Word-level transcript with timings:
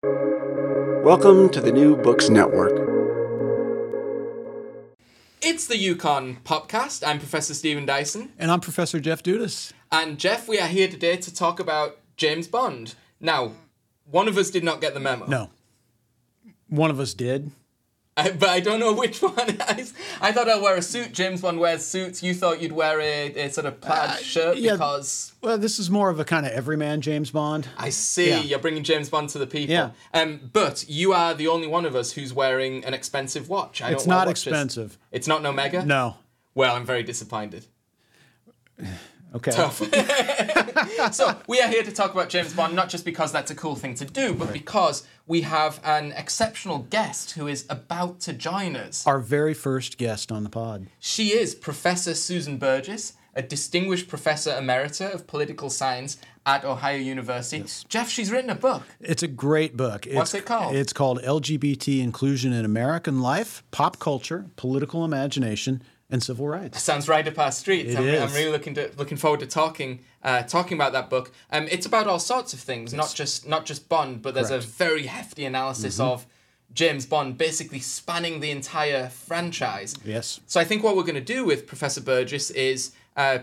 Welcome 0.00 1.48
to 1.48 1.60
the 1.60 1.72
New 1.72 1.96
Books 1.96 2.28
Network. 2.28 2.70
It's 5.42 5.66
the 5.66 5.74
UConn 5.74 6.40
PopCast. 6.42 7.04
I'm 7.04 7.18
Professor 7.18 7.52
Stephen 7.52 7.84
Dyson. 7.84 8.32
And 8.38 8.52
I'm 8.52 8.60
Professor 8.60 9.00
Jeff 9.00 9.24
Dudas. 9.24 9.72
And 9.90 10.16
Jeff, 10.16 10.46
we 10.46 10.60
are 10.60 10.68
here 10.68 10.86
today 10.86 11.16
to 11.16 11.34
talk 11.34 11.58
about 11.58 11.98
James 12.16 12.46
Bond. 12.46 12.94
Now, 13.18 13.54
one 14.08 14.28
of 14.28 14.38
us 14.38 14.50
did 14.50 14.62
not 14.62 14.80
get 14.80 14.94
the 14.94 15.00
memo. 15.00 15.26
No. 15.26 15.50
One 16.68 16.92
of 16.92 17.00
us 17.00 17.12
did. 17.12 17.50
I, 18.18 18.32
but 18.32 18.48
I 18.48 18.58
don't 18.58 18.80
know 18.80 18.92
which 18.92 19.22
one. 19.22 19.32
I, 19.38 19.86
I 20.20 20.32
thought 20.32 20.48
I'd 20.48 20.60
wear 20.60 20.76
a 20.76 20.82
suit. 20.82 21.12
James 21.12 21.40
Bond 21.40 21.60
wears 21.60 21.84
suits. 21.84 22.20
You 22.20 22.34
thought 22.34 22.60
you'd 22.60 22.72
wear 22.72 23.00
a, 23.00 23.32
a 23.34 23.48
sort 23.50 23.66
of 23.66 23.80
plaid 23.80 24.10
uh, 24.10 24.16
shirt 24.16 24.56
yeah, 24.58 24.72
because. 24.72 25.34
Well, 25.40 25.56
this 25.56 25.78
is 25.78 25.88
more 25.88 26.10
of 26.10 26.18
a 26.18 26.24
kind 26.24 26.44
of 26.44 26.50
everyman 26.52 27.00
James 27.00 27.30
Bond. 27.30 27.68
I 27.78 27.90
see. 27.90 28.30
Yeah. 28.30 28.40
You're 28.40 28.58
bringing 28.58 28.82
James 28.82 29.08
Bond 29.08 29.28
to 29.30 29.38
the 29.38 29.46
people. 29.46 29.72
Yeah. 29.72 29.90
Um, 30.12 30.50
but 30.52 30.84
you 30.88 31.12
are 31.12 31.32
the 31.32 31.46
only 31.46 31.68
one 31.68 31.86
of 31.86 31.94
us 31.94 32.12
who's 32.12 32.34
wearing 32.34 32.84
an 32.84 32.92
expensive 32.92 33.48
watch. 33.48 33.80
I 33.80 33.92
it's 33.92 34.06
not 34.06 34.28
expensive. 34.28 34.98
It's 35.12 35.28
not 35.28 35.40
an 35.40 35.46
Omega? 35.46 35.84
No. 35.84 36.16
Well, 36.56 36.74
I'm 36.74 36.84
very 36.84 37.04
disappointed. 37.04 37.66
Okay. 39.34 39.50
Tough. 39.50 39.82
so 41.12 41.36
we 41.46 41.60
are 41.60 41.68
here 41.68 41.82
to 41.82 41.92
talk 41.92 42.12
about 42.12 42.30
James 42.30 42.54
Bond, 42.54 42.74
not 42.74 42.88
just 42.88 43.04
because 43.04 43.30
that's 43.30 43.50
a 43.50 43.54
cool 43.54 43.76
thing 43.76 43.94
to 43.96 44.06
do, 44.06 44.32
but 44.32 44.46
right. 44.46 44.54
because 44.54 45.06
we 45.28 45.42
have 45.42 45.78
an 45.84 46.12
exceptional 46.12 46.78
guest 46.90 47.32
who 47.32 47.46
is 47.46 47.66
about 47.68 48.18
to 48.20 48.32
join 48.32 48.74
us. 48.74 49.06
Our 49.06 49.20
very 49.20 49.54
first 49.54 49.98
guest 49.98 50.32
on 50.32 50.42
the 50.42 50.48
pod. 50.48 50.86
She 50.98 51.28
is 51.28 51.54
Professor 51.54 52.14
Susan 52.14 52.56
Burgess, 52.56 53.12
a 53.34 53.42
distinguished 53.42 54.08
professor 54.08 54.50
emerita 54.50 55.12
of 55.14 55.26
political 55.26 55.68
science 55.68 56.16
at 56.46 56.64
Ohio 56.64 56.96
University. 56.96 57.58
Yes. 57.58 57.84
Jeff, 57.88 58.08
she's 58.08 58.32
written 58.32 58.48
a 58.48 58.54
book. 58.54 58.82
It's 59.00 59.22
a 59.22 59.28
great 59.28 59.76
book. 59.76 60.06
What's 60.10 60.32
it's, 60.32 60.42
it 60.42 60.46
called? 60.46 60.74
It's 60.74 60.94
called 60.94 61.20
LGBT 61.22 62.00
Inclusion 62.00 62.54
in 62.54 62.64
American 62.64 63.20
Life, 63.20 63.62
Pop 63.70 63.98
Culture, 63.98 64.46
Political 64.56 65.04
Imagination, 65.04 65.82
and 66.10 66.22
civil 66.22 66.48
rights. 66.48 66.82
Sounds 66.82 67.08
right 67.08 67.26
up 67.26 67.38
our 67.38 67.52
street. 67.52 67.86
It 67.86 67.96
I'm. 67.96 68.28
I'm 68.28 68.34
really 68.34 68.50
looking 68.50 68.74
to 68.74 68.90
looking 68.96 69.16
forward 69.16 69.40
to 69.40 69.46
talking 69.46 70.00
uh, 70.22 70.42
talking 70.42 70.76
about 70.76 70.92
that 70.92 71.10
book. 71.10 71.32
Um, 71.50 71.68
it's 71.70 71.86
about 71.86 72.06
all 72.06 72.18
sorts 72.18 72.52
of 72.52 72.60
things, 72.60 72.94
not 72.94 73.12
just 73.14 73.46
not 73.46 73.66
just 73.66 73.88
Bond, 73.88 74.22
but 74.22 74.34
there's 74.34 74.48
Correct. 74.48 74.64
a 74.64 74.68
very 74.68 75.06
hefty 75.06 75.44
analysis 75.44 75.98
mm-hmm. 75.98 76.10
of 76.10 76.26
James 76.72 77.06
Bond, 77.06 77.36
basically 77.36 77.80
spanning 77.80 78.40
the 78.40 78.50
entire 78.50 79.08
franchise. 79.08 79.94
Yes. 80.04 80.40
So 80.46 80.60
I 80.60 80.64
think 80.64 80.82
what 80.82 80.96
we're 80.96 81.02
going 81.02 81.14
to 81.14 81.20
do 81.20 81.44
with 81.44 81.66
Professor 81.66 82.00
Burgess 82.00 82.50
is. 82.50 82.92
Uh, 83.16 83.40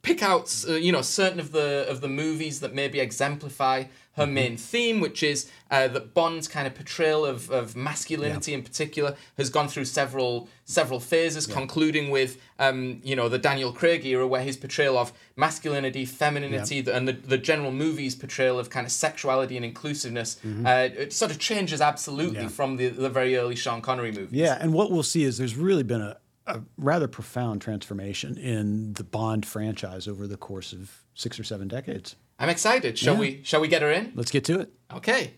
pick 0.00 0.22
out 0.22 0.64
uh, 0.68 0.74
you 0.74 0.92
know 0.92 1.02
certain 1.02 1.40
of 1.40 1.50
the 1.50 1.84
of 1.88 2.00
the 2.00 2.08
movies 2.08 2.60
that 2.60 2.72
maybe 2.72 3.00
exemplify 3.00 3.82
her 4.18 4.24
mm-hmm. 4.24 4.34
main 4.34 4.56
theme, 4.56 5.00
which 5.00 5.22
is 5.22 5.50
uh, 5.70 5.88
that 5.88 6.14
Bond's 6.14 6.48
kind 6.48 6.66
of 6.66 6.74
portrayal 6.74 7.24
of, 7.24 7.50
of 7.50 7.76
masculinity 7.76 8.50
yeah. 8.50 8.58
in 8.58 8.64
particular 8.64 9.16
has 9.36 9.48
gone 9.50 9.68
through 9.68 9.86
several 9.86 10.48
several 10.64 11.00
phases, 11.00 11.48
yeah. 11.48 11.54
concluding 11.54 12.10
with 12.10 12.40
um, 12.58 13.00
you 13.02 13.16
know 13.16 13.28
the 13.28 13.38
Daniel 13.38 13.72
Craig 13.72 14.04
era, 14.04 14.26
where 14.26 14.42
his 14.42 14.56
portrayal 14.56 14.98
of 14.98 15.12
masculinity, 15.36 16.04
femininity, 16.04 16.76
yeah. 16.76 16.96
and 16.96 17.08
the, 17.08 17.12
the 17.12 17.38
general 17.38 17.72
movie's 17.72 18.14
portrayal 18.14 18.58
of 18.58 18.68
kind 18.70 18.86
of 18.86 18.92
sexuality 18.92 19.56
and 19.56 19.64
inclusiveness, 19.64 20.38
mm-hmm. 20.44 20.66
uh, 20.66 20.88
it 21.04 21.12
sort 21.12 21.30
of 21.30 21.38
changes 21.38 21.80
absolutely 21.80 22.48
from 22.48 22.76
the, 22.76 22.88
the 22.88 23.08
very 23.08 23.36
early 23.36 23.56
Sean 23.56 23.80
Connery 23.80 24.12
movies. 24.12 24.32
Yeah, 24.32 24.58
and 24.60 24.72
what 24.72 24.90
we'll 24.90 25.02
see 25.02 25.24
is 25.24 25.38
there's 25.38 25.56
really 25.56 25.82
been 25.82 26.02
a, 26.02 26.16
a 26.46 26.60
rather 26.76 27.08
profound 27.08 27.60
transformation 27.60 28.36
in 28.36 28.94
the 28.94 29.04
Bond 29.04 29.46
franchise 29.46 30.08
over 30.08 30.26
the 30.26 30.36
course 30.36 30.72
of 30.72 31.04
six 31.14 31.38
or 31.38 31.44
seven 31.44 31.68
decades. 31.68 32.16
I'm 32.38 32.48
excited. 32.48 32.98
Shall 32.98 33.14
Yeah. 33.14 33.20
we 33.20 33.40
shall 33.42 33.60
we 33.60 33.68
get 33.68 33.82
her 33.82 33.90
in? 33.90 34.12
Let's 34.14 34.30
get 34.30 34.44
to 34.44 34.60
it. 34.60 34.72
Okay. 34.94 35.34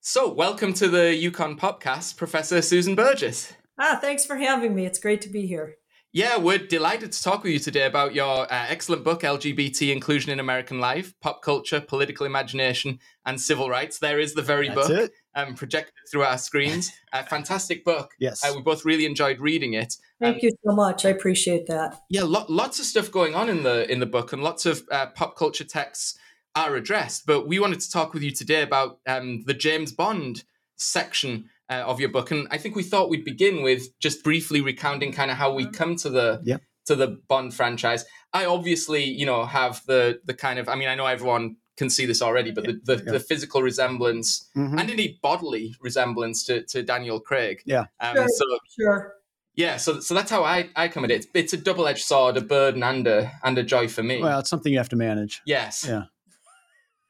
So, 0.00 0.32
welcome 0.32 0.72
to 0.74 0.88
the 0.88 1.14
UConn 1.30 1.58
PopCast, 1.58 2.16
Professor 2.16 2.62
Susan 2.62 2.94
Burgess. 2.94 3.52
Ah, 3.78 3.98
thanks 4.00 4.24
for 4.24 4.36
having 4.36 4.74
me. 4.74 4.86
It's 4.86 4.98
great 4.98 5.20
to 5.22 5.28
be 5.28 5.46
here. 5.46 5.76
Yeah, 6.12 6.38
we're 6.38 6.58
delighted 6.58 7.12
to 7.12 7.22
talk 7.22 7.42
with 7.44 7.52
you 7.52 7.58
today 7.58 7.84
about 7.86 8.14
your 8.14 8.50
uh, 8.50 8.66
excellent 8.68 9.04
book, 9.04 9.20
LGBT 9.22 9.92
Inclusion 9.92 10.32
in 10.32 10.40
American 10.40 10.80
Life 10.80 11.12
Pop 11.20 11.42
Culture, 11.42 11.80
Political 11.80 12.24
Imagination, 12.26 12.98
and 13.26 13.38
Civil 13.38 13.68
Rights. 13.68 13.98
There 13.98 14.18
is 14.18 14.32
the 14.34 14.42
very 14.42 14.68
That's 14.68 14.88
book 14.88 14.98
it. 14.98 15.12
Um, 15.38 15.54
projected 15.54 15.94
through 16.10 16.22
our 16.24 16.36
screens. 16.36 16.90
A 17.12 17.22
fantastic 17.22 17.84
book. 17.84 18.10
Yes. 18.18 18.44
Uh, 18.44 18.52
we 18.56 18.60
both 18.62 18.84
really 18.84 19.06
enjoyed 19.06 19.38
reading 19.38 19.74
it. 19.74 19.94
Thank 20.20 20.36
Um, 20.36 20.40
you 20.42 20.50
so 20.66 20.72
much. 20.74 21.04
I 21.06 21.10
appreciate 21.10 21.66
that. 21.68 22.00
yeah, 22.10 22.22
lo- 22.24 22.44
lots 22.48 22.80
of 22.80 22.84
stuff 22.86 23.10
going 23.12 23.34
on 23.36 23.48
in 23.48 23.62
the 23.62 23.90
in 23.90 24.00
the 24.00 24.06
book, 24.06 24.32
and 24.32 24.42
lots 24.42 24.66
of 24.66 24.82
uh, 24.90 25.06
pop 25.06 25.36
culture 25.36 25.62
texts 25.64 26.18
are 26.56 26.74
addressed. 26.74 27.24
But 27.24 27.46
we 27.46 27.60
wanted 27.60 27.78
to 27.80 27.90
talk 27.90 28.14
with 28.14 28.22
you 28.24 28.32
today 28.32 28.62
about 28.62 28.98
um, 29.06 29.44
the 29.46 29.54
James 29.54 29.92
Bond 29.92 30.42
section 30.76 31.48
uh, 31.70 31.84
of 31.86 32.00
your 32.00 32.08
book, 32.08 32.30
and 32.32 32.48
I 32.50 32.58
think 32.58 32.74
we 32.74 32.82
thought 32.82 33.10
we'd 33.10 33.24
begin 33.24 33.62
with 33.62 33.96
just 34.00 34.24
briefly 34.24 34.60
recounting 34.60 35.12
kind 35.12 35.30
of 35.30 35.36
how 35.36 35.52
we 35.54 35.66
come 35.66 35.94
to 35.96 36.10
the 36.10 36.40
Yep. 36.44 36.62
to 36.86 36.96
the 36.96 37.20
Bond 37.28 37.54
franchise. 37.54 38.04
I 38.32 38.44
obviously, 38.46 39.04
you 39.04 39.26
know, 39.26 39.44
have 39.44 39.82
the 39.86 40.20
the 40.24 40.34
kind 40.34 40.58
of 40.58 40.68
I 40.68 40.74
mean, 40.74 40.88
I 40.88 40.96
know 40.96 41.06
everyone 41.06 41.56
can 41.78 41.88
see 41.88 42.04
this 42.06 42.20
already, 42.20 42.50
but 42.50 42.64
the, 42.64 42.80
the, 42.84 42.96
Yeah. 43.04 43.12
the 43.12 43.20
physical 43.20 43.62
resemblance 43.62 44.48
Mhm. 44.56 44.78
and 44.80 44.90
indeed 44.90 45.18
bodily 45.22 45.74
resemblance 45.80 46.44
to, 46.46 46.62
to 46.72 46.82
Daniel 46.82 47.20
Craig. 47.20 47.62
Yeah. 47.64 47.84
Um, 48.00 48.14
Sure. 48.16 48.28
So 48.28 48.44
Sure. 48.78 49.14
yeah, 49.54 49.76
so 49.78 50.00
so 50.00 50.12
that's 50.14 50.30
how 50.30 50.42
I, 50.44 50.68
I 50.76 50.88
come 50.88 51.04
at 51.04 51.10
it. 51.10 51.14
It's, 51.16 51.26
it's 51.34 51.52
a 51.54 51.56
double 51.56 51.86
edged 51.88 52.04
sword, 52.04 52.36
a 52.36 52.40
burden 52.42 52.82
and 52.82 53.06
a 53.06 53.30
and 53.44 53.56
a 53.58 53.62
joy 53.62 53.88
for 53.88 54.02
me. 54.02 54.20
Well, 54.22 54.40
it's 54.40 54.50
something 54.50 54.72
you 54.72 54.78
have 54.78 54.90
to 54.90 54.96
manage. 54.96 55.40
yes. 55.46 55.84
Yeah. 55.88 56.04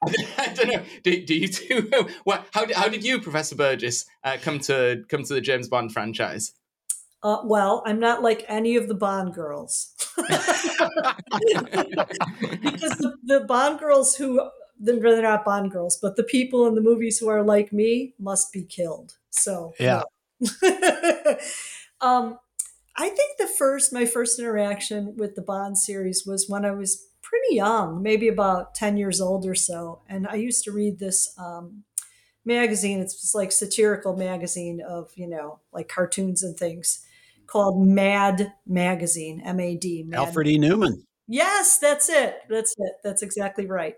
I 0.37 0.53
don't 0.55 0.69
know. 0.71 0.81
Do, 1.03 1.25
do 1.25 1.35
you 1.35 1.47
two? 1.49 1.91
What? 2.23 2.45
How 2.53 2.63
did 2.65 2.75
how 2.77 2.87
did 2.87 3.03
you, 3.03 3.19
Professor 3.19 3.55
Burgess, 3.55 4.05
uh, 4.23 4.37
come 4.41 4.59
to 4.59 5.03
come 5.09 5.23
to 5.23 5.33
the 5.33 5.41
James 5.41 5.67
Bond 5.67 5.91
franchise? 5.91 6.53
Uh, 7.21 7.39
well, 7.43 7.83
I'm 7.85 7.99
not 7.99 8.21
like 8.23 8.45
any 8.47 8.77
of 8.77 8.87
the 8.87 8.93
Bond 8.95 9.33
girls. 9.33 9.93
because 12.61 12.97
the, 12.97 13.13
the 13.23 13.39
Bond 13.41 13.79
girls 13.79 14.15
who, 14.15 14.41
they're 14.79 15.21
not 15.21 15.45
Bond 15.45 15.71
girls, 15.71 15.97
but 16.01 16.15
the 16.15 16.23
people 16.23 16.65
in 16.67 16.75
the 16.75 16.81
movies 16.81 17.19
who 17.19 17.27
are 17.27 17.43
like 17.43 17.73
me 17.73 18.13
must 18.19 18.51
be 18.53 18.63
killed. 18.63 19.17
So, 19.29 19.73
Yeah. 19.79 20.03
um, 22.01 22.39
I 22.95 23.09
think 23.09 23.37
the 23.37 23.49
first, 23.57 23.93
my 23.93 24.05
first 24.05 24.39
interaction 24.39 25.15
with 25.17 25.35
the 25.35 25.41
Bond 25.41 25.77
series 25.77 26.25
was 26.25 26.49
when 26.49 26.65
I 26.65 26.71
was 26.71 27.07
pretty 27.21 27.55
young, 27.55 28.01
maybe 28.01 28.27
about 28.27 28.73
10 28.73 28.97
years 28.97 29.21
old 29.21 29.45
or 29.45 29.55
so. 29.55 30.01
And 30.09 30.27
I 30.27 30.35
used 30.35 30.63
to 30.63 30.71
read 30.71 30.99
this 30.99 31.33
um, 31.37 31.83
magazine. 32.45 32.99
It's 32.99 33.21
just 33.21 33.35
like 33.35 33.51
satirical 33.51 34.15
magazine 34.15 34.81
of, 34.81 35.11
you 35.15 35.27
know, 35.27 35.59
like 35.71 35.87
cartoons 35.87 36.41
and 36.41 36.57
things 36.57 37.05
called 37.47 37.85
Mad 37.85 38.53
Magazine, 38.67 39.41
M 39.41 39.59
A 39.59 39.75
D. 39.75 40.03
Mad 40.03 40.19
Alfred 40.19 40.47
E. 40.47 40.57
Neuman. 40.57 41.03
Yes, 41.27 41.77
that's 41.77 42.09
it. 42.09 42.37
That's 42.49 42.73
it. 42.77 42.93
That's 43.03 43.21
exactly 43.21 43.67
right. 43.67 43.95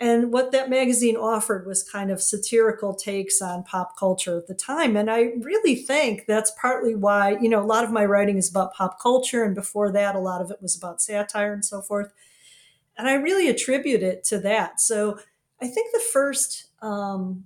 And 0.00 0.32
what 0.32 0.50
that 0.50 0.68
magazine 0.68 1.16
offered 1.16 1.66
was 1.66 1.88
kind 1.88 2.10
of 2.10 2.20
satirical 2.20 2.94
takes 2.94 3.40
on 3.40 3.62
pop 3.62 3.96
culture 3.96 4.36
at 4.36 4.48
the 4.48 4.54
time. 4.54 4.96
And 4.96 5.08
I 5.08 5.32
really 5.40 5.76
think 5.76 6.24
that's 6.26 6.52
partly 6.60 6.96
why, 6.96 7.38
you 7.40 7.48
know, 7.48 7.62
a 7.62 7.64
lot 7.64 7.84
of 7.84 7.92
my 7.92 8.04
writing 8.04 8.36
is 8.36 8.50
about 8.50 8.74
pop 8.74 9.00
culture. 9.00 9.44
And 9.44 9.54
before 9.54 9.92
that, 9.92 10.16
a 10.16 10.20
lot 10.20 10.42
of 10.42 10.50
it 10.50 10.60
was 10.60 10.76
about 10.76 11.00
satire 11.00 11.52
and 11.52 11.64
so 11.64 11.80
forth. 11.80 12.12
And 12.96 13.08
I 13.08 13.14
really 13.14 13.48
attribute 13.48 14.02
it 14.02 14.24
to 14.24 14.38
that. 14.40 14.80
So 14.80 15.18
I 15.60 15.68
think 15.68 15.92
the 15.92 16.02
first, 16.12 16.66
um, 16.82 17.44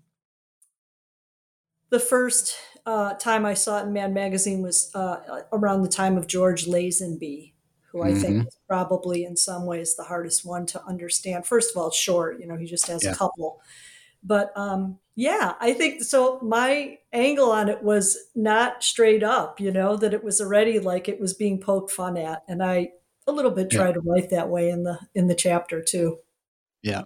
the 1.90 2.00
first 2.00 2.54
uh, 2.86 3.14
time 3.14 3.44
I 3.44 3.54
saw 3.54 3.80
it 3.80 3.86
in 3.86 3.92
Mad 3.92 4.14
Magazine 4.14 4.62
was 4.62 4.90
uh, 4.94 5.42
around 5.52 5.82
the 5.82 5.88
time 5.88 6.16
of 6.16 6.26
George 6.26 6.66
Lazenby, 6.66 7.52
who 7.90 8.02
I 8.02 8.14
think 8.14 8.46
is 8.46 8.58
probably 8.68 9.24
in 9.24 9.36
some 9.36 9.64
ways 9.66 9.96
the 9.96 10.04
hardest 10.04 10.44
one 10.44 10.66
to 10.66 10.84
understand. 10.84 11.46
First 11.46 11.70
of 11.70 11.76
all, 11.80 11.90
short, 11.90 12.38
you 12.40 12.46
know, 12.46 12.56
he 12.56 12.66
just 12.66 12.86
has 12.86 13.02
Yeah. 13.04 13.12
a 13.12 13.14
couple. 13.14 13.60
But 14.22 14.52
um, 14.56 14.98
yeah, 15.14 15.54
I 15.60 15.72
think 15.72 16.02
so. 16.02 16.38
My 16.42 16.98
angle 17.12 17.50
on 17.50 17.68
it 17.68 17.82
was 17.82 18.16
not 18.34 18.82
straight 18.82 19.22
up, 19.22 19.60
you 19.60 19.70
know, 19.70 19.96
that 19.96 20.12
it 20.12 20.22
was 20.24 20.40
already 20.40 20.78
like 20.80 21.08
it 21.08 21.20
was 21.20 21.34
being 21.34 21.60
poked 21.60 21.90
fun 21.90 22.16
at, 22.16 22.42
and 22.48 22.62
I 22.62 22.90
a 23.26 23.32
little 23.32 23.50
bit 23.50 23.72
Yeah. 23.72 23.78
try 23.78 23.92
to 23.92 24.00
write 24.00 24.30
that 24.30 24.48
way 24.48 24.70
in 24.70 24.82
the 24.82 24.98
in 25.14 25.28
the 25.28 25.34
chapter 25.34 25.82
too. 25.82 26.18
Yeah. 26.82 27.02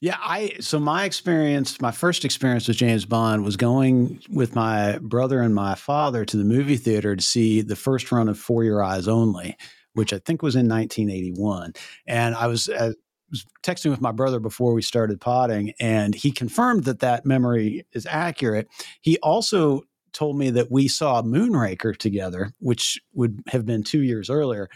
Yeah, 0.00 0.16
I 0.20 0.54
so 0.60 0.80
my 0.80 1.04
experience, 1.04 1.80
my 1.80 1.92
first 1.92 2.24
experience 2.24 2.66
with 2.66 2.76
James 2.76 3.04
Bond 3.04 3.44
was 3.44 3.56
going 3.56 4.20
with 4.28 4.54
my 4.56 4.98
brother 4.98 5.40
and 5.40 5.54
my 5.54 5.76
father 5.76 6.24
to 6.24 6.36
the 6.36 6.44
movie 6.44 6.76
theater 6.76 7.14
to 7.14 7.22
see 7.22 7.60
the 7.62 7.76
first 7.76 8.10
run 8.10 8.28
of 8.28 8.36
For 8.38 8.64
Your 8.64 8.82
Eyes 8.82 9.06
Only, 9.06 9.56
which 9.94 10.12
I 10.12 10.18
think 10.18 10.42
was 10.42 10.54
in 10.54 10.68
1981. 10.68 11.74
And 12.06 12.34
I 12.34 12.46
was, 12.46 12.68
uh, 12.68 12.92
was 13.30 13.46
texting 13.62 13.90
with 13.90 14.00
my 14.00 14.12
brother 14.12 14.38
before 14.38 14.74
we 14.74 14.82
started 14.82 15.20
potting, 15.20 15.72
and 15.80 16.14
he 16.14 16.30
confirmed 16.30 16.84
that 16.84 17.00
that 17.00 17.26
memory 17.26 17.86
is 17.92 18.06
accurate. 18.06 18.68
He 19.00 19.18
also 19.18 19.82
told 20.12 20.36
me 20.36 20.50
that 20.50 20.70
we 20.70 20.88
saw 20.88 21.22
Moonraker 21.22 21.96
together, 21.96 22.52
which 22.58 23.00
would 23.14 23.42
have 23.48 23.64
been 23.66 23.82
two 23.82 24.02
years 24.02 24.30
earlier. 24.30 24.68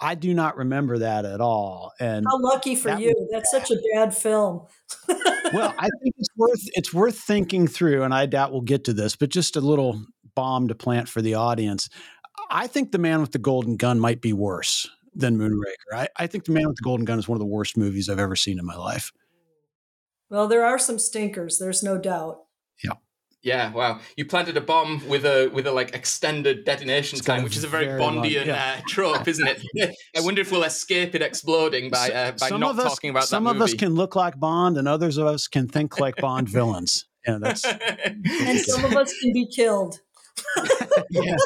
I 0.00 0.14
do 0.14 0.32
not 0.32 0.56
remember 0.56 0.98
that 0.98 1.24
at 1.24 1.40
all. 1.40 1.92
And 1.98 2.24
how 2.30 2.40
lucky 2.40 2.76
for 2.76 2.88
that 2.88 3.00
you! 3.00 3.12
Was, 3.16 3.28
That's 3.32 3.50
such 3.50 3.70
a 3.70 3.80
bad 3.94 4.16
film. 4.16 4.62
well, 5.08 5.74
I 5.76 5.88
think 6.02 6.14
it's 6.18 6.28
worth 6.36 6.62
it's 6.74 6.94
worth 6.94 7.18
thinking 7.18 7.66
through, 7.66 8.04
and 8.04 8.14
I 8.14 8.26
doubt 8.26 8.52
we'll 8.52 8.60
get 8.60 8.84
to 8.84 8.92
this, 8.92 9.16
but 9.16 9.30
just 9.30 9.56
a 9.56 9.60
little 9.60 10.00
bomb 10.36 10.68
to 10.68 10.74
plant 10.76 11.08
for 11.08 11.20
the 11.20 11.34
audience. 11.34 11.88
I 12.50 12.66
think 12.66 12.92
The 12.92 12.98
Man 12.98 13.20
with 13.20 13.32
the 13.32 13.38
Golden 13.38 13.76
Gun 13.76 14.00
might 14.00 14.20
be 14.20 14.32
worse 14.32 14.88
than 15.14 15.38
Moonraker. 15.38 15.94
I, 15.94 16.08
I 16.16 16.26
think 16.26 16.44
The 16.44 16.52
Man 16.52 16.66
with 16.66 16.76
the 16.76 16.82
Golden 16.82 17.04
Gun 17.04 17.18
is 17.18 17.28
one 17.28 17.36
of 17.36 17.40
the 17.40 17.46
worst 17.46 17.76
movies 17.76 18.08
I've 18.08 18.18
ever 18.18 18.36
seen 18.36 18.58
in 18.58 18.64
my 18.64 18.76
life. 18.76 19.12
Well, 20.30 20.48
there 20.48 20.64
are 20.64 20.78
some 20.78 20.98
stinkers. 20.98 21.58
There's 21.58 21.82
no 21.82 21.98
doubt. 21.98 22.42
Yeah. 22.84 22.92
Yeah, 23.40 23.72
wow! 23.72 24.00
You 24.16 24.26
planted 24.26 24.56
a 24.56 24.60
bomb 24.60 25.06
with 25.08 25.24
a 25.24 25.48
with 25.54 25.68
a 25.68 25.72
like 25.72 25.94
extended 25.94 26.64
detonation 26.64 27.20
time, 27.20 27.44
which 27.44 27.56
is 27.56 27.62
a 27.62 27.68
very, 27.68 27.86
very 27.86 28.00
Bondian 28.00 28.46
yeah. 28.46 28.78
uh, 28.78 28.82
trope, 28.88 29.28
isn't 29.28 29.46
it? 29.46 29.96
I 30.16 30.20
wonder 30.20 30.40
if 30.40 30.50
we'll 30.50 30.64
escape 30.64 31.14
it 31.14 31.22
exploding 31.22 31.88
by 31.88 32.10
uh, 32.10 32.32
by 32.32 32.48
some 32.48 32.58
not 32.58 32.76
us, 32.76 32.92
talking 32.92 33.10
about 33.10 33.24
some 33.24 33.44
that. 33.44 33.50
some 33.50 33.56
of 33.56 33.62
us 33.62 33.74
can 33.74 33.94
look 33.94 34.16
like 34.16 34.40
Bond, 34.40 34.76
and 34.76 34.88
others 34.88 35.18
of 35.18 35.28
us 35.28 35.46
can 35.46 35.68
think 35.68 36.00
like 36.00 36.16
Bond 36.16 36.48
villains. 36.50 37.06
Yeah, 37.28 37.38
that's. 37.40 37.64
and 37.64 38.58
some 38.58 38.84
of 38.84 38.96
us 38.96 39.16
can 39.20 39.32
be 39.32 39.46
killed. 39.54 40.00
Yeah. 41.10 41.36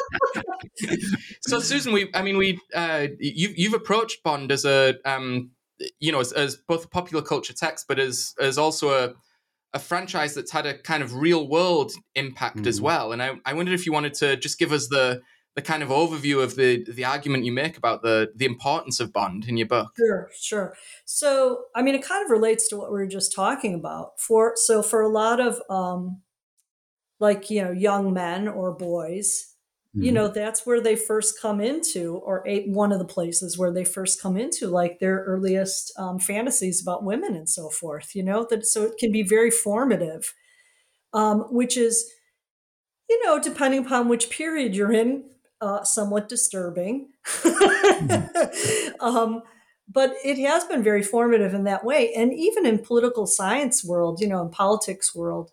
so 1.41 1.59
Susan, 1.59 1.93
we 1.93 2.09
I 2.13 2.21
mean 2.21 2.37
we 2.37 2.59
uh, 2.73 3.07
you 3.19 3.53
you've 3.55 3.73
approached 3.73 4.23
Bond 4.23 4.51
as 4.51 4.65
a 4.65 4.95
um 5.05 5.51
you 5.99 6.11
know 6.11 6.19
as, 6.19 6.31
as 6.31 6.55
both 6.55 6.85
a 6.85 6.89
popular 6.89 7.23
culture 7.23 7.53
text, 7.53 7.85
but 7.87 7.99
as 7.99 8.33
as 8.39 8.57
also 8.57 8.91
a 8.91 9.13
a 9.73 9.79
franchise 9.79 10.35
that's 10.35 10.51
had 10.51 10.65
a 10.65 10.77
kind 10.77 11.01
of 11.01 11.15
real 11.15 11.47
world 11.47 11.91
impact 12.15 12.57
mm. 12.57 12.67
as 12.67 12.79
well. 12.79 13.11
And 13.11 13.23
I, 13.23 13.31
I 13.43 13.53
wondered 13.53 13.73
if 13.73 13.85
you 13.87 13.91
wanted 13.91 14.13
to 14.15 14.37
just 14.37 14.59
give 14.59 14.71
us 14.71 14.87
the 14.87 15.21
the 15.55 15.61
kind 15.61 15.83
of 15.83 15.89
overview 15.89 16.43
of 16.43 16.55
the 16.55 16.83
the 16.91 17.05
argument 17.05 17.45
you 17.45 17.51
make 17.51 17.77
about 17.77 18.01
the 18.01 18.31
the 18.35 18.45
importance 18.45 18.99
of 18.99 19.13
Bond 19.13 19.45
in 19.47 19.57
your 19.57 19.67
book. 19.67 19.91
Sure, 19.97 20.29
sure. 20.39 20.75
So 21.05 21.65
I 21.75 21.81
mean, 21.81 21.95
it 21.95 22.03
kind 22.03 22.23
of 22.23 22.31
relates 22.31 22.67
to 22.69 22.77
what 22.77 22.91
we 22.91 22.97
were 22.97 23.07
just 23.07 23.35
talking 23.35 23.73
about. 23.73 24.19
For 24.19 24.53
so 24.55 24.81
for 24.81 25.01
a 25.01 25.09
lot 25.09 25.39
of 25.39 25.61
um, 25.69 26.21
like 27.23 27.49
you 27.49 27.63
know 27.63 27.71
young 27.71 28.13
men 28.13 28.49
or 28.49 28.73
boys, 28.73 29.53
you 29.93 30.05
mm-hmm. 30.05 30.15
know 30.15 30.27
that's 30.27 30.65
where 30.65 30.81
they 30.81 30.97
first 30.97 31.41
come 31.41 31.61
into 31.61 32.15
or 32.17 32.45
a, 32.45 32.67
one 32.67 32.91
of 32.91 32.99
the 32.99 33.05
places 33.05 33.57
where 33.57 33.71
they 33.71 33.85
first 33.85 34.21
come 34.21 34.35
into 34.35 34.67
like 34.67 34.99
their 34.99 35.23
earliest 35.25 35.93
um, 35.97 36.19
fantasies 36.19 36.81
about 36.81 37.05
women 37.05 37.33
and 37.33 37.49
so 37.49 37.69
forth 37.69 38.13
you 38.13 38.23
know 38.23 38.45
that 38.49 38.65
so 38.65 38.83
it 38.83 38.97
can 38.99 39.11
be 39.11 39.23
very 39.23 39.49
formative 39.49 40.33
um, 41.13 41.41
which 41.49 41.77
is 41.77 42.11
you 43.09 43.25
know 43.25 43.39
depending 43.39 43.85
upon 43.85 44.09
which 44.09 44.29
period 44.29 44.75
you're 44.75 44.91
in 44.91 45.23
uh, 45.61 45.83
somewhat 45.83 46.27
disturbing 46.27 47.07
mm-hmm. 47.41 48.91
um, 48.99 49.43
but 49.87 50.13
it 50.25 50.37
has 50.39 50.65
been 50.65 50.83
very 50.83 51.03
formative 51.03 51.53
in 51.53 51.63
that 51.63 51.85
way 51.85 52.11
and 52.15 52.33
even 52.33 52.65
in 52.65 52.79
political 52.79 53.25
science 53.25 53.85
world 53.85 54.19
you 54.19 54.27
know 54.27 54.41
in 54.41 54.49
politics 54.49 55.15
world 55.15 55.51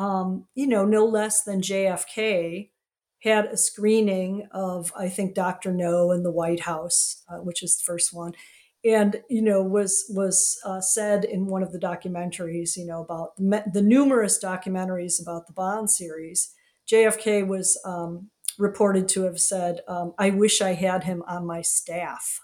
um, 0.00 0.46
you 0.54 0.66
know 0.66 0.84
no 0.84 1.04
less 1.04 1.42
than 1.42 1.60
jfk 1.60 2.70
had 3.22 3.46
a 3.46 3.56
screening 3.56 4.48
of 4.52 4.92
I 4.96 5.08
think 5.08 5.34
Dr. 5.34 5.72
No 5.72 6.10
in 6.10 6.22
the 6.22 6.30
White 6.30 6.60
House, 6.60 7.22
uh, 7.28 7.38
which 7.38 7.62
is 7.62 7.76
the 7.76 7.84
first 7.84 8.12
one, 8.12 8.32
and 8.84 9.22
you 9.28 9.42
know 9.42 9.62
was 9.62 10.10
was 10.14 10.58
uh, 10.64 10.80
said 10.80 11.24
in 11.24 11.46
one 11.46 11.62
of 11.62 11.72
the 11.72 11.78
documentaries, 11.78 12.76
you 12.76 12.86
know 12.86 13.02
about 13.02 13.36
the, 13.36 13.64
the, 13.72 13.82
numerous 13.82 14.42
documentaries 14.42 15.20
about 15.20 15.46
the 15.46 15.52
Bond 15.52 15.90
series. 15.90 16.52
JFK 16.90 17.46
was 17.46 17.80
um, 17.84 18.30
reported 18.58 19.08
to 19.10 19.24
have 19.24 19.38
said, 19.38 19.80
um, 19.86 20.14
"I 20.18 20.30
wish 20.30 20.62
I 20.62 20.72
had 20.72 21.04
him 21.04 21.22
on 21.28 21.46
my 21.46 21.60
staff." 21.60 22.40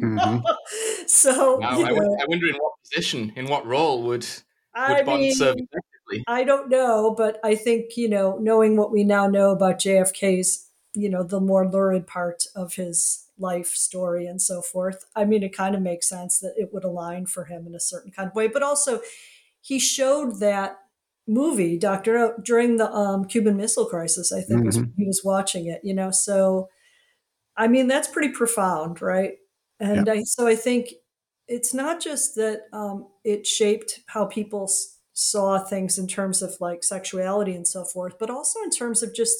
Mm-hmm. 0.00 0.46
so 1.06 1.58
wow, 1.58 1.68
I, 1.68 1.92
know, 1.92 2.16
I, 2.20 2.26
wonder 2.28 2.46
in 2.46 2.54
what 2.54 2.72
position, 2.84 3.32
in 3.34 3.46
what 3.46 3.66
role 3.66 4.04
would 4.04 4.26
would 4.28 4.28
I 4.74 5.02
mean, 5.02 5.32
I 6.26 6.44
don't 6.44 6.68
know, 6.68 7.14
but 7.16 7.38
I 7.44 7.54
think, 7.54 7.96
you 7.96 8.08
know, 8.08 8.38
knowing 8.40 8.76
what 8.76 8.92
we 8.92 9.04
now 9.04 9.26
know 9.26 9.50
about 9.50 9.78
JFK's, 9.78 10.68
you 10.94 11.08
know, 11.08 11.22
the 11.22 11.40
more 11.40 11.68
lurid 11.68 12.06
part 12.06 12.44
of 12.54 12.74
his 12.74 13.26
life 13.38 13.68
story 13.68 14.26
and 14.26 14.40
so 14.40 14.60
forth, 14.60 15.04
I 15.14 15.24
mean, 15.24 15.42
it 15.42 15.56
kind 15.56 15.74
of 15.74 15.82
makes 15.82 16.08
sense 16.08 16.38
that 16.40 16.54
it 16.56 16.70
would 16.72 16.84
align 16.84 17.26
for 17.26 17.44
him 17.44 17.66
in 17.66 17.74
a 17.74 17.80
certain 17.80 18.12
kind 18.12 18.28
of 18.28 18.34
way. 18.34 18.48
But 18.48 18.62
also, 18.62 19.00
he 19.60 19.78
showed 19.78 20.40
that 20.40 20.78
movie, 21.26 21.78
Dr. 21.78 22.14
No, 22.14 22.34
during 22.42 22.76
the 22.76 22.90
um, 22.90 23.24
Cuban 23.24 23.56
Missile 23.56 23.86
Crisis, 23.86 24.32
I 24.32 24.40
think, 24.40 24.60
mm-hmm. 24.60 24.66
was, 24.66 24.76
he 24.96 25.06
was 25.06 25.22
watching 25.24 25.66
it, 25.66 25.80
you 25.84 25.94
know, 25.94 26.10
so 26.10 26.68
I 27.56 27.68
mean, 27.68 27.88
that's 27.88 28.08
pretty 28.08 28.30
profound, 28.30 29.02
right? 29.02 29.34
And 29.78 30.08
I, 30.08 30.22
so 30.22 30.46
I 30.46 30.56
think 30.56 30.88
it's 31.50 31.74
not 31.74 32.00
just 32.00 32.36
that 32.36 32.60
um, 32.72 33.08
it 33.24 33.44
shaped 33.44 34.00
how 34.06 34.24
people 34.24 34.70
saw 35.12 35.58
things 35.58 35.98
in 35.98 36.06
terms 36.06 36.42
of 36.42 36.54
like 36.60 36.84
sexuality 36.84 37.54
and 37.54 37.66
so 37.66 37.84
forth, 37.84 38.14
but 38.20 38.30
also 38.30 38.60
in 38.62 38.70
terms 38.70 39.02
of 39.02 39.12
just 39.14 39.36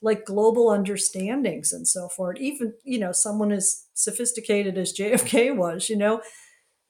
like 0.00 0.24
global 0.24 0.70
understandings 0.70 1.70
and 1.70 1.86
so 1.86 2.08
forth. 2.08 2.38
Even, 2.40 2.72
you 2.82 2.98
know, 2.98 3.12
someone 3.12 3.52
as 3.52 3.84
sophisticated 3.92 4.78
as 4.78 4.94
JFK 4.98 5.54
was, 5.54 5.90
you 5.90 5.96
know, 5.96 6.22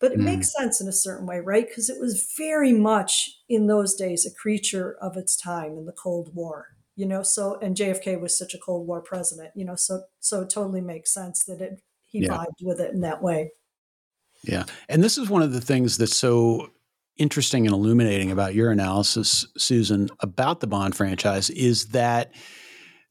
but 0.01 0.13
it 0.13 0.21
mm. 0.21 0.25
makes 0.25 0.57
sense 0.57 0.81
in 0.81 0.87
a 0.87 0.93
certain 0.93 1.27
way, 1.27 1.41
right? 1.41 1.67
Because 1.67 1.91
it 1.91 2.01
was 2.01 2.33
very 2.39 2.73
much 2.73 3.29
in 3.49 3.67
those 3.67 3.97
days 3.97 4.25
a 4.25 4.33
creature 4.33 4.97
of 5.03 5.17
its 5.17 5.37
time 5.37 5.77
in 5.77 5.85
the 5.85 5.93
Cold 5.93 6.31
War, 6.33 6.69
you 6.95 7.07
know. 7.07 7.25
So, 7.25 7.59
and 7.61 7.77
JFK 7.77 8.21
was 8.21 8.39
such 8.39 8.55
a 8.55 8.59
Cold 8.59 8.87
War 8.87 9.01
president, 9.01 9.51
you 9.57 9.65
know, 9.65 9.75
so 9.75 10.03
so 10.21 10.43
it 10.43 10.51
totally 10.51 10.81
makes 10.81 11.13
sense 11.13 11.45
that 11.45 11.61
it 11.61 11.83
he 12.07 12.21
yeah. 12.21 12.37
vibed 12.37 12.63
with 12.63 12.79
it 12.79 12.93
in 12.93 13.01
that 13.01 13.21
way. 13.21 13.51
Yeah, 14.47 14.65
and 14.89 15.03
this 15.03 15.19
is 15.19 15.29
one 15.29 15.43
of 15.43 15.53
the 15.53 15.61
things 15.61 15.97
that's 15.99 16.17
so 16.17 16.71
interesting 17.17 17.67
and 17.67 17.75
illuminating 17.75 18.31
about 18.31 18.55
your 18.55 18.71
analysis, 18.71 19.47
Susan, 19.57 20.09
about 20.21 20.61
the 20.61 20.67
Bond 20.67 20.97
franchise 20.97 21.51
is 21.51 21.87
that 21.89 22.33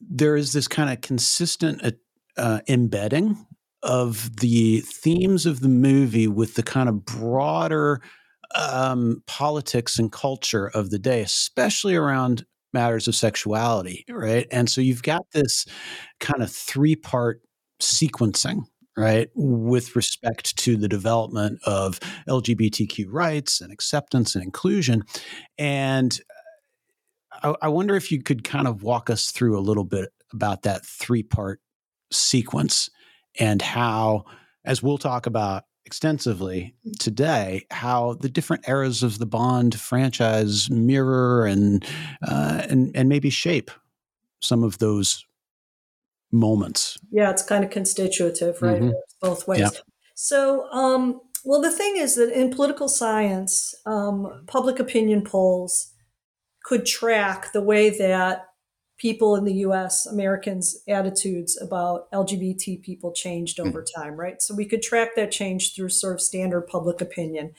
there 0.02 0.36
is 0.36 0.52
this 0.52 0.68
kind 0.68 0.90
of 0.90 1.02
consistent 1.02 1.84
uh, 1.84 1.92
uh, 2.38 2.60
embedding 2.68 3.46
of 3.82 4.38
the 4.38 4.82
themes 4.82 5.46
of 5.46 5.60
the 5.62 5.70
movie 5.70 6.28
with 6.28 6.56
the 6.56 6.64
kind 6.64 6.90
of 6.90 7.06
broader 7.06 8.02
um, 8.56 9.24
politics 9.28 9.98
and 10.00 10.12
culture 10.12 10.68
of 10.68 10.90
the 10.90 11.00
day, 11.00 11.22
especially 11.22 11.96
around 11.96 12.46
matters 12.72 13.08
of 13.08 13.16
sexuality, 13.16 14.06
right? 14.10 14.48
And 14.52 14.70
so 14.70 14.82
you've 14.82 15.04
got 15.04 15.26
this 15.32 15.66
kind 16.20 16.42
of 16.42 16.52
three 16.52 16.96
part 16.96 17.42
sequencing 17.82 18.66
right, 18.98 19.30
with 19.36 19.96
respect 19.96 20.56
to 20.58 20.78
the 20.78 20.88
development 20.88 21.60
of 21.66 22.00
LGBTQ 22.28 23.08
rights 23.10 23.62
and 23.62 23.72
acceptance 23.72 24.36
and 24.36 24.44
inclusion. 24.44 25.04
And 25.58 26.18
I, 27.42 27.56
I 27.64 27.68
wonder 27.70 27.96
if 27.96 28.12
you 28.12 28.22
could 28.22 28.44
kind 28.44 28.68
of 28.68 28.84
walk 28.84 29.10
us 29.10 29.32
through 29.32 29.58
a 29.58 29.62
little 29.62 29.84
bit 29.84 30.10
about 30.32 30.64
that 30.64 30.86
three 30.86 31.24
part 31.24 31.60
sequence 32.12 32.90
and 33.40 33.62
how, 33.62 34.26
as 34.66 34.84
we'll 34.84 34.98
talk 34.98 35.26
about 35.26 35.64
extensively 35.86 36.76
today, 37.00 37.66
how 37.72 38.14
the 38.14 38.30
different 38.30 38.68
eras 38.68 39.04
of 39.04 39.18
the 39.20 39.26
Bond 39.26 39.80
franchise 39.80 40.70
mirror 40.70 41.46
and 41.46 41.86
uh, 42.26 42.64
and 42.70 42.96
and 42.96 43.10
maybe 43.10 43.30
shape 43.30 43.72
some 44.42 44.64
of 44.64 44.78
those 44.78 45.26
moments. 46.34 46.98
Yeah, 47.12 47.30
it's 47.30 47.44
kind 47.44 47.64
of 47.64 47.70
constitutive, 47.70 48.62
right? 48.62 48.82
Mm-hmm. 48.82 48.92
Both 49.22 49.48
ways. 49.48 49.60
Yeah. 49.60 49.70
So, 50.16 50.70
um, 50.72 51.22
well, 51.46 51.62
the 51.62 51.72
thing 51.72 51.98
is 51.98 52.16
that 52.16 52.32
in 52.32 52.52
political 52.52 52.90
science, 52.90 53.74
um, 53.86 54.44
public 54.48 54.80
opinion 54.80 55.24
polls 55.24 55.94
could 56.64 56.86
track 56.86 57.52
the 57.52 57.62
way 57.62 57.90
that 57.98 58.48
people 58.98 59.36
in 59.36 59.44
the 59.44 59.56
US, 59.56 60.06
Americans' 60.06 60.82
attitudes 60.88 61.60
about 61.62 62.10
LGBT 62.12 62.82
people 62.82 63.12
changed 63.12 63.60
over 63.60 63.82
mm-hmm. 63.82 64.02
time, 64.02 64.20
right? 64.20 64.42
So 64.42 64.56
we 64.56 64.66
could 64.66 64.82
track 64.82 65.10
that 65.16 65.32
change 65.32 65.76
through 65.76 65.90
sort 65.90 66.14
of 66.14 66.22
standard 66.22 66.68
public 66.68 67.02
opinion 67.02 67.54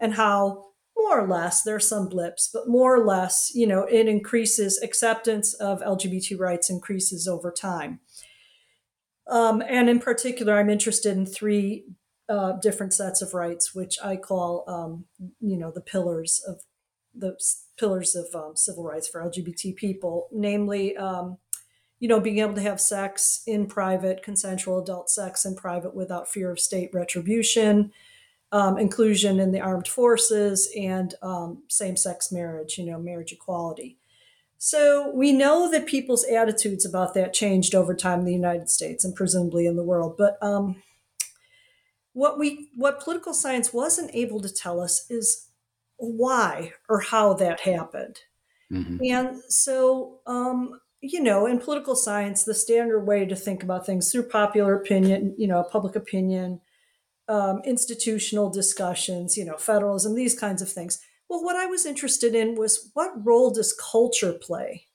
and 0.00 0.14
how 0.14 0.64
more 1.08 1.20
or 1.20 1.28
less 1.28 1.62
there 1.62 1.76
are 1.76 1.80
some 1.80 2.08
blips 2.08 2.50
but 2.52 2.68
more 2.68 2.94
or 2.94 3.04
less 3.04 3.50
you 3.54 3.66
know 3.66 3.84
it 3.84 4.06
increases 4.06 4.80
acceptance 4.82 5.54
of 5.54 5.80
lgbt 5.80 6.38
rights 6.38 6.70
increases 6.70 7.26
over 7.26 7.50
time. 7.50 8.00
Um, 9.28 9.62
and 9.68 9.90
in 9.90 10.00
particular, 10.00 10.58
I'm 10.58 10.70
interested 10.70 11.16
in 11.16 11.26
three 11.26 11.84
uh, 12.28 12.52
different 12.62 12.94
sets 12.94 13.22
of 13.22 13.34
rights, 13.34 13.74
which 13.74 13.98
I 14.02 14.16
call, 14.16 14.64
um, 14.66 15.04
you 15.40 15.58
know, 15.58 15.70
the 15.70 15.80
pillars 15.80 16.42
of 16.46 16.62
the 17.14 17.36
pillars 17.78 18.14
of 18.14 18.26
um, 18.34 18.56
civil 18.56 18.84
rights 18.84 19.08
for 19.08 19.20
LGBT 19.20 19.76
people, 19.76 20.28
namely, 20.32 20.96
um, 20.96 21.38
you 21.98 22.08
know, 22.08 22.20
being 22.20 22.38
able 22.38 22.54
to 22.54 22.62
have 22.62 22.80
sex 22.80 23.42
in 23.46 23.66
private, 23.66 24.22
consensual 24.22 24.80
adult 24.80 25.10
sex 25.10 25.44
in 25.44 25.56
private 25.56 25.94
without 25.94 26.28
fear 26.28 26.50
of 26.50 26.60
state 26.60 26.90
retribution, 26.92 27.92
um, 28.52 28.78
inclusion 28.78 29.40
in 29.40 29.52
the 29.52 29.60
armed 29.60 29.88
forces, 29.88 30.68
and 30.76 31.14
um, 31.22 31.62
same 31.68 31.96
sex 31.96 32.32
marriage, 32.32 32.78
you 32.78 32.86
know, 32.86 32.98
marriage 32.98 33.32
equality. 33.32 33.98
So 34.58 35.12
we 35.14 35.32
know 35.32 35.70
that 35.70 35.86
people's 35.86 36.24
attitudes 36.24 36.84
about 36.84 37.14
that 37.14 37.32
changed 37.32 37.74
over 37.74 37.94
time 37.94 38.20
in 38.20 38.24
the 38.24 38.32
United 38.32 38.68
States 38.68 39.04
and 39.04 39.14
presumably 39.14 39.66
in 39.66 39.76
the 39.76 39.84
world. 39.84 40.16
But 40.18 40.36
um, 40.42 40.82
what 42.12 42.38
we 42.38 42.70
what 42.74 43.00
political 43.00 43.32
science 43.32 43.72
wasn't 43.72 44.10
able 44.14 44.40
to 44.40 44.52
tell 44.52 44.80
us 44.80 45.08
is 45.08 45.48
why 45.96 46.72
or 46.88 47.00
how 47.00 47.34
that 47.34 47.60
happened. 47.60 48.18
Mm-hmm. 48.72 48.98
And 49.04 49.42
so, 49.48 50.18
um, 50.26 50.80
you 51.00 51.22
know, 51.22 51.46
in 51.46 51.60
political 51.60 51.94
science, 51.94 52.42
the 52.42 52.54
standard 52.54 53.00
way 53.00 53.24
to 53.24 53.36
think 53.36 53.62
about 53.62 53.86
things 53.86 54.10
through 54.10 54.28
popular 54.28 54.74
opinion, 54.74 55.34
you 55.38 55.46
know, 55.46 55.62
public 55.62 55.94
opinion, 55.94 56.60
um, 57.28 57.60
institutional 57.64 58.50
discussions, 58.50 59.36
you 59.36 59.44
know, 59.44 59.56
federalism, 59.56 60.14
these 60.14 60.38
kinds 60.38 60.62
of 60.62 60.70
things. 60.70 61.00
Well, 61.28 61.44
what 61.44 61.56
I 61.56 61.66
was 61.66 61.84
interested 61.84 62.34
in 62.34 62.54
was 62.54 62.90
what 62.94 63.12
role 63.24 63.50
does 63.50 63.74
culture 63.74 64.32
play? 64.32 64.86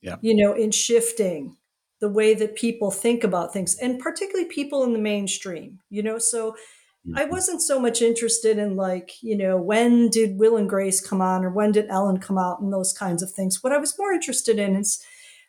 Yeah. 0.00 0.16
You 0.20 0.34
know, 0.36 0.52
in 0.52 0.70
shifting 0.70 1.56
the 2.00 2.08
way 2.08 2.34
that 2.34 2.56
people 2.56 2.90
think 2.90 3.24
about 3.24 3.52
things, 3.52 3.76
and 3.78 3.98
particularly 3.98 4.48
people 4.48 4.84
in 4.84 4.92
the 4.92 4.98
mainstream, 4.98 5.80
you 5.88 6.02
know. 6.02 6.18
So 6.18 6.52
mm-hmm. 6.52 7.18
I 7.18 7.24
wasn't 7.24 7.62
so 7.62 7.80
much 7.80 8.02
interested 8.02 8.58
in 8.58 8.76
like, 8.76 9.22
you 9.22 9.36
know, 9.36 9.56
when 9.56 10.08
did 10.10 10.38
Will 10.38 10.56
and 10.56 10.68
Grace 10.68 11.00
come 11.00 11.20
on 11.20 11.44
or 11.44 11.50
when 11.50 11.72
did 11.72 11.88
Ellen 11.88 12.18
come 12.18 12.38
out 12.38 12.60
and 12.60 12.72
those 12.72 12.92
kinds 12.92 13.22
of 13.22 13.32
things. 13.32 13.62
What 13.62 13.72
I 13.72 13.78
was 13.78 13.98
more 13.98 14.12
interested 14.12 14.58
in 14.58 14.76
is 14.76 15.02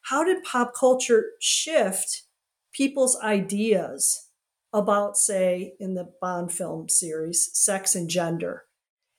how 0.03 0.23
did 0.23 0.43
pop 0.43 0.73
culture 0.73 1.25
shift 1.39 2.23
people's 2.71 3.19
ideas 3.21 4.26
about, 4.73 5.17
say, 5.17 5.73
in 5.79 5.93
the 5.95 6.11
Bond 6.21 6.51
film 6.51 6.89
series, 6.89 7.49
sex 7.53 7.95
and 7.95 8.09
gender? 8.09 8.63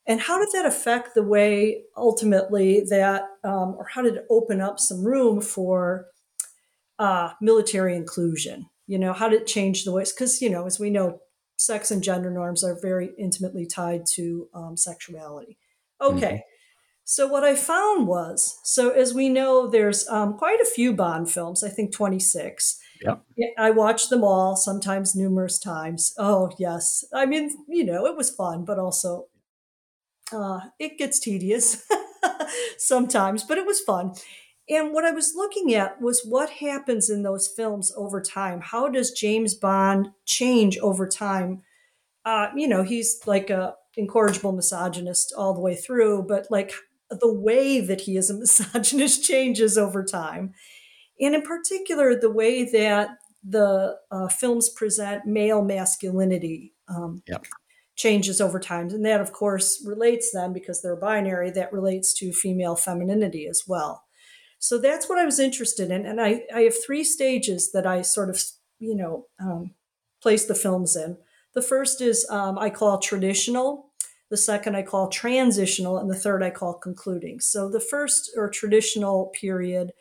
And 0.06 0.20
how 0.20 0.38
did 0.38 0.48
that 0.54 0.64
affect 0.64 1.14
the 1.14 1.22
way 1.22 1.82
ultimately 1.96 2.82
that, 2.88 3.24
um, 3.44 3.76
or 3.78 3.86
how 3.92 4.02
did 4.02 4.16
it 4.16 4.26
open 4.30 4.60
up 4.60 4.80
some 4.80 5.04
room 5.04 5.40
for 5.40 6.06
uh, 6.98 7.32
military 7.42 7.94
inclusion? 7.94 8.66
You 8.86 8.98
know, 8.98 9.12
how 9.12 9.28
did 9.28 9.42
it 9.42 9.46
change 9.46 9.84
the 9.84 9.92
ways? 9.92 10.12
Because, 10.12 10.40
you 10.40 10.48
know, 10.48 10.64
as 10.64 10.80
we 10.80 10.88
know, 10.88 11.20
sex 11.58 11.90
and 11.90 12.02
gender 12.02 12.30
norms 12.30 12.64
are 12.64 12.78
very 12.80 13.10
intimately 13.18 13.66
tied 13.66 14.06
to 14.14 14.48
um, 14.54 14.76
sexuality. 14.76 15.58
Okay. 16.00 16.26
Mm-hmm. 16.26 16.36
So 17.04 17.26
what 17.26 17.42
I 17.42 17.54
found 17.54 18.06
was, 18.06 18.58
so 18.64 18.90
as 18.90 19.14
we 19.14 19.28
know, 19.28 19.66
there's 19.66 20.06
um, 20.08 20.34
quite 20.38 20.60
a 20.60 20.66
few 20.66 20.92
Bond 20.92 21.30
films. 21.30 21.64
I 21.64 21.68
think 21.68 21.92
26. 21.92 22.78
Yep. 23.02 23.24
I 23.58 23.70
watched 23.70 24.10
them 24.10 24.24
all, 24.24 24.56
sometimes 24.56 25.14
numerous 25.14 25.58
times. 25.58 26.14
Oh 26.18 26.50
yes, 26.58 27.04
I 27.14 27.26
mean, 27.26 27.50
you 27.68 27.84
know, 27.84 28.06
it 28.06 28.16
was 28.16 28.30
fun, 28.30 28.64
but 28.64 28.78
also 28.78 29.26
uh, 30.32 30.60
it 30.78 30.98
gets 30.98 31.18
tedious 31.18 31.86
sometimes, 32.78 33.44
but 33.44 33.58
it 33.58 33.66
was 33.66 33.80
fun. 33.80 34.14
And 34.68 34.92
what 34.92 35.04
I 35.04 35.12
was 35.12 35.32
looking 35.34 35.74
at 35.74 36.00
was 36.00 36.24
what 36.24 36.50
happens 36.50 37.08
in 37.08 37.22
those 37.22 37.48
films 37.48 37.92
over 37.96 38.20
time. 38.20 38.60
How 38.60 38.88
does 38.88 39.12
James 39.12 39.54
Bond 39.54 40.08
change 40.26 40.76
over 40.78 41.08
time? 41.08 41.62
Uh, 42.24 42.48
you 42.54 42.68
know, 42.68 42.82
he's 42.82 43.20
like 43.26 43.48
a 43.48 43.74
incorrigible 43.96 44.52
misogynist 44.52 45.32
all 45.36 45.54
the 45.54 45.60
way 45.60 45.74
through, 45.74 46.24
but 46.28 46.46
like 46.50 46.72
the 47.10 47.32
way 47.32 47.80
that 47.80 48.02
he 48.02 48.16
is 48.16 48.28
a 48.28 48.34
misogynist 48.38 49.24
changes 49.24 49.78
over 49.78 50.04
time. 50.04 50.52
And 51.20 51.34
in 51.34 51.42
particular, 51.42 52.14
the 52.14 52.30
way 52.30 52.64
that 52.70 53.18
the 53.42 53.96
uh, 54.10 54.28
films 54.28 54.68
present 54.68 55.26
male 55.26 55.62
masculinity 55.62 56.74
um, 56.88 57.22
yep 57.26 57.46
changes 57.98 58.40
over 58.40 58.60
time. 58.60 58.88
And 58.90 59.04
that, 59.04 59.20
of 59.20 59.32
course, 59.32 59.84
relates 59.84 60.30
then 60.32 60.52
because 60.52 60.80
they're 60.80 60.96
binary, 60.96 61.50
that 61.50 61.72
relates 61.72 62.14
to 62.14 62.32
female 62.32 62.76
femininity 62.76 63.46
as 63.46 63.64
well. 63.66 64.04
So 64.60 64.78
that's 64.78 65.08
what 65.08 65.18
I 65.18 65.24
was 65.24 65.38
interested 65.38 65.90
in. 65.90 66.06
And 66.06 66.20
I, 66.20 66.44
I 66.54 66.60
have 66.60 66.74
three 66.82 67.04
stages 67.04 67.72
that 67.72 67.86
I 67.86 68.02
sort 68.02 68.30
of, 68.30 68.40
you 68.78 68.94
know, 68.94 69.26
um, 69.40 69.74
place 70.22 70.46
the 70.46 70.54
films 70.54 70.96
in. 70.96 71.18
The 71.54 71.62
first 71.62 72.00
is 72.00 72.26
um, 72.30 72.56
I 72.56 72.70
call 72.70 72.98
traditional. 72.98 73.90
The 74.30 74.36
second 74.36 74.76
I 74.76 74.82
call 74.82 75.08
transitional. 75.08 75.98
And 75.98 76.08
the 76.08 76.14
third 76.14 76.42
I 76.42 76.50
call 76.50 76.74
concluding. 76.74 77.40
So 77.40 77.68
the 77.68 77.80
first 77.80 78.30
or 78.36 78.48
traditional 78.48 79.32
period 79.34 79.92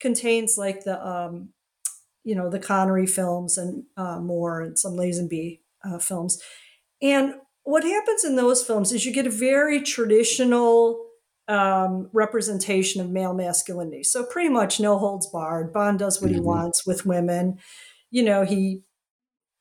contains 0.00 0.56
like 0.58 0.84
the, 0.84 1.04
um, 1.06 1.50
you 2.24 2.34
know, 2.34 2.48
the 2.48 2.58
Connery 2.58 3.06
films 3.06 3.58
and 3.58 3.84
uh, 3.96 4.18
more 4.18 4.60
and 4.60 4.78
some 4.78 4.92
Lazenby 4.92 5.60
uh, 5.84 5.98
films. 5.98 6.40
And 7.02 7.34
what 7.64 7.84
happens 7.84 8.24
in 8.24 8.36
those 8.36 8.62
films 8.64 8.92
is 8.92 9.04
you 9.04 9.12
get 9.12 9.26
a 9.26 9.30
very 9.30 9.82
traditional 9.82 11.04
um, 11.48 12.08
representation 12.12 13.00
of 13.00 13.10
male 13.10 13.34
masculinity. 13.34 14.02
So 14.02 14.24
pretty 14.24 14.48
much 14.48 14.80
no 14.80 14.98
holds 14.98 15.26
barred. 15.26 15.72
Bond 15.72 15.98
does 15.98 16.20
what 16.20 16.30
mm-hmm. 16.30 16.40
he 16.40 16.46
wants 16.46 16.86
with 16.86 17.04
women. 17.04 17.58
You 18.10 18.22
know, 18.22 18.44
he 18.44 18.82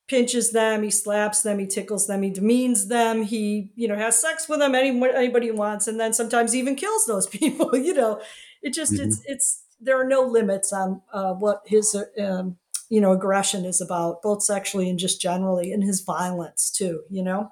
pinches 0.07 0.51
them, 0.51 0.83
he 0.83 0.91
slaps 0.91 1.41
them, 1.41 1.59
he 1.59 1.65
tickles 1.65 2.07
them, 2.07 2.23
he 2.23 2.29
demeans 2.29 2.87
them, 2.87 3.23
he 3.23 3.71
you 3.75 3.87
know 3.87 3.95
has 3.95 4.19
sex 4.19 4.47
with 4.47 4.59
them 4.59 4.75
any, 4.75 4.89
anybody 4.89 5.51
wants, 5.51 5.87
and 5.87 5.99
then 5.99 6.13
sometimes 6.13 6.55
even 6.55 6.75
kills 6.75 7.05
those 7.05 7.27
people. 7.39 7.75
you 7.75 7.93
know, 7.93 8.21
it 8.61 8.73
just 8.73 8.93
mm-hmm. 8.93 9.03
it's 9.03 9.21
it's 9.25 9.63
there 9.83 9.99
are 9.99 10.07
no 10.07 10.21
limits 10.21 10.71
on 10.71 11.01
uh, 11.11 11.33
what 11.33 11.61
his 11.65 11.95
um, 12.19 12.57
you 12.89 13.01
know 13.01 13.11
aggression 13.11 13.65
is 13.65 13.81
about 13.81 14.21
both 14.21 14.43
sexually 14.43 14.89
and 14.89 14.99
just 14.99 15.21
generally 15.21 15.71
and 15.71 15.83
his 15.83 16.01
violence 16.01 16.71
too 16.71 17.01
you 17.09 17.23
know? 17.23 17.49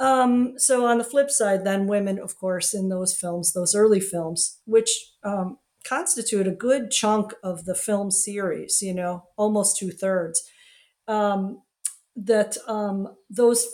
Um, 0.00 0.54
so 0.58 0.86
on 0.86 0.98
the 0.98 1.04
flip 1.04 1.30
side 1.30 1.64
then 1.64 1.86
women 1.86 2.18
of 2.18 2.36
course 2.36 2.74
in 2.74 2.88
those 2.88 3.16
films 3.16 3.52
those 3.52 3.74
early 3.74 4.00
films 4.00 4.60
which 4.64 4.90
um, 5.24 5.58
constitute 5.86 6.46
a 6.46 6.52
good 6.52 6.90
chunk 6.90 7.34
of 7.42 7.64
the 7.64 7.74
film 7.74 8.10
series 8.10 8.80
you 8.82 8.94
know 8.94 9.24
almost 9.36 9.76
two-thirds 9.76 10.42
um, 11.08 11.62
that 12.14 12.56
um, 12.66 13.08
those 13.30 13.66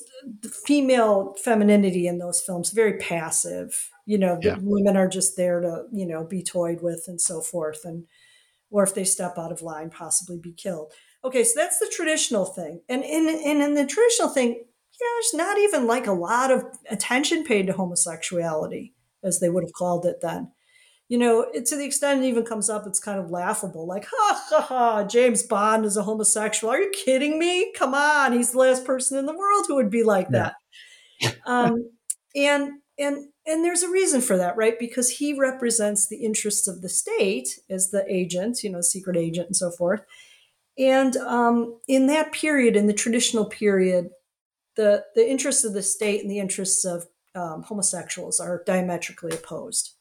female 0.66 1.34
femininity 1.42 2.06
in 2.06 2.18
those 2.18 2.40
films 2.40 2.70
very 2.70 2.98
passive 2.98 3.90
you 4.06 4.18
know 4.18 4.38
yeah. 4.42 4.56
women 4.60 4.96
are 4.96 5.08
just 5.08 5.36
there 5.36 5.60
to 5.60 5.84
you 5.92 6.06
know 6.06 6.24
be 6.24 6.42
toyed 6.42 6.80
with 6.82 7.04
and 7.06 7.20
so 7.20 7.40
forth 7.40 7.80
and 7.84 8.04
or 8.74 8.82
if 8.82 8.92
they 8.92 9.04
step 9.04 9.38
out 9.38 9.52
of 9.52 9.62
line, 9.62 9.88
possibly 9.88 10.36
be 10.36 10.52
killed. 10.52 10.92
Okay, 11.24 11.44
so 11.44 11.52
that's 11.54 11.78
the 11.78 11.90
traditional 11.94 12.44
thing. 12.44 12.80
And 12.88 13.04
in, 13.04 13.28
and 13.28 13.62
in 13.62 13.74
the 13.74 13.86
traditional 13.86 14.28
thing, 14.28 14.48
yeah, 14.48 15.08
there's 15.14 15.34
not 15.34 15.58
even 15.58 15.86
like 15.86 16.08
a 16.08 16.12
lot 16.12 16.50
of 16.50 16.64
attention 16.90 17.44
paid 17.44 17.68
to 17.68 17.72
homosexuality, 17.72 18.92
as 19.22 19.38
they 19.38 19.48
would 19.48 19.62
have 19.62 19.72
called 19.72 20.06
it 20.06 20.16
then. 20.20 20.50
You 21.08 21.18
know, 21.18 21.42
it, 21.54 21.66
to 21.66 21.76
the 21.76 21.84
extent 21.84 22.24
it 22.24 22.26
even 22.26 22.44
comes 22.44 22.68
up, 22.68 22.84
it's 22.84 22.98
kind 22.98 23.20
of 23.20 23.30
laughable. 23.30 23.86
Like, 23.86 24.06
ha 24.10 24.44
ha 24.48 24.60
ha, 24.60 25.04
James 25.04 25.44
Bond 25.44 25.84
is 25.84 25.96
a 25.96 26.02
homosexual. 26.02 26.72
Are 26.72 26.80
you 26.80 26.90
kidding 26.90 27.38
me? 27.38 27.72
Come 27.76 27.94
on, 27.94 28.32
he's 28.32 28.50
the 28.50 28.58
last 28.58 28.84
person 28.84 29.18
in 29.18 29.26
the 29.26 29.36
world 29.36 29.66
who 29.68 29.76
would 29.76 29.90
be 29.90 30.02
like 30.02 30.30
that. 30.30 30.54
um, 31.46 31.90
and 32.34 32.72
and 32.98 33.28
and 33.46 33.64
there's 33.64 33.82
a 33.82 33.90
reason 33.90 34.20
for 34.20 34.36
that 34.36 34.56
right 34.56 34.78
because 34.78 35.10
he 35.10 35.32
represents 35.32 36.08
the 36.08 36.24
interests 36.24 36.66
of 36.66 36.82
the 36.82 36.88
state 36.88 37.48
as 37.70 37.90
the 37.90 38.04
agent 38.08 38.62
you 38.62 38.70
know 38.70 38.80
secret 38.80 39.16
agent 39.16 39.46
and 39.46 39.56
so 39.56 39.70
forth 39.70 40.02
and 40.78 41.16
um, 41.18 41.78
in 41.86 42.06
that 42.06 42.32
period 42.32 42.76
in 42.76 42.86
the 42.86 42.92
traditional 42.92 43.44
period 43.44 44.10
the 44.76 45.04
the 45.14 45.28
interests 45.28 45.64
of 45.64 45.72
the 45.72 45.82
state 45.82 46.20
and 46.20 46.30
the 46.30 46.40
interests 46.40 46.84
of 46.84 47.04
um, 47.34 47.62
homosexuals 47.62 48.40
are 48.40 48.62
diametrically 48.66 49.32
opposed 49.32 49.94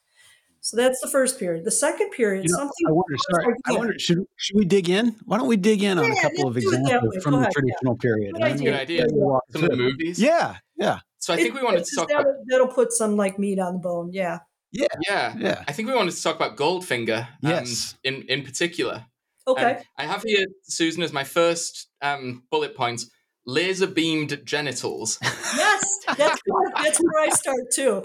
so 0.64 0.78
that's 0.78 1.02
the 1.02 1.10
first 1.10 1.38
period. 1.40 1.66
The 1.66 1.72
second 1.72 2.12
period, 2.12 2.46
you 2.46 2.52
know, 2.52 2.60
something. 2.60 2.88
I 2.88 2.92
wonder. 2.94 3.18
Sorry, 3.30 3.54
I 3.66 3.72
wonder. 3.74 4.00
Should 4.00 4.20
should 4.38 4.56
we 4.56 4.64
dig 4.64 4.90
in? 4.90 5.14
Why 5.26 5.38
don't 5.38 5.50
we 5.50 5.58
dig 5.58 5.84
in 5.84 6.00
on 6.00 6.10
a 6.10 6.22
couple 6.22 6.48
of 6.48 6.56
examples 6.56 7.22
from 7.22 7.42
the 7.42 7.50
traditional 7.50 7.98
yeah. 7.98 8.02
period? 8.02 8.34
Good 8.36 8.44
idea. 8.44 8.72
Good 8.72 8.80
idea. 8.80 9.06
Some 9.50 9.64
of 9.66 9.70
the 9.72 9.76
movies. 9.76 10.22
Yeah, 10.22 10.56
yeah. 10.78 11.00
So 11.24 11.34
I 11.34 11.38
think 11.38 11.50
it, 11.50 11.54
we 11.54 11.64
wanted 11.64 11.86
to 11.86 11.96
talk 11.96 12.10
that'll, 12.10 12.24
about 12.24 12.36
that'll 12.50 12.68
put 12.68 12.92
some 12.92 13.16
like 13.16 13.40
meat 13.40 13.58
on 13.58 13.76
the 13.76 13.80
bone. 13.80 14.10
Yeah. 14.12 14.40
Yeah. 14.74 14.88
Yeah. 15.08 15.34
Yeah. 15.38 15.64
I 15.66 15.72
think 15.72 15.88
we 15.88 15.96
wanted 15.96 16.14
to 16.14 16.22
talk 16.22 16.36
about 16.36 16.58
Goldfinger. 16.58 17.22
Um, 17.22 17.50
yes. 17.50 17.96
In 18.04 18.24
in 18.24 18.44
particular. 18.44 19.06
Okay. 19.48 19.76
Um, 19.76 19.84
I 19.98 20.04
have 20.04 20.24
here, 20.24 20.46
Susan, 20.64 21.02
as 21.02 21.14
my 21.14 21.24
first 21.24 21.88
um, 22.02 22.44
bullet 22.52 22.76
point: 22.76 23.06
laser 23.46 23.88
beamed 23.88 24.42
genitals. 24.44 25.18
Yes, 25.22 26.00
that's 26.18 26.42
that's 26.76 27.00
where 27.00 27.24
I 27.24 27.30
start 27.30 27.72
too. 27.74 28.04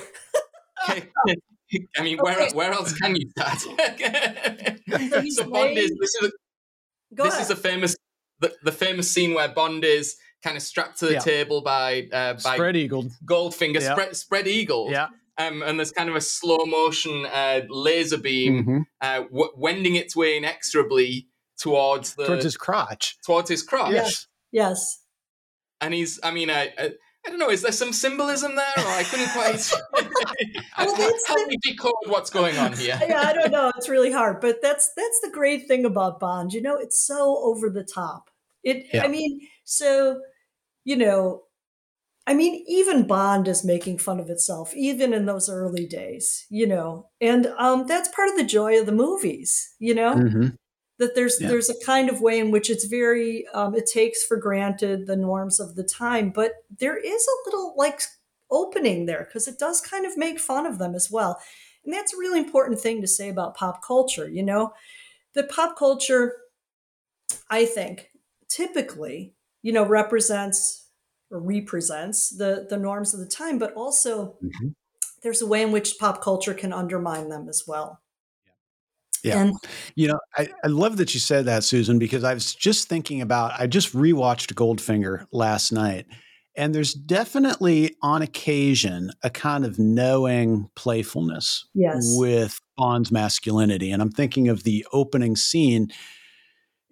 okay. 0.89 1.09
I 1.99 2.03
mean, 2.03 2.19
where 2.19 2.41
okay. 2.41 2.55
where 2.55 2.71
else 2.73 2.93
can 2.93 3.17
you 3.17 3.29
start? 3.31 3.59
so 3.59 5.45
Bond 5.51 5.77
is 5.77 5.91
this 5.99 6.15
is 6.15 6.29
a, 6.29 6.31
this 7.11 7.35
ahead. 7.35 7.43
is 7.43 7.51
a 7.51 7.57
famous 7.57 7.97
the, 8.39 8.55
the 8.63 8.73
famous 8.73 9.11
scene 9.11 9.35
where 9.35 9.49
Bond 9.49 9.85
is 9.85 10.15
kind 10.43 10.57
of 10.57 10.63
strapped 10.63 10.99
to 11.01 11.07
the 11.07 11.15
yeah. 11.15 11.19
table 11.21 11.61
by 11.61 12.09
uh, 12.13 12.35
by 12.35 12.55
spread 12.55 12.77
eagle 12.77 13.07
Goldfinger 13.25 13.81
yeah. 13.81 13.93
spread 13.93 14.17
spread 14.17 14.47
eagle. 14.49 14.89
Yeah. 14.91 15.09
Um, 15.39 15.63
and 15.63 15.79
there's 15.79 15.93
kind 15.93 16.09
of 16.09 16.17
a 16.17 16.21
slow 16.21 16.67
motion 16.67 17.25
uh, 17.27 17.61
laser 17.69 18.19
beam 18.19 18.63
mm-hmm. 18.63 18.79
uh, 19.01 19.21
w- 19.21 19.53
wending 19.57 19.95
its 19.95 20.17
way 20.17 20.37
inexorably 20.37 21.29
towards 21.59 22.15
the 22.17 22.27
towards 22.27 22.45
his 22.45 22.57
crotch. 22.57 23.17
Towards 23.25 23.49
his 23.49 23.63
crotch. 23.63 23.93
Yes. 23.93 24.27
Yes. 24.51 25.03
And 25.81 25.95
he's, 25.95 26.19
I 26.23 26.31
mean, 26.31 26.51
I. 26.51 26.73
uh 26.79 26.89
I 27.27 27.31
don't 27.31 27.41
know. 27.41 27.51
Is 27.51 27.61
there 27.61 27.73
some 27.73 27.93
symbolism 27.93 28.55
there, 28.55 28.73
or 28.79 28.91
I 28.91 29.03
couldn't 29.03 29.29
quite 29.31 29.57
Well, 30.79 30.97
that's 30.97 31.27
help 31.27 31.41
the- 31.41 31.49
me 31.49 31.59
decode 31.63 31.93
what's 32.07 32.31
going 32.31 32.57
on 32.57 32.73
here? 32.73 32.99
yeah, 33.07 33.21
I 33.23 33.35
don't 33.35 33.51
know. 33.51 33.71
It's 33.77 33.89
really 33.89 34.13
hard, 34.13 34.41
but 34.41 34.63
that's 34.63 34.91
that's 34.97 35.21
the 35.21 35.31
great 35.31 35.67
thing 35.69 35.85
about 35.85 36.21
Bond. 36.21 36.55
You 36.55 36.63
know, 36.63 36.77
it's 36.77 37.05
so 37.05 37.37
over 37.43 37.69
the 37.69 37.85
top. 37.85 38.31
It. 38.63 38.87
Yeah. 38.95 39.05
I 39.05 39.09
mean, 39.09 39.41
so 39.69 40.23
you 40.85 40.97
know, 40.97 41.45
I 42.27 42.35
mean, 42.35 42.65
even 42.69 43.07
Bond 43.07 43.49
is 43.49 43.65
making 43.65 43.99
fun 43.99 44.21
of 44.21 44.31
itself, 44.31 44.75
even 44.77 45.15
in 45.15 45.27
those 45.27 45.49
early 45.49 45.87
days. 45.87 46.47
You 46.51 46.67
know, 46.67 47.11
and 47.21 47.47
um, 47.59 47.87
that's 47.87 48.09
part 48.11 48.29
of 48.31 48.37
the 48.37 48.45
joy 48.45 48.79
of 48.81 48.87
the 48.87 48.93
movies. 48.93 49.75
You 49.79 49.95
know, 49.95 50.15
Mhm. 50.17 50.57
that 50.99 51.15
there's 51.15 51.39
Yeah. 51.41 51.49
there's 51.49 51.71
a 51.71 51.85
kind 51.85 52.11
of 52.11 52.21
way 52.21 52.39
in 52.39 52.51
which 52.51 52.71
it's 52.71 52.85
very 52.87 53.47
um, 53.55 53.75
it 53.75 53.87
takes 53.87 54.25
for 54.25 54.37
granted 54.37 55.07
the 55.07 55.17
norms 55.17 55.61
of 55.61 55.77
the 55.77 55.85
time, 55.85 56.31
but 56.31 56.55
there 56.79 56.97
is 56.99 57.27
a 57.29 57.51
little 57.51 57.75
like 57.77 58.03
opening 58.51 59.07
there 59.07 59.25
because 59.25 59.49
it 59.49 59.59
does 59.59 59.81
kind 59.81 60.07
of 60.07 60.17
make 60.17 60.41
fun 60.41 60.67
of 60.67 60.79
them 60.79 60.95
as 60.95 61.11
well. 61.11 61.41
And 61.85 61.93
that's 61.95 62.15
a 62.15 62.19
really 62.19 62.39
important 62.41 62.81
thing 62.81 63.01
to 63.03 63.07
say 63.09 63.29
about 63.29 63.57
pop 63.57 63.83
culture, 63.85 64.29
you 64.29 64.43
know? 64.43 64.73
That 65.35 65.51
pop 65.51 65.77
culture, 65.79 66.37
I 67.51 67.65
think, 67.67 68.11
typically, 68.49 69.35
you 69.63 69.73
know, 69.73 69.85
represents 69.85 70.89
or 71.31 71.41
represents 71.41 72.31
the, 72.31 72.67
the 72.69 72.79
norms 72.79 73.13
of 73.13 73.21
the 73.21 73.27
time, 73.27 73.59
but 73.59 73.75
also 73.75 74.39
Mhm. 74.43 74.75
there's 75.23 75.43
a 75.43 75.47
way 75.47 75.63
in 75.63 75.73
which 75.73 75.99
pop 75.99 76.23
culture 76.23 76.55
can 76.55 76.73
undermine 76.73 77.29
them 77.29 77.49
as 77.49 77.65
well. 77.67 78.01
Yeah. 79.25 79.43
And 79.43 79.55
You 79.97 80.09
know, 80.09 80.21
I, 80.37 80.49
I 80.65 80.69
love 80.69 80.97
that 80.99 81.13
you 81.13 81.21
said 81.21 81.45
that, 81.47 81.65
Susan, 81.65 81.99
because 81.99 82.25
I 82.25 82.35
was 82.35 82.55
just 82.55 82.89
thinking 82.89 83.21
about, 83.21 83.53
I 83.59 83.67
just 83.67 83.93
rewatched 83.95 84.55
Goldfinger 84.55 85.27
last 85.33 85.73
night. 85.73 86.07
And 86.57 86.75
there's 86.75 86.95
definitely 86.95 87.97
on 88.03 88.23
occasion 88.23 89.13
a 89.23 89.31
kind 89.31 89.65
of 89.65 89.79
knowing 89.79 90.69
playfulness 90.75 91.67
yes. 91.75 92.15
with 92.17 92.59
Bond's 92.77 93.13
masculinity. 93.13 93.91
And 93.91 94.03
I'm 94.03 94.11
thinking 94.11 94.49
of 94.49 94.65
the 94.65 94.87
opening 94.93 95.37
scene 95.37 95.89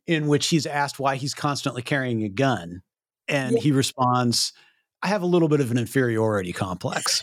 in 0.06 0.28
which 0.28 0.48
he's 0.48 0.66
asked 0.66 0.98
why 0.98 1.16
he's 1.16 1.34
constantly 1.34 1.82
carrying 1.82 2.22
a 2.22 2.28
gun. 2.28 2.82
And 3.28 3.56
Yeah. 3.56 3.60
he 3.62 3.72
responds, 3.72 4.52
I 5.02 5.08
have 5.08 5.22
a 5.22 5.26
little 5.26 5.48
bit 5.48 5.60
of 5.60 5.70
an 5.70 5.78
inferiority 5.78 6.52
complex, 6.52 7.22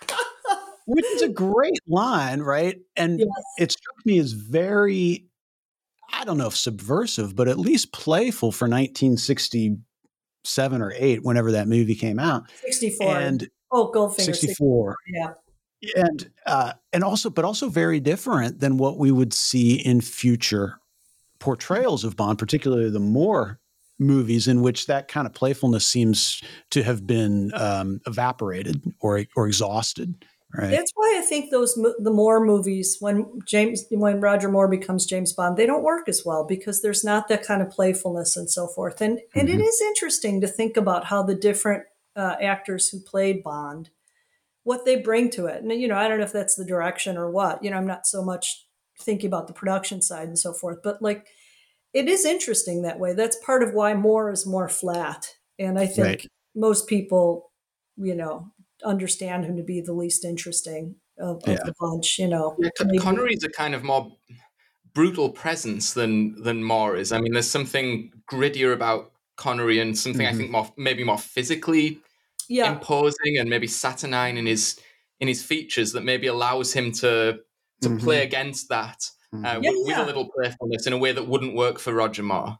which 0.86 1.04
is 1.06 1.22
a 1.22 1.28
great 1.28 1.78
line, 1.88 2.40
right? 2.40 2.78
And 2.96 3.18
yes. 3.20 3.28
it 3.58 3.72
struck 3.72 3.96
me 4.04 4.18
as 4.18 4.32
very 4.32 5.26
i 6.12 6.24
don't 6.24 6.38
know 6.38 6.48
if 6.48 6.56
subversive 6.56 7.36
but 7.36 7.46
at 7.46 7.56
least 7.56 7.92
playful 7.92 8.50
for 8.50 8.66
1967 8.66 10.82
or 10.82 10.92
8 10.96 11.22
whenever 11.22 11.52
that 11.52 11.68
movie 11.68 11.94
came 11.94 12.18
out 12.18 12.50
64. 12.62 13.16
and 13.16 13.48
oh, 13.70 13.92
Goldfinger. 13.94 14.20
64 14.22 14.96
Yeah. 15.06 15.34
and 15.94 16.28
uh, 16.46 16.72
and 16.92 17.04
also 17.04 17.30
but 17.30 17.44
also 17.44 17.68
very 17.68 18.00
different 18.00 18.58
than 18.58 18.76
what 18.76 18.98
we 18.98 19.12
would 19.12 19.32
see 19.32 19.74
in 19.74 20.00
future 20.00 20.79
portrayals 21.40 22.04
of 22.04 22.16
bond 22.16 22.38
particularly 22.38 22.90
the 22.90 23.00
Moore 23.00 23.58
movies 23.98 24.48
in 24.48 24.62
which 24.62 24.86
that 24.86 25.08
kind 25.08 25.26
of 25.26 25.34
playfulness 25.34 25.86
seems 25.86 26.42
to 26.70 26.82
have 26.82 27.06
been 27.06 27.50
um, 27.54 28.00
evaporated 28.06 28.82
or 29.00 29.24
or 29.36 29.46
exhausted 29.46 30.24
right? 30.56 30.70
That's 30.70 30.90
why 30.94 31.16
I 31.18 31.20
think 31.22 31.50
those 31.50 31.74
the 31.74 32.10
Moore 32.10 32.44
movies 32.44 32.96
when 33.00 33.40
James 33.46 33.84
when 33.90 34.20
Roger 34.20 34.48
Moore 34.50 34.68
becomes 34.68 35.06
James 35.06 35.32
Bond 35.32 35.56
they 35.56 35.66
don't 35.66 35.82
work 35.84 36.08
as 36.08 36.22
well 36.24 36.44
because 36.44 36.82
there's 36.82 37.04
not 37.04 37.28
that 37.28 37.44
kind 37.44 37.62
of 37.62 37.70
playfulness 37.70 38.36
and 38.36 38.50
so 38.50 38.66
forth. 38.66 39.00
And 39.00 39.20
and 39.34 39.48
it 39.48 39.60
Mhm. 39.60 39.68
is 39.68 39.80
interesting 39.80 40.40
to 40.40 40.48
think 40.48 40.76
about 40.76 41.04
how 41.06 41.22
the 41.22 41.34
different 41.34 41.84
uh, 42.16 42.36
actors 42.40 42.88
who 42.88 43.00
played 43.00 43.42
Bond 43.42 43.90
what 44.64 44.84
they 44.84 44.96
bring 44.96 45.30
to 45.30 45.46
it. 45.46 45.62
And 45.62 45.72
you 45.72 45.88
know 45.88 45.96
I 45.96 46.08
don't 46.08 46.18
know 46.18 46.24
if 46.24 46.32
that's 46.32 46.56
the 46.56 46.64
direction 46.64 47.16
or 47.16 47.30
what. 47.30 47.62
You 47.64 47.70
know 47.70 47.76
I'm 47.76 47.86
not 47.86 48.06
so 48.06 48.22
much 48.22 48.66
thinking 49.02 49.26
about 49.28 49.46
the 49.46 49.52
production 49.52 50.00
side 50.02 50.28
and 50.28 50.38
so 50.38 50.52
forth 50.52 50.78
but 50.82 51.00
like 51.02 51.26
it 51.92 52.08
is 52.08 52.24
interesting 52.24 52.82
that 52.82 52.98
way 53.00 53.14
that's 53.14 53.36
part 53.44 53.62
of 53.62 53.74
why 53.74 53.94
Moore 53.94 54.30
is 54.30 54.46
more 54.46 54.68
flat 54.68 55.34
and 55.58 55.78
I 55.78 55.86
think 55.86 56.06
Right. 56.06 56.26
most 56.54 56.86
people 56.88 57.50
you 57.96 58.14
know 58.14 58.50
understand 58.84 59.44
him 59.44 59.56
to 59.56 59.62
be 59.62 59.80
the 59.80 59.92
least 59.92 60.24
interesting 60.24 60.94
of, 61.18 61.36
of 61.46 61.58
the 61.64 61.74
bunch. 61.78 62.18
You 62.18 62.28
know, 62.28 62.56
Yeah, 62.58 62.70
Con- 62.78 62.86
Maybe- 62.86 62.98
Connery's 62.98 63.44
a 63.44 63.50
kind 63.50 63.74
of 63.74 63.82
more 63.84 64.16
brutal 64.94 65.30
presence 65.30 65.92
than 65.92 66.40
than 66.42 66.64
Moore 66.64 66.96
is. 66.96 67.12
I 67.12 67.20
mean, 67.20 67.32
there's 67.32 67.50
something 67.50 68.10
grittier 68.30 68.72
about 68.72 69.12
Connery 69.36 69.80
and 69.80 69.96
something 69.98 70.26
I 70.26 70.32
Mhm. 70.32 70.36
think 70.38 70.50
more 70.50 70.72
maybe 70.76 71.04
more 71.04 71.18
physically 71.18 72.00
yeah, 72.48 72.72
imposing 72.72 73.36
and 73.38 73.48
maybe 73.50 73.66
saturnine 73.66 74.36
in 74.38 74.46
his 74.46 74.78
in 75.20 75.28
his 75.28 75.42
features 75.42 75.92
that 75.92 76.02
maybe 76.04 76.26
allows 76.26 76.72
him 76.72 76.90
to 76.92 77.40
to 77.82 77.88
Mhm. 77.88 78.00
play 78.00 78.22
against 78.22 78.68
that 78.68 78.98
uh. 79.32 79.60
Yeah, 79.62 79.70
with, 79.70 79.86
with 79.86 79.96
a 79.98 80.04
little 80.06 80.28
playfulness 80.28 80.86
in 80.86 80.92
a 80.92 80.98
way 80.98 81.12
that 81.12 81.28
wouldn't 81.28 81.54
work 81.54 81.78
for 81.78 81.92
Roger 81.94 82.22
Moore. 82.22 82.58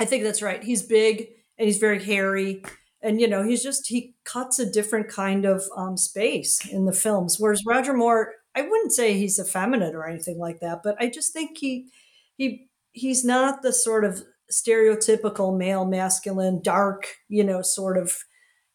I 0.00 0.04
think 0.04 0.22
that's 0.22 0.42
right. 0.42 0.62
He's 0.62 0.82
big 0.82 1.28
and 1.58 1.66
he's 1.66 1.78
very 1.78 2.02
hairy, 2.04 2.62
and 3.02 3.20
you 3.20 3.26
know, 3.26 3.42
he's 3.42 3.62
just 3.62 3.88
he 3.88 4.14
cuts 4.24 4.58
a 4.58 4.70
different 4.70 5.08
kind 5.08 5.44
of 5.46 5.62
um, 5.76 5.96
space 5.96 6.64
in 6.66 6.84
the 6.84 6.92
films. 6.92 7.36
Whereas 7.40 7.62
Roger 7.66 7.94
Moore, 7.94 8.34
I 8.54 8.62
wouldn't 8.62 8.92
say 8.92 9.14
he's 9.18 9.38
effeminate 9.38 9.94
or 9.94 10.06
anything 10.06 10.38
like 10.38 10.60
that, 10.60 10.80
but 10.84 10.94
I 11.00 11.08
just 11.08 11.32
think 11.32 11.56
he 11.58 11.88
he 12.36 12.68
he's 12.92 13.24
not 13.24 13.62
the 13.62 13.72
sort 13.72 14.04
of 14.04 14.22
stereotypical 14.52 15.56
male, 15.56 15.84
masculine, 15.84 16.60
dark, 16.62 17.06
you 17.28 17.44
know, 17.44 17.62
sort 17.62 17.96
of 17.98 18.14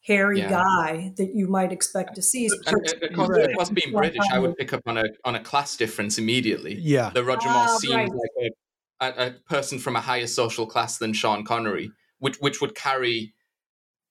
hairy 0.04 0.39
Yeah. 0.39 0.50
guy 0.50 1.13
that 1.18 1.34
you 1.34 1.48
might 1.48 1.72
expect 1.72 2.16
to 2.16 2.22
see. 2.22 2.46
And, 2.48 2.54
and 2.68 3.18
Right. 3.18 3.50
of 3.50 3.56
course, 3.56 3.70
being 3.70 3.96
British, 3.96 4.24
I 4.32 4.39
would 4.39 4.56
pick 4.58 4.74
up 4.74 4.82
on 4.86 4.98
a 4.98 5.06
on 5.26 5.36
a 5.36 5.39
class 5.44 5.76
difference 5.78 6.18
immediately. 6.18 6.76
yeah 6.80 7.10
The 7.13 7.24
Roger 7.24 7.48
Ah, 7.50 7.66
Moore 7.68 7.80
seems 7.80 7.94
right. 7.96 8.10
like 8.12 8.54
a, 9.02 9.06
a, 9.24 9.28
a 9.28 9.32
person 9.50 9.80
from 9.80 9.96
a 9.96 10.02
higher 10.02 10.28
social 10.28 10.66
class 10.68 10.98
than 10.98 11.13
Sean 11.13 11.44
Connery, 11.46 11.92
which 12.20 12.38
which 12.39 12.60
would 12.62 12.76
carry 12.76 13.34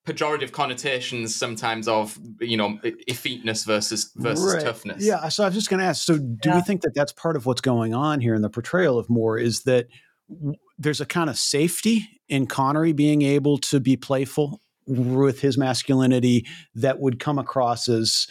pejorative 0.07 0.50
connotations 0.50 1.33
sometimes 1.35 1.87
of 1.87 2.18
you 2.40 2.57
know 2.57 2.78
effeteness 3.09 3.64
versus 3.64 4.11
versus 4.16 4.55
Right. 4.55 4.64
toughness. 4.64 5.05
Yeah. 5.05 5.28
So 5.28 5.44
I 5.44 5.46
was 5.48 5.55
just 5.55 5.70
going 5.70 5.78
to 5.81 5.87
ask. 5.87 6.02
So, 6.05 6.18
do 6.18 6.48
Yeah. 6.48 6.57
we 6.57 6.62
think 6.62 6.81
that 6.83 6.92
that's 6.94 7.12
part 7.12 7.37
of 7.37 7.46
what's 7.46 7.61
going 7.61 7.94
on 7.94 8.20
here 8.20 8.35
in 8.35 8.42
the 8.42 8.50
portrayal 8.50 8.98
of 8.98 9.09
Moore? 9.09 9.38
Is 9.38 9.62
that 9.62 9.87
w- 10.28 10.57
there's 10.78 11.00
a 11.00 11.07
kind 11.07 11.31
of 11.31 11.38
safety 11.38 12.09
in 12.28 12.46
Connery 12.46 12.92
being 12.92 13.22
able 13.22 13.59
to 13.59 13.78
be 13.78 13.96
playful 13.96 14.61
with 14.87 15.40
his 15.40 15.57
masculinity 15.59 16.47
that 16.75 16.99
would 17.01 17.18
come 17.18 17.38
across 17.38 17.88
as 17.88 18.27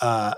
uh, 0.00 0.34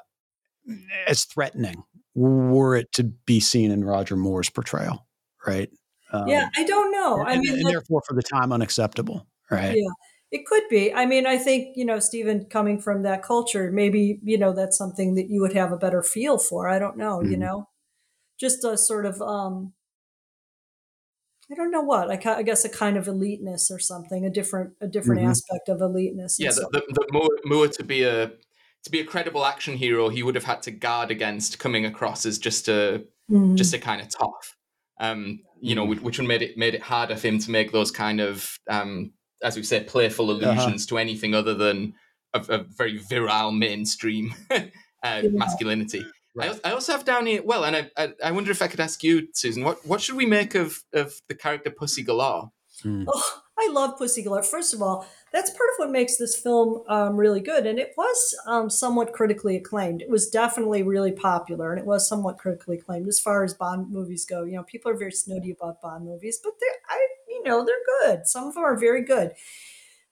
as 1.07 1.25
threatening 1.25 1.83
were 2.15 2.77
it 2.77 2.93
to 2.93 3.05
be 3.05 3.41
seen 3.41 3.71
in 3.71 3.85
Roger 3.85 4.17
Moore's 4.17 4.51
portrayal, 4.51 5.07
right? 5.47 5.71
Um, 6.13 6.29
yeah, 6.29 6.49
I 6.57 6.65
don't 6.65 6.93
know. 6.93 7.21
and, 7.21 7.29
I 7.29 7.39
mean, 7.39 7.59
and 7.59 7.69
therefore, 7.69 8.03
for 8.07 8.15
the 8.15 8.23
time, 8.23 8.53
unacceptable, 8.53 9.27
right? 9.51 9.77
Yeah. 9.77 9.91
It 10.31 10.47
could 10.47 10.63
be. 10.71 10.93
I 10.95 11.05
mean, 11.05 11.27
I 11.27 11.37
think, 11.37 11.77
you 11.77 11.85
know, 11.85 11.99
Stephen, 11.99 12.47
coming 12.47 12.81
from 12.81 13.03
that 13.03 13.23
culture, 13.23 13.71
maybe, 13.71 14.19
you 14.23 14.39
know, 14.39 14.55
that's 14.55 14.79
something 14.79 15.15
that 15.17 15.29
you 15.29 15.43
would 15.43 15.53
have 15.53 15.73
a 15.73 15.77
better 15.77 16.03
feel 16.03 16.39
for. 16.39 16.69
I 16.69 16.79
don't 16.79 16.97
know, 16.97 17.21
you 17.21 17.37
Mhm. 17.37 17.41
know, 17.41 17.69
just 18.41 18.65
a 18.65 18.79
sort 18.79 19.05
of, 19.05 19.21
um, 19.21 19.75
I 21.53 21.55
don't 21.55 21.71
know 21.71 21.83
what, 21.83 22.11
I, 22.11 22.43
guess 22.43 22.65
a 22.65 22.69
kind 22.71 22.97
of 22.97 23.07
eliteness 23.07 23.71
or 23.71 23.79
something, 23.79 24.25
a 24.25 24.31
different, 24.31 24.73
a 24.81 24.87
different 24.87 25.21
Mhm. 25.21 25.29
aspect 25.31 25.69
of 25.69 25.81
eliteness. 25.81 26.37
yeah. 26.39 26.51
The, 26.51 26.69
the, 26.73 26.83
the 26.95 27.07
Moore, 27.13 27.29
Moore 27.45 27.69
to 27.69 27.85
be 27.85 28.03
a 28.05 28.33
to 28.85 28.91
be 28.91 28.99
a 28.99 29.05
credible 29.05 29.45
action 29.45 29.77
hero, 29.77 30.09
he 30.09 30.25
would 30.25 30.35
have 30.35 30.43
had 30.43 30.61
to 30.63 30.73
guard 30.73 31.13
against 31.13 31.61
coming 31.61 31.85
across 31.87 32.27
as 32.27 32.39
just 32.39 32.69
a 32.69 33.05
Mhm. 33.31 33.57
just 33.57 33.75
a 33.75 33.79
kind 33.79 34.01
of 34.01 34.09
tough. 34.09 34.57
Um, 34.99 35.41
you 35.61 35.75
know, 35.75 35.85
which, 35.85 36.01
which 36.01 36.19
would 36.19 36.27
made 36.27 36.43
it 36.43 36.57
made 36.57 36.75
it 36.75 36.83
harder 36.83 37.17
for 37.17 37.29
him 37.29 37.39
to 37.41 37.51
make 37.51 37.71
those 37.71 37.91
kind 37.91 38.21
of, 38.21 38.59
um, 38.69 39.13
as 39.43 39.57
we 39.57 39.63
say, 39.63 39.85
playful 39.85 40.31
allusions 40.31 40.87
to 40.87 40.99
anything 40.99 41.35
other 41.35 41.55
than 41.55 41.95
a, 42.35 42.41
a 42.49 42.59
very 42.59 42.97
virile 42.99 43.53
mainstream 43.53 44.35
uh, 45.03 45.23
masculinity. 45.31 46.05
I, 46.41 46.47
al- 46.47 46.61
I 46.65 46.73
also 46.73 46.93
have 46.93 47.05
down 47.05 47.27
here. 47.27 47.43
Well, 47.45 47.65
and 47.65 47.77
I, 47.77 47.91
I 47.97 48.13
I 48.25 48.31
wonder 48.33 48.51
if 48.51 48.63
I 48.63 48.69
could 48.69 48.81
ask 48.81 49.03
you, 49.03 49.29
Susan, 49.35 49.65
what 49.65 49.85
what 49.87 50.01
should 50.01 50.17
we 50.17 50.27
make 50.27 50.55
of 50.55 50.83
of 50.93 51.15
the 51.29 51.35
character 51.35 51.71
Pussy 51.71 52.03
Galore? 52.03 52.51
Oh, 52.85 53.43
I 53.59 53.69
love 53.71 53.99
Pussy 53.99 54.23
Galore. 54.23 54.43
First 54.43 54.75
of 54.75 54.83
all, 54.83 55.07
that's 55.33 55.51
part 55.51 55.69
of 55.73 55.79
what 55.79 55.91
makes 55.91 56.17
this 56.17 56.37
film 56.37 56.83
um, 56.89 57.17
really 57.17 57.41
good. 57.41 57.67
And 57.67 57.79
it 57.79 57.93
was 57.97 58.37
um, 58.47 58.69
somewhat 58.71 59.13
critically 59.13 59.57
acclaimed. 59.57 60.03
It 60.03 60.11
was 60.11 60.29
definitely 60.29 60.83
really 60.83 61.13
popular 61.13 61.71
and 61.71 61.81
it 61.81 61.87
was 61.87 62.09
somewhat 62.09 62.39
critically 62.39 62.79
acclaimed 62.79 63.07
as 63.09 63.21
far 63.21 63.45
as 63.45 63.55
Bond 63.55 63.91
movies 63.91 64.25
go. 64.25 64.43
You 64.43 64.57
know, 64.57 64.63
people 64.65 64.91
are 64.91 64.97
very 64.97 65.13
snooty 65.13 65.53
about 65.53 65.81
Bond 65.81 66.05
movies, 66.05 66.41
but 66.43 66.55
they're, 66.61 66.71
I, 66.89 67.07
you 67.29 67.45
know, 67.45 67.65
they're 67.65 67.77
good. 68.01 68.27
Some 68.27 68.49
of 68.49 68.55
them 68.55 68.65
are 68.65 68.77
very 68.77 69.05
good. 69.05 69.33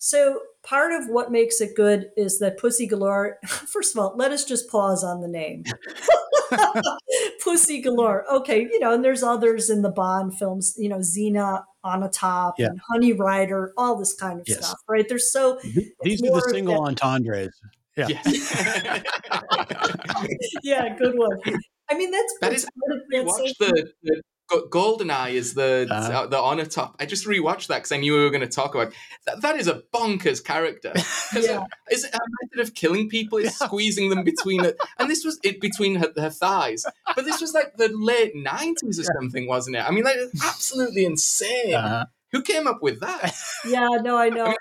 So 0.02 0.40
part 0.62 0.92
of 0.92 1.08
what 1.10 1.30
makes 1.30 1.60
it 1.60 1.76
good 1.76 2.06
is 2.16 2.38
that 2.38 2.56
Pussy 2.58 2.86
Galore. 2.86 3.38
First 3.46 3.94
of 3.94 4.02
all, 4.02 4.14
let 4.16 4.32
us 4.32 4.46
just 4.46 4.68
pause 4.70 5.04
on 5.04 5.20
the 5.20 5.28
name. 5.28 5.62
Pussy 7.44 7.82
Galore. 7.82 8.24
Okay, 8.32 8.62
you 8.62 8.80
know, 8.80 8.94
and 8.94 9.04
there's 9.04 9.22
others 9.22 9.68
in 9.68 9.82
the 9.82 9.90
Bond 9.90 10.36
films. 10.38 10.74
You 10.78 10.88
know, 10.88 11.02
Xenia 11.02 11.64
Onatopp 11.84 12.54
Yeah. 12.58 12.68
and 12.68 12.80
Honey 12.90 13.12
Rider, 13.12 13.74
all 13.76 13.96
this 13.98 14.14
kind 14.14 14.40
of 14.40 14.48
Yes. 14.48 14.66
stuff, 14.66 14.78
right? 14.88 15.06
There's 15.06 15.30
so 15.30 15.58
These 16.02 16.22
are 16.22 16.30
the 16.30 16.48
single 16.50 16.82
that- 16.82 16.88
entendres. 17.02 17.50
Yeah. 17.96 18.06
Yes. 18.08 19.04
yeah, 20.62 20.96
good 20.96 21.18
one. 21.18 21.38
I 21.90 21.94
mean, 21.98 22.10
that's 22.10 22.34
That 22.40 22.50
that's 22.52 22.64
part 22.64 23.00
of 23.00 23.02
that 23.10 23.24
Watch 23.26 23.52
the, 23.58 23.92
the 24.02 24.14
Go- 24.14 24.20
Goldeneye 24.50 25.32
is 25.32 25.54
the 25.54 25.86
Uh-huh. 25.90 26.12
uh, 26.22 26.26
the 26.26 26.36
Onatopp. 26.36 26.94
I 27.00 27.06
just 27.06 27.26
rewatched 27.26 27.68
that 27.68 27.78
because 27.78 27.92
I 27.92 27.98
knew 27.98 28.12
we 28.14 28.22
were 28.22 28.30
going 28.30 28.40
to 28.40 28.46
talk 28.48 28.74
about 28.74 28.92
that. 29.26 29.40
That 29.42 29.56
is 29.58 29.68
a 29.68 29.82
bonkers 29.94 30.42
character. 30.44 30.92
Yeah. 31.32 31.64
Is 31.90 32.04
it 32.04 32.12
a 32.12 32.18
method 32.42 32.60
of 32.68 32.74
killing 32.74 33.08
people? 33.08 33.38
Is 33.38 33.56
squeezing 33.66 34.10
them 34.10 34.24
between 34.24 34.64
it, 34.64 34.76
and 34.98 35.08
this 35.08 35.24
was 35.24 35.38
it 35.44 35.60
between 35.60 35.94
her, 35.96 36.12
her 36.16 36.30
thighs. 36.30 36.84
But 37.14 37.24
this 37.24 37.40
was 37.40 37.54
like 37.54 37.76
the 37.76 37.88
late 37.94 38.34
nineties 38.34 38.98
or 38.98 39.04
something, 39.18 39.46
wasn't 39.46 39.76
it? 39.76 39.84
I 39.86 39.90
mean, 39.92 40.04
like 40.04 40.16
absolutely 40.44 41.04
insane. 41.04 41.74
Uh-huh. 41.74 42.06
Who 42.32 42.42
came 42.42 42.66
up 42.66 42.82
with 42.82 43.00
that? 43.00 43.32
Yeah, 43.64 43.88
no, 44.02 44.16
I 44.16 44.28
know. 44.30 44.54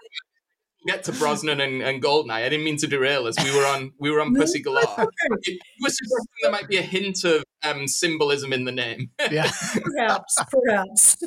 Get 0.87 1.03
to 1.03 1.11
Brosnan 1.11 1.59
and, 1.59 1.81
and 1.81 2.01
Goldeneye. 2.01 2.31
I 2.31 2.49
didn't 2.49 2.63
mean 2.63 2.77
to 2.77 2.87
derail 2.87 3.27
us. 3.27 3.35
We 3.43 3.51
were 3.55 3.65
on 3.65 3.91
we 3.99 4.09
were 4.11 4.21
on 4.21 4.33
Pussy 4.33 4.61
Galore. 4.61 5.09
You 5.45 5.59
were 5.83 5.89
suggesting 5.89 6.27
there 6.41 6.51
might 6.51 6.69
be 6.69 6.77
a 6.77 6.81
hint 6.81 7.23
of 7.25 7.43
um, 7.63 7.85
symbolism 7.87 8.53
in 8.53 8.63
the 8.63 8.71
name. 8.71 9.11
Yeah. 9.31 9.51
perhaps, 9.83 10.37
perhaps. 10.49 11.17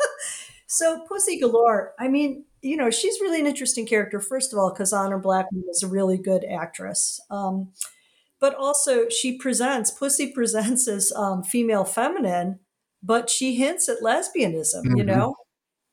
so 0.66 1.04
Pussy 1.08 1.38
Galore, 1.38 1.92
I 1.98 2.08
mean, 2.08 2.44
you 2.62 2.76
know, 2.76 2.90
she's 2.90 3.20
really 3.20 3.38
an 3.40 3.46
interesting 3.46 3.86
character. 3.86 4.18
First 4.20 4.52
of 4.52 4.58
all, 4.58 4.70
because 4.72 4.92
Honor 4.92 5.18
Blackman 5.18 5.64
is 5.70 5.82
a 5.82 5.88
really 5.88 6.16
good 6.18 6.44
actress, 6.44 7.20
um, 7.30 7.72
but 8.40 8.54
also 8.54 9.08
she 9.08 9.36
presents 9.38 9.90
Pussy 9.90 10.32
presents 10.34 10.88
as 10.88 11.12
um, 11.14 11.42
female 11.42 11.84
feminine, 11.84 12.60
but 13.02 13.28
she 13.30 13.54
hints 13.56 13.88
at 13.88 13.98
lesbianism. 14.02 14.84
You 14.96 15.04
Mhm. 15.04 15.06
know, 15.06 15.34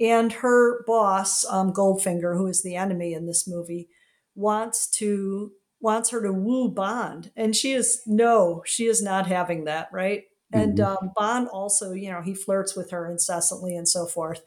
and 0.03 0.33
her 0.33 0.83
boss, 0.85 1.45
um, 1.45 1.71
Goldfinger, 1.73 2.37
who 2.37 2.47
is 2.47 2.61
the 2.61 2.75
enemy 2.75 3.13
in 3.13 3.25
this 3.25 3.47
movie, 3.47 3.89
wants 4.35 4.87
to 4.99 5.53
wants 5.79 6.09
her 6.11 6.21
to 6.23 6.33
woo 6.33 6.69
Bond, 6.69 7.31
and 7.35 7.55
she 7.55 7.73
is 7.73 8.03
no, 8.05 8.63
she 8.65 8.87
is 8.87 9.01
not 9.01 9.27
having 9.27 9.65
that, 9.65 9.89
right? 9.93 10.25
And 10.53 10.79
um, 10.79 11.11
Bond 11.15 11.47
also, 11.49 11.93
you 11.93 12.11
know, 12.11 12.21
he 12.21 12.35
flirts 12.35 12.75
with 12.75 12.91
her 12.91 13.09
incessantly 13.09 13.75
and 13.75 13.87
so 13.89 14.05
forth. 14.05 14.43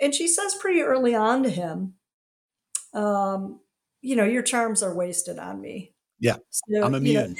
And 0.00 0.14
she 0.14 0.28
says 0.28 0.56
pretty 0.56 0.82
early 0.82 1.14
on 1.14 1.44
to 1.44 1.50
him, 1.50 1.94
um, 2.94 3.60
you 4.02 4.16
know, 4.16 4.24
your 4.24 4.42
charms 4.42 4.82
are 4.82 4.94
wasted 4.94 5.38
on 5.38 5.60
me. 5.60 5.94
Yeah, 6.18 6.36
So, 6.50 6.64
I'm 6.80 6.94
you 7.00 7.14
know, 7.14 7.24
immune. 7.24 7.36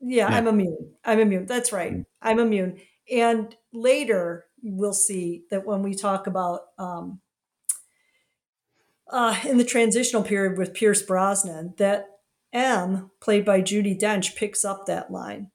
yeah, 0.00 0.28
Yeah. 0.28 0.36
I'm 0.36 0.48
immune. 0.48 0.94
I'm 1.04 1.20
immune. 1.20 1.46
That's 1.46 1.72
right. 1.72 1.94
Mm. 1.94 2.04
I'm 2.22 2.40
immune. 2.40 2.80
And 3.12 3.56
later 3.72 4.47
we'll 4.62 4.92
see 4.92 5.44
that 5.50 5.66
when 5.66 5.82
we 5.82 5.94
talk 5.94 6.26
about 6.26 6.60
um, 6.78 7.20
uh, 9.10 9.38
in 9.46 9.58
the 9.58 9.64
transitional 9.64 10.22
period 10.22 10.58
with 10.58 10.74
Pierce 10.74 11.02
Brosnan, 11.02 11.74
that 11.78 12.06
M, 12.52 13.10
played 13.20 13.44
by 13.44 13.60
Judi 13.60 13.98
Dench, 13.98 14.36
picks 14.36 14.64
up 14.64 14.86
that 14.86 15.10
line. 15.10 15.50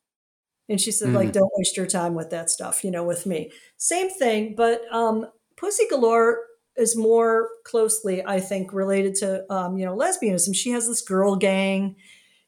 And 0.69 0.79
she 0.79 0.91
said, 0.91 1.13
like, 1.13 1.33
don't 1.33 1.51
waste 1.57 1.75
your 1.75 1.85
time 1.85 2.15
with 2.15 2.29
that 2.29 2.49
stuff, 2.49 2.83
you 2.83 2.91
know, 2.91 3.03
with 3.03 3.25
me. 3.25 3.51
Same 3.77 4.09
thing, 4.09 4.55
but 4.55 4.81
um, 4.91 5.27
Pussy 5.57 5.85
Galore 5.89 6.39
is 6.77 6.95
more 6.95 7.49
closely, 7.65 8.25
I 8.25 8.39
think, 8.39 8.73
related 8.73 9.15
to, 9.15 9.51
um, 9.53 9.77
you 9.77 9.85
know, 9.85 9.95
lesbianism. 9.95 10.55
She 10.55 10.71
has 10.71 10.87
this 10.87 11.01
girl 11.01 11.35
gang 11.35 11.97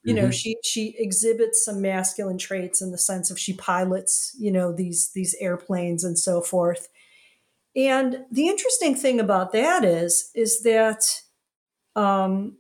you 0.05 0.13
know 0.15 0.29
Mhm. 0.29 0.31
she 0.31 0.57
she 0.63 0.95
exhibits 0.99 1.65
some 1.65 1.81
masculine 1.81 2.37
traits 2.39 2.81
in 2.81 2.91
the 2.91 2.99
sense 2.99 3.31
of 3.31 3.39
she 3.39 3.53
pilots 3.55 4.35
you 4.39 4.51
know 4.51 4.73
these 4.73 5.11
these 5.13 5.35
airplanes 5.41 6.03
and 6.05 6.19
so 6.19 6.41
forth 6.41 6.89
and 7.75 8.25
the 8.31 8.47
interesting 8.47 8.95
thing 8.95 9.19
about 9.19 9.51
that 9.51 9.85
is 9.85 10.31
is 10.35 10.63
that 10.63 11.03
um 11.95 12.57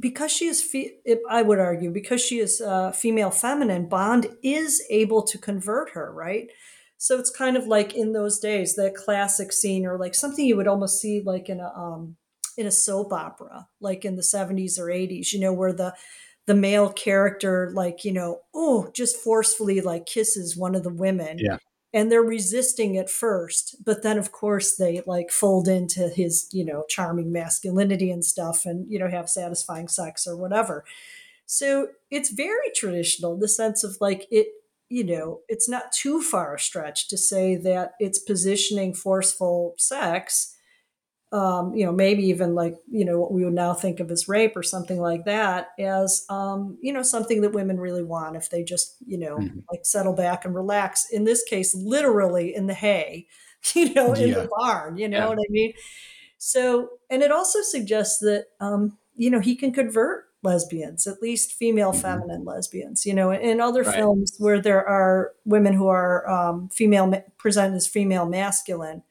because 0.00 0.32
she 0.32 0.46
is 0.46 0.62
fe- 0.62 0.98
i 1.30 1.42
would 1.42 1.58
argue 1.58 1.90
because 1.90 2.22
she 2.24 2.38
is 2.40 2.60
uh, 2.60 2.92
female 2.92 3.30
feminine 3.30 3.88
bond 3.88 4.28
is 4.42 4.82
able 4.90 5.22
to 5.22 5.38
convert 5.38 5.90
her 5.90 6.12
right 6.12 6.50
so 6.98 7.18
it's 7.18 7.30
kind 7.30 7.56
of 7.56 7.66
like 7.66 7.94
in 7.94 8.12
those 8.12 8.38
days 8.40 8.76
that 8.76 8.94
classic 8.94 9.52
scene 9.52 9.86
or 9.86 9.98
like 9.98 10.14
something 10.14 10.44
you 10.46 10.56
would 10.56 10.68
almost 10.68 11.00
see 11.00 11.22
like 11.22 11.48
in 11.48 11.60
a 11.60 11.68
um 11.74 12.16
in 12.58 12.66
a 12.66 12.70
soap 12.72 13.12
opera 13.12 13.68
like 13.80 14.04
in 14.04 14.16
the 14.16 14.22
70s 14.22 14.78
or 14.78 14.90
80s 14.90 15.32
you 15.32 15.40
know 15.40 15.52
where 15.52 15.72
the 15.72 15.94
the 16.50 16.54
male 16.68 16.90
character 16.92 17.70
like 17.74 18.04
you 18.04 18.12
know 18.12 18.40
oh 18.56 18.90
just 18.92 19.14
forcefully 19.16 19.80
like 19.80 20.04
kisses 20.04 20.56
one 20.56 20.74
of 20.74 20.82
the 20.82 20.92
women 21.06 21.38
Yeah. 21.38 21.58
and 21.92 22.10
they're 22.10 22.22
resisting 22.36 22.96
at 22.96 23.08
first 23.08 23.76
but 23.84 24.02
then 24.02 24.18
of 24.18 24.32
course 24.32 24.74
they 24.74 25.00
like 25.06 25.30
fold 25.30 25.68
into 25.68 26.08
his 26.08 26.48
you 26.50 26.64
know 26.64 26.82
charming 26.88 27.30
masculinity 27.30 28.10
and 28.10 28.24
stuff 28.24 28.66
and 28.66 28.90
you 28.90 28.98
know 28.98 29.08
have 29.08 29.28
satisfying 29.28 29.86
sex 29.86 30.26
or 30.26 30.36
whatever 30.36 30.84
so 31.46 31.68
it's 32.10 32.30
very 32.30 32.70
traditional 32.74 33.34
in 33.34 33.40
the 33.40 33.46
sense 33.62 33.84
of 33.84 33.96
like 34.00 34.26
it 34.32 34.48
you 34.88 35.04
know 35.04 35.38
it's 35.48 35.68
not 35.68 35.92
too 35.92 36.20
far 36.20 36.56
a 36.56 36.58
stretch 36.58 37.06
to 37.10 37.16
say 37.16 37.54
that 37.54 37.92
it's 38.00 38.18
positioning 38.18 38.92
forceful 38.92 39.74
sex 39.78 40.56
um, 41.32 41.74
you 41.74 41.84
know, 41.86 41.92
maybe 41.92 42.24
even 42.24 42.54
like, 42.56 42.76
you 42.90 43.04
know, 43.04 43.20
what 43.20 43.32
we 43.32 43.44
would 43.44 43.54
now 43.54 43.72
think 43.72 44.00
of 44.00 44.10
as 44.10 44.28
rape 44.28 44.56
or 44.56 44.62
something 44.64 44.98
like 44.98 45.24
that 45.26 45.68
as, 45.78 46.26
um, 46.28 46.76
you 46.80 46.92
know, 46.92 47.02
something 47.02 47.40
that 47.42 47.52
women 47.52 47.78
really 47.78 48.02
want 48.02 48.36
if 48.36 48.50
they 48.50 48.64
just, 48.64 48.96
you 49.06 49.16
know, 49.18 49.48
Mhm. 49.50 49.64
like 49.70 49.80
settle 49.84 50.12
back 50.14 50.44
and 50.44 50.54
relax. 50.56 51.08
In 51.10 51.24
this 51.24 51.44
case, 51.44 51.74
literally 51.74 52.54
in 52.54 52.66
the 52.66 52.74
hay, 52.74 53.28
you 53.74 53.94
know, 53.94 54.12
in 54.14 54.30
Yeah. 54.30 54.34
the 54.34 54.48
barn, 54.58 54.96
you 54.96 55.08
know 55.08 55.26
Yeah. 55.26 55.28
what 55.28 55.38
I 55.38 55.46
mean? 55.50 55.72
So, 56.38 56.98
and 57.10 57.22
it 57.22 57.30
also 57.32 57.60
suggests 57.62 58.18
that, 58.20 58.46
um, 58.60 58.98
you 59.16 59.30
know, 59.30 59.40
he 59.40 59.56
can 59.56 59.72
convert 59.72 60.26
lesbians, 60.42 61.06
at 61.06 61.20
least 61.20 61.52
female 61.52 61.92
Mhm. 61.92 61.92
feminine 61.92 62.44
lesbians, 62.44 63.04
you 63.04 63.12
know, 63.12 63.30
in 63.30 63.60
other 63.60 63.84
Right. 63.84 64.04
films 64.04 64.34
where 64.38 64.60
there 64.60 64.86
are 64.86 65.34
women 65.44 65.74
who 65.74 65.88
are 65.88 66.28
um, 66.28 66.68
female, 66.70 67.06
ma- 67.06 67.20
presented 67.36 67.76
as 67.76 67.86
female 67.86 68.26
masculine. 68.26 69.02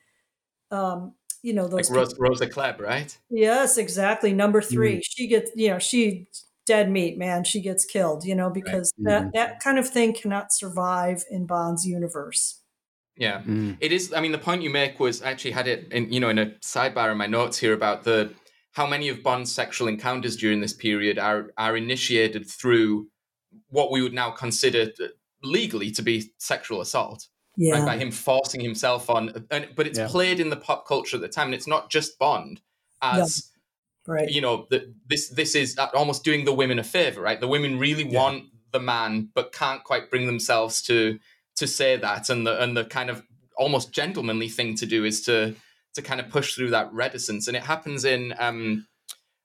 Um, 0.71 1.15
you 1.41 1.53
know 1.53 1.65
Like 1.65 1.85
those 1.87 1.91
Ros- 1.91 2.19
Rosa 2.19 2.47
Klebb, 2.47 2.79
right? 2.79 3.17
Yes, 3.29 3.77
exactly. 3.77 4.33
Number 4.33 4.61
3 4.61 5.01
She 5.03 5.27
gets, 5.27 5.51
you 5.55 5.69
know, 5.69 5.79
she 5.79 6.27
dead 6.65 6.91
meat, 6.91 7.17
man. 7.17 7.43
She 7.43 7.61
gets 7.61 7.83
killed, 7.85 8.23
you 8.25 8.35
know, 8.35 8.49
because 8.49 8.93
that 8.99 9.23
Mhm. 9.23 9.31
that 9.33 9.59
kind 9.59 9.79
of 9.79 9.89
thing 9.89 10.13
cannot 10.13 10.53
survive 10.53 11.23
in 11.31 11.45
Bond's 11.47 11.85
universe. 11.85 12.61
Yeah. 13.17 13.41
Mm. 13.41 13.77
It 13.81 13.91
is. 13.91 14.13
I 14.13 14.21
mean, 14.21 14.31
the 14.31 14.37
point 14.37 14.61
you 14.61 14.69
make 14.69 14.99
was 14.99 15.21
I 15.21 15.31
actually 15.31 15.51
had 15.51 15.67
it 15.67 15.91
in 15.91 16.11
you 16.13 16.19
know 16.19 16.29
in 16.29 16.37
a 16.37 16.47
sidebar 16.61 17.11
in 17.11 17.17
my 17.17 17.27
notes 17.27 17.57
here 17.57 17.73
about 17.73 18.03
the 18.03 18.33
how 18.73 18.85
many 18.87 19.09
of 19.09 19.23
Bond's 19.23 19.51
sexual 19.51 19.87
encounters 19.87 20.37
during 20.37 20.61
this 20.61 20.73
period 20.73 21.17
are 21.19 21.51
are 21.57 21.75
initiated 21.75 22.47
through 22.49 23.07
what 23.69 23.91
we 23.91 24.01
would 24.01 24.13
now 24.13 24.29
consider 24.29 24.91
legally 25.43 25.89
to 25.91 26.01
be 26.03 26.31
sexual 26.37 26.81
assault, 26.81 27.27
Yeah. 27.61 27.73
right? 27.75 27.85
By 27.85 27.97
him 27.97 28.09
forcing 28.11 28.61
himself 28.61 29.09
on, 29.09 29.45
and, 29.51 29.67
but 29.75 29.85
it's 29.85 29.99
Yeah. 29.99 30.07
played 30.07 30.39
in 30.39 30.49
the 30.49 30.55
pop 30.55 30.87
culture 30.87 31.17
at 31.17 31.21
the 31.21 31.27
time, 31.27 31.47
and 31.47 31.53
it's 31.55 31.67
not 31.67 31.89
just 31.91 32.17
Bond 32.17 32.61
as 33.01 33.51
Right. 34.07 34.29
you 34.29 34.41
know 34.41 34.65
the, 34.71 34.91
this 35.07 35.29
this 35.29 35.53
is 35.55 35.77
almost 35.93 36.23
doing 36.23 36.43
the 36.45 36.53
women 36.53 36.79
a 36.79 36.83
favor 36.83 37.21
right 37.21 37.39
the 37.39 37.47
women 37.47 37.77
really 37.77 38.05
Yeah. 38.09 38.19
want 38.21 38.45
the 38.71 38.79
man 38.79 39.29
but 39.35 39.51
can't 39.51 39.83
quite 39.83 40.09
bring 40.09 40.25
themselves 40.25 40.81
to 40.83 41.19
to 41.57 41.67
say 41.67 41.95
that 41.97 42.29
and 42.29 42.47
the 42.47 42.59
and 42.63 42.75
the 42.75 42.85
kind 42.85 43.09
of 43.11 43.21
almost 43.57 43.91
gentlemanly 43.91 44.49
thing 44.49 44.73
to 44.77 44.85
do 44.87 45.05
is 45.05 45.21
to 45.25 45.55
to 45.93 46.01
kind 46.01 46.19
of 46.19 46.29
push 46.29 46.55
through 46.55 46.71
that 46.71 46.91
reticence 46.91 47.47
and 47.47 47.55
it 47.55 47.63
happens 47.63 48.03
in 48.05 48.33
um 48.39 48.87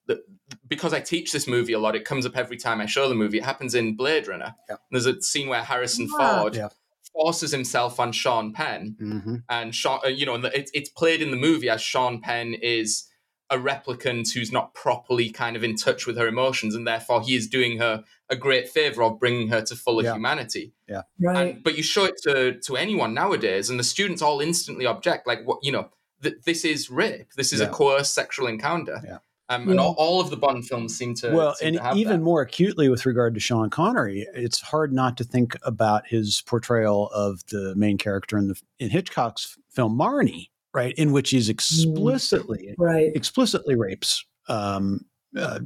the, 0.07 0.23
because 0.69 0.93
I 0.95 1.01
teach 1.01 1.33
this 1.33 1.47
movie 1.47 1.73
a 1.75 1.79
lot, 1.79 1.97
it 1.97 2.05
comes 2.05 2.25
up 2.27 2.37
every 2.37 2.57
time 2.59 2.81
I 2.81 2.87
show 2.87 3.09
the 3.09 3.15
movie. 3.15 3.39
It 3.39 3.45
happens 3.45 3.75
in 3.75 3.97
Blade 3.97 4.29
Runner. 4.29 4.55
Yeah. 4.69 4.77
There's 4.91 5.07
a 5.07 5.21
scene 5.23 5.49
where 5.49 5.63
Harrison 5.63 6.09
Ah. 6.19 6.41
Ford 6.41 6.55
Yeah. 6.55 6.69
Forces 7.15 7.53
himself 7.53 7.99
on 7.99 8.13
Sean 8.13 8.53
Penn, 8.53 8.97
hmm 8.99 9.37
and 9.49 9.75
Sean, 9.75 10.01
uh, 10.05 10.09
you 10.09 10.27
know, 10.27 10.35
and 10.35 10.45
it's 10.47 10.71
it's 10.75 10.91
played 10.91 11.23
in 11.23 11.31
the 11.31 11.37
movie 11.37 11.71
as 11.71 11.81
Sean 11.81 12.21
Penn 12.21 12.55
is 12.55 13.09
a 13.51 13.59
replicant 13.59 14.33
who's 14.33 14.51
not 14.51 14.73
properly 14.75 15.31
kind 15.31 15.55
of 15.55 15.63
in 15.63 15.77
touch 15.77 16.07
with 16.07 16.17
her 16.17 16.27
emotions, 16.27 16.75
and 16.75 16.87
therefore 16.87 17.23
he 17.23 17.37
is 17.37 17.47
doing 17.47 17.79
her 17.79 18.03
a 18.31 18.37
great 18.37 18.69
favor 18.69 19.03
of 19.03 19.19
bringing 19.21 19.49
her 19.49 19.61
to 19.63 19.77
fuller 19.77 20.03
Yeah. 20.03 20.15
humanity. 20.15 20.73
Yeah, 20.89 21.03
Right. 21.21 21.37
And, 21.55 21.63
but 21.63 21.77
you 21.77 21.83
show 21.83 22.05
it 22.05 22.17
to 22.23 22.59
to 22.61 22.77
anyone 22.77 23.15
nowadays, 23.15 23.71
and 23.71 23.79
the 23.79 23.85
students 23.85 24.23
all 24.23 24.41
instantly 24.41 24.87
object, 24.87 25.27
like, 25.27 25.45
what 25.47 25.59
you 25.63 25.73
know, 25.73 25.91
th- 26.23 26.37
this 26.45 26.65
is 26.65 26.91
rape. 26.91 27.33
This 27.37 27.53
is 27.53 27.61
a 27.61 27.65
Yeah. 27.65 27.71
coerced 27.71 28.15
sexual 28.15 28.47
encounter. 28.49 29.01
Yeah. 29.05 29.19
Um, 29.51 29.69
and 29.69 29.79
all, 29.79 29.95
all 29.99 30.23
of 30.23 30.31
the 30.31 30.37
Bond 30.39 30.67
films 30.67 30.97
seem 30.97 31.15
to 31.17 31.31
well, 31.31 31.55
seem 31.55 31.69
and 31.69 31.77
to 31.77 31.83
have 31.83 31.97
even 31.97 32.21
that. 32.21 32.25
more 32.25 32.41
acutely 32.41 32.89
with 32.89 33.05
regard 33.05 33.35
to 33.35 33.41
Sean 33.41 33.69
Connery, 33.69 34.27
it's 34.35 34.61
hard 34.61 34.93
not 34.93 35.19
to 35.19 35.25
think 35.25 35.55
about 35.63 36.07
his 36.07 36.43
portrayal 36.47 37.09
of 37.09 37.45
the 37.51 37.75
main 37.77 37.99
character 37.99 38.39
in 38.39 38.49
the 38.49 38.61
in 38.79 38.89
Hitchcock's 38.89 39.59
film 39.71 39.99
Marnie, 39.99 40.49
right, 40.73 40.95
in 40.97 41.13
which 41.13 41.31
he's 41.31 41.51
explicitly 41.51 42.75
Right. 42.79 43.13
explicitly 43.15 43.77
rapes 43.77 44.25
um, 44.49 45.05
uh, 45.37 45.61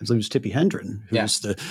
I 0.00 0.04
believe 0.04 0.16
it 0.16 0.16
was 0.16 0.28
Tippi 0.28 0.52
Hedren, 0.52 1.00
who's 1.08 1.44
yeah. 1.44 1.52
the 1.52 1.62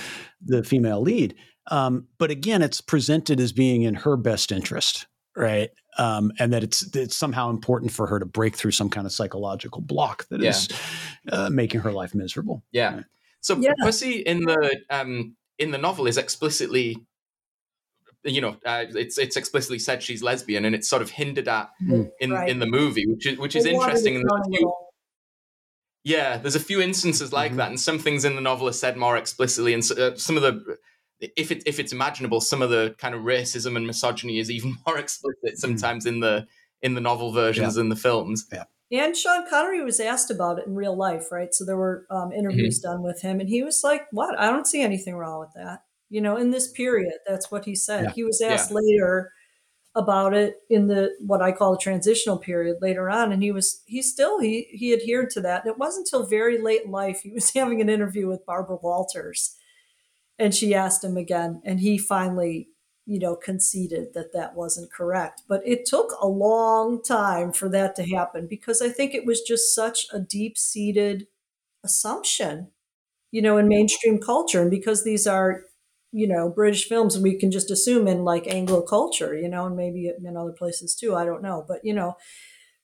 the 0.44 0.62
female 0.62 1.00
lead. 1.00 1.34
Um, 1.70 2.06
but 2.18 2.30
again, 2.30 2.62
it's 2.62 2.80
presented 2.80 3.40
as 3.40 3.52
being 3.52 3.82
in 3.82 3.94
her 3.94 4.16
best 4.16 4.52
interest, 4.52 5.06
right? 5.36 5.70
Um, 5.98 6.30
and 6.38 6.52
that 6.52 6.62
it's 6.62 6.94
it's 6.94 7.16
somehow 7.16 7.50
important 7.50 7.90
for 7.90 8.06
her 8.06 8.20
to 8.20 8.24
break 8.24 8.54
through 8.54 8.70
some 8.70 8.88
kind 8.88 9.04
of 9.04 9.12
psychological 9.12 9.80
block 9.80 10.28
that 10.28 10.40
yeah. 10.40 10.50
is 10.50 10.68
uh, 11.32 11.50
making 11.50 11.80
her 11.80 11.90
life 11.90 12.14
miserable. 12.14 12.62
Yeah. 12.70 12.94
Right? 12.94 13.04
So 13.40 13.56
yeah. 13.56 13.72
Pussy 13.80 14.20
in 14.20 14.44
the 14.44 14.80
um, 14.90 15.34
in 15.58 15.72
the 15.72 15.78
novel 15.78 16.06
is 16.06 16.16
explicitly 16.16 16.96
you 18.24 18.40
know, 18.40 18.56
uh, 18.64 18.84
it's 18.94 19.18
it's 19.18 19.36
explicitly 19.36 19.78
said 19.78 20.02
she's 20.02 20.22
lesbian, 20.22 20.64
and 20.64 20.74
it's 20.74 20.88
sort 20.88 21.02
of 21.02 21.10
hinted 21.10 21.48
at 21.48 21.70
mm. 21.82 22.10
in 22.20 22.32
right. 22.32 22.48
in 22.48 22.58
the 22.58 22.66
movie, 22.66 23.06
which 23.06 23.26
is 23.26 23.38
which 23.38 23.56
is 23.56 23.64
interesting. 23.64 24.16
And 24.16 24.24
there's 24.28 24.46
a 24.46 24.50
few, 24.50 24.74
yeah, 26.04 26.36
there's 26.36 26.56
a 26.56 26.60
few 26.60 26.80
instances 26.80 27.32
like 27.32 27.50
mm-hmm. 27.50 27.58
that, 27.58 27.68
and 27.70 27.80
some 27.80 27.98
things 27.98 28.24
in 28.24 28.34
the 28.34 28.40
novel 28.40 28.68
are 28.68 28.72
said 28.72 28.96
more 28.96 29.16
explicitly, 29.16 29.72
and 29.72 29.88
uh, 29.92 30.16
some 30.16 30.36
of 30.36 30.42
the 30.42 30.76
if 31.20 31.50
it 31.50 31.62
if 31.66 31.80
it's 31.80 31.92
imaginable, 31.92 32.40
some 32.40 32.62
of 32.62 32.70
the 32.70 32.94
kind 32.98 33.14
of 33.14 33.22
racism 33.22 33.76
and 33.76 33.86
misogyny 33.86 34.38
is 34.38 34.50
even 34.50 34.76
more 34.86 34.98
explicit 34.98 35.54
mm. 35.54 35.56
sometimes 35.56 36.04
mm. 36.04 36.08
in 36.08 36.20
the 36.20 36.46
in 36.82 36.94
the 36.94 37.00
novel 37.00 37.32
versions 37.32 37.74
yeah. 37.74 37.80
than 37.80 37.88
the 37.88 37.96
films. 37.96 38.46
Yeah. 38.52 38.64
And 38.90 39.14
Sean 39.16 39.44
Connery 39.48 39.82
was 39.84 40.00
asked 40.00 40.30
about 40.30 40.58
it 40.58 40.66
in 40.66 40.74
real 40.74 40.96
life, 40.96 41.30
right? 41.30 41.52
So 41.52 41.64
there 41.64 41.76
were 41.76 42.06
um, 42.10 42.32
interviews 42.32 42.80
mm-hmm. 42.80 42.90
done 42.92 43.02
with 43.02 43.20
him, 43.20 43.38
and 43.38 43.48
he 43.48 43.62
was 43.62 43.82
like, 43.84 44.06
"What? 44.12 44.38
I 44.38 44.46
don't 44.46 44.66
see 44.66 44.80
anything 44.80 45.16
wrong 45.16 45.40
with 45.40 45.52
that." 45.56 45.82
You 46.08 46.22
know, 46.22 46.36
in 46.36 46.50
this 46.52 46.70
period, 46.72 47.12
that's 47.26 47.50
what 47.50 47.66
he 47.66 47.74
said. 47.74 48.04
Yeah. 48.04 48.12
He 48.12 48.24
was 48.24 48.40
asked 48.40 48.70
yeah. 48.70 48.78
later 48.80 49.32
about 49.94 50.32
it 50.32 50.56
in 50.70 50.86
the 50.86 51.10
what 51.20 51.42
I 51.42 51.52
call 51.52 51.72
the 51.72 51.78
transitional 51.78 52.38
period 52.38 52.78
later 52.80 53.10
on, 53.10 53.32
and 53.32 53.42
he 53.42 53.52
was 53.52 53.82
he 53.86 54.00
still 54.00 54.40
he 54.40 54.68
he 54.70 54.94
adhered 54.94 55.28
to 55.30 55.40
that. 55.42 55.64
And 55.64 55.72
it 55.72 55.78
wasn't 55.78 56.08
until 56.10 56.26
very 56.26 56.58
late 56.58 56.82
in 56.84 56.90
life 56.90 57.20
he 57.22 57.32
was 57.32 57.50
having 57.54 57.82
an 57.82 57.90
interview 57.90 58.26
with 58.26 58.46
Barbara 58.46 58.78
Walters, 58.82 59.56
and 60.38 60.54
she 60.54 60.74
asked 60.74 61.04
him 61.04 61.16
again, 61.16 61.60
and 61.64 61.80
he 61.80 61.98
finally 61.98 62.68
you 63.06 63.18
know 63.18 63.36
conceded 63.36 64.14
that 64.14 64.32
that 64.34 64.54
wasn't 64.54 64.92
correct. 64.92 65.42
But 65.48 65.62
it 65.66 65.86
took 65.86 66.12
a 66.20 66.28
long 66.28 67.02
time 67.02 67.52
for 67.52 67.68
that 67.70 67.96
to 67.96 68.04
happen 68.04 68.46
because 68.48 68.82
I 68.82 68.90
think 68.90 69.14
it 69.14 69.26
was 69.26 69.40
just 69.42 69.74
such 69.74 70.06
a 70.12 70.20
deep 70.20 70.58
seated 70.58 71.26
assumption, 71.84 72.68
you 73.30 73.42
know, 73.42 73.58
in 73.58 73.68
mainstream 73.68 74.18
culture, 74.20 74.62
and 74.62 74.70
because 74.70 75.04
these 75.04 75.26
are 75.26 75.64
you 76.12 76.26
know 76.28 76.48
british 76.48 76.88
films 76.88 77.18
we 77.18 77.38
can 77.38 77.50
just 77.50 77.70
assume 77.70 78.08
in 78.08 78.24
like 78.24 78.46
anglo 78.46 78.80
culture 78.82 79.36
you 79.36 79.48
know 79.48 79.66
and 79.66 79.76
maybe 79.76 80.08
in 80.24 80.36
other 80.38 80.52
places 80.52 80.94
too 80.96 81.14
i 81.14 81.24
don't 81.24 81.42
know. 81.42 81.64
But 81.68 81.80
you 81.84 81.94
know 81.94 82.16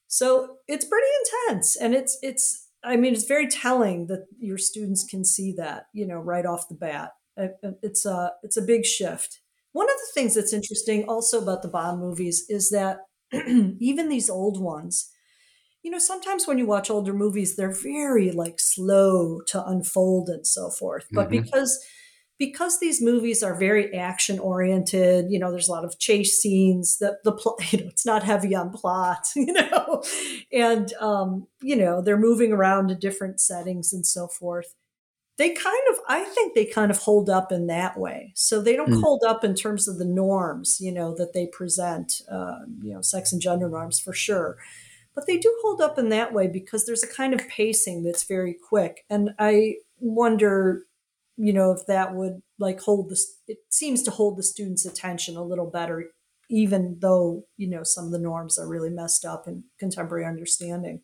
so 0.08 0.58
it's 0.68 0.84
pretty 0.84 1.06
intense. 1.48 1.76
And 1.76 1.94
it's 1.94 2.18
it's 2.22 2.68
i 2.84 2.96
mean 2.96 3.14
it's 3.14 3.24
very 3.24 3.48
telling 3.48 4.06
that 4.08 4.26
your 4.38 4.58
students 4.58 5.04
can 5.04 5.24
see 5.24 5.52
that 5.56 5.86
you 5.92 6.06
know 6.06 6.18
right 6.18 6.46
off 6.46 6.68
the 6.68 6.74
bat 6.74 7.12
it's 7.36 8.04
a 8.06 8.32
it's 8.42 8.56
a 8.56 8.62
big 8.62 8.84
shift 8.84 9.40
one 9.72 9.88
of 9.88 9.96
the 9.96 10.20
things 10.20 10.34
that's 10.34 10.52
interesting 10.52 11.04
also 11.04 11.40
about 11.42 11.62
the 11.62 11.68
bond 11.68 12.00
movies 12.00 12.44
is 12.48 12.70
that 12.70 12.98
even 13.32 14.08
these 14.08 14.30
old 14.30 14.60
ones 14.60 15.10
you 15.82 15.90
know 15.90 15.98
sometimes 15.98 16.46
when 16.46 16.58
you 16.58 16.66
watch 16.66 16.90
older 16.90 17.12
movies 17.12 17.56
they're 17.56 17.74
very 17.74 18.30
like 18.30 18.58
slow 18.58 19.40
to 19.46 19.64
unfold 19.64 20.28
and 20.28 20.46
so 20.46 20.70
forth 20.70 21.06
but 21.12 21.28
mm-hmm. 21.28 21.42
because 21.42 21.84
because 22.38 22.80
these 22.80 23.00
movies 23.00 23.42
are 23.42 23.56
very 23.56 23.94
action 23.94 24.38
oriented, 24.38 25.26
you 25.30 25.38
know, 25.38 25.50
there's 25.50 25.68
a 25.68 25.72
lot 25.72 25.84
of 25.84 25.98
chase 25.98 26.40
scenes. 26.40 26.98
The 26.98 27.18
the 27.24 27.32
plot, 27.32 27.56
you 27.72 27.80
know, 27.80 27.88
it's 27.88 28.06
not 28.06 28.22
heavy 28.22 28.54
on 28.54 28.70
plot, 28.70 29.26
you 29.36 29.52
know, 29.52 30.02
and 30.52 30.92
um, 30.94 31.46
you 31.62 31.76
know, 31.76 32.02
they're 32.02 32.18
moving 32.18 32.52
around 32.52 32.88
to 32.88 32.94
different 32.94 33.40
settings 33.40 33.92
and 33.92 34.06
so 34.06 34.28
forth. 34.28 34.74
They 35.36 35.52
kind 35.52 35.82
of, 35.90 35.96
I 36.08 36.22
think, 36.24 36.54
they 36.54 36.64
kind 36.64 36.90
of 36.90 36.98
hold 36.98 37.28
up 37.28 37.50
in 37.50 37.66
that 37.66 37.98
way. 37.98 38.32
So 38.36 38.62
they 38.62 38.76
don't 38.76 38.92
mm. 38.92 39.02
hold 39.02 39.24
up 39.26 39.42
in 39.42 39.54
terms 39.54 39.88
of 39.88 39.98
the 39.98 40.04
norms, 40.04 40.78
you 40.80 40.92
know, 40.92 41.14
that 41.16 41.32
they 41.32 41.46
present, 41.46 42.22
uh, 42.30 42.60
you 42.82 42.94
know, 42.94 43.00
sex 43.00 43.32
and 43.32 43.42
gender 43.42 43.68
norms 43.68 43.98
for 43.98 44.12
sure. 44.12 44.56
But 45.14 45.26
they 45.26 45.38
do 45.38 45.56
hold 45.62 45.80
up 45.80 45.98
in 45.98 46.08
that 46.10 46.32
way 46.32 46.46
because 46.46 46.86
there's 46.86 47.02
a 47.02 47.12
kind 47.12 47.34
of 47.34 47.48
pacing 47.48 48.04
that's 48.04 48.24
very 48.24 48.54
quick, 48.68 49.04
and 49.10 49.30
I 49.38 49.76
wonder 50.00 50.84
you 51.36 51.52
know, 51.52 51.72
if 51.72 51.86
that 51.86 52.14
would 52.14 52.42
like 52.58 52.80
hold 52.80 53.10
this, 53.10 53.38
it 53.48 53.58
seems 53.68 54.02
to 54.04 54.10
hold 54.10 54.36
the 54.36 54.42
students' 54.42 54.86
attention 54.86 55.36
a 55.36 55.42
little 55.42 55.68
better, 55.68 56.10
even 56.48 56.98
though, 57.00 57.44
you 57.56 57.68
know, 57.68 57.82
some 57.82 58.06
of 58.06 58.12
the 58.12 58.18
norms 58.18 58.58
are 58.58 58.68
really 58.68 58.90
messed 58.90 59.24
up 59.24 59.48
in 59.48 59.64
contemporary 59.78 60.24
understanding. 60.24 61.02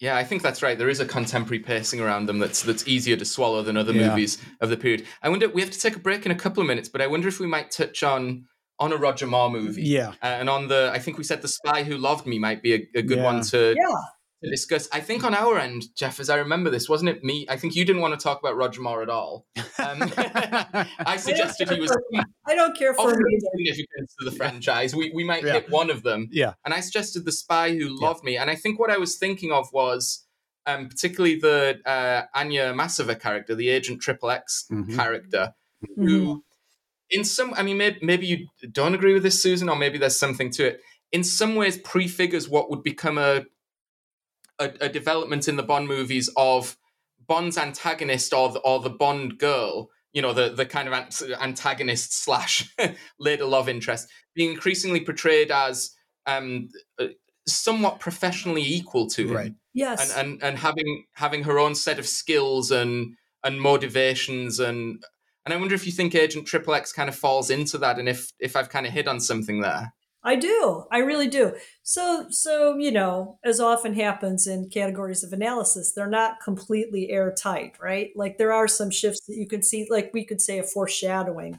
Yeah, 0.00 0.16
I 0.16 0.24
think 0.24 0.42
that's 0.42 0.62
right. 0.62 0.78
There 0.78 0.88
is 0.88 1.00
a 1.00 1.06
contemporary 1.06 1.60
pacing 1.60 2.00
around 2.00 2.26
them 2.26 2.38
that's 2.38 2.62
that's 2.62 2.88
easier 2.88 3.16
to 3.16 3.24
swallow 3.24 3.62
than 3.62 3.76
other 3.76 3.92
yeah. 3.92 4.08
movies 4.08 4.38
of 4.60 4.70
the 4.70 4.76
period. 4.76 5.06
I 5.22 5.28
wonder. 5.28 5.48
We 5.48 5.60
have 5.60 5.70
to 5.70 5.78
take 5.78 5.94
a 5.94 6.00
break 6.00 6.24
in 6.24 6.32
a 6.32 6.36
couple 6.36 6.62
of 6.62 6.66
minutes, 6.66 6.88
but 6.88 7.02
I 7.02 7.06
wonder 7.06 7.28
if 7.28 7.38
we 7.38 7.46
might 7.46 7.70
touch 7.70 8.02
on 8.02 8.46
on 8.78 8.92
a 8.92 8.96
Roger 8.96 9.26
Moore 9.26 9.50
movie. 9.50 9.82
Yeah, 9.82 10.14
uh, 10.22 10.26
and 10.26 10.48
on 10.48 10.68
the 10.68 10.90
I 10.92 10.98
think 10.98 11.18
we 11.18 11.24
said 11.24 11.42
the 11.42 11.48
Spy 11.48 11.82
Who 11.82 11.98
Loved 11.98 12.26
Me 12.26 12.38
might 12.38 12.62
be 12.62 12.74
a, 12.74 12.88
a 12.94 13.02
good 13.02 13.18
yeah. 13.18 13.24
one 13.24 13.42
to 13.42 13.74
yeah 13.76 14.02
to 14.42 14.50
discuss. 14.50 14.88
I 14.92 15.00
think 15.00 15.24
on 15.24 15.34
our 15.34 15.58
end, 15.58 15.84
Jeff, 15.94 16.18
as 16.20 16.30
I 16.30 16.36
remember 16.36 16.70
this, 16.70 16.88
wasn't 16.88 17.10
it 17.10 17.22
me? 17.22 17.46
I 17.48 17.56
think 17.56 17.74
you 17.74 17.84
didn't 17.84 18.00
want 18.00 18.18
to 18.18 18.22
talk 18.22 18.40
about 18.40 18.56
Roger 18.56 18.80
Moore 18.80 19.02
at 19.02 19.10
all. 19.10 19.46
Um, 19.78 20.12
I 20.16 21.16
suggested 21.18 21.70
he 21.70 21.80
was. 21.80 21.96
I 22.46 22.54
don't 22.54 22.76
care 22.76 22.94
for 22.94 23.10
significance 23.10 24.14
to 24.18 24.24
the 24.24 24.32
franchise. 24.32 24.94
We 24.94 25.10
we 25.14 25.24
might 25.24 25.44
yeah. 25.44 25.54
hit 25.54 25.70
one 25.70 25.90
of 25.90 26.02
them. 26.02 26.28
Yeah. 26.30 26.54
And 26.64 26.72
I 26.72 26.80
suggested 26.80 27.24
The 27.24 27.32
Spy 27.32 27.76
Who 27.76 27.88
Loved 28.00 28.20
yeah. 28.24 28.30
Me, 28.30 28.36
and 28.38 28.50
I 28.50 28.54
think 28.54 28.78
what 28.78 28.90
I 28.90 28.98
was 28.98 29.16
thinking 29.16 29.52
of 29.52 29.72
was. 29.72 30.26
Um, 30.66 30.88
particularly 30.88 31.36
the 31.36 31.80
uh, 31.86 32.26
Anya 32.34 32.74
Amasova 32.74 33.18
character, 33.18 33.54
the 33.54 33.70
Agent 33.70 34.02
Triple 34.02 34.30
X 34.30 34.66
mm-hmm. 34.70 34.94
character, 34.94 35.54
mm-hmm. 35.84 36.06
who, 36.06 36.44
in 37.08 37.24
some, 37.24 37.54
I 37.56 37.62
mean, 37.62 37.78
maybe, 37.78 37.98
maybe 38.02 38.26
you 38.26 38.46
don't 38.70 38.94
agree 38.94 39.14
with 39.14 39.22
this, 39.22 39.42
Susan, 39.42 39.70
or 39.70 39.74
maybe 39.74 39.96
there's 39.96 40.18
something 40.18 40.50
to 40.50 40.66
it. 40.66 40.80
In 41.12 41.24
some 41.24 41.56
ways, 41.56 41.78
prefigures 41.78 42.46
what 42.46 42.70
would 42.70 42.82
become 42.82 43.16
a 43.16 43.46
a, 44.60 44.72
a 44.82 44.88
development 44.88 45.48
in 45.48 45.56
the 45.56 45.62
Bond 45.62 45.88
movies 45.88 46.30
of 46.36 46.76
Bond's 47.26 47.58
antagonist 47.58 48.32
or 48.32 48.50
the, 48.50 48.60
or 48.60 48.80
the 48.80 48.90
Bond 48.90 49.38
girl, 49.38 49.90
you 50.12 50.22
know, 50.22 50.32
the, 50.32 50.50
the 50.50 50.66
kind 50.66 50.88
of 50.88 50.94
antagonist 51.40 52.22
slash 52.22 52.72
later 53.18 53.46
love 53.46 53.68
interest, 53.68 54.08
being 54.34 54.52
increasingly 54.52 55.00
portrayed 55.00 55.50
as 55.50 55.94
um, 56.26 56.68
uh, 56.98 57.06
somewhat 57.48 58.00
professionally 58.00 58.62
equal 58.62 59.08
to 59.08 59.28
him. 59.28 59.36
Right. 59.36 59.54
Yes. 59.72 60.14
And, 60.16 60.32
and 60.32 60.42
and 60.42 60.58
having 60.58 61.04
having 61.14 61.44
her 61.44 61.58
own 61.58 61.74
set 61.74 61.98
of 61.98 62.06
skills 62.06 62.70
and 62.70 63.14
and 63.44 63.60
motivations 63.60 64.58
and 64.58 65.02
and 65.44 65.54
I 65.54 65.56
wonder 65.56 65.74
if 65.74 65.86
you 65.86 65.92
think 65.92 66.14
Agent 66.14 66.46
Triple 66.46 66.74
X 66.74 66.92
kind 66.92 67.08
of 67.08 67.14
falls 67.14 67.50
into 67.50 67.78
that 67.78 67.98
and 67.98 68.08
if 68.08 68.32
if 68.40 68.56
I've 68.56 68.68
kind 68.68 68.86
of 68.86 68.92
hit 68.92 69.08
on 69.08 69.20
something 69.20 69.60
there. 69.60 69.92
I 70.22 70.36
do. 70.36 70.84
I 70.92 70.98
really 70.98 71.28
do. 71.28 71.54
So, 71.82 72.26
so 72.30 72.76
you 72.76 72.90
know, 72.90 73.38
as 73.42 73.58
often 73.58 73.94
happens 73.94 74.46
in 74.46 74.68
categories 74.68 75.24
of 75.24 75.32
analysis, 75.32 75.92
they're 75.92 76.06
not 76.06 76.40
completely 76.44 77.10
airtight, 77.10 77.76
right? 77.80 78.10
Like 78.14 78.36
there 78.36 78.52
are 78.52 78.68
some 78.68 78.90
shifts 78.90 79.24
that 79.26 79.36
you 79.36 79.46
can 79.46 79.62
see, 79.62 79.86
like 79.90 80.10
we 80.12 80.24
could 80.24 80.40
say 80.40 80.58
a 80.58 80.62
foreshadowing 80.62 81.58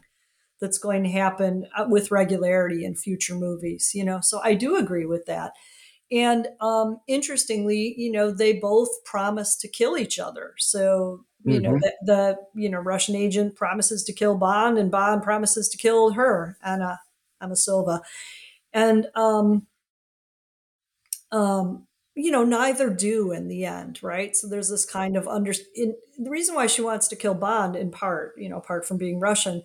that's 0.60 0.78
going 0.78 1.04
to 1.04 1.10
happen 1.10 1.65
uh, 1.76 1.86
with 1.89 2.12
regularity 2.12 2.86
in 2.86 2.95
future 2.95 3.34
movies. 3.34 3.91
You 3.95 4.06
know, 4.06 4.19
so 4.21 4.39
I 4.43 4.54
do 4.54 4.76
agree 4.76 5.08
with 5.08 5.26
that. 5.26 5.54
And 6.12 6.50
um, 6.60 7.00
interestingly, 7.08 7.95
you 7.97 8.12
know, 8.12 8.32
they 8.32 8.54
both 8.54 8.89
promise 9.06 9.56
to 9.58 9.67
kill 9.67 9.97
each 9.97 10.19
other. 10.19 10.54
So 10.58 11.26
you 11.45 11.60
mm-hmm. 11.60 11.63
know 11.63 11.80
the, 11.80 11.93
the, 12.04 12.62
you 12.62 12.69
know 12.69 12.80
Russian 12.80 13.15
agent 13.15 13.56
promises 13.56 14.04
to 14.04 14.13
kill 14.13 14.38
Bond, 14.38 14.78
and 14.78 14.91
Bond 14.91 15.24
promises 15.24 15.67
to 15.69 15.78
kill 15.78 16.12
her, 16.12 16.60
Anna 16.63 17.00
Amasova 17.41 18.02
and 18.73 19.07
um, 19.15 19.67
um, 21.31 21.88
you 22.15 22.31
know 22.31 22.43
neither 22.43 22.89
do 22.89 23.31
in 23.31 23.47
the 23.47 23.65
end 23.65 23.99
right 24.03 24.36
so 24.36 24.47
there's 24.47 24.69
this 24.69 24.86
kind 24.86 25.15
of 25.15 25.27
under 25.27 25.53
in, 25.75 25.95
the 26.17 26.29
reason 26.29 26.55
why 26.55 26.67
she 26.67 26.81
wants 26.81 27.07
to 27.07 27.15
kill 27.15 27.34
bond 27.34 27.75
in 27.75 27.89
part 27.89 28.34
you 28.38 28.49
know 28.49 28.57
apart 28.57 28.86
from 28.86 28.97
being 28.97 29.19
russian 29.19 29.63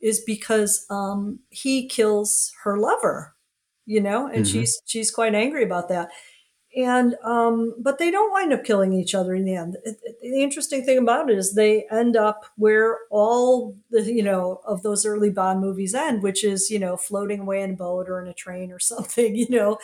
is 0.00 0.20
because 0.20 0.86
um, 0.90 1.40
he 1.50 1.88
kills 1.88 2.52
her 2.62 2.78
lover 2.78 3.34
you 3.86 4.00
know 4.00 4.26
and 4.26 4.44
mm-hmm. 4.44 4.60
she's 4.60 4.82
she's 4.84 5.10
quite 5.10 5.34
angry 5.34 5.64
about 5.64 5.88
that 5.88 6.08
and 6.76 7.14
um, 7.24 7.74
but 7.78 7.98
they 7.98 8.10
don't 8.10 8.32
wind 8.32 8.52
up 8.52 8.64
killing 8.64 8.92
each 8.92 9.14
other 9.14 9.34
in 9.34 9.44
the 9.44 9.54
end. 9.54 9.76
The 9.84 10.42
interesting 10.42 10.84
thing 10.84 10.98
about 10.98 11.30
it 11.30 11.38
is 11.38 11.54
they 11.54 11.86
end 11.90 12.16
up 12.16 12.44
where 12.56 12.98
all 13.10 13.76
the 13.90 14.02
you 14.02 14.22
know 14.22 14.60
of 14.66 14.82
those 14.82 15.06
early 15.06 15.30
Bond 15.30 15.60
movies 15.60 15.94
end, 15.94 16.22
which 16.22 16.44
is 16.44 16.70
you 16.70 16.78
know 16.78 16.96
floating 16.96 17.40
away 17.40 17.62
in 17.62 17.70
a 17.70 17.76
boat 17.76 18.08
or 18.08 18.20
in 18.20 18.28
a 18.28 18.34
train 18.34 18.70
or 18.70 18.78
something, 18.80 19.34
you 19.34 19.48
know, 19.48 19.78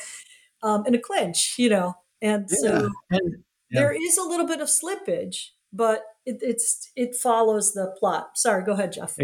um, 0.63 0.85
in 0.87 0.95
a 0.95 0.99
clinch, 0.99 1.55
you 1.59 1.71
know, 1.71 1.95
and 2.21 2.49
yeah. 2.51 2.57
so 2.59 2.91
and, 3.11 3.45
yeah. 3.71 3.81
there 3.81 3.93
is 3.93 4.19
a 4.19 4.23
little 4.23 4.47
bit 4.47 4.61
of 4.61 4.69
slippage, 4.69 5.49
but 5.73 6.05
it, 6.27 6.39
it's 6.43 6.91
it 6.97 7.15
follows 7.15 7.73
the 7.73 7.95
plot. 7.99 8.37
Sorry, 8.37 8.63
go 8.63 8.73
ahead, 8.73 8.93
Jeff. 8.93 9.17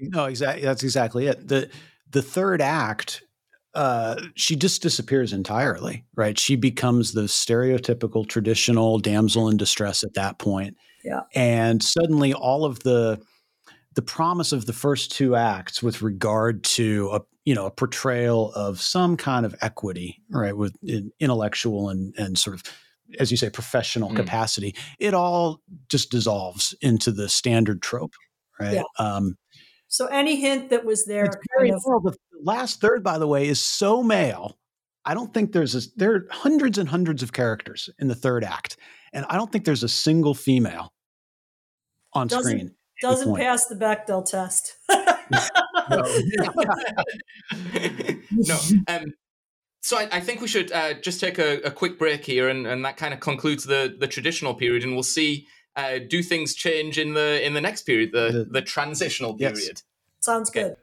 No, 0.00 0.26
exactly. 0.26 0.64
That's 0.64 0.82
exactly 0.82 1.26
it. 1.26 1.48
the 1.48 1.68
The 2.10 2.22
third 2.22 2.60
act 2.60 3.22
uh, 3.74 4.20
she 4.34 4.56
just 4.56 4.82
disappears 4.82 5.32
entirely, 5.32 6.04
right? 6.14 6.38
She 6.38 6.56
becomes 6.56 7.12
the 7.12 7.22
stereotypical 7.22 8.28
traditional 8.28 8.98
damsel 8.98 9.48
in 9.48 9.56
distress 9.56 10.04
at 10.04 10.14
that 10.14 10.38
point. 10.38 10.76
Yeah. 11.04 11.20
And 11.34 11.82
suddenly 11.82 12.32
all 12.32 12.64
of 12.64 12.80
the 12.80 13.20
the 13.94 14.02
promise 14.02 14.52
of 14.52 14.64
the 14.64 14.72
first 14.72 15.12
two 15.12 15.36
acts 15.36 15.82
with 15.82 16.00
regard 16.00 16.64
to 16.64 17.10
a 17.12 17.20
you 17.44 17.54
know 17.54 17.66
a 17.66 17.70
portrayal 17.70 18.52
of 18.52 18.80
some 18.80 19.16
kind 19.16 19.44
of 19.44 19.54
equity, 19.60 20.22
right, 20.30 20.56
with 20.56 20.74
intellectual 21.18 21.88
and 21.88 22.14
and 22.16 22.38
sort 22.38 22.54
of 22.54 22.62
as 23.18 23.30
you 23.30 23.36
say 23.36 23.50
professional 23.50 24.10
mm. 24.10 24.16
capacity, 24.16 24.74
it 24.98 25.12
all 25.14 25.60
just 25.88 26.10
dissolves 26.10 26.74
into 26.80 27.10
the 27.10 27.28
standard 27.28 27.82
trope, 27.82 28.14
right? 28.58 28.74
Yeah. 28.74 28.82
Um, 28.98 29.36
so 29.88 30.06
any 30.06 30.36
hint 30.36 30.70
that 30.70 30.86
was 30.86 31.04
there, 31.04 31.26
it's 31.26 31.36
very 31.56 31.70
of- 31.70 31.82
well. 31.84 32.00
The 32.00 32.16
last 32.42 32.80
third, 32.80 33.02
by 33.02 33.18
the 33.18 33.26
way, 33.26 33.48
is 33.48 33.60
so 33.62 34.02
male. 34.02 34.58
I 35.04 35.14
don't 35.14 35.34
think 35.34 35.52
there's 35.52 35.74
a, 35.74 35.80
there 35.96 36.14
are 36.14 36.26
hundreds 36.30 36.78
and 36.78 36.88
hundreds 36.88 37.22
of 37.22 37.32
characters 37.32 37.90
in 37.98 38.08
the 38.08 38.14
third 38.14 38.44
act, 38.44 38.76
and 39.12 39.26
I 39.28 39.36
don't 39.36 39.50
think 39.50 39.64
there's 39.64 39.82
a 39.82 39.88
single 39.88 40.34
female 40.34 40.92
on 42.12 42.28
doesn't, 42.28 42.50
screen. 42.50 42.74
Doesn't 43.00 43.36
pass 43.36 43.66
the 43.66 43.74
Bechdel 43.74 44.24
test. 44.24 44.76
no. 48.30 48.56
Um, 48.86 49.12
so 49.80 49.98
I, 49.98 50.08
I, 50.12 50.20
think 50.20 50.40
we 50.40 50.46
should 50.46 50.70
uh, 50.70 50.94
just 50.94 51.18
take 51.18 51.38
a, 51.38 51.60
a, 51.62 51.70
quick 51.72 51.98
break 51.98 52.24
here, 52.24 52.48
and, 52.48 52.66
and 52.66 52.84
that 52.84 52.96
kind 52.96 53.12
of 53.12 53.18
concludes 53.18 53.64
the 53.64 53.96
the 53.98 54.06
traditional 54.06 54.54
period, 54.54 54.84
and 54.84 54.92
we'll 54.92 55.02
see 55.02 55.48
uh, 55.74 55.98
do 56.08 56.22
things 56.22 56.54
change 56.54 56.98
in 56.98 57.14
the 57.14 57.44
in 57.44 57.54
the 57.54 57.60
next 57.60 57.82
period, 57.82 58.12
the 58.12 58.30
the, 58.30 58.44
the 58.44 58.62
transitional 58.62 59.34
period. 59.34 59.58
Yes. 59.58 59.82
Sounds 60.20 60.50
good. 60.50 60.76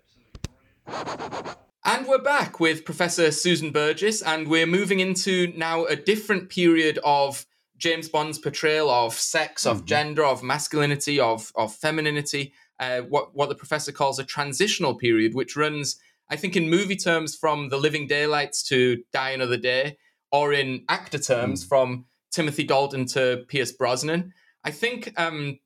And 1.86 2.08
we're 2.08 2.20
back 2.22 2.60
with 2.60 2.86
Professor 2.86 3.32
Susan 3.32 3.72
Burgess, 3.72 4.22
and 4.22 4.48
we're 4.48 4.68
moving 4.68 5.00
into 5.00 5.52
now 5.56 5.86
a 5.86 5.96
different 5.96 6.50
period 6.50 7.00
of 7.04 7.46
James 7.78 8.10
Bond's 8.10 8.38
portrayal 8.38 8.90
of 8.90 9.14
sex, 9.14 9.66
of 9.66 9.78
mm-hmm. 9.78 9.86
gender, 9.86 10.24
of 10.24 10.44
masculinity, 10.44 11.20
of 11.20 11.52
of 11.56 11.74
femininity. 11.74 12.54
Uh, 12.80 13.02
what 13.02 13.36
what 13.36 13.50
the 13.50 13.56
professor 13.56 13.92
calls 13.92 14.20
a 14.20 14.24
transitional 14.24 14.96
period, 14.96 15.34
which 15.34 15.56
runs, 15.56 15.98
I 16.30 16.36
think, 16.36 16.56
in 16.56 16.70
movie 16.70 16.96
terms, 16.96 17.36
from 17.36 17.70
The 17.70 17.78
Living 17.78 18.06
Daylights 18.06 18.64
to 18.70 19.04
Die 19.12 19.30
Another 19.32 19.58
Day, 19.58 19.98
or 20.32 20.54
in 20.54 20.86
actor 20.90 21.20
terms, 21.20 21.66
mm. 21.66 21.70
from 21.70 22.06
Timothy 22.32 22.66
Dalton 22.66 23.06
to 23.08 23.46
Pierce 23.48 23.72
Brosnan. 23.72 24.34
I 24.64 24.72
think 24.72 25.14
um, 25.20 25.60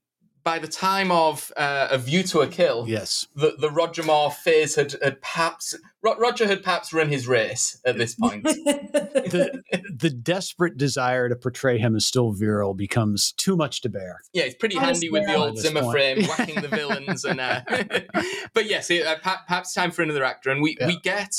by 0.43 0.60
the 0.60 0.67
time 0.67 1.12
of 1.12 1.51
uh, 1.56 1.88
A 1.91 1.97
View 1.97 2.23
to 2.23 2.41
a 2.41 2.47
Kill, 2.47 2.86
yes, 2.88 3.27
the, 3.36 3.56
the 3.58 3.69
Roger 3.69 4.03
Moore 4.03 4.32
phase 4.32 4.75
had, 4.75 4.95
had 5.01 5.21
perhaps 5.21 5.75
Roger 6.01 6.45
had 6.47 6.63
perhaps 6.63 6.91
run 6.91 7.10
his 7.10 7.27
race 7.27 7.79
at 7.86 7.97
this 7.97 8.15
point. 8.15 8.43
the, 8.43 9.63
the 9.89 10.10
desperate 10.10 10.77
desire 10.77 11.29
to 11.29 11.36
portray 11.36 11.77
him 11.77 11.95
as 11.95 12.06
still 12.06 12.32
virile 12.32 12.73
becomes 12.73 13.32
too 13.32 13.56
much 13.56 13.82
to 13.82 13.89
bear. 13.89 14.21
Yeah, 14.34 14.43
it's 14.43 14.56
pretty 14.56 14.75
handy 14.75 15.10
with 15.10 15.25
the 15.25 15.36
old 15.36 15.58
Zimmer 15.58 15.82
point. 15.82 15.93
frame, 15.93 16.23
whacking 16.27 16.62
the 16.62 16.67
villains, 16.67 17.23
and 17.23 17.39
uh, 17.39 17.62
but 18.53 18.65
yes, 18.65 18.91
uh, 18.91 19.15
perhaps 19.21 19.73
time 19.73 19.91
for 19.91 20.01
another 20.03 20.23
actor, 20.23 20.49
and 20.49 20.62
we 20.62 20.77
yeah. 20.79 20.88
we 20.88 20.99
get. 20.99 21.36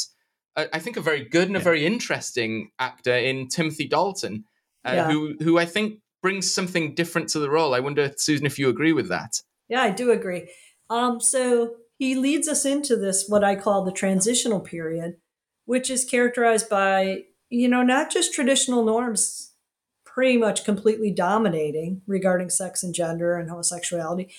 I 0.56 0.78
think 0.78 0.96
a 0.96 1.00
very 1.00 1.24
good 1.24 1.48
and 1.48 1.56
a 1.56 1.58
yeah. 1.58 1.64
very 1.64 1.84
interesting 1.84 2.70
actor 2.78 3.12
in 3.12 3.48
Timothy 3.48 3.88
Dalton, 3.88 4.44
uh, 4.84 4.92
yeah. 4.92 5.10
who 5.10 5.34
who 5.40 5.58
I 5.58 5.64
think 5.64 5.98
brings 6.24 6.50
something 6.50 6.94
different 6.94 7.28
to 7.28 7.38
the 7.38 7.50
role. 7.50 7.74
I 7.74 7.80
wonder, 7.80 8.10
Susan, 8.16 8.46
if 8.46 8.58
you 8.58 8.70
agree 8.70 8.94
with 8.94 9.10
that. 9.10 9.42
Yeah, 9.68 9.82
I 9.82 9.90
do 9.90 10.10
agree. 10.10 10.48
Um, 10.88 11.20
so 11.20 11.74
he 11.98 12.14
leads 12.14 12.48
us 12.48 12.64
into 12.64 12.96
this, 12.96 13.26
what 13.28 13.44
I 13.44 13.56
call 13.56 13.84
the 13.84 13.92
transitional 13.92 14.60
period, 14.60 15.16
which 15.66 15.90
is 15.90 16.02
characterized 16.02 16.70
by, 16.70 17.24
you 17.50 17.68
know, 17.68 17.82
not 17.82 18.10
just 18.10 18.32
traditional 18.32 18.86
norms 18.86 19.52
pretty 20.06 20.38
much 20.38 20.64
completely 20.64 21.10
dominating 21.10 22.00
regarding 22.06 22.48
sex 22.48 22.82
and 22.82 22.94
gender 22.94 23.36
and 23.36 23.50
homosexuality, 23.50 24.32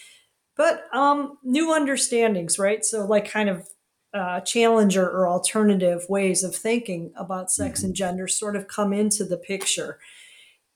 but 0.58 0.86
um, 0.92 1.38
new 1.44 1.72
understandings, 1.72 2.58
right? 2.58 2.84
So, 2.84 3.06
like, 3.06 3.30
kind 3.30 3.48
of 3.48 3.70
uh, 4.12 4.40
challenger 4.40 5.08
or 5.08 5.28
alternative 5.28 6.02
ways 6.10 6.44
of 6.44 6.56
thinking 6.56 7.14
about 7.16 7.52
sex 7.52 7.82
mm-hmm. 7.82 7.90
and 7.90 7.96
gender 7.96 8.28
sort 8.28 8.56
of 8.56 8.68
come 8.68 8.92
into 8.92 9.24
the 9.24 9.38
picture. 9.38 10.00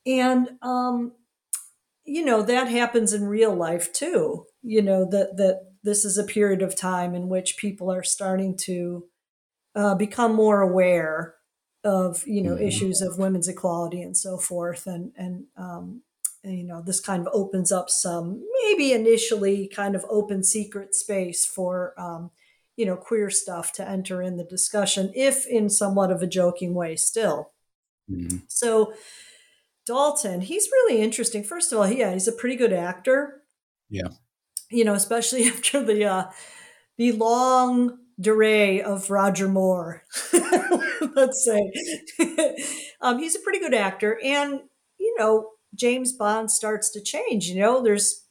And, 0.09 0.49
um, 0.61 1.13
you 2.03 2.25
know, 2.25 2.41
that 2.41 2.67
happens 2.67 3.13
in 3.13 3.27
real 3.27 3.53
life 3.53 3.93
too. 3.93 4.45
You 4.63 4.81
know, 4.81 5.05
that, 5.09 5.37
that 5.37 5.61
this 5.83 6.03
is 6.03 6.17
a 6.17 6.23
period 6.23 6.61
of 6.61 6.75
time 6.75 7.13
in 7.13 7.29
which 7.29 7.57
people 7.57 7.91
are 7.91 8.03
starting 8.03 8.57
to 8.65 9.05
uh, 9.75 9.95
become 9.95 10.33
more 10.33 10.61
aware 10.61 11.35
of, 11.83 12.23
you 12.25 12.41
know, 12.41 12.55
mm-hmm. 12.55 12.67
issues 12.67 13.01
of 13.01 13.19
women's 13.19 13.47
equality 13.47 14.01
and 14.01 14.17
so 14.17 14.37
forth. 14.37 14.87
And, 14.87 15.11
and, 15.15 15.45
um, 15.55 16.01
you 16.43 16.63
know, 16.63 16.81
this 16.81 16.99
kind 16.99 17.25
of 17.25 17.33
opens 17.33 17.71
up 17.71 17.89
some 17.89 18.43
maybe 18.63 18.91
initially 18.93 19.67
kind 19.67 19.95
of 19.95 20.05
open 20.09 20.43
secret 20.43 20.95
space 20.95 21.45
for, 21.45 21.93
um, 21.97 22.31
you 22.75 22.85
know, 22.85 22.95
queer 22.95 23.29
stuff 23.29 23.71
to 23.73 23.87
enter 23.87 24.21
in 24.21 24.37
the 24.37 24.43
discussion, 24.43 25.11
if 25.15 25.45
in 25.45 25.69
somewhat 25.69 26.11
of 26.11 26.21
a 26.21 26.27
joking 26.27 26.73
way 26.73 26.95
still. 26.95 27.51
Mm-hmm. 28.09 28.37
So, 28.47 28.93
Dalton, 29.89 30.41
he's 30.41 30.69
really 30.71 31.01
interesting. 31.01 31.43
First 31.43 31.73
of 31.73 31.79
all, 31.79 31.89
yeah, 31.89 32.13
he's 32.13 32.27
a 32.27 32.31
pretty 32.31 32.55
good 32.55 32.71
actor. 32.71 33.41
Yeah. 33.89 34.09
You 34.69 34.85
know, 34.85 34.93
especially 34.93 35.45
after 35.49 35.83
the 35.83 36.05
uh 36.05 36.25
the 36.99 37.13
longue 37.13 37.97
durée 38.21 38.81
of 38.81 39.09
Roger 39.09 39.47
Moore, 39.47 40.03
let's 41.15 41.43
say. 41.43 41.71
um, 43.01 43.17
he's 43.17 43.35
a 43.35 43.39
pretty 43.39 43.57
good 43.59 43.73
actor. 43.73 44.19
And, 44.23 44.59
you 44.99 45.15
know, 45.17 45.51
James 45.73 46.13
Bond 46.13 46.51
starts 46.51 46.91
to 46.91 47.01
change. 47.01 47.47
You 47.47 47.59
know, 47.59 47.81
there's 47.81 48.27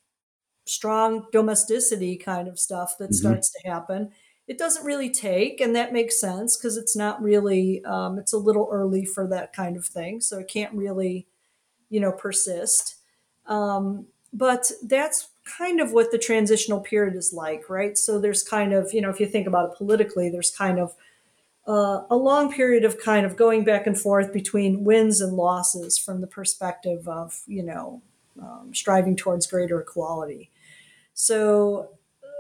strong 0.64 1.26
domesticity 1.32 2.18
kind 2.18 2.46
of 2.46 2.60
stuff 2.60 2.92
that 3.00 3.06
mm-hmm. 3.06 3.14
starts 3.14 3.50
to 3.50 3.68
happen. 3.68 4.10
It 4.46 4.58
doesn't 4.58 4.84
really 4.84 5.10
take, 5.10 5.60
and 5.60 5.74
that 5.74 5.92
makes 5.92 6.20
sense 6.20 6.56
because 6.56 6.76
it's 6.76 6.94
not 6.94 7.20
really, 7.20 7.82
um, 7.84 8.16
it's 8.16 8.32
a 8.32 8.38
little 8.38 8.68
early 8.70 9.04
for 9.04 9.26
that 9.28 9.52
kind 9.52 9.76
of 9.76 9.86
thing. 9.86 10.20
So 10.20 10.38
it 10.38 10.46
can't 10.46 10.72
really 10.72 11.26
you 11.90 12.00
know, 12.00 12.12
persist. 12.12 12.96
Um, 13.46 14.06
but 14.32 14.70
that's 14.82 15.28
kind 15.58 15.80
of 15.80 15.92
what 15.92 16.10
the 16.10 16.18
transitional 16.18 16.80
period 16.80 17.16
is 17.16 17.32
like, 17.32 17.70
right? 17.70 17.96
So 17.96 18.20
there's 18.20 18.42
kind 18.42 18.72
of, 18.72 18.92
you 18.92 19.00
know, 19.00 19.10
if 19.10 19.20
you 19.20 19.26
think 19.26 19.46
about 19.46 19.70
it 19.70 19.76
politically, 19.76 20.28
there's 20.28 20.50
kind 20.50 20.78
of 20.78 20.94
uh, 21.66 22.02
a 22.10 22.16
long 22.16 22.52
period 22.52 22.84
of 22.84 22.98
kind 22.98 23.24
of 23.26 23.36
going 23.36 23.64
back 23.64 23.86
and 23.86 23.98
forth 23.98 24.32
between 24.32 24.84
wins 24.84 25.20
and 25.20 25.34
losses 25.34 25.98
from 25.98 26.20
the 26.20 26.26
perspective 26.26 27.08
of, 27.08 27.42
you 27.46 27.62
know, 27.62 28.02
um, 28.40 28.70
striving 28.74 29.16
towards 29.16 29.46
greater 29.46 29.80
equality. 29.80 30.50
So 31.14 31.90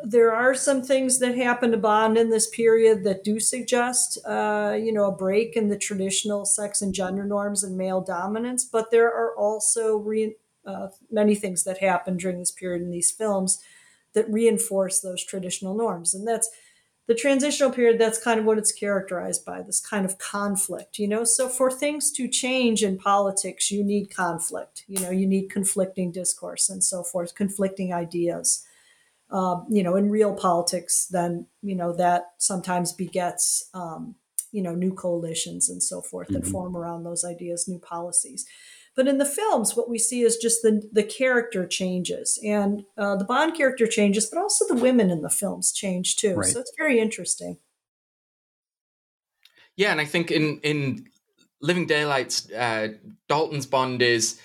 there 0.04 0.32
are 0.32 0.54
some 0.54 0.82
things 0.82 1.18
that 1.18 1.36
happen 1.36 1.70
to 1.72 1.76
Bond 1.76 2.16
in 2.16 2.30
this 2.30 2.48
period 2.48 3.04
that 3.04 3.24
do 3.24 3.40
suggest, 3.40 4.18
uh, 4.24 4.76
you 4.78 4.92
know, 4.92 5.06
a 5.06 5.16
break 5.16 5.56
in 5.56 5.68
the 5.68 5.78
traditional 5.78 6.44
sex 6.44 6.80
and 6.82 6.94
gender 6.94 7.24
norms 7.24 7.64
and 7.64 7.76
male 7.76 8.00
dominance. 8.00 8.64
But 8.64 8.90
there 8.90 9.08
are 9.08 9.36
also 9.36 9.96
re- 9.96 10.36
uh, 10.64 10.88
many 11.10 11.34
things 11.34 11.64
that 11.64 11.78
happen 11.78 12.16
during 12.16 12.38
this 12.38 12.50
period 12.50 12.82
in 12.82 12.90
these 12.90 13.10
films 13.10 13.62
that 14.12 14.30
reinforce 14.30 15.00
those 15.00 15.24
traditional 15.24 15.74
norms, 15.74 16.14
and 16.14 16.26
that's 16.26 16.48
the 17.06 17.14
transitional 17.14 17.70
period. 17.70 17.98
That's 17.98 18.22
kind 18.22 18.38
of 18.38 18.46
what 18.46 18.58
it's 18.58 18.72
characterized 18.72 19.44
by 19.44 19.62
this 19.62 19.80
kind 19.80 20.04
of 20.04 20.18
conflict, 20.18 20.98
you 20.98 21.08
know. 21.08 21.24
So 21.24 21.48
for 21.48 21.70
things 21.70 22.10
to 22.12 22.28
change 22.28 22.82
in 22.82 22.98
politics, 22.98 23.70
you 23.70 23.82
need 23.82 24.14
conflict. 24.14 24.84
You 24.88 25.00
know, 25.00 25.10
you 25.10 25.26
need 25.26 25.50
conflicting 25.50 26.12
discourse 26.12 26.68
and 26.68 26.84
so 26.84 27.02
forth, 27.02 27.34
conflicting 27.34 27.92
ideas 27.92 28.66
um, 29.30 29.66
you 29.68 29.82
know, 29.82 29.96
in 29.96 30.10
real 30.10 30.34
politics, 30.34 31.06
then, 31.10 31.46
you 31.62 31.74
know, 31.74 31.92
that 31.96 32.32
sometimes 32.38 32.92
begets, 32.92 33.68
um, 33.74 34.14
you 34.52 34.62
know, 34.62 34.74
new 34.74 34.92
coalitions 34.92 35.68
and 35.68 35.82
so 35.82 36.00
forth 36.00 36.28
mm-hmm. 36.28 36.40
that 36.40 36.46
form 36.46 36.76
around 36.76 37.04
those 37.04 37.24
ideas, 37.24 37.68
new 37.68 37.78
policies. 37.78 38.46
But 38.96 39.06
in 39.06 39.18
the 39.18 39.24
films, 39.24 39.76
what 39.76 39.88
we 39.88 39.98
see 39.98 40.22
is 40.22 40.38
just 40.38 40.62
the, 40.62 40.82
the 40.92 41.04
character 41.04 41.66
changes 41.66 42.38
and 42.44 42.82
uh, 42.96 43.14
the 43.16 43.24
Bond 43.24 43.54
character 43.54 43.86
changes, 43.86 44.26
but 44.26 44.40
also 44.40 44.66
the 44.66 44.74
women 44.74 45.10
in 45.10 45.22
the 45.22 45.30
films 45.30 45.72
change 45.72 46.16
too. 46.16 46.34
Right. 46.34 46.48
So 46.48 46.58
it's 46.58 46.72
very 46.76 46.98
interesting. 46.98 47.58
Yeah, 49.76 49.92
and 49.92 50.00
I 50.00 50.04
think 50.04 50.32
in 50.32 50.58
in 50.64 51.06
Living 51.62 51.86
Daylights, 51.86 52.50
uh, 52.50 52.88
Dalton's 53.28 53.66
Bond 53.66 54.02
is 54.02 54.40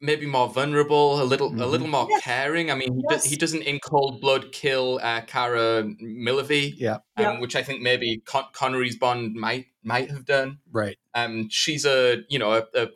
maybe 0.00 0.26
more 0.26 0.48
vulnerable, 0.48 1.22
a 1.22 1.24
little 1.24 1.50
mm-hmm. 1.50 1.60
a 1.60 1.66
little 1.66 1.86
more 1.86 2.06
yes. 2.10 2.22
caring. 2.22 2.70
I 2.70 2.74
mean, 2.74 3.02
yes. 3.10 3.24
he, 3.24 3.36
doesn't 3.36 3.62
in 3.62 3.78
cold 3.80 4.20
blood 4.20 4.52
kill 4.52 5.00
uh, 5.02 5.22
Kara 5.22 5.84
Milovy, 6.02 6.74
yeah, 6.76 6.94
um, 6.94 7.00
yeah. 7.18 7.40
which 7.40 7.56
I 7.56 7.62
think 7.62 7.80
maybe 7.80 8.22
Con- 8.24 8.44
Connery's 8.52 8.96
Bond 8.96 9.34
might 9.34 9.66
might 9.82 10.10
have 10.10 10.24
done. 10.24 10.58
Right. 10.70 10.98
Um, 11.14 11.48
she's 11.50 11.84
a 11.84 12.22
you 12.28 12.38
know 12.38 12.52
a, 12.52 12.64
a 12.74 12.88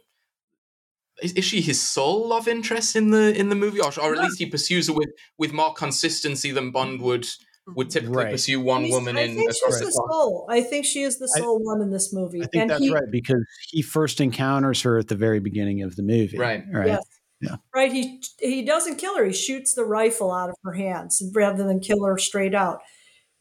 is, 1.22 1.32
is, 1.32 1.44
she 1.44 1.60
his 1.60 1.80
sole 1.80 2.28
love 2.28 2.48
interest 2.48 2.96
in 2.96 3.10
the 3.10 3.34
in 3.38 3.48
the 3.48 3.54
movie, 3.54 3.80
or, 3.80 3.92
or 4.00 4.14
at 4.14 4.22
least 4.22 4.38
he 4.38 4.46
pursues 4.46 4.88
her 4.88 4.92
with 4.92 5.10
with 5.38 5.52
more 5.52 5.72
consistency 5.72 6.50
than 6.50 6.70
Bond 6.70 7.00
would 7.00 7.26
would 7.68 7.90
typically 7.90 8.16
Right. 8.16 8.30
pursue 8.32 8.60
one 8.60 8.82
He's- 8.84 8.92
woman 8.94 9.16
I 9.16 9.22
in 9.22 9.34
think 9.36 9.50
a 9.50 9.54
she's 9.54 9.80
the 9.80 9.90
song. 9.92 10.08
soul. 10.10 10.46
I 10.50 10.60
think 10.62 10.84
she 10.84 11.02
is 11.02 11.18
the 11.18 11.32
I- 11.36 11.40
sole 11.40 11.58
one 11.60 11.80
in 11.80 11.90
this 11.90 12.12
movie. 12.12 12.40
I 12.42 12.46
think 12.46 12.62
and 12.62 12.70
that's 12.70 12.82
he, 12.82 12.90
right 12.90 13.10
because 13.10 13.44
he 13.70 13.80
first 13.82 14.20
encounters 14.20 14.82
her 14.82 14.98
at 14.98 15.08
the 15.08 15.14
very 15.16 15.40
beginning 15.40 15.82
of 15.82 15.96
the 15.96 16.02
movie. 16.02 16.36
Right. 16.38 16.62
Right. 16.72 16.86
Yes. 16.88 17.04
Yeah. 17.40 17.56
Right. 17.74 17.92
He 17.92 18.22
he 18.38 18.62
doesn't 18.62 18.96
kill 18.96 19.16
her. 19.16 19.24
He 19.24 19.32
shoots 19.32 19.74
the 19.74 19.84
rifle 19.84 20.30
out 20.32 20.50
of 20.50 20.56
her 20.64 20.72
hands 20.74 21.22
rather 21.34 21.64
than 21.64 21.80
kill 21.80 22.04
her 22.04 22.18
straight 22.18 22.54
out. 22.54 22.80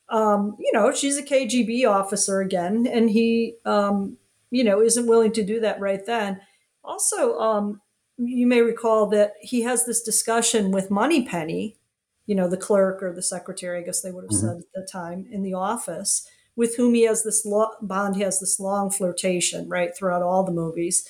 Um, 0.09 0.55
you 0.59 0.71
know, 0.73 0.91
she's 0.93 1.17
a 1.17 1.23
KGB 1.23 1.85
officer 1.85 2.39
again, 2.41 2.85
and 2.85 3.09
he, 3.09 3.55
um, 3.65 4.17
you 4.51 4.63
know, 4.63 4.81
isn't 4.81 5.07
willing 5.07 5.31
to 5.33 5.43
do 5.43 5.59
that 5.61 5.79
right 5.79 6.05
then. 6.05 6.39
Also, 6.83 7.37
um, 7.39 7.81
you 8.17 8.45
may 8.45 8.61
recall 8.61 9.07
that 9.07 9.33
he 9.41 9.61
has 9.61 9.85
this 9.85 10.03
discussion 10.03 10.71
with 10.71 10.91
Moneypenny, 10.91 11.77
you 12.25 12.35
know, 12.35 12.47
the 12.49 12.57
clerk 12.57 13.03
or 13.03 13.13
the 13.13 13.21
secretary, 13.21 13.79
I 13.79 13.83
guess 13.83 14.01
they 14.01 14.11
would 14.11 14.23
have 14.23 14.31
Mhm. 14.31 14.39
said 14.41 14.57
at 14.57 14.73
the 14.73 14.87
time 14.91 15.27
in 15.31 15.43
the 15.43 15.53
office, 15.53 16.27
with 16.55 16.75
whom 16.77 16.93
he 16.93 17.03
has 17.03 17.23
this 17.23 17.45
lo- 17.45 17.75
Bond 17.81 18.15
has 18.17 18.39
this 18.39 18.59
long 18.59 18.89
flirtation 18.91 19.67
right 19.69 19.95
throughout 19.95 20.21
all 20.23 20.43
the 20.43 20.51
movies, 20.51 21.07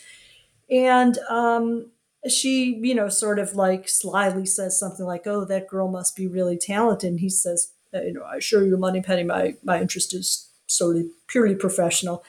and 0.69 1.17
um, 1.29 1.91
she, 2.27 2.75
you 2.81 2.95
know, 2.95 3.09
sort 3.09 3.39
of 3.39 3.55
like 3.55 3.89
slyly 3.89 4.45
says 4.45 4.79
something 4.79 5.05
like, 5.05 5.27
"Oh, 5.27 5.45
that 5.45 5.67
girl 5.67 5.89
must 5.89 6.15
be 6.15 6.27
really 6.27 6.57
talented." 6.57 7.09
And 7.11 7.19
he 7.19 7.29
says, 7.29 7.73
uh, 7.93 8.01
"You 8.01 8.13
know, 8.13 8.23
I 8.23 8.37
assure 8.37 8.65
you, 8.65 8.77
Moneypenny, 8.77 9.23
my 9.23 9.55
my 9.63 9.81
interest 9.81 10.13
is 10.13 10.49
solely 10.67 11.09
purely 11.27 11.55
professional." 11.55 12.23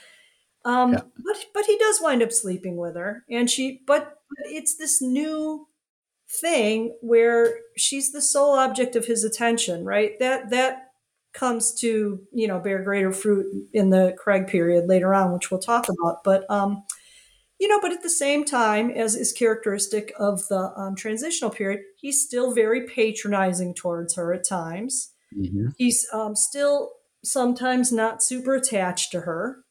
Um, 0.64 0.92
Yeah. 0.92 1.00
But 1.24 1.46
but 1.54 1.66
he 1.66 1.78
does 1.78 2.00
wind 2.00 2.22
up 2.22 2.32
sleeping 2.32 2.76
with 2.76 2.96
her, 2.96 3.24
and 3.30 3.50
she. 3.50 3.82
But 3.86 4.18
it's 4.46 4.76
this 4.76 5.00
new 5.02 5.68
thing 6.40 6.96
where 7.00 7.58
she's 7.76 8.12
the 8.12 8.22
sole 8.22 8.54
object 8.54 8.96
of 8.96 9.06
his 9.06 9.24
attention, 9.24 9.84
right? 9.84 10.18
That 10.18 10.50
that 10.50 10.90
comes 11.32 11.72
to 11.80 12.20
you 12.32 12.48
know 12.48 12.60
bear 12.60 12.82
greater 12.82 13.12
fruit 13.12 13.46
in 13.72 13.90
the 13.90 14.14
Craig 14.18 14.46
period 14.46 14.86
later 14.88 15.14
on, 15.14 15.32
which 15.32 15.50
we'll 15.50 15.60
talk 15.60 15.88
about. 15.88 16.24
But 16.24 16.48
um, 16.50 16.84
you 17.58 17.68
know, 17.68 17.80
but 17.80 17.92
at 17.92 18.02
the 18.02 18.10
same 18.10 18.44
time, 18.44 18.90
as 18.90 19.14
is 19.14 19.32
characteristic 19.32 20.12
of 20.18 20.46
the 20.48 20.72
um, 20.76 20.96
transitional 20.96 21.50
period, 21.50 21.80
he's 21.96 22.22
still 22.22 22.52
very 22.52 22.86
patronizing 22.86 23.74
towards 23.74 24.16
her 24.16 24.32
at 24.34 24.46
times. 24.46 25.12
Mhm. 25.36 25.72
He's 25.76 26.06
um, 26.12 26.36
still 26.36 26.92
sometimes 27.24 27.92
not 27.92 28.22
super 28.22 28.54
attached 28.54 29.12
to 29.12 29.20
her. 29.22 29.64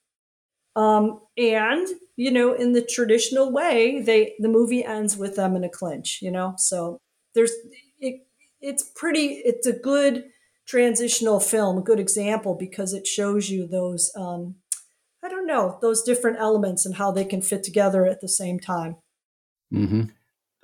Um, 0.75 1.21
and 1.37 1.87
you 2.15 2.31
know, 2.31 2.53
in 2.53 2.73
the 2.73 2.81
traditional 2.81 3.51
way, 3.51 4.01
they 4.01 4.35
the 4.39 4.49
movie 4.49 4.83
ends 4.83 5.17
with 5.17 5.35
them 5.35 5.55
in 5.55 5.63
a 5.63 5.69
clinch. 5.69 6.19
You 6.21 6.31
know, 6.31 6.55
so 6.57 6.99
there's 7.35 7.51
it. 7.99 8.21
It's 8.61 8.83
pretty. 8.95 9.41
It's 9.45 9.67
a 9.67 9.73
good 9.73 10.25
transitional 10.65 11.39
film, 11.39 11.77
a 11.77 11.81
good 11.81 11.99
example 11.99 12.55
because 12.55 12.93
it 12.93 13.05
shows 13.05 13.49
you 13.49 13.67
those. 13.67 14.11
Um, 14.15 14.55
I 15.23 15.29
don't 15.29 15.47
know 15.47 15.77
those 15.81 16.01
different 16.03 16.37
elements 16.39 16.85
and 16.85 16.95
how 16.95 17.11
they 17.11 17.25
can 17.25 17.41
fit 17.41 17.63
together 17.63 18.05
at 18.05 18.21
the 18.21 18.27
same 18.27 18.59
time. 18.59 18.97
Mhm. 19.73 20.11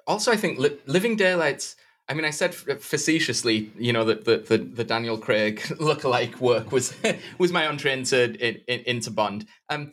also, 0.06 0.32
I 0.32 0.38
think 0.38 0.60
li- 0.60 0.78
Living 0.86 1.16
Daylights. 1.16 1.76
I 2.08 2.14
mean, 2.16 2.26
I 2.26 2.32
said 2.32 2.56
facetiously, 2.56 3.72
you 3.78 3.94
know, 3.94 4.04
that 4.06 4.26
the, 4.26 4.38
the, 4.38 4.58
the 4.58 4.84
Daniel 4.84 5.18
Craig 5.18 5.60
lookalike 5.80 6.40
work 6.40 6.72
was 6.72 6.94
was 7.38 7.52
my 7.52 7.68
entree 7.68 7.94
into 7.94 8.24
in, 8.24 8.62
in, 8.68 8.80
into 8.86 9.12
Bond. 9.12 9.46
Um, 9.70 9.92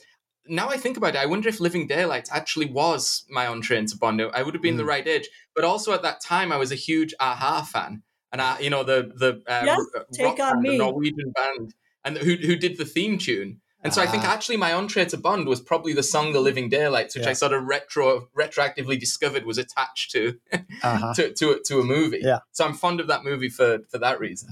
now 0.49 0.69
I 0.69 0.77
think 0.77 0.97
about 0.97 1.15
it, 1.15 1.19
I 1.19 1.27
wonder 1.27 1.49
if 1.49 1.61
Living 1.61 1.87
Daylights 1.87 2.31
actually 2.33 2.67
was 2.67 3.25
my 3.29 3.47
entree 3.47 3.79
into 3.79 3.97
Bond. 3.97 4.21
I 4.35 4.43
would 4.43 4.55
have 4.55 4.63
been 4.63 4.77
the 4.77 4.83
Mm. 4.83 4.89
right 4.89 5.07
age, 5.07 5.29
but 5.55 5.65
also 5.65 5.93
at 5.93 6.03
that 6.03 6.21
time 6.21 6.53
I 6.53 6.57
was 6.57 6.73
a 6.73 6.77
huge 6.77 7.15
a-ha 7.21 7.63
fan, 7.63 8.03
and 8.33 8.41
I, 8.43 8.59
you 8.61 8.71
know, 8.71 8.83
the 8.85 9.13
the 9.15 9.43
uh, 9.47 9.63
Yes, 9.65 9.81
Take 10.13 10.27
rock 10.27 10.37
band, 10.39 10.65
the 10.65 10.79
Norwegian 10.79 11.33
band, 11.35 11.75
and 12.05 12.19
who 12.19 12.37
who 12.37 12.57
did 12.57 12.79
the 12.79 12.85
theme 12.85 13.19
tune. 13.19 13.61
And 13.85 13.95
so 13.95 14.03
I 14.03 14.07
think 14.09 14.25
Ah. 14.25 14.33
actually 14.33 14.57
my 14.57 14.73
entree 14.73 15.05
to 15.05 15.17
Bond 15.17 15.47
was 15.47 15.61
probably 15.61 15.93
the 15.93 16.03
song 16.03 16.33
"The 16.33 16.41
Living 16.41 16.69
Daylights," 16.69 17.15
which 17.15 17.25
Yeah. 17.25 17.31
I 17.31 17.35
sort 17.35 17.53
of 17.53 17.65
retro 17.65 18.29
retroactively 18.37 18.99
discovered 18.99 19.45
was 19.47 19.59
attached 19.59 20.11
to 20.13 20.39
Uh-huh. 20.83 21.15
to 21.15 21.33
to, 21.35 21.51
a- 21.53 21.61
to 21.69 21.81
a 21.81 21.85
movie. 21.85 22.21
Yeah. 22.23 22.41
So 22.53 22.65
I'm 22.65 22.75
fond 22.75 22.99
of 23.01 23.07
that 23.07 23.23
movie 23.25 23.49
for 23.49 23.81
for 23.91 23.99
that 23.99 24.19
reason. 24.19 24.49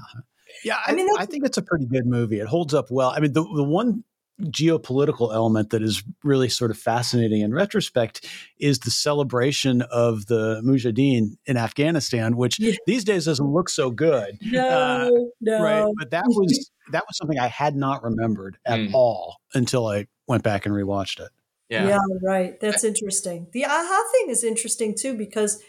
Yeah, 0.64 0.76
I 0.86 0.92
I, 0.92 0.94
mean, 0.94 1.08
I, 1.18 1.26
think 1.26 1.44
it's 1.44 1.58
a 1.58 1.62
pretty 1.62 1.86
good 1.86 2.06
movie. 2.06 2.38
It 2.38 2.46
holds 2.46 2.74
up 2.74 2.90
well. 2.90 3.10
I 3.10 3.18
mean, 3.18 3.32
the 3.32 3.42
the 3.42 3.64
one 3.64 4.04
geopolitical 4.42 5.32
element 5.32 5.70
that 5.70 5.82
is 5.82 6.02
really 6.24 6.48
sort 6.48 6.70
of 6.70 6.78
fascinating 6.78 7.40
in 7.40 7.52
retrospect 7.54 8.26
is 8.58 8.80
the 8.80 8.90
celebration 8.90 9.82
of 9.82 10.26
the 10.26 10.60
Mujahideen 10.64 11.36
in 11.46 11.56
Afghanistan, 11.56 12.36
which 12.36 12.58
Yeah. 12.58 12.74
these 12.86 13.04
days 13.04 13.24
doesn't 13.26 13.46
look 13.52 13.68
so 13.68 13.90
good. 13.90 14.38
No, 14.42 15.30
no. 15.40 15.62
Right. 15.62 15.92
But 15.98 16.10
that 16.10 16.24
was 16.28 16.70
that 16.92 17.04
was 17.08 17.16
something 17.16 17.38
I 17.38 17.46
had 17.46 17.76
not 17.76 18.02
remembered 18.02 18.58
at 18.66 18.78
Mm. 18.80 18.90
all 18.92 19.36
until 19.54 19.86
I 19.86 20.06
went 20.26 20.42
back 20.42 20.66
and 20.66 20.74
rewatched 20.74 21.20
it. 21.20 21.30
Yeah. 21.70 21.88
Yeah. 21.88 21.98
right. 22.22 22.60
That's 22.60 22.84
interesting. 22.84 23.46
The 23.52 23.62
a-ha 23.62 24.08
thing 24.12 24.30
is 24.30 24.44
interesting 24.44 24.94
too 24.94 25.16
because 25.16 25.62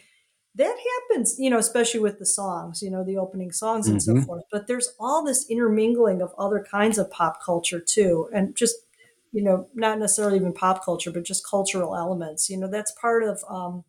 that 0.56 0.78
happens, 1.10 1.36
you 1.38 1.49
know, 1.49 1.58
especially 1.58 1.99
with 1.99 2.20
the 2.20 2.26
songs, 2.26 2.82
you 2.82 2.89
know, 2.89 3.03
the 3.03 3.18
opening 3.18 3.51
songs 3.51 3.89
and 3.89 4.01
so 4.01 4.16
Mhm. 4.16 4.26
forth. 4.26 4.43
But 4.51 4.68
there's 4.68 4.93
all 4.99 5.24
this 5.24 5.45
intermingling 5.49 6.22
of 6.22 6.34
other 6.38 6.66
kinds 6.70 6.97
of 6.97 7.12
pop 7.12 7.43
culture 7.43 7.80
too, 7.82 8.30
and 8.34 8.56
just 8.56 8.76
you 9.32 9.43
know, 9.43 9.68
not 9.74 9.99
necessarily 9.99 10.38
even 10.38 10.53
pop 10.53 10.86
culture, 10.86 11.12
but 11.12 11.24
just 11.26 11.45
cultural 11.45 11.93
elements. 11.97 12.49
You 12.49 12.58
know, 12.58 12.70
that's 12.70 12.93
part 12.93 13.22
of 13.24 13.43
um, 13.49 13.84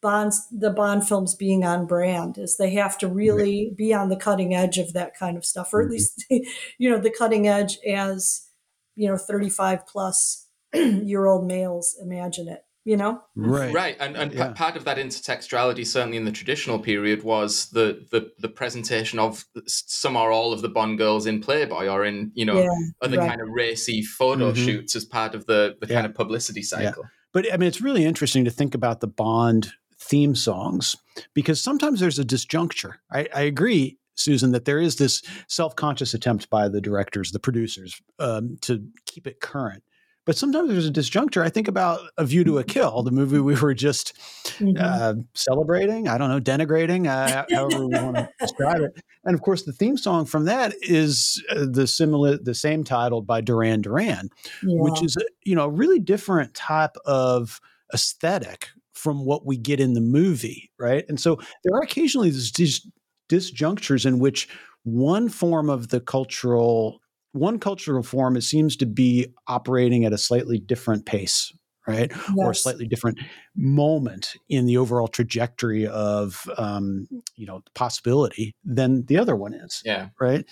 Bond's 0.00 0.46
the 0.50 0.70
Bond 0.70 1.06
films 1.06 1.34
being 1.34 1.64
on 1.64 1.86
brand 1.86 2.38
is 2.38 2.56
they 2.56 2.70
have 2.70 2.96
to 2.98 3.08
really 3.08 3.72
be 3.76 3.92
on 3.92 4.08
the 4.08 4.16
cutting 4.16 4.54
edge 4.54 4.78
of 4.78 4.94
that 4.94 5.14
kind 5.14 5.36
of 5.36 5.44
stuff, 5.44 5.74
or 5.74 5.82
at 5.82 5.88
Mhm. 5.88 5.90
least 5.90 6.24
you 6.78 6.90
know 6.90 6.98
the 6.98 7.10
cutting 7.16 7.46
edge 7.48 7.78
as 7.86 8.48
you 8.96 9.08
know 9.08 9.16
35 9.18 9.86
plus 9.86 10.48
year 10.74 11.26
old 11.26 11.46
males 11.46 11.96
imagine 12.00 12.48
it. 12.48 12.64
You 12.90 12.96
know, 12.96 13.22
Right. 13.36 13.72
Right, 13.72 13.96
and 14.00 14.16
and 14.16 14.32
Yeah. 14.32 14.48
pa- 14.48 14.52
part 14.54 14.76
of 14.76 14.84
that 14.84 14.96
intertextuality, 14.96 15.86
certainly 15.86 16.16
in 16.16 16.24
the 16.24 16.32
traditional 16.32 16.80
period, 16.80 17.22
was 17.22 17.70
the 17.70 18.04
the 18.10 18.32
the 18.40 18.48
presentation 18.48 19.20
of 19.20 19.44
some 19.66 20.16
or 20.16 20.32
all 20.32 20.52
of 20.52 20.60
the 20.60 20.68
Bond 20.68 20.98
girls 20.98 21.24
in 21.24 21.40
Playboy 21.40 21.86
or 21.86 22.04
in 22.04 22.32
you 22.34 22.44
know 22.44 22.58
yeah, 22.60 22.68
other 23.00 23.18
right. 23.18 23.28
kind 23.28 23.40
of 23.40 23.48
racy 23.48 24.02
photo 24.02 24.50
Mhm. 24.50 24.56
shoots 24.64 24.96
as 24.96 25.04
part 25.04 25.36
of 25.36 25.46
the 25.46 25.76
the 25.80 25.86
Yeah. 25.86 25.94
kind 25.94 26.06
of 26.06 26.14
publicity 26.16 26.62
cycle. 26.62 27.04
But 27.32 27.46
I 27.52 27.56
mean, 27.58 27.68
it's 27.68 27.80
really 27.80 28.04
interesting 28.04 28.44
to 28.44 28.50
think 28.50 28.74
about 28.74 28.98
the 28.98 29.06
Bond 29.06 29.72
theme 30.00 30.34
songs 30.34 30.96
because 31.32 31.60
sometimes 31.60 32.00
there's 32.00 32.18
a 32.18 32.24
disjuncture. 32.24 32.94
I, 33.12 33.28
I 33.32 33.42
agree, 33.42 33.98
Susan, 34.16 34.50
that 34.50 34.64
there 34.64 34.80
is 34.80 34.96
this 34.96 35.22
self 35.46 35.76
conscious 35.76 36.12
attempt 36.12 36.50
by 36.50 36.68
the 36.68 36.80
directors, 36.80 37.30
the 37.30 37.38
producers, 37.38 38.02
um, 38.18 38.56
to 38.62 38.84
keep 39.06 39.28
it 39.28 39.40
current. 39.40 39.84
But 40.26 40.36
sometimes 40.36 40.68
there's 40.68 40.86
a 40.86 40.92
disjuncture. 40.92 41.42
I 41.42 41.48
think 41.48 41.66
about 41.66 42.00
A 42.18 42.24
View 42.24 42.44
to 42.44 42.58
a 42.58 42.64
Kill, 42.64 43.02
the 43.02 43.10
movie 43.10 43.38
we 43.40 43.54
were 43.54 43.74
just 43.74 44.12
Mhm. 44.58 44.78
uh, 44.78 45.14
celebrating, 45.34 46.08
I 46.08 46.18
don't 46.18 46.28
know, 46.28 46.40
denigrating, 46.40 47.06
uh, 47.06 47.46
however 47.50 47.86
we 47.86 47.94
want 47.98 48.16
to 48.16 48.28
describe 48.38 48.80
it. 48.82 49.02
And 49.24 49.34
of 49.34 49.42
course, 49.42 49.64
the 49.64 49.72
theme 49.72 49.96
song 49.96 50.26
from 50.26 50.44
that 50.44 50.74
is 50.82 51.42
uh, 51.50 51.66
the 51.70 51.86
similar, 51.86 52.36
the 52.36 52.54
same 52.54 52.84
titled 52.84 53.26
by 53.26 53.40
Duran 53.40 53.80
Duran 53.82 54.28
yeah. 54.62 54.82
which 54.82 55.02
is 55.02 55.16
a, 55.16 55.24
you 55.44 55.54
know 55.54 55.64
a 55.64 55.70
really 55.70 55.98
different 55.98 56.54
type 56.54 56.96
of 57.06 57.60
aesthetic 57.94 58.68
from 58.92 59.24
what 59.24 59.46
we 59.46 59.56
get 59.56 59.80
in 59.80 59.94
the 59.94 60.00
movie 60.00 60.70
right 60.78 61.04
and 61.08 61.18
so 61.18 61.38
there 61.64 61.74
are 61.74 61.82
occasionally 61.82 62.30
these 62.30 62.50
dis- 62.52 62.86
disjunctures 63.28 64.04
in 64.06 64.18
which 64.18 64.48
one 64.84 65.28
form 65.28 65.68
of 65.70 65.88
the 65.88 66.00
cultural 66.00 67.00
one 67.32 67.58
cultural 67.58 68.02
form 68.02 68.36
it 68.36 68.42
seems 68.42 68.76
to 68.76 68.86
be 68.86 69.26
operating 69.46 70.04
at 70.04 70.12
a 70.12 70.18
slightly 70.18 70.58
different 70.58 71.06
pace 71.06 71.52
right 71.86 72.12
or 72.36 72.50
a 72.50 72.54
slightly 72.54 72.86
different 72.86 73.18
moment 73.56 74.34
in 74.48 74.66
the 74.66 74.76
overall 74.76 75.08
trajectory 75.08 75.86
of 75.86 76.48
um, 76.58 77.08
you 77.36 77.46
know 77.46 77.62
possibility 77.74 78.52
than 78.64 79.04
the 79.06 79.16
other 79.16 79.34
one 79.36 79.54
is 79.54 79.82
Yeah. 79.84 80.08
right 80.20 80.44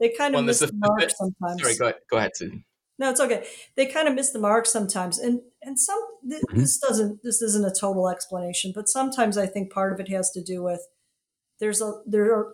they 0.00 0.10
kind 0.10 0.34
of 0.34 0.38
Well, 0.38 0.44
miss 0.44 0.58
the 0.58 0.66
the- 0.66 0.72
mark 0.76 1.00
the- 1.00 1.10
sometimes. 1.16 1.62
Sorry, 1.62 1.76
go 1.76 1.84
ahead. 1.86 1.94
Go 2.10 2.16
ahead, 2.18 2.32
Susan. 2.34 2.64
No, 2.98 3.10
it's 3.10 3.20
okay. 3.20 3.46
They 3.76 3.86
kind 3.86 4.06
of 4.08 4.14
miss 4.14 4.30
the 4.30 4.38
mark 4.40 4.66
sometimes, 4.66 5.18
and 5.18 5.40
and 5.62 5.78
some 5.80 6.00
th- 6.28 6.42
Mhm. 6.50 6.56
this 6.58 6.78
doesn't 6.78 7.22
this 7.22 7.40
isn't 7.42 7.64
a 7.64 7.72
total 7.72 8.08
explanation, 8.08 8.72
but 8.74 8.88
sometimes 8.88 9.38
I 9.38 9.46
think 9.46 9.72
part 9.72 9.92
of 9.92 10.00
it 10.00 10.08
has 10.10 10.30
to 10.32 10.42
do 10.42 10.62
with 10.64 10.80
there's 11.60 11.80
a 11.80 12.02
there 12.06 12.32
are 12.34 12.52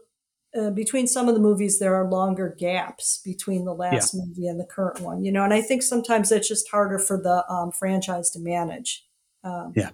uh, 0.59 0.71
between 0.71 1.07
some 1.07 1.29
of 1.29 1.35
the 1.35 1.41
movies 1.41 1.79
there 1.79 1.95
are 1.95 2.09
longer 2.11 2.55
gaps 2.59 3.21
between 3.25 3.65
the 3.65 3.75
last 3.75 4.15
movie 4.15 4.47
and 4.49 4.59
the 4.59 4.65
current 4.65 5.01
one, 5.01 5.23
you 5.25 5.31
know, 5.31 5.45
and 5.45 5.55
I 5.55 5.61
think 5.63 5.83
sometimes 5.83 6.29
that's 6.31 6.49
just 6.49 6.69
harder 6.71 6.99
for 6.99 7.17
the 7.21 7.45
um, 7.53 7.71
franchise 7.73 8.31
to 8.31 8.41
manage. 8.41 9.07
Um, 9.45 9.73
Yeah. 9.77 9.91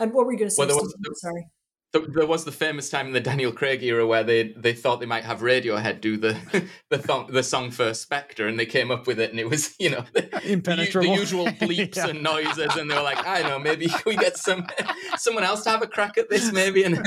And 0.00 0.12
what 0.12 0.26
were 0.26 0.32
you 0.32 0.38
going 0.38 0.48
to 0.50 0.54
say? 0.54 0.60
Well, 0.60 0.68
there 0.68 0.76
was- 0.76 1.20
Sorry. 1.20 1.48
There 1.92 2.26
was 2.26 2.44
the 2.44 2.52
famous 2.52 2.90
time 2.90 3.06
in 3.06 3.12
the 3.12 3.20
Daniel 3.20 3.52
Craig 3.52 3.82
era 3.82 4.06
where 4.06 4.24
they 4.24 4.52
they 4.56 4.72
thought 4.72 5.00
they 5.00 5.06
might 5.06 5.24
have 5.24 5.40
Radiohead 5.40 6.00
do 6.00 6.16
the 6.16 6.36
the 6.90 6.98
th- 6.98 7.28
the 7.28 7.42
song 7.42 7.70
for 7.70 7.94
Spectre, 7.94 8.46
and 8.46 8.58
they 8.58 8.66
came 8.66 8.90
up 8.90 9.06
with 9.06 9.20
it, 9.20 9.30
and 9.30 9.40
it 9.40 9.48
was 9.48 9.74
you 9.80 9.90
know 9.90 10.04
the, 10.12 10.50
impenetrable, 10.50 11.14
the, 11.14 11.20
usual 11.20 11.46
bleeps 11.46 11.96
yeah. 11.96 12.08
and 12.08 12.22
noises, 12.22 12.76
and 12.76 12.90
they 12.90 12.94
were 12.94 13.02
like, 13.02 13.24
I 13.26 13.42
know, 13.42 13.58
maybe 13.58 13.88
we 14.04 14.16
get 14.16 14.36
some 14.36 14.66
someone 15.16 15.44
else 15.44 15.62
to 15.64 15.70
have 15.70 15.82
a 15.82 15.86
crack 15.86 16.18
at 16.18 16.28
this, 16.28 16.52
maybe, 16.52 16.82
and 16.84 16.98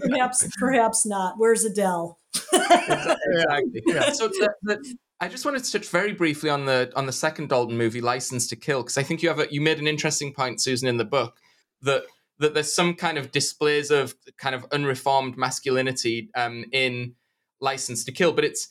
perhaps 0.00 0.48
perhaps 0.58 1.06
not. 1.06 1.34
Where's 1.36 1.64
Adele? 1.64 2.18
exactly. 2.52 3.82
Yeah. 3.86 4.12
So 4.12 4.28
the, 4.28 4.54
the, 4.62 4.96
I 5.20 5.28
just 5.28 5.44
wanted 5.44 5.64
to 5.64 5.72
touch 5.72 5.88
very 5.88 6.12
briefly 6.12 6.50
on 6.50 6.66
the 6.66 6.92
on 6.96 7.06
the 7.06 7.12
second 7.12 7.48
Dalton 7.48 7.76
movie, 7.76 8.00
License 8.00 8.48
to 8.48 8.56
Kill, 8.56 8.82
because 8.82 8.98
I 8.98 9.02
think 9.02 9.22
you 9.22 9.28
have 9.28 9.38
a, 9.38 9.52
you 9.52 9.60
made 9.60 9.78
an 9.78 9.86
interesting 9.86 10.32
point, 10.32 10.60
Susan, 10.60 10.88
in 10.88 10.96
the 10.96 11.04
book 11.04 11.36
that 11.82 12.04
that 12.38 12.54
there's 12.54 12.74
some 12.74 12.94
kind 12.94 13.18
of 13.18 13.30
displays 13.30 13.90
of 13.90 14.14
kind 14.38 14.54
of 14.54 14.66
unreformed 14.72 15.36
masculinity 15.36 16.30
um, 16.34 16.64
in 16.72 17.14
License 17.60 18.04
to 18.04 18.12
Kill, 18.12 18.32
but 18.32 18.44
it's 18.44 18.68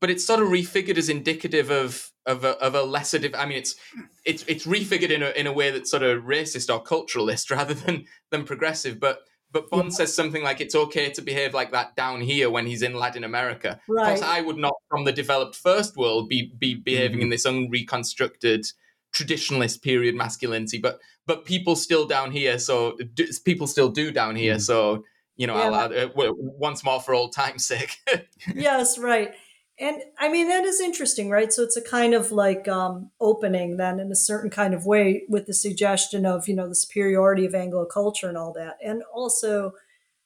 but 0.00 0.10
it's 0.10 0.26
sort 0.26 0.42
of 0.42 0.48
refigured 0.48 0.98
as 0.98 1.08
indicative 1.08 1.70
of 1.70 2.10
of 2.26 2.44
a, 2.44 2.50
of 2.58 2.74
a 2.74 2.82
lesser. 2.82 3.18
Div- 3.18 3.34
I 3.34 3.46
mean, 3.46 3.58
it's 3.58 3.76
it's 4.24 4.44
it's 4.46 4.66
refigured 4.66 5.10
in 5.10 5.22
a 5.22 5.30
in 5.30 5.46
a 5.46 5.52
way 5.52 5.70
that's 5.70 5.90
sort 5.90 6.02
of 6.02 6.24
racist 6.24 6.72
or 6.72 6.82
culturalist 6.82 7.50
rather 7.56 7.74
than 7.74 8.06
than 8.30 8.44
progressive, 8.44 9.00
but. 9.00 9.20
But 9.54 9.68
Bond 9.68 9.90
yeah. 9.90 9.96
says 9.96 10.14
something 10.14 10.42
like 10.42 10.62
it's 10.62 10.74
okay 10.74 11.10
to 11.10 11.20
behave 11.20 11.52
like 11.52 11.72
that 11.72 11.94
down 11.94 12.22
here 12.22 12.48
when 12.48 12.66
he's 12.66 12.80
in 12.80 12.94
Latin 12.94 13.22
America. 13.22 13.78
Right. 13.86 14.14
Of 14.14 14.20
course, 14.20 14.22
I 14.22 14.40
would 14.40 14.56
not, 14.56 14.72
from 14.88 15.04
the 15.04 15.12
developed 15.12 15.56
first 15.56 15.94
world, 15.94 16.30
be 16.30 16.54
be 16.58 16.72
behaving 16.74 17.18
mm-hmm. 17.18 17.24
in 17.24 17.28
this 17.28 17.44
unreconstructed 17.44 18.64
traditionalist 19.12 19.82
period 19.82 20.14
masculinity. 20.14 20.78
But 20.78 21.00
but 21.26 21.44
people 21.44 21.76
still 21.76 22.06
down 22.06 22.32
here, 22.32 22.58
so 22.58 22.96
do, 23.14 23.26
people 23.44 23.66
still 23.66 23.88
do 23.88 24.10
down 24.10 24.36
here. 24.36 24.56
Mm. 24.56 24.60
So 24.60 25.04
you 25.36 25.46
know, 25.46 25.56
yeah. 25.56 26.04
uh, 26.04 26.32
once 26.36 26.84
more 26.84 27.00
for 27.00 27.14
old 27.14 27.32
time's 27.32 27.64
sake. 27.64 27.96
yes, 28.54 28.98
right. 28.98 29.32
And 29.78 30.02
I 30.18 30.28
mean 30.28 30.48
that 30.48 30.64
is 30.64 30.80
interesting, 30.80 31.30
right? 31.30 31.52
So 31.52 31.62
it's 31.62 31.76
a 31.76 31.82
kind 31.82 32.14
of 32.14 32.30
like 32.30 32.68
um, 32.68 33.10
opening 33.20 33.78
then 33.78 33.98
in 33.98 34.12
a 34.12 34.16
certain 34.16 34.50
kind 34.50 34.74
of 34.74 34.86
way 34.86 35.22
with 35.28 35.46
the 35.46 35.54
suggestion 35.54 36.26
of 36.26 36.46
you 36.46 36.54
know 36.54 36.68
the 36.68 36.74
superiority 36.74 37.46
of 37.46 37.54
Anglo 37.54 37.86
culture 37.86 38.28
and 38.28 38.36
all 38.36 38.52
that, 38.52 38.76
and 38.84 39.02
also 39.12 39.72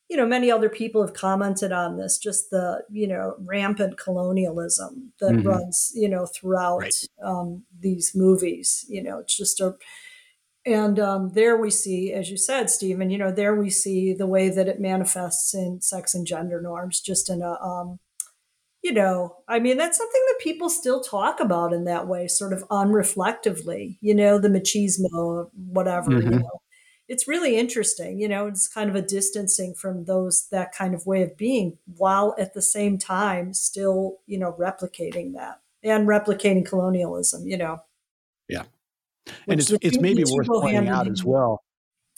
you 0.08 0.16
know 0.16 0.26
many 0.26 0.50
other 0.50 0.68
people 0.68 1.04
have 1.04 1.14
commented 1.14 1.72
on 1.72 1.96
this 1.96 2.18
just 2.18 2.50
the 2.50 2.82
you 2.90 3.06
know 3.06 3.34
rampant 3.40 3.98
colonialism 3.98 5.12
that 5.20 5.32
mm-hmm. 5.32 5.48
runs 5.48 5.90
you 5.94 6.08
know 6.08 6.26
throughout 6.26 6.78
right. 6.78 7.04
um, 7.24 7.64
these 7.80 8.12
movies 8.14 8.84
you 8.88 9.02
know 9.02 9.18
it's 9.18 9.36
just 9.36 9.60
a 9.60 9.74
and 10.66 10.98
um, 10.98 11.30
there 11.32 11.56
we 11.56 11.70
see, 11.70 12.12
as 12.12 12.28
you 12.28 12.36
said, 12.36 12.70
Stephen, 12.70 13.08
you 13.08 13.18
know, 13.18 13.30
there 13.30 13.54
we 13.54 13.70
see 13.70 14.12
the 14.12 14.26
way 14.26 14.50
that 14.50 14.66
it 14.66 14.80
manifests 14.80 15.54
in 15.54 15.80
sex 15.80 16.12
and 16.12 16.26
gender 16.26 16.60
norms, 16.60 17.00
just 17.00 17.30
in 17.30 17.40
a, 17.40 17.52
um, 17.62 18.00
you 18.82 18.92
know, 18.92 19.36
I 19.46 19.60
mean, 19.60 19.76
that's 19.76 19.96
something 19.96 20.22
that 20.26 20.40
people 20.40 20.68
still 20.68 21.00
talk 21.00 21.38
about 21.38 21.72
in 21.72 21.84
that 21.84 22.08
way, 22.08 22.26
sort 22.26 22.52
of 22.52 22.66
unreflectively, 22.68 23.98
you 24.00 24.12
know, 24.12 24.40
the 24.40 24.48
machismo, 24.48 25.50
whatever, 25.54 26.10
mm-hmm. 26.10 26.32
you 26.32 26.38
know. 26.40 26.60
It's 27.08 27.28
really 27.28 27.56
interesting, 27.56 28.18
you 28.18 28.28
know, 28.28 28.46
it's 28.46 28.66
kind 28.66 28.90
of 28.90 28.96
a 28.96 29.02
distancing 29.02 29.74
from 29.74 30.06
those, 30.06 30.48
that 30.50 30.72
kind 30.72 30.94
of 30.94 31.06
way 31.06 31.22
of 31.22 31.36
being, 31.36 31.78
while 31.96 32.34
at 32.38 32.52
the 32.52 32.62
same 32.62 32.98
time 32.98 33.54
still, 33.54 34.18
you 34.26 34.38
know, 34.38 34.52
replicating 34.58 35.34
that 35.34 35.60
and 35.84 36.08
replicating 36.08 36.66
colonialism, 36.66 37.46
you 37.46 37.56
know. 37.56 37.78
Yeah 38.48 38.64
and 39.48 39.60
it's 39.60 39.72
it's 39.82 39.98
maybe 39.98 40.24
worth 40.26 40.46
pointing 40.46 40.88
out 40.88 41.08
as 41.08 41.24
well, 41.24 41.62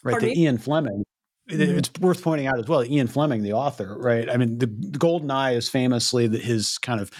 right? 0.02 0.12
Pardon 0.12 0.28
that 0.30 0.36
me? 0.36 0.42
Ian 0.44 0.58
Fleming. 0.58 1.04
Mm-hmm. 1.50 1.78
It's 1.78 1.90
worth 2.00 2.22
pointing 2.22 2.46
out 2.46 2.58
as 2.58 2.68
well. 2.68 2.84
Ian 2.84 3.06
Fleming, 3.06 3.42
the 3.42 3.54
author, 3.54 3.96
right? 3.98 4.28
I 4.28 4.36
mean, 4.36 4.58
the, 4.58 4.66
the 4.66 4.98
Goldeneye 4.98 5.56
is 5.56 5.68
famously 5.68 6.26
the, 6.26 6.38
his 6.38 6.76
kind 6.78 7.00
of 7.00 7.10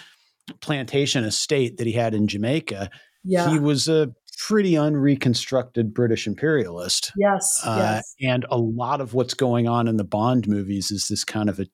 plantation 0.61 1.25
estate 1.25 1.79
that 1.79 1.87
he 1.87 1.95
had 1.95 2.15
in 2.15 2.29
Jamaica. 2.29 2.91
Yeah. 3.25 3.51
He 3.51 3.59
was 3.59 3.89
a 3.89 4.13
pretty 4.39 4.77
unreconstructed 4.77 5.93
British 5.93 6.27
imperialist. 6.27 7.13
Yes, 7.17 7.61
uh, 7.65 7.77
yes. 7.79 8.15
And 8.23 8.47
a 8.51 8.59
lot 8.59 9.01
of 9.01 9.13
what's 9.13 9.35
going 9.35 9.69
on 9.69 9.89
in 9.89 9.97
the 9.97 10.05
Bond 10.05 10.47
movies 10.49 10.91
is 10.91 11.09
this 11.09 11.25
kind 11.25 11.49
of 11.49 11.59
a 11.59 11.67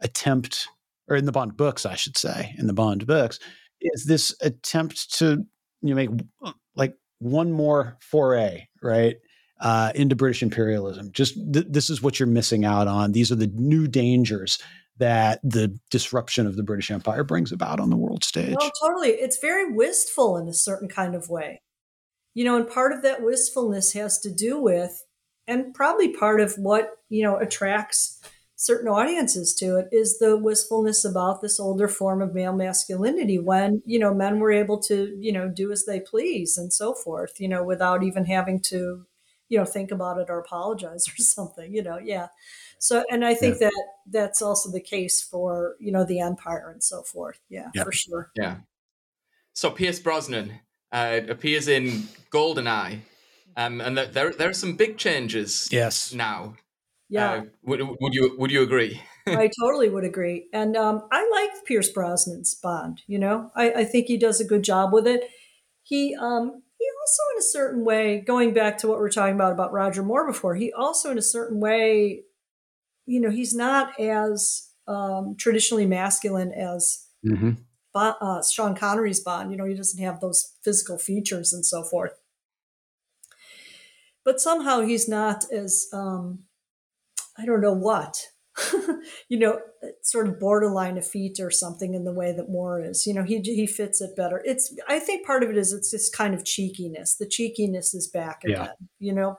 attempt, 0.00 0.68
or 1.08 1.16
in 1.16 1.26
the 1.26 1.32
Bond 1.32 1.56
books, 1.56 1.84
I 1.84 1.94
should 1.94 2.16
say, 2.16 2.54
in 2.58 2.66
the 2.66 2.72
Bond 2.72 3.06
books, 3.06 3.38
is 3.80 4.06
this 4.06 4.34
attempt 4.40 5.14
to 5.18 5.44
you 5.82 5.94
know 5.94 5.94
make 5.94 6.10
like 6.74 6.94
one 7.18 7.52
more 7.52 7.98
foray, 8.00 8.66
right? 8.82 9.16
Uh, 9.60 9.90
into 9.96 10.14
British 10.14 10.42
imperialism. 10.42 11.10
Just 11.12 11.34
th- 11.52 11.66
this 11.68 11.90
is 11.90 12.00
what 12.00 12.20
you're 12.20 12.28
missing 12.28 12.64
out 12.64 12.86
on. 12.86 13.10
These 13.10 13.32
are 13.32 13.36
the 13.36 13.50
new 13.54 13.88
dangers 13.88 14.58
that 14.98 15.40
the 15.42 15.76
disruption 15.90 16.46
of 16.46 16.56
the 16.56 16.62
British 16.62 16.90
Empire 16.92 17.24
brings 17.24 17.50
about 17.50 17.80
on 17.80 17.90
the 17.90 17.96
world 17.96 18.22
stage. 18.22 18.56
Well, 18.58 18.70
totally. 18.80 19.10
It's 19.10 19.38
very 19.40 19.72
wistful 19.72 20.36
in 20.36 20.46
a 20.46 20.54
certain 20.54 20.88
kind 20.88 21.16
of 21.16 21.28
way. 21.28 21.60
You 22.38 22.44
know, 22.44 22.56
and 22.56 22.70
part 22.70 22.92
of 22.92 23.02
that 23.02 23.20
wistfulness 23.20 23.94
has 23.94 24.20
to 24.20 24.30
do 24.30 24.60
with, 24.60 25.04
and 25.48 25.74
probably 25.74 26.14
part 26.14 26.40
of 26.40 26.54
what, 26.54 26.88
you 27.08 27.24
know, 27.24 27.36
attracts 27.36 28.20
certain 28.54 28.86
audiences 28.86 29.56
to 29.56 29.76
it 29.76 29.88
is 29.90 30.20
the 30.20 30.36
wistfulness 30.36 31.04
about 31.04 31.40
this 31.40 31.58
older 31.58 31.88
form 31.88 32.22
of 32.22 32.36
male 32.36 32.52
masculinity 32.52 33.40
when 33.40 33.82
you 33.86 33.98
know 33.98 34.14
men 34.14 34.38
were 34.38 34.52
able 34.52 34.78
to 34.78 35.16
you 35.18 35.32
know 35.32 35.48
do 35.48 35.72
as 35.72 35.84
they 35.84 35.98
please 35.98 36.56
and 36.58 36.72
so 36.72 36.92
forth 36.92 37.40
you 37.40 37.48
know 37.48 37.62
without 37.64 38.02
even 38.04 38.24
having 38.24 38.60
to 38.60 39.04
you 39.48 39.58
know 39.58 39.64
think 39.64 39.90
about 39.90 40.18
it 40.18 40.26
or 40.28 40.38
apologize 40.38 41.08
or 41.08 41.16
something 41.16 41.72
you 41.72 41.82
know 41.82 41.98
yeah 41.98 42.26
so 42.78 43.04
and 43.10 43.24
i 43.24 43.34
think 43.34 43.56
yeah. 43.60 43.68
that 43.68 43.84
that's 44.10 44.42
also 44.42 44.70
the 44.70 44.80
case 44.80 45.22
for 45.22 45.76
you 45.80 45.92
know 45.92 46.04
the 46.04 46.20
empire 46.20 46.70
and 46.70 46.82
so 46.82 47.02
forth 47.02 47.40
yeah, 47.48 47.68
yeah. 47.74 47.84
for 47.84 47.92
sure 47.92 48.30
yeah 48.36 48.56
so 49.52 49.70
pierce 49.70 50.00
brosnan 50.00 50.58
uh, 50.92 51.20
appears 51.28 51.68
in 51.68 52.04
goldeneye 52.30 53.00
um, 53.56 53.80
and 53.80 53.98
there, 53.98 54.30
there 54.30 54.50
are 54.50 54.54
some 54.54 54.76
big 54.76 54.96
changes 54.96 55.68
yes 55.70 56.12
now 56.12 56.54
yeah. 57.08 57.30
Uh, 57.30 57.44
would, 57.62 57.80
would 58.00 58.14
you 58.14 58.34
would 58.38 58.50
you 58.50 58.62
agree? 58.62 59.00
I 59.26 59.50
totally 59.60 59.88
would 59.88 60.04
agree. 60.04 60.48
And 60.52 60.76
um, 60.76 61.02
I 61.10 61.28
like 61.30 61.64
Pierce 61.66 61.92
Brosnan's 61.92 62.54
Bond. 62.54 63.02
You 63.06 63.18
know, 63.18 63.50
I, 63.54 63.72
I, 63.72 63.84
think 63.84 64.06
he 64.06 64.16
does 64.16 64.40
a 64.40 64.44
good 64.44 64.62
job 64.62 64.92
with 64.92 65.06
it. 65.06 65.24
He 65.82 66.14
um, 66.14 66.62
he 66.78 66.86
also, 67.00 67.22
in 67.34 67.38
a 67.38 67.42
certain 67.42 67.84
way, 67.84 68.20
going 68.20 68.52
back 68.54 68.78
to 68.78 68.88
what 68.88 68.98
we 68.98 69.06
are 69.06 69.10
talking 69.10 69.34
about 69.34 69.52
about 69.52 69.72
Roger 69.72 70.02
Moore 70.02 70.26
before, 70.26 70.54
he 70.54 70.72
also, 70.72 71.10
in 71.10 71.18
a 71.18 71.22
certain 71.22 71.60
way, 71.60 72.22
you 73.06 73.20
know, 73.20 73.30
he's 73.30 73.54
not 73.54 73.98
as 73.98 74.68
um, 74.86 75.34
traditionally 75.38 75.86
masculine 75.86 76.52
as 76.52 77.06
mm-hmm. 77.26 77.52
Uh, 77.94 78.42
Sean 78.42 78.74
Connery's 78.74 79.20
Bond. 79.20 79.50
You 79.50 79.56
know, 79.56 79.64
he 79.64 79.74
doesn't 79.74 80.02
have 80.02 80.20
those 80.20 80.54
physical 80.62 80.98
features 80.98 81.52
and 81.52 81.64
so 81.64 81.82
forth. 81.82 82.12
But 84.24 84.40
somehow 84.40 84.82
he's 84.82 85.08
not 85.08 85.50
as 85.50 85.88
um, 85.92 86.40
I 87.38 87.46
don't 87.46 87.60
know 87.60 87.72
what, 87.72 88.20
you 89.28 89.38
know, 89.38 89.60
sort 90.02 90.28
of 90.28 90.38
borderline 90.40 90.98
effete 90.98 91.38
or 91.40 91.50
something 91.50 91.94
in 91.94 92.04
the 92.04 92.12
way 92.12 92.32
that 92.32 92.50
Moore 92.50 92.80
is. 92.84 93.06
You 93.06 93.14
know, 93.14 93.22
he 93.22 93.40
he 93.40 93.66
fits 93.66 94.00
it 94.00 94.16
better. 94.16 94.42
It's 94.44 94.74
I 94.88 94.98
think 94.98 95.26
part 95.26 95.42
of 95.42 95.50
it 95.50 95.56
is 95.56 95.72
it's 95.72 95.92
this 95.92 96.10
kind 96.10 96.34
of 96.34 96.44
cheekiness. 96.44 97.16
The 97.16 97.28
cheekiness 97.28 97.94
is 97.94 98.08
back 98.08 98.44
again. 98.44 98.56
Yeah. 98.56 98.86
You 98.98 99.12
know. 99.14 99.38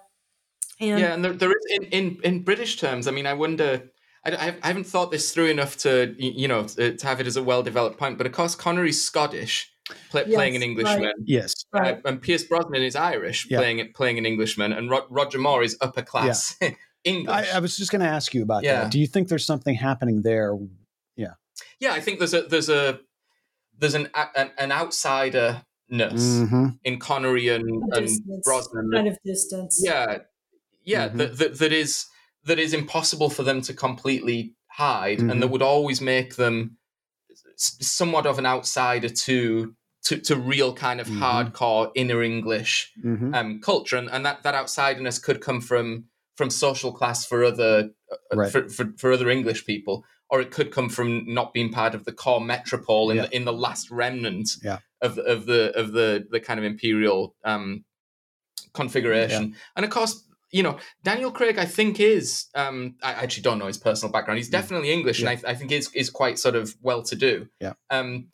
And, 0.81 0.99
yeah, 0.99 1.13
and 1.13 1.25
there, 1.25 1.33
there 1.33 1.51
is 1.51 1.65
in, 1.69 1.83
in 1.83 2.17
in 2.23 2.43
British 2.43 2.77
terms. 2.77 3.07
I 3.07 3.11
mean, 3.11 3.27
I 3.27 3.33
wonder. 3.33 3.91
I, 4.25 4.55
I 4.61 4.67
haven't 4.67 4.85
thought 4.85 5.11
this 5.11 5.33
through 5.33 5.47
enough 5.47 5.77
to 5.77 6.15
you 6.17 6.47
know 6.47 6.65
to 6.65 6.97
have 7.03 7.21
it 7.21 7.27
as 7.27 7.37
a 7.37 7.43
well 7.43 7.63
developed 7.63 7.97
point. 7.97 8.17
But 8.17 8.27
of 8.27 8.33
course, 8.33 8.55
Connery's 8.55 9.03
Scottish. 9.03 9.71
Play, 10.11 10.25
yes, 10.27 10.35
playing 10.35 10.55
an 10.55 10.61
Englishman. 10.61 11.01
Right. 11.01 11.15
Yes, 11.25 11.65
uh, 11.73 11.95
and 12.05 12.21
Pierce 12.21 12.43
Brosnan 12.43 12.83
is 12.83 12.95
Irish, 12.95 13.47
yeah. 13.49 13.57
playing 13.57 13.91
playing 13.95 14.19
an 14.19 14.25
Englishman, 14.27 14.71
and 14.71 14.87
Ro- 14.87 15.07
Roger 15.09 15.39
Moore 15.39 15.63
is 15.63 15.75
upper 15.81 16.03
class 16.03 16.55
yeah. 16.61 16.71
English. 17.03 17.33
I, 17.33 17.57
I 17.57 17.59
was 17.59 17.75
just 17.75 17.91
going 17.91 18.01
to 18.01 18.07
ask 18.07 18.35
you 18.35 18.43
about 18.43 18.63
yeah. 18.63 18.83
that. 18.83 18.91
Do 18.91 18.99
you 18.99 19.07
think 19.07 19.29
there's 19.29 19.47
something 19.47 19.73
happening 19.73 20.21
there? 20.21 20.55
Yeah. 21.15 21.33
Yeah, 21.79 21.93
I 21.93 22.01
think 22.01 22.19
there's 22.19 22.35
a 22.35 22.43
there's 22.43 22.69
a 22.69 22.99
there's 23.79 23.95
an 23.95 24.09
an, 24.35 24.51
an 24.59 24.71
outsider 24.71 25.63
mm-hmm. 25.91 26.67
in 26.83 26.99
Connery 26.99 27.49
and, 27.49 27.67
and 27.93 28.09
Brosnan. 28.43 28.91
Kind 28.93 29.07
of 29.07 29.17
distance. 29.25 29.81
Yeah, 29.83 30.19
yeah. 30.83 31.07
Mm-hmm. 31.07 31.17
That, 31.17 31.37
that 31.37 31.59
that 31.59 31.71
is 31.73 32.05
that 32.45 32.59
is 32.59 32.73
impossible 32.73 33.29
for 33.29 33.43
them 33.43 33.61
to 33.61 33.73
completely 33.73 34.53
hide, 34.67 35.19
mm-hmm. 35.19 35.29
and 35.29 35.41
that 35.41 35.45
mm-hmm. 35.47 35.53
would 35.53 35.61
always 35.61 36.01
make 36.01 36.35
them 36.35 36.77
somewhat 37.55 38.25
of 38.25 38.39
an 38.39 38.45
outsider 38.45 39.09
to 39.09 39.75
to, 40.05 40.17
to 40.17 40.35
real 40.35 40.73
kind 40.73 41.01
of 41.01 41.07
mm-hmm. 41.07 41.21
hardcore 41.21 41.91
inner 41.93 42.23
English 42.23 42.91
mm-hmm. 43.03 43.33
um, 43.33 43.59
culture, 43.61 43.97
and, 43.97 44.09
and 44.09 44.25
that 44.25 44.43
that 44.43 44.55
outsiderness 44.55 45.21
could 45.21 45.41
come 45.41 45.61
from 45.61 46.05
from 46.35 46.49
social 46.49 46.93
class 46.93 47.25
for 47.25 47.43
other 47.43 47.89
uh, 48.11 48.35
right. 48.37 48.51
for, 48.51 48.69
for, 48.69 48.93
for, 48.97 49.11
other 49.11 49.29
English 49.29 49.65
people, 49.65 50.05
or 50.29 50.39
it 50.39 50.51
could 50.51 50.71
come 50.71 50.87
from 50.87 51.25
not 51.27 51.53
being 51.53 51.69
part 51.69 51.93
of 51.93 52.05
the 52.05 52.13
core 52.13 52.39
metropole 52.39 53.11
in 53.11 53.17
yeah. 53.17 53.25
the, 53.25 53.35
in 53.35 53.43
the 53.43 53.53
last 53.53 53.91
remnant 53.91 54.51
yeah. 54.63 54.79
of 55.01 55.17
of 55.17 55.45
the 55.47 55.77
of 55.77 55.91
the 55.91 56.25
the 56.31 56.39
kind 56.39 56.57
of 56.57 56.63
imperial 56.63 57.35
um, 57.43 57.83
configuration. 58.73 59.49
Yeah. 59.49 59.55
And 59.75 59.85
of 59.85 59.91
course, 59.91 60.23
you 60.51 60.63
know, 60.63 60.77
Daniel 61.03 61.31
Craig, 61.31 61.57
I 61.57 61.65
think 61.65 61.99
is. 61.99 62.45
Um, 62.55 62.95
I 63.03 63.13
actually 63.13 63.43
don't 63.43 63.59
know 63.59 63.67
his 63.67 63.77
personal 63.77 64.11
background. 64.11 64.37
He's 64.39 64.49
definitely 64.49 64.91
English, 64.91 65.19
Yeah. 65.21 65.31
and 65.31 65.45
I, 65.45 65.51
I 65.51 65.55
think 65.55 65.71
is 65.71 65.89
is 65.93 66.09
quite 66.09 66.39
sort 66.39 66.55
of 66.55 66.75
well 66.81 67.03
to 67.03 67.15
do. 67.15 67.47
Yeah. 67.59 67.73
Um, 67.89 68.29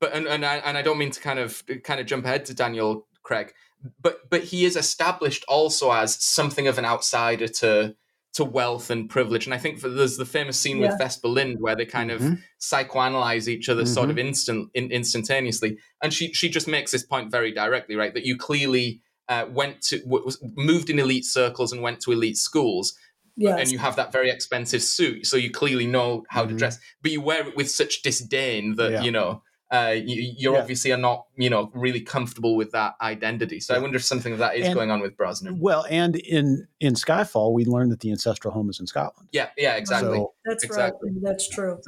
but 0.00 0.14
and 0.14 0.26
and 0.26 0.44
I, 0.44 0.56
and 0.56 0.76
I 0.78 0.82
don't 0.82 0.98
mean 0.98 1.10
to 1.10 1.20
kind 1.20 1.38
of 1.38 1.62
kind 1.84 2.00
of 2.00 2.06
jump 2.06 2.24
ahead 2.24 2.44
to 2.46 2.54
Daniel 2.54 3.06
Craig, 3.22 3.52
but 4.00 4.28
but 4.30 4.42
he 4.44 4.64
is 4.64 4.76
established 4.76 5.44
also 5.48 5.90
as 5.92 6.22
something 6.22 6.66
of 6.66 6.78
an 6.78 6.84
outsider 6.84 7.48
to 7.48 7.94
to 8.34 8.44
wealth 8.44 8.90
and 8.90 9.08
privilege. 9.08 9.46
And 9.46 9.54
I 9.54 9.58
think 9.58 9.78
for, 9.78 9.88
there's 9.88 10.16
the 10.16 10.24
famous 10.26 10.58
scene 10.58 10.78
Yeah. 10.78 10.88
with 10.88 10.98
Vesper 10.98 11.28
Lynd 11.28 11.58
where 11.60 11.76
they 11.76 11.86
kind 11.86 12.10
of 12.10 12.20
Mhm. 12.20 12.42
psychoanalyze 12.60 13.46
each 13.46 13.68
other 13.68 13.86
sort 13.86 14.10
of 14.10 14.18
instant 14.18 14.70
in, 14.74 14.90
instantaneously. 14.90 15.78
And 16.02 16.12
she 16.12 16.32
she 16.32 16.48
just 16.48 16.66
makes 16.66 16.90
this 16.90 17.04
point 17.04 17.30
very 17.30 17.52
directly, 17.52 17.94
right? 17.96 18.12
That 18.12 18.24
you 18.26 18.36
clearly 18.36 19.00
uh, 19.28 19.46
went 19.50 19.80
to 19.82 19.98
w- 20.00 20.24
was 20.24 20.38
moved 20.56 20.90
in 20.90 20.98
elite 20.98 21.24
circles 21.24 21.72
and 21.72 21.82
went 21.82 22.00
to 22.00 22.12
elite 22.12 22.36
schools, 22.36 22.94
Yes. 23.36 23.58
and 23.60 23.72
you 23.72 23.78
have 23.78 23.96
that 23.96 24.12
very 24.12 24.30
expensive 24.30 24.82
suit, 24.82 25.26
so 25.26 25.36
you 25.36 25.50
clearly 25.50 25.86
know 25.86 26.24
how 26.28 26.44
to 26.44 26.54
Mhm. 26.54 26.58
dress, 26.58 26.78
but 27.02 27.10
you 27.10 27.20
wear 27.20 27.46
it 27.48 27.56
with 27.56 27.70
such 27.70 28.02
disdain 28.02 28.76
that 28.76 28.92
Yeah. 28.92 29.02
you 29.02 29.10
know. 29.10 29.42
Uh, 29.72 29.90
you, 29.96 30.34
you 30.36 30.52
Yeah. 30.52 30.60
obviously 30.60 30.92
are 30.92 30.98
not, 30.98 31.24
you 31.36 31.50
know, 31.50 31.72
really 31.74 32.00
comfortable 32.00 32.54
with 32.54 32.70
that 32.72 32.94
identity. 33.00 33.58
So 33.58 33.74
I 33.74 33.78
wonder 33.78 33.96
if 33.96 34.04
something 34.04 34.32
of 34.32 34.38
that 34.38 34.54
is 34.56 34.66
And- 34.66 34.74
going 34.74 34.90
on 34.92 35.00
with 35.00 35.16
Brosnan. 35.16 35.58
Well, 35.58 35.84
and 35.90 36.14
in 36.14 36.68
in 36.78 36.94
Skyfall, 36.94 37.52
we 37.52 37.64
learned 37.64 37.90
that 37.90 37.98
the 38.00 38.10
ancestral 38.12 38.52
home 38.54 38.70
is 38.70 38.78
in 38.78 38.86
Scotland. 38.86 39.28
Yeah, 39.32 39.48
yeah, 39.56 39.74
exactly. 39.74 40.18
So 40.18 40.34
That's 40.44 40.62
exactly. 40.62 41.10
right. 41.10 41.20
That's 41.24 41.48
true. 41.48 41.80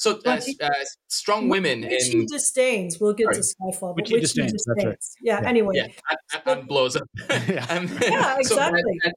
So, 0.00 0.18
uh, 0.24 0.40
he- 0.40 0.56
uh, 0.62 0.70
strong 1.08 1.48
women 1.50 1.82
Which 1.82 2.04
he 2.04 2.20
in 2.20 2.26
disdains. 2.26 2.98
We'll 2.98 3.12
get 3.12 3.32
to 3.34 3.40
Skyfall, 3.40 3.94
but 3.94 3.96
Which 3.96 4.08
he 4.08 4.14
which 4.14 4.22
disdains, 4.22 4.64
that's 4.66 4.84
right. 4.84 4.96
Yeah, 5.20 5.42
Yeah. 5.42 5.48
Anyway, 5.48 5.74
yeah, 5.76 5.88
and, 6.46 6.58
and 6.60 6.68
blows 6.68 6.96
up. 6.96 7.06
Yeah. 7.28 7.66
Yeah, 8.02 8.36
so, 8.40 8.56
uh, 8.58 8.68
exactly. 8.68 8.98
uh, 9.04 9.10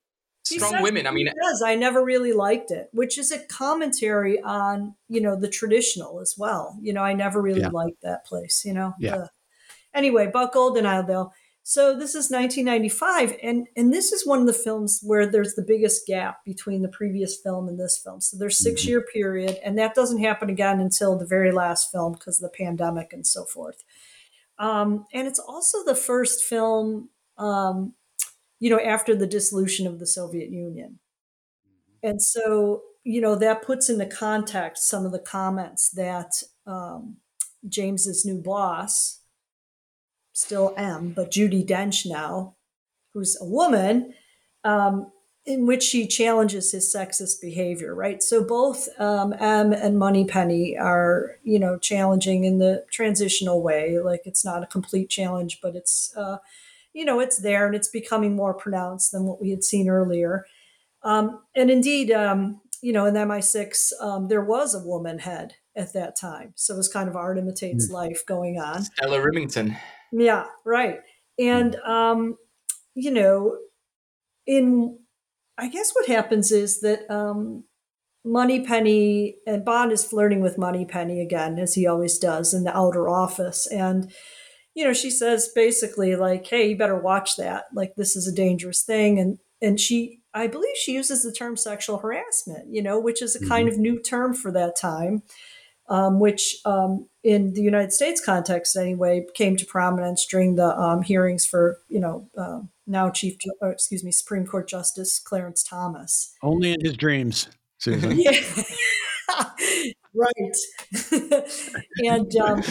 strong 0.45 0.71
says- 0.73 0.83
women. 0.83 1.07
I 1.07 1.11
mean, 1.11 1.27
he 1.27 1.33
does. 1.41 1.61
I 1.65 1.75
never 1.75 2.03
really 2.03 2.33
liked 2.33 2.69
it, 2.71 2.89
which 2.91 3.17
is 3.17 3.31
a 3.31 3.39
commentary 3.47 4.41
on 4.41 4.95
you 5.07 5.21
know 5.21 5.35
the 5.39 5.47
traditional 5.47 6.19
as 6.19 6.35
well. 6.37 6.77
You 6.81 6.91
know, 6.91 7.01
I 7.01 7.13
never 7.13 7.41
really 7.41 7.61
Yeah. 7.61 7.69
liked 7.69 8.01
that 8.01 8.25
place. 8.25 8.63
You 8.65 8.73
know. 8.73 8.93
Yeah. 8.99 9.15
The- 9.17 9.29
anyway, 9.93 10.27
Buck 10.27 10.53
Goldeneye 10.53 11.07
though. 11.07 11.31
So 11.65 11.97
this 11.97 12.13
is 12.13 12.29
1995, 12.29 13.37
and 13.41 13.67
and 13.77 13.93
this 13.93 14.11
is 14.11 14.27
one 14.27 14.41
of 14.41 14.47
the 14.47 14.53
films 14.53 14.99
where 15.01 15.25
there's 15.25 15.55
the 15.55 15.63
biggest 15.65 16.05
gap 16.05 16.43
between 16.43 16.81
the 16.81 16.89
previous 16.89 17.37
film 17.41 17.69
and 17.69 17.79
this 17.79 17.97
film. 17.97 18.19
So 18.19 18.37
there's 18.37 18.57
6 18.61 18.83
Mhm. 18.83 18.87
year 18.87 19.01
period, 19.01 19.59
and 19.63 19.77
that 19.77 19.95
doesn't 19.95 20.17
happen 20.19 20.49
again 20.49 20.81
until 20.81 21.17
the 21.17 21.25
very 21.25 21.53
last 21.53 21.89
film 21.89 22.13
because 22.13 22.41
of 22.41 22.51
the 22.51 22.57
pandemic 22.57 23.13
and 23.13 23.25
so 23.25 23.45
forth. 23.45 23.81
Um, 24.59 25.07
and 25.13 25.27
it's 25.27 25.39
also 25.39 25.83
the 25.85 25.95
first 25.95 26.43
film, 26.43 27.09
um, 27.37 27.95
you 28.59 28.69
know, 28.69 28.79
after 28.79 29.15
the 29.15 29.27
dissolution 29.27 29.87
of 29.87 29.99
the 29.99 30.07
Soviet 30.07 30.49
Union. 30.51 30.99
And 32.01 32.21
so, 32.21 32.83
you 33.03 33.21
know, 33.21 33.35
that 33.35 33.61
puts 33.63 33.89
into 33.89 34.05
context 34.05 34.87
some 34.87 35.05
of 35.05 35.11
the 35.11 35.19
comments 35.19 35.89
that 35.91 36.31
um, 36.65 37.17
James's 37.67 38.25
new 38.25 38.41
boss, 38.41 39.21
still 40.33 40.73
M, 40.75 41.13
but 41.15 41.31
Judi 41.31 41.65
Dench 41.65 42.05
now, 42.05 42.55
who's 43.13 43.37
a 43.39 43.45
woman, 43.45 44.13
um, 44.63 45.11
in 45.45 45.67
which 45.67 45.83
she 45.83 46.07
challenges 46.07 46.71
his 46.71 46.93
sexist 46.93 47.41
behavior, 47.41 47.93
right? 47.93 48.23
So 48.23 48.43
both 48.43 48.87
um, 48.97 49.33
M 49.39 49.73
and 49.73 49.99
Moneypenny 49.99 50.77
are, 50.77 51.35
you 51.43 51.59
know, 51.59 51.77
challenging 51.77 52.45
in 52.45 52.59
the 52.59 52.85
transitional 52.91 53.61
way. 53.61 53.99
Like 53.99 54.21
it's 54.25 54.45
not 54.45 54.63
a 54.63 54.67
complete 54.67 55.09
challenge, 55.09 55.59
but 55.61 55.75
it's, 55.75 56.13
uh, 56.15 56.37
you 56.93 57.03
know, 57.03 57.19
it's 57.19 57.37
there 57.37 57.65
and 57.65 57.75
it's 57.75 57.89
becoming 57.89 58.35
more 58.35 58.53
pronounced 58.53 59.11
than 59.11 59.25
what 59.25 59.41
we 59.41 59.49
had 59.49 59.63
seen 59.63 59.89
earlier. 59.89 60.45
Um, 61.03 61.41
and 61.55 61.69
indeed, 61.69 62.09
um, 62.11 62.61
you 62.81 62.93
know, 62.93 63.05
in 63.05 63.15
MI6, 63.15 63.91
um, 64.01 64.27
there 64.29 64.43
was 64.43 64.73
a 64.73 64.79
woman 64.79 65.19
head 65.19 65.55
at 65.75 65.93
that 65.93 66.15
time. 66.15 66.53
So 66.55 66.73
it 66.73 66.77
was 66.77 66.87
kind 66.87 67.09
of 67.09 67.15
art 67.15 67.37
imitates 67.37 67.89
life 67.89 68.25
going 68.25 68.59
on. 68.59 68.83
Stella 68.83 69.19
Rimington. 69.19 69.77
Yeah, 70.13 70.45
right. 70.63 70.99
And 71.39 71.75
um, 71.77 72.37
you 72.93 73.11
know, 73.11 73.57
in 74.45 74.99
I 75.57 75.69
guess 75.69 75.91
what 75.93 76.07
happens 76.07 76.51
is 76.51 76.81
that 76.81 77.09
um 77.11 77.63
Moneypenny 78.23 79.37
and 79.47 79.65
Bond 79.65 79.91
is 79.91 80.05
flirting 80.05 80.41
with 80.41 80.57
Moneypenny 80.57 81.19
again, 81.21 81.59
as 81.59 81.73
he 81.73 81.87
always 81.87 82.17
does 82.19 82.53
in 82.53 82.63
the 82.63 82.77
outer 82.77 83.09
office. 83.09 83.67
And 83.67 84.11
you 84.75 84.85
know, 84.85 84.93
she 84.93 85.09
says 85.09 85.49
basically 85.53 86.15
like, 86.15 86.45
"Hey, 86.47 86.69
you 86.69 86.77
better 86.77 86.99
watch 86.99 87.35
that. 87.37 87.65
Like, 87.73 87.95
this 87.97 88.15
is 88.15 88.27
a 88.27 88.35
dangerous 88.35 88.83
thing." 88.83 89.19
And 89.19 89.39
and 89.61 89.79
she, 89.79 90.19
I 90.33 90.47
believe, 90.47 90.75
she 90.77 90.93
uses 90.93 91.23
the 91.23 91.31
term 91.31 91.57
sexual 91.57 91.97
harassment. 91.99 92.67
You 92.71 92.83
know, 92.83 92.99
which 92.99 93.21
is 93.21 93.35
a 93.35 93.45
kind 93.47 93.67
of 93.67 93.77
new 93.79 93.99
term 93.99 94.35
for 94.35 94.51
that 94.51 94.75
time 94.79 95.23
um, 95.89 96.19
which 96.19 96.57
um, 96.65 97.07
in 97.23 97.53
the 97.53 97.61
United 97.61 97.91
States 97.91 98.23
context 98.23 98.75
anyway 98.75 99.25
came 99.33 99.55
to 99.57 99.65
prominence 99.65 100.25
during 100.25 100.55
the 100.55 100.77
um, 100.77 101.01
hearings 101.01 101.45
for 101.45 101.79
you 101.89 101.99
know 101.99 102.27
uh, 102.37 102.61
now 102.87 103.09
Chief 103.09 103.37
or, 103.61 103.71
excuse 103.71 104.03
me 104.03 104.11
Supreme 104.11 104.45
Court 104.45 104.67
Justice 104.67 105.19
Clarence 105.19 105.63
Thomas. 105.63 106.33
only 106.41 106.73
in 106.73 106.81
his 106.81 106.97
dreams, 106.97 107.47
Susan. 107.77 108.19
Yeah, 108.19 108.39
right. 110.13 110.57
and 112.05 112.35
um, 112.37 112.63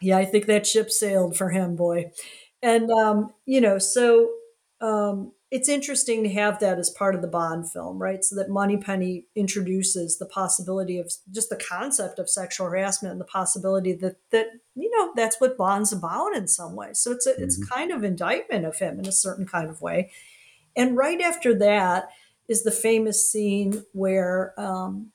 yeah, 0.00 0.18
I 0.18 0.24
think 0.24 0.46
that 0.46 0.66
ship 0.66 0.90
sailed 0.90 1.36
for 1.36 1.50
him, 1.50 1.76
boy. 1.76 2.10
And 2.62 2.90
um, 2.90 3.32
you 3.46 3.60
know, 3.60 3.78
so 3.78 4.30
um, 4.80 5.32
it's 5.52 5.68
interesting 5.68 6.22
to 6.22 6.30
have 6.30 6.60
that 6.60 6.78
as 6.78 6.88
part 6.88 7.14
of 7.14 7.20
the 7.20 7.28
Bond 7.28 7.70
film, 7.70 7.98
right? 7.98 8.24
So 8.24 8.34
that 8.36 8.48
Money 8.48 8.76
Moneypenny 8.76 9.26
introduces 9.36 10.16
the 10.16 10.24
possibility 10.24 10.96
of 10.96 11.12
just 11.30 11.50
the 11.50 11.56
concept 11.56 12.18
of 12.18 12.30
sexual 12.30 12.68
harassment 12.68 13.12
and 13.12 13.20
the 13.20 13.26
possibility 13.26 13.92
that 13.92 14.16
that 14.30 14.46
you 14.74 14.90
know 14.90 15.12
that's 15.14 15.38
what 15.42 15.58
Bond's 15.58 15.92
about 15.92 16.34
in 16.34 16.48
some 16.48 16.74
way. 16.74 16.94
So 16.94 17.12
it's 17.12 17.26
a 17.26 17.34
it's 17.36 17.62
kind 17.68 17.92
of 17.92 18.02
indictment 18.02 18.64
of 18.64 18.78
him 18.78 18.98
in 18.98 19.06
a 19.06 19.12
certain 19.12 19.46
kind 19.46 19.68
of 19.68 19.82
way. 19.82 20.10
And 20.74 20.96
right 20.96 21.20
after 21.20 21.54
that 21.58 22.08
is 22.48 22.64
the 22.64 22.70
famous 22.70 23.30
scene 23.30 23.84
where 23.92 24.58
um, 24.58 25.12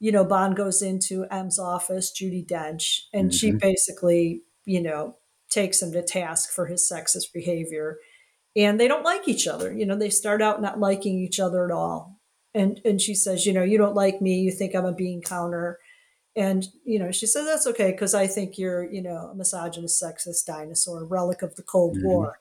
you 0.00 0.12
know 0.12 0.22
Bond 0.26 0.54
goes 0.54 0.82
into 0.82 1.24
M's 1.30 1.58
office, 1.58 2.12
Judi 2.12 2.46
Dench, 2.46 3.04
and 3.14 3.32
she 3.32 3.52
basically 3.52 4.42
you 4.66 4.82
know 4.82 5.16
takes 5.48 5.80
him 5.80 5.92
to 5.92 6.02
task 6.02 6.52
for 6.52 6.66
his 6.66 6.86
sexist 6.86 7.32
behavior 7.32 7.96
and 8.56 8.78
they 8.80 8.88
don't 8.88 9.04
like 9.04 9.28
each 9.28 9.46
other. 9.48 9.72
You 9.72 9.86
know 9.86 9.96
they 9.96 10.10
start 10.10 10.42
out 10.42 10.62
not 10.62 10.80
liking 10.80 11.18
each 11.18 11.40
other 11.40 11.64
at 11.64 11.70
all. 11.70 12.20
And 12.54 12.80
and 12.84 13.00
she 13.00 13.14
says 13.14 13.46
you 13.46 13.52
know 13.52 13.62
you 13.64 13.78
don't 13.78 13.94
like 13.94 14.20
me. 14.22 14.40
You 14.40 14.52
think 14.52 14.74
i'm 14.74 14.84
a 14.86 14.92
bean 14.92 15.22
counter. 15.22 15.78
And 16.36 16.66
you 16.84 16.98
know 16.98 17.12
she 17.12 17.26
says 17.26 17.46
that's 17.46 17.66
okay 17.66 17.92
because 17.92 18.14
i 18.14 18.26
think 18.26 18.58
you're 18.58 18.84
you 18.90 19.02
know 19.02 19.30
a 19.32 19.34
misogynist 19.34 20.02
sexist 20.02 20.46
dinosaur 20.46 21.02
a 21.02 21.04
relic 21.06 21.42
of 21.42 21.54
the 21.56 21.62
cold 21.62 21.96
Mhm. 21.96 22.04
war. 22.04 22.38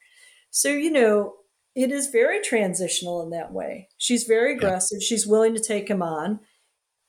So 0.52 0.70
you 0.70 0.92
know 0.92 1.36
it 1.76 1.92
is 1.92 2.08
very 2.08 2.42
transitional 2.42 3.22
in 3.24 3.30
that 3.32 3.54
way. 3.54 3.88
She's 3.98 4.26
very 4.26 4.54
aggressive. 4.56 5.02
She's 5.04 5.26
willing 5.28 5.56
to 5.56 5.62
take 5.62 5.90
him 5.90 6.02
on. 6.02 6.40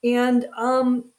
And 0.04 0.46
um 0.56 1.12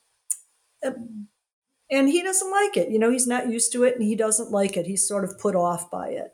and 1.92 2.10
he 2.10 2.24
doesn't 2.24 2.52
like 2.52 2.78
it. 2.78 2.90
You 2.90 3.00
know 3.00 3.12
he's 3.12 3.28
not 3.28 3.50
used 3.50 3.72
to 3.74 3.84
it 3.84 3.96
and 3.96 4.04
he 4.04 4.16
doesn't 4.16 4.52
like 4.52 4.78
it. 4.78 4.86
He's 4.86 5.08
sort 5.08 5.24
of 5.24 5.38
put 5.40 5.56
off 5.56 5.90
by 5.92 6.10
it. 6.10 6.32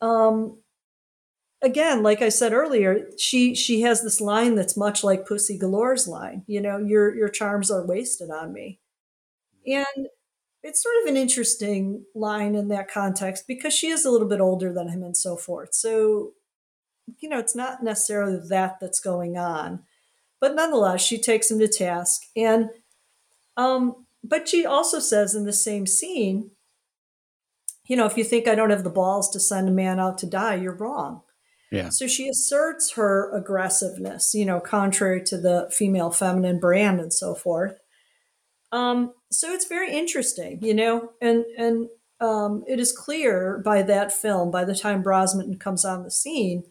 Um 0.00 0.61
again 1.62 2.02
like 2.02 2.22
i 2.22 2.28
said 2.28 2.52
earlier 2.52 3.08
she 3.18 3.54
she 3.54 3.82
has 3.82 4.02
this 4.02 4.20
line 4.20 4.54
that's 4.54 4.76
much 4.76 5.04
like 5.04 5.26
pussy 5.26 5.58
galore's 5.58 6.08
line 6.08 6.42
you 6.46 6.60
know 6.60 6.78
your 6.78 7.14
your 7.14 7.28
charms 7.28 7.70
are 7.70 7.86
wasted 7.86 8.30
on 8.30 8.52
me. 8.52 8.80
And 9.66 10.08
it's 10.62 10.82
sort 10.82 10.94
of 11.02 11.08
an 11.08 11.16
interesting 11.16 12.04
line 12.14 12.54
in 12.54 12.68
that 12.68 12.90
context 12.90 13.44
because 13.48 13.74
she 13.74 13.88
is 13.88 14.04
a 14.04 14.10
little 14.10 14.28
bit 14.28 14.40
older 14.40 14.72
than 14.72 14.88
him 14.88 15.02
and 15.02 15.16
so 15.16 15.36
forth. 15.36 15.74
So 15.74 16.32
you 17.20 17.28
know 17.28 17.38
it's 17.38 17.56
not 17.56 17.82
necessarily 17.82 18.40
that 18.48 18.78
that's 18.80 19.00
going 19.00 19.36
on 19.38 19.80
but 20.40 20.54
nonetheless 20.54 21.02
she 21.02 21.18
takes 21.18 21.50
him 21.50 21.58
to 21.60 21.68
task. 21.68 22.22
And 22.36 22.70
um 23.56 24.06
but 24.24 24.48
she 24.48 24.66
also 24.66 25.00
says 25.00 25.34
in 25.34 25.44
the 25.44 25.52
same 25.52 25.86
scene 25.86 26.50
you 27.86 27.96
know 27.96 28.06
if 28.06 28.16
you 28.16 28.24
think 28.24 28.46
i 28.48 28.54
don't 28.54 28.70
have 28.70 28.84
the 28.84 28.90
balls 28.90 29.30
to 29.30 29.40
send 29.40 29.68
a 29.68 29.72
man 29.72 29.98
out 30.00 30.18
to 30.18 30.26
die 30.26 30.54
you're 30.54 30.74
wrong 30.74 31.22
Yeah. 31.72 31.88
so 31.88 32.06
she 32.06 32.28
asserts 32.28 32.92
her 32.92 33.34
aggressiveness, 33.34 34.34
you 34.34 34.44
know, 34.44 34.60
contrary 34.60 35.22
to 35.24 35.38
the 35.38 35.70
female 35.72 36.10
feminine 36.10 36.60
brand 36.60 37.00
and 37.00 37.12
so 37.12 37.34
forth. 37.34 37.78
Um, 38.70 39.14
so 39.30 39.52
it's 39.52 39.66
very 39.66 39.92
interesting, 39.92 40.58
you 40.62 40.74
know, 40.74 41.12
and 41.20 41.44
and 41.56 41.88
um, 42.20 42.62
it 42.68 42.78
is 42.78 42.92
clear 42.92 43.60
by 43.64 43.82
that 43.82 44.12
film, 44.12 44.50
by 44.50 44.64
the 44.64 44.76
time 44.76 45.02
Brosnan 45.02 45.58
comes 45.58 45.84
on 45.84 46.04
the 46.04 46.10
scene, 46.10 46.64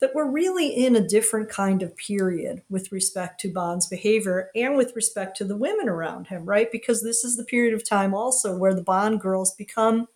that 0.00 0.14
we're 0.14 0.30
really 0.30 0.68
in 0.68 0.94
a 0.94 1.06
different 1.06 1.48
kind 1.48 1.82
of 1.82 1.96
period 1.96 2.62
with 2.68 2.92
respect 2.92 3.40
to 3.40 3.52
Bond's 3.52 3.86
behavior 3.86 4.50
and 4.54 4.76
with 4.76 4.94
respect 4.94 5.36
to 5.38 5.44
the 5.44 5.56
women 5.56 5.88
around 5.88 6.28
him, 6.28 6.44
right? 6.44 6.70
Because 6.70 7.02
this 7.02 7.24
is 7.24 7.36
the 7.36 7.44
period 7.44 7.74
of 7.74 7.88
time 7.88 8.14
also 8.14 8.56
where 8.56 8.74
the 8.74 8.82
Bond 8.82 9.20
girls 9.20 9.54
become 9.54 10.08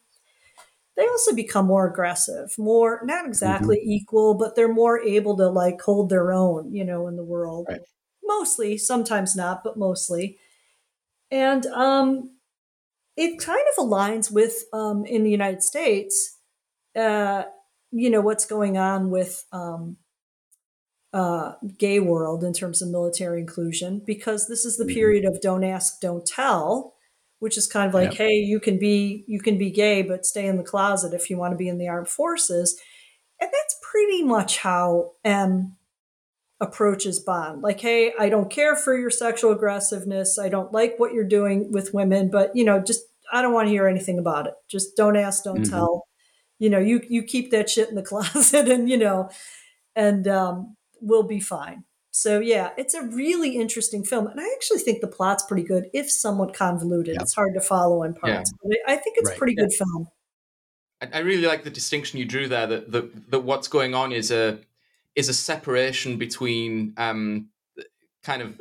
they 0.97 1.07
also 1.07 1.34
become 1.34 1.66
more 1.66 1.88
aggressive, 1.88 2.53
more 2.59 3.01
not 3.05 3.26
exactly 3.26 3.76
mm-hmm. 3.76 3.90
equal, 3.90 4.34
but 4.34 4.55
they're 4.55 4.72
more 4.72 5.01
able 5.01 5.36
to 5.38 5.49
like 5.49 5.80
hold 5.80 6.11
their 6.11 6.32
own, 6.32 6.72
you 6.72 6.84
know, 6.84 7.09
in 7.09 7.16
the 7.16 7.24
world. 7.24 7.66
Right. 7.68 7.80
Mostly, 8.24 8.78
sometimes 8.78 9.34
not, 9.34 9.62
but 9.64 9.78
mostly. 9.78 10.38
And 11.30 11.64
um, 11.66 12.36
it 13.16 13.38
kind 13.38 13.64
of 13.76 13.84
aligns 13.84 14.30
with 14.30 14.64
um, 14.72 15.05
in 15.07 15.22
the 15.22 15.30
United 15.30 15.62
States, 15.62 16.38
uh, 16.95 17.45
you 17.90 18.11
know, 18.11 18.20
what's 18.20 18.47
going 18.47 18.76
on 18.76 19.11
with 19.11 19.45
um, 19.53 19.97
uh, 21.12 21.53
gay 21.78 22.01
world 22.01 22.45
in 22.45 22.53
terms 22.53 22.82
of 22.82 22.88
military 22.88 23.40
inclusion, 23.40 24.03
because 24.07 24.47
this 24.47 24.64
is 24.64 24.76
the 24.76 24.84
mm-hmm. 24.84 24.95
period 24.95 25.24
of 25.24 25.40
don't 25.40 25.64
ask, 25.64 26.01
don't 26.01 26.26
tell 26.26 26.91
which 27.43 27.59
is 27.59 27.66
kind 27.66 27.88
of 27.88 27.93
like, 27.93 28.11
yep. 28.11 28.18
hey, 28.18 28.34
you 28.34 28.61
can 28.61 28.78
be 28.78 29.24
you 29.26 29.40
can 29.40 29.59
be 29.59 29.68
gay, 29.68 30.01
but 30.01 30.24
stay 30.24 30.47
in 30.47 30.59
the 30.59 30.62
closet 30.62 31.12
if 31.12 31.28
you 31.28 31.36
want 31.36 31.51
to 31.51 31.57
be 31.57 31.68
in 31.68 31.76
the 31.76 31.88
armed 31.88 32.09
forces. 32.09 32.80
And 33.40 33.51
that's 33.53 33.76
pretty 33.82 34.22
much 34.22 34.59
how 34.59 35.14
M 35.24 35.76
approaches 36.61 37.18
Bond. 37.18 37.61
Like, 37.61 37.80
hey, 37.80 38.12
I 38.16 38.28
don't 38.28 38.49
care 38.49 38.76
for 38.76 38.97
your 38.97 39.11
sexual 39.11 39.51
aggressiveness. 39.51 40.38
I 40.38 40.51
don't 40.51 40.72
like 40.72 40.95
what 40.99 41.12
you're 41.12 41.24
doing 41.24 41.72
with 41.72 41.93
women, 41.93 42.30
but 42.30 42.55
you 42.55 42.64
know, 42.64 42.80
just 42.80 43.03
I 43.32 43.43
don't 43.43 43.53
want 43.53 43.66
to 43.66 43.72
hear 43.72 43.88
anything 43.88 44.20
about 44.20 44.47
it. 44.47 44.55
Just 44.70 44.97
don't 44.97 45.16
ask, 45.16 45.43
don't 45.43 45.62
mm-hmm. 45.62 45.72
tell. 45.72 46.07
You 46.61 46.70
know, 46.70 46.78
you 46.78 47.01
you 47.09 47.24
keep 47.24 47.51
that 47.51 47.68
shit 47.68 47.88
in 47.88 47.97
the 47.97 48.03
closet, 48.11 48.68
and 48.68 48.88
you 48.88 48.99
know, 48.99 49.30
and 49.97 50.28
um, 50.28 50.76
we'll 51.01 51.24
be 51.24 51.40
fine. 51.40 51.82
So 52.14 52.40
yeah, 52.40 52.72
it's 52.76 52.92
a 52.92 53.02
really 53.02 53.56
interesting 53.56 54.04
film, 54.04 54.26
and 54.26 54.38
I 54.38 54.44
actually 54.54 54.80
think 54.80 55.00
the 55.00 55.08
plot's 55.08 55.44
pretty 55.44 55.62
good, 55.62 55.88
if 55.94 56.10
somewhat 56.10 56.52
convoluted. 56.52 57.14
Yeah. 57.14 57.22
It's 57.22 57.34
hard 57.34 57.54
to 57.54 57.60
follow 57.60 58.02
in 58.02 58.12
parts, 58.12 58.52
yeah. 58.62 58.68
but 58.84 58.92
I 58.92 58.96
think 58.96 59.16
it's 59.16 59.30
right. 59.30 59.36
a 59.36 59.38
pretty 59.38 59.54
yeah. 59.56 59.64
good 59.64 59.72
film. 59.72 60.08
I 61.00 61.18
really 61.18 61.46
like 61.46 61.64
the 61.64 61.70
distinction 61.70 62.18
you 62.18 62.26
drew 62.26 62.48
there. 62.48 62.66
That, 62.66 62.92
that 62.92 63.30
that 63.30 63.40
what's 63.40 63.66
going 63.66 63.94
on 63.94 64.12
is 64.12 64.30
a 64.30 64.58
is 65.16 65.30
a 65.30 65.34
separation 65.34 66.18
between 66.18 66.92
um, 66.98 67.48
kind 68.22 68.42
of 68.42 68.60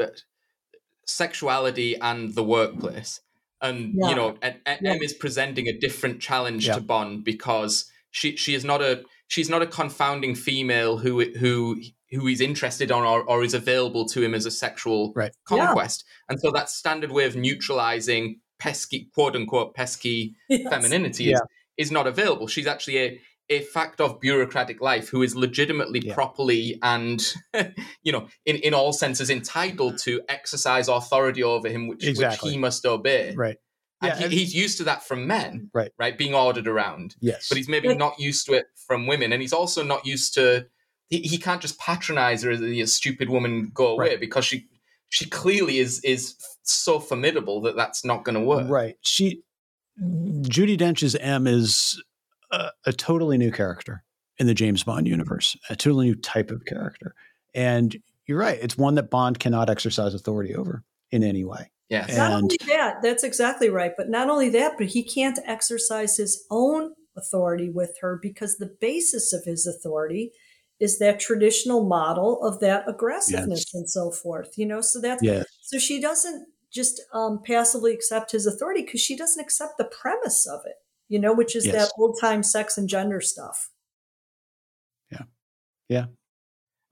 sexuality 1.06 1.98
and 1.98 2.34
the 2.34 2.44
workplace, 2.44 3.20
and 3.62 3.94
you 3.94 4.16
know, 4.16 4.38
and, 4.42 4.56
and 4.66 4.88
M 4.88 5.04
is 5.04 5.14
presenting 5.14 5.68
a 5.68 5.78
different 5.78 6.22
challenge 6.22 6.68
to 6.68 6.80
Bond 6.80 7.26
because 7.26 7.92
she 8.12 8.38
she 8.38 8.56
is 8.56 8.64
not 8.64 8.82
a 8.82 9.04
she's 9.32 9.50
not 9.50 9.62
a 9.62 9.66
confounding 9.66 10.36
female 10.36 10.98
who 10.98 11.22
who 11.38 11.82
who 12.12 12.26
he's 12.26 12.42
interested 12.42 12.92
on 12.92 13.04
or, 13.04 13.24
or 13.24 13.44
is 13.44 13.54
available 13.54 14.06
to 14.06 14.22
him 14.22 14.34
as 14.34 14.46
a 14.46 14.52
sexual 14.52 15.14
right. 15.16 15.32
conquest. 15.46 16.04
Yeah. 16.06 16.34
And 16.34 16.42
so 16.42 16.52
that 16.52 16.70
standard 16.70 17.12
way 17.12 17.24
of 17.24 17.38
neutralizing 17.38 18.42
pesky, 18.60 19.10
quote 19.14 19.38
unquote, 19.38 19.74
pesky 19.74 20.36
yes. 20.50 20.70
femininity 20.70 21.26
yeah. 21.26 21.36
is, 21.78 21.88
is 21.88 21.92
not 21.92 22.08
available. 22.08 22.48
She's 22.48 22.68
actually 22.68 22.98
a, 23.00 23.22
a 23.50 23.62
fact 23.62 24.02
of 24.02 24.20
bureaucratic 24.20 24.82
life 24.82 25.08
who 25.08 25.24
is 25.24 25.34
legitimately, 25.34 26.02
yeah. 26.04 26.14
properly, 26.14 26.78
and, 26.84 27.26
you 28.04 28.12
know, 28.12 28.28
in, 28.46 28.58
in 28.58 28.74
all 28.74 28.92
senses 28.92 29.30
entitled 29.30 29.98
to 30.00 30.22
exercise 30.28 30.90
authority 30.90 31.42
over 31.42 31.70
him, 31.70 31.88
which, 31.88 32.06
exactly. 32.06 32.50
which 32.50 32.54
he 32.54 32.60
must 32.60 32.86
obey. 32.86 33.34
Right. 33.34 33.56
Yeah, 34.02 34.18
he, 34.28 34.38
he's 34.38 34.56
used 34.56 34.78
to 34.80 34.84
that 34.86 35.04
from 35.04 35.28
men, 35.28 35.70
right? 35.74 35.92
Right, 35.98 36.18
being 36.18 36.34
ordered 36.34 36.68
around. 36.68 37.16
Yes, 37.20 37.48
but 37.50 37.58
he's 37.58 37.70
maybe 37.70 37.94
not 37.94 38.20
used 38.20 38.46
to 38.48 38.54
it 38.54 38.66
from 38.76 39.08
women, 39.08 39.32
and 39.32 39.42
he's 39.42 39.54
also 39.54 39.84
not 39.84 40.06
used 40.06 40.34
to 40.36 40.66
he, 41.12 41.20
he 41.20 41.38
can't 41.38 41.62
just 41.62 41.78
patronize 41.78 42.42
her 42.42 42.52
as 42.52 42.62
a 42.62 42.86
stupid 42.88 43.30
woman 43.30 43.70
go 43.74 43.88
away 43.90 44.12
right. 44.12 44.20
because 44.20 44.46
she 44.46 44.68
she 45.10 45.30
clearly 45.30 45.78
is 45.78 46.00
is 46.04 46.36
so 46.64 47.00
formidable 47.00 47.62
that 47.62 47.76
that's 47.76 48.04
not 48.04 48.24
going 48.24 48.36
to 48.36 48.42
work. 48.42 48.68
Right. 48.68 48.98
She 49.02 49.44
Judi 50.02 50.78
Dench's 50.78 51.16
M 51.16 51.46
is 51.46 52.02
a, 52.50 52.70
a, 52.86 52.94
totally 52.94 53.38
new 53.38 53.52
character 53.52 54.04
in 54.38 54.48
the 54.48 54.54
James 54.54 54.84
Bond 54.84 55.06
universe, 55.06 55.56
a 55.70 55.76
totally 55.76 56.08
new 56.08 56.16
type 56.16 56.50
of 56.50 56.66
character. 56.66 57.14
And 57.54 58.02
you're 58.26 58.40
right, 58.40 58.58
it's 58.62 58.78
one 58.78 58.96
that 58.96 59.10
Bond 59.12 59.40
cannot 59.40 59.70
exercise 59.70 60.14
authority 60.14 60.56
over 60.56 60.84
in 61.12 61.24
any 61.24 61.44
way. 61.44 61.70
Yeah. 61.92 62.06
Not 62.16 62.32
only 62.32 62.58
that, 62.68 63.02
that's 63.04 63.26
exactly 63.26 63.70
right. 63.70 63.92
But 63.96 64.10
not 64.10 64.30
only 64.30 64.50
that, 64.52 64.78
but 64.78 64.88
he 64.88 65.04
can't 65.04 65.38
exercise 65.46 66.16
his 66.16 66.46
own 66.50 66.94
authority 67.18 67.70
with 67.70 67.98
her 68.02 68.18
because 68.22 68.58
the 68.58 68.74
basis 68.80 69.34
of 69.34 69.44
his 69.44 69.68
authority 69.68 70.32
is 70.80 70.98
that 71.00 71.20
traditional 71.20 71.86
model 71.86 72.42
of 72.42 72.60
that 72.62 72.88
aggressiveness 72.88 73.66
yes. 73.68 73.74
and 73.74 73.90
so 73.90 74.10
forth 74.12 74.58
you 74.58 74.66
know 74.66 74.80
so 74.80 75.02
that's 75.02 75.22
yes. 75.22 75.46
so 75.62 75.78
she 75.78 76.00
doesn't 76.00 76.48
just 76.72 77.02
um, 77.14 77.42
passively 77.46 77.94
accept 77.94 78.32
his 78.32 78.48
authority 78.48 78.82
because 78.82 79.02
she 79.02 79.18
doesn't 79.18 79.44
accept 79.44 79.74
the 79.78 79.84
premise 79.84 80.48
of 80.48 80.62
it 80.66 80.76
you 81.10 81.20
know 81.20 81.34
which 81.34 81.54
is 81.54 81.66
yes. 81.66 81.76
that 81.76 81.92
old 81.98 82.18
time 82.22 82.42
sex 82.42 82.78
and 82.78 82.88
gender 82.88 83.20
stuff 83.20 83.70
yeah 85.12 85.24
yeah 85.90 86.06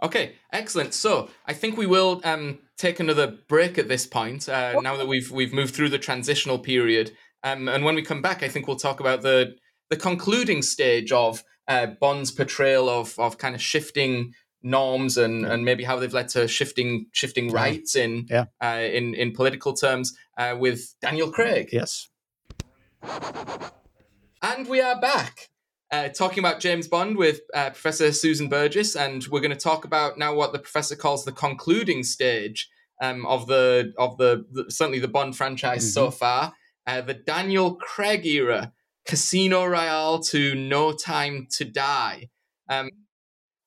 okay 0.01 0.33
excellent 0.51 0.93
so 0.93 1.29
i 1.45 1.53
think 1.53 1.77
we 1.77 1.85
will 1.85 2.21
um, 2.23 2.59
take 2.77 2.99
another 2.99 3.27
break 3.47 3.77
at 3.77 3.87
this 3.87 4.05
point 4.05 4.47
uh, 4.49 4.73
okay. 4.75 4.79
now 4.81 4.95
that 4.95 5.07
we've 5.07 5.31
we've 5.31 5.53
moved 5.53 5.75
through 5.75 5.89
the 5.89 5.99
transitional 5.99 6.59
period 6.59 7.11
um, 7.43 7.67
and 7.67 7.83
when 7.83 7.95
we 7.95 8.01
come 8.01 8.21
back 8.21 8.43
i 8.43 8.47
think 8.47 8.67
we'll 8.67 8.77
talk 8.77 8.99
about 8.99 9.21
the 9.21 9.55
the 9.89 9.97
concluding 9.97 10.61
stage 10.61 11.11
of 11.11 11.43
uh, 11.67 11.87
Bond's 11.99 12.31
portrayal 12.31 12.89
of 12.89 13.17
of 13.19 13.37
kind 13.37 13.55
of 13.55 13.61
shifting 13.61 14.33
norms 14.61 15.17
and 15.17 15.45
and 15.45 15.63
maybe 15.63 15.83
how 15.83 15.97
they've 15.97 16.13
led 16.13 16.27
to 16.29 16.47
shifting 16.47 17.05
shifting 17.11 17.51
rights 17.51 17.95
in 17.95 18.25
yeah. 18.29 18.45
uh, 18.61 18.79
in 18.81 19.13
in 19.13 19.31
political 19.31 19.73
terms 19.73 20.17
uh, 20.37 20.55
with 20.59 20.95
Daniel 21.01 21.31
Craig. 21.31 21.69
Yes. 21.71 22.09
And 24.41 24.67
we 24.67 24.81
are 24.81 24.99
back. 24.99 25.49
Uh, 25.91 26.07
talking 26.09 26.39
about 26.39 26.59
James 26.59 26.87
Bond 26.87 27.17
with 27.17 27.41
uh, 27.55 27.71
Professor 27.71 28.11
Susan 28.11 28.47
Burgess, 28.47 28.95
and 28.95 29.25
we're 29.27 29.39
going 29.39 29.49
to 29.49 29.57
talk 29.57 29.85
about 29.85 30.19
now 30.19 30.35
what 30.35 30.53
the 30.53 30.59
professor 30.59 30.95
calls 30.95 31.25
the 31.25 31.31
concluding 31.31 32.03
stage 32.03 32.69
um, 33.01 33.25
of 33.25 33.47
the 33.47 33.93
of 33.97 34.17
the, 34.17 34.45
the, 34.51 34.69
certainly 34.69 34.99
the 34.99 35.07
Bond 35.07 35.35
franchise 35.35 35.83
mm-hmm. 35.83 35.93
so 35.93 36.11
far, 36.11 36.53
uh, 36.85 37.01
the 37.01 37.15
Daniel 37.15 37.75
Craig 37.75 38.25
era, 38.25 38.71
Casino 39.07 39.65
Royale 39.65 40.19
to 40.19 40.53
No 40.53 40.91
Time 40.91 41.47
to 41.51 41.65
Die. 41.65 42.29
Um, 42.69 42.89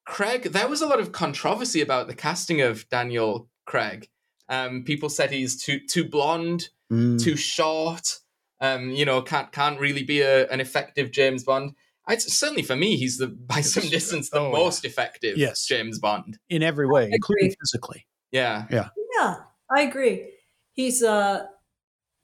Craig, 0.07 0.45
there 0.45 0.68
was 0.68 0.83
a 0.83 0.87
lot 0.87 1.01
of 1.01 1.12
controversy 1.12 1.81
about 1.81 2.07
the 2.07 2.14
casting 2.14 2.61
of 2.61 2.89
Daniel 2.89 3.49
Craig. 3.66 4.09
Um, 4.49 4.85
people 4.85 5.09
said 5.09 5.31
he's 5.31 5.61
too 5.61 5.81
too 5.89 6.05
blonde, 6.05 6.68
mm. 6.93 7.20
too 7.23 7.37
short. 7.37 8.18
Um, 8.61 8.91
you 8.91 9.05
know, 9.05 9.23
can't 9.23 9.51
can't 9.51 9.81
really 9.81 10.05
be 10.05 10.20
a, 10.20 10.49
an 10.49 10.61
effective 10.61 11.11
James 11.11 11.43
Bond. 11.43 11.75
I'd, 12.07 12.21
certainly 12.21 12.63
for 12.63 12.77
me, 12.77 12.97
he's 12.97 13.19
the 13.19 13.29
by 13.29 13.61
some 13.61 13.89
distance 13.89 14.31
the 14.31 14.41
oh, 14.41 14.53
most 14.53 14.85
yeah. 14.85 14.91
effective 14.91 15.37
yes. 15.37 15.67
James 15.67 15.99
Bond 15.99 16.39
in 16.49 16.63
every 16.63 16.87
way, 16.87 17.09
including 17.13 17.55
physically. 17.61 18.07
Yeah, 18.31 18.67
yeah, 18.71 18.89
yeah. 19.19 19.37
I 19.75 19.83
agree. 19.83 20.33
He's 20.73 21.03
uh 21.03 21.47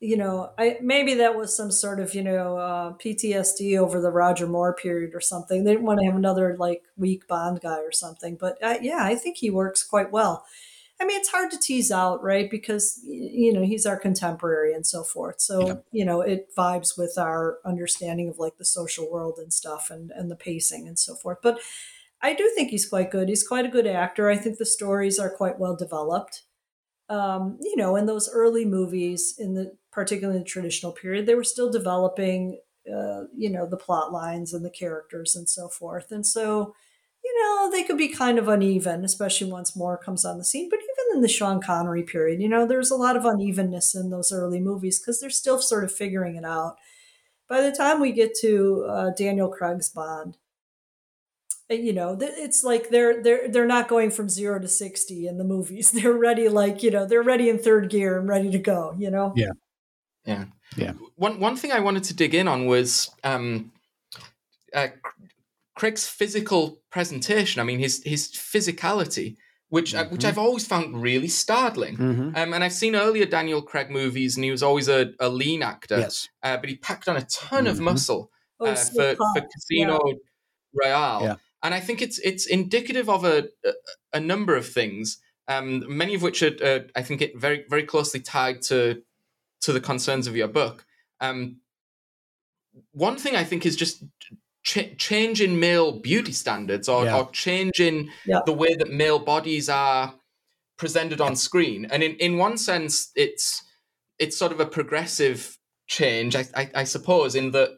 you 0.01 0.16
know, 0.16 0.53
I 0.57 0.79
maybe 0.81 1.14
that 1.14 1.35
was 1.35 1.57
some 1.57 1.72
sort 1.72 1.99
of 1.99 2.14
you 2.14 2.22
know 2.22 2.57
uh, 2.57 2.93
PTSD 2.93 3.76
over 3.79 4.01
the 4.01 4.11
Roger 4.11 4.47
Moore 4.47 4.74
period 4.74 5.11
or 5.12 5.20
something. 5.20 5.64
They 5.64 5.72
didn't 5.72 5.87
want 5.87 5.99
to 6.01 6.07
have 6.07 6.14
another 6.14 6.57
like 6.57 6.83
weak 6.97 7.26
Bond 7.26 7.61
guy 7.61 7.81
or 7.81 7.91
something. 7.91 8.37
But 8.37 8.62
uh, 8.62 8.76
yeah, 8.81 9.01
I 9.01 9.16
think 9.16 9.39
he 9.39 9.51
works 9.51 9.83
quite 9.83 10.12
well. 10.12 10.45
I 11.01 11.05
mean, 11.05 11.18
it's 11.18 11.28
hard 11.28 11.51
to 11.53 11.59
tease 11.59 11.92
out, 11.92 12.22
right? 12.24 12.51
Because 12.51 13.01
you 13.05 13.53
know 13.53 13.62
he's 13.62 13.86
our 13.86 13.99
contemporary 13.99 14.74
and 14.74 14.86
so 14.86 15.05
forth. 15.05 15.40
So 15.40 15.66
yeah. 15.66 15.74
you 15.92 16.05
know 16.05 16.20
it 16.20 16.49
vibes 16.57 16.99
with 16.99 17.16
our 17.18 17.59
understanding 17.64 18.28
of 18.28 18.38
like 18.38 18.57
the 18.59 18.64
social 18.64 19.11
world 19.11 19.38
and 19.38 19.53
stuff, 19.53 19.90
and 19.90 20.11
and 20.11 20.30
the 20.30 20.36
pacing 20.36 20.88
and 20.88 20.99
so 20.99 21.14
forth. 21.14 21.38
But 21.42 21.61
I 22.20 22.34
do 22.34 22.51
think 22.55 22.70
he's 22.70 22.88
quite 22.88 23.11
good. 23.11 23.28
He's 23.28 23.46
quite 23.46 23.64
a 23.64 23.70
good 23.70 23.86
actor. 23.86 24.28
I 24.28 24.36
think 24.36 24.59
the 24.59 24.66
stories 24.66 25.18
are 25.18 25.30
quite 25.30 25.59
well 25.59 25.76
developed. 25.76 26.42
Um, 27.09 27.59
you 27.61 27.76
know, 27.76 27.96
in 27.96 28.07
those 28.07 28.28
early 28.32 28.64
movies, 28.64 29.34
in 29.38 29.55
the 29.55 29.76
particularly 29.92 30.38
in 30.38 30.42
the 30.42 30.49
traditional 30.49 30.92
period, 30.92 31.26
they 31.26 31.34
were 31.34 31.44
still 31.44 31.70
developing, 31.70 32.61
uh, 32.92 33.22
you 33.34 33.51
know, 33.51 33.66
the 33.66 33.76
plot 33.76 34.12
lines 34.12 34.53
and 34.53 34.64
the 34.64 34.70
characters 34.70 35.34
and 35.36 35.49
so 35.49 35.68
forth. 35.68 36.11
And 36.11 36.26
so, 36.26 36.74
you 37.39 37.45
know, 37.45 37.70
they 37.70 37.84
could 37.84 37.99
be 37.99 38.09
kind 38.09 38.39
of 38.39 38.49
uneven, 38.49 39.05
especially 39.05 39.51
once 39.51 39.76
Moore 39.76 39.97
comes 39.97 40.24
on 40.24 40.39
the 40.39 40.45
scene. 40.45 40.68
But 40.68 40.80
even 40.80 41.16
in 41.16 41.22
the 41.22 41.28
Sean 41.28 41.61
Connery 41.61 42.03
period, 42.03 42.41
you 42.41 42.49
know, 42.49 42.66
there's 42.66 42.91
a 42.91 42.97
lot 42.97 43.16
of 43.16 43.24
unevenness 43.24 43.95
in 43.95 44.11
those 44.11 44.32
early 44.32 44.61
movies 44.61 44.99
because 44.99 45.20
they're 45.20 45.30
still 45.30 45.61
sort 45.61 45.84
of 45.84 45.93
figuring 45.93 46.36
it 46.36 46.45
out. 46.45 46.76
By 47.49 47.62
the 47.62 47.72
time 47.72 48.01
we 48.01 48.12
get 48.12 48.34
to 48.41 48.86
uh, 48.89 49.11
Daniel 49.16 49.49
Craig's 49.49 49.89
Bond, 49.89 50.36
uh, 51.70 51.74
you 51.74 51.93
know 51.93 52.16
it's 52.18 52.64
like 52.64 52.89
they're 52.89 53.22
they're 53.22 53.49
they're 53.49 53.66
not 53.66 53.89
going 53.89 54.11
from 54.11 54.28
zero 54.28 54.59
to 54.59 54.66
60 54.66 55.26
in 55.26 55.36
the 55.36 55.45
movies 55.45 55.91
they're 55.93 56.14
ready 56.14 56.49
like 56.49 56.82
you 56.82 56.91
know 56.91 57.05
they're 57.05 57.22
ready 57.22 57.51
in 57.51 57.59
third 57.59 57.91
gear 57.91 58.18
and 58.18 58.26
ready 58.26 58.51
to 58.51 58.59
go 58.59 58.95
you 58.99 59.11
know 59.11 59.34
yeah 59.36 59.51
yeah. 60.28 60.45
Yeah. 60.76 60.93
One 61.16 61.41
one 61.41 61.57
thing 61.57 61.72
I 61.72 61.80
wanted 61.80 62.05
to 62.05 62.14
dig 62.14 62.34
in 62.34 62.47
on 62.47 62.66
was 62.66 63.11
um, 63.24 63.72
uh, 64.74 64.89
Craig's 65.79 66.09
physical 66.09 66.81
presentation. 66.91 67.61
I 67.61 67.64
mean, 67.64 67.79
his 67.79 68.03
his 68.05 68.33
physicality, 68.33 69.37
which 69.68 69.93
mm-hmm. 69.93 70.09
uh, 70.09 70.11
which 70.11 70.22
mm-hmm. 70.22 70.29
I've 70.29 70.39
always 70.39 70.66
found 70.66 71.01
really 71.01 71.29
startling. 71.29 71.97
Mm-hmm. 71.97 72.37
Um, 72.37 72.53
and 72.53 72.64
I've 72.64 72.72
seen 72.72 72.97
earlier 72.97 73.26
Daniel 73.26 73.62
Craig 73.62 73.89
movies, 73.89 74.37
and 74.37 74.43
he 74.43 74.51
was 74.51 74.61
always 74.61 74.89
a, 74.89 75.12
a 75.20 75.29
lean 75.29 75.62
actor. 75.62 76.01
Yes. 76.01 76.29
Uh, 76.43 76.57
but 76.57 76.68
he 76.68 76.74
packed 76.74 77.09
on 77.09 77.16
a 77.16 77.24
ton 77.26 77.64
mm-hmm. 77.64 77.68
of 77.68 77.79
muscle. 77.79 78.33
Oh, 78.59 78.66
uh, 78.66 78.74
so 78.74 79.14
for, 79.14 79.24
hot. 79.24 79.39
for 79.39 79.49
Casino 79.55 80.01
Royale. 80.74 81.22
Yeah. 81.22 81.35
And 81.62 81.72
I 81.72 81.79
think 81.79 82.03
it's 82.03 82.18
it's 82.18 82.45
indicative 82.47 83.09
of 83.09 83.24
a 83.24 83.47
a, 83.64 83.72
a 84.14 84.20
number 84.20 84.57
of 84.57 84.66
things, 84.66 85.18
um, 85.47 85.85
many 85.87 86.16
of 86.16 86.22
which 86.22 86.43
are 86.43 86.57
uh, 86.61 86.81
I 86.97 87.03
think 87.03 87.22
it 87.22 87.39
very 87.39 87.64
very 87.70 87.85
closely 87.85 88.18
tied 88.18 88.62
to 88.62 89.01
to 89.61 89.72
the 89.72 89.81
concerns 89.81 90.26
of 90.26 90.35
your 90.35 90.49
book. 90.49 90.85
Um, 91.20 91.61
one 92.91 93.16
thing 93.16 93.37
I 93.37 93.45
think 93.45 93.64
is 93.64 93.76
just 93.76 94.03
ch- 94.68 94.94
change 94.98 95.40
in 95.40 95.58
male 95.58 95.92
beauty 95.92 96.32
standards 96.32 96.88
or, 96.88 97.04
Yeah. 97.04 97.16
or 97.18 97.30
change 97.32 97.80
in 97.80 98.10
Yeah. 98.26 98.40
the 98.44 98.52
way 98.52 98.74
that 98.78 98.90
male 98.90 99.18
bodies 99.18 99.68
are 99.68 100.14
presented 100.76 101.20
on 101.20 101.36
screen. 101.36 101.86
And 101.90 102.02
in, 102.02 102.12
in 102.16 102.36
one 102.38 102.56
sense, 102.58 103.10
it's 103.14 103.62
it's 104.18 104.36
sort 104.36 104.52
of 104.52 104.58
a 104.60 104.66
progressive 104.66 105.56
change, 105.86 106.34
I, 106.34 106.44
I, 106.60 106.70
I 106.82 106.84
suppose, 106.84 107.36
in 107.36 107.52
that 107.52 107.70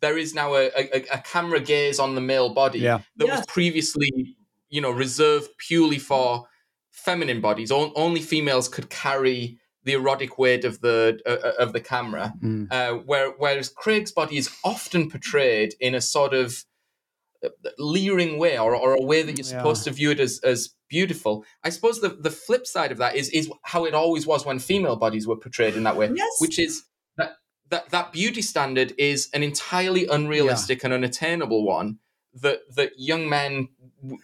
there 0.00 0.18
is 0.18 0.34
now 0.34 0.54
a, 0.56 0.64
a, 0.76 1.04
a 1.12 1.18
camera 1.22 1.60
gaze 1.60 2.00
on 2.00 2.14
the 2.16 2.20
male 2.20 2.52
body 2.52 2.80
Yeah. 2.80 3.00
that 3.18 3.26
Yes. 3.28 3.38
was 3.38 3.46
previously, 3.46 4.10
you 4.68 4.80
know, 4.80 4.90
reserved 4.90 5.50
purely 5.58 5.98
for 5.98 6.48
feminine 6.90 7.40
bodies. 7.40 7.70
O- 7.70 7.92
only 7.94 8.20
females 8.20 8.68
could 8.68 8.90
carry 8.90 9.58
the 9.84 9.92
erotic 9.94 10.38
weight 10.38 10.64
of 10.64 10.80
the 10.80 11.20
uh, 11.26 11.52
of 11.62 11.72
the 11.72 11.80
camera. 11.80 12.34
Mm. 12.42 12.68
Uh, 12.70 12.94
where, 13.04 13.30
whereas 13.38 13.68
Craig's 13.68 14.12
body 14.12 14.36
is 14.36 14.50
often 14.64 15.10
portrayed 15.10 15.74
in 15.80 15.94
a 15.94 16.00
sort 16.00 16.34
of 16.34 16.64
uh, 17.44 17.48
leering 17.78 18.38
way 18.38 18.58
or, 18.58 18.74
or 18.76 18.94
a 18.94 19.02
way 19.02 19.22
that 19.22 19.36
you're 19.38 19.46
Yeah. 19.46 19.58
supposed 19.58 19.84
to 19.84 19.90
view 19.90 20.10
it 20.12 20.20
as, 20.20 20.40
as 20.44 20.70
beautiful. 20.88 21.44
I 21.64 21.70
suppose 21.70 22.00
the, 22.00 22.10
the 22.10 22.30
flip 22.30 22.66
side 22.66 22.92
of 22.92 22.98
that 22.98 23.16
is 23.16 23.28
is 23.30 23.50
how 23.64 23.84
it 23.84 23.94
always 23.94 24.26
was 24.26 24.46
when 24.46 24.58
female 24.58 24.96
bodies 24.96 25.26
were 25.26 25.36
portrayed 25.36 25.74
in 25.74 25.82
that 25.84 25.96
way, 25.96 26.10
Yes. 26.14 26.30
which 26.38 26.58
is 26.58 26.84
that, 27.16 27.32
that 27.70 27.88
that 27.90 28.12
beauty 28.12 28.42
standard 28.42 28.92
is 28.98 29.28
an 29.34 29.42
entirely 29.42 30.06
unrealistic 30.06 30.84
and 30.84 30.92
unattainable 30.94 31.64
one 31.66 31.98
that 32.34 32.60
that 32.76 32.92
young 32.96 33.28
men 33.28 33.68
w- 33.80 33.81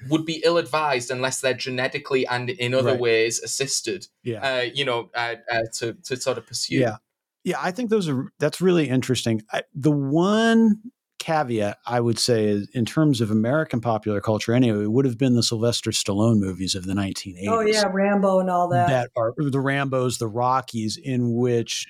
would 0.08 0.24
be 0.26 0.42
ill 0.44 0.58
advised 0.58 1.10
unless 1.10 1.40
they're 1.40 1.54
genetically 1.54 2.26
and 2.26 2.50
in 2.50 2.74
other 2.74 2.90
Right. 2.92 3.00
ways 3.00 3.40
assisted 3.42 4.06
Yeah. 4.24 4.40
uh, 4.58 4.62
you 4.62 4.84
know, 4.84 5.10
uh, 5.14 5.36
uh, 5.50 5.62
to 5.78 5.94
to 6.04 6.16
sort 6.16 6.38
of 6.38 6.46
pursue. 6.46 6.76
Yeah. 6.76 6.96
Yeah, 7.44 7.58
I 7.62 7.70
think 7.70 7.88
those 7.90 8.08
are 8.08 8.30
that's 8.40 8.60
really 8.60 8.88
interesting. 8.88 9.42
I, 9.52 9.62
the 9.74 9.92
one 9.92 10.80
caveat 11.20 11.78
I 11.86 12.00
would 12.00 12.18
say 12.18 12.44
is 12.44 12.68
in 12.74 12.84
terms 12.84 13.20
of 13.20 13.30
American 13.30 13.80
popular 13.80 14.20
culture 14.20 14.52
anyway, 14.52 14.84
it 14.84 14.90
would 14.92 15.04
have 15.04 15.18
been 15.18 15.34
the 15.34 15.42
Sylvester 15.42 15.90
Stallone 15.90 16.38
movies 16.38 16.74
of 16.74 16.84
the 16.86 16.92
1980s. 16.94 17.48
Oh 17.48 17.60
yeah, 17.60 17.84
Rambo 17.92 18.38
and 18.40 18.50
all 18.50 18.68
that. 18.68 18.88
that 18.88 19.10
are 19.16 19.32
the 19.36 19.58
Rambos, 19.58 20.18
the 20.18 20.28
Rockies, 20.28 20.96
in 20.96 21.34
which 21.34 21.86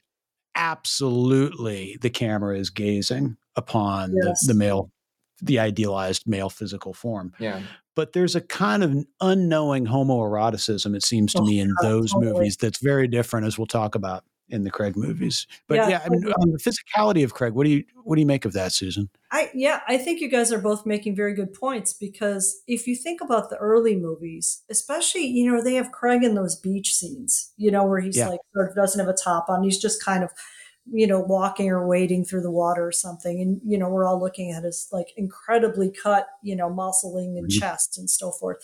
absolutely 0.54 1.96
the 2.00 2.10
camera 2.10 2.58
is 2.58 2.70
gazing 2.70 3.36
upon 3.56 4.14
Yes. 4.24 4.40
the, 4.46 4.52
the 4.52 4.58
male, 4.58 4.90
the 5.42 5.58
idealized 5.58 6.26
male 6.26 6.50
physical 6.50 6.92
form. 6.92 7.32
Yeah. 7.38 7.60
But 7.94 8.12
there's 8.12 8.36
a 8.36 8.40
kind 8.40 8.82
of 8.84 8.94
unknowing 9.20 9.86
homoeroticism, 9.86 10.94
it 10.94 11.04
seems 11.04 11.32
to 11.34 11.40
Oh, 11.42 11.44
me, 11.46 11.60
in 11.60 11.72
those 11.82 12.12
totally. 12.12 12.32
movies 12.32 12.56
that's 12.56 12.78
very 12.80 13.08
different, 13.08 13.46
as 13.46 13.58
we'll 13.58 13.66
talk 13.66 13.94
about 13.94 14.24
in 14.50 14.62
the 14.64 14.70
Craig 14.70 14.96
movies. 14.96 15.46
But 15.66 15.74
Yeah, 15.76 15.88
yeah, 15.88 16.02
I 16.04 16.08
mean, 16.08 16.24
on 16.24 16.50
the 16.52 16.58
physicality 16.58 17.22
of 17.22 17.34
Craig, 17.34 17.52
what 17.52 17.64
do 17.64 17.70
you 17.70 17.84
what 18.04 18.14
do 18.14 18.20
you 18.22 18.26
make 18.26 18.46
of 18.46 18.54
that, 18.54 18.72
Susan? 18.72 19.10
I 19.30 19.50
yeah, 19.52 19.80
I 19.86 19.98
think 19.98 20.20
you 20.20 20.30
guys 20.30 20.50
are 20.52 20.58
both 20.60 20.86
making 20.86 21.14
very 21.16 21.34
good 21.34 21.52
points 21.52 21.92
because 21.92 22.62
if 22.66 22.86
you 22.86 22.96
think 22.96 23.20
about 23.20 23.50
the 23.50 23.56
early 23.58 23.94
movies, 23.94 24.62
especially 24.70 25.26
you 25.26 25.50
know 25.52 25.62
they 25.62 25.74
have 25.74 25.92
Craig 25.92 26.24
in 26.24 26.34
those 26.34 26.56
beach 26.56 26.94
scenes, 26.94 27.52
you 27.58 27.70
know 27.70 27.84
where 27.84 28.00
he's 28.00 28.16
Yeah. 28.16 28.28
like 28.28 28.40
sort 28.54 28.70
of 28.70 28.74
doesn't 28.76 28.98
have 28.98 29.12
a 29.12 29.16
top 29.16 29.50
on, 29.50 29.62
he's 29.64 29.78
just 29.78 30.02
kind 30.02 30.24
of 30.24 30.30
you 30.92 31.06
know 31.06 31.20
walking 31.20 31.70
or 31.70 31.86
wading 31.86 32.24
through 32.24 32.42
the 32.42 32.50
water 32.50 32.86
or 32.86 32.92
something, 32.92 33.40
and 33.40 33.60
you 33.64 33.78
know 33.78 33.88
we're 33.88 34.06
all 34.06 34.20
looking 34.20 34.52
at 34.52 34.64
his 34.64 34.88
like 34.92 35.08
incredibly 35.16 35.90
cut 35.90 36.28
you 36.42 36.56
know 36.56 36.70
muscling 36.70 37.38
and 37.38 37.48
Mhm. 37.48 37.60
chest 37.60 37.98
and 37.98 38.10
so 38.10 38.32
forth, 38.32 38.58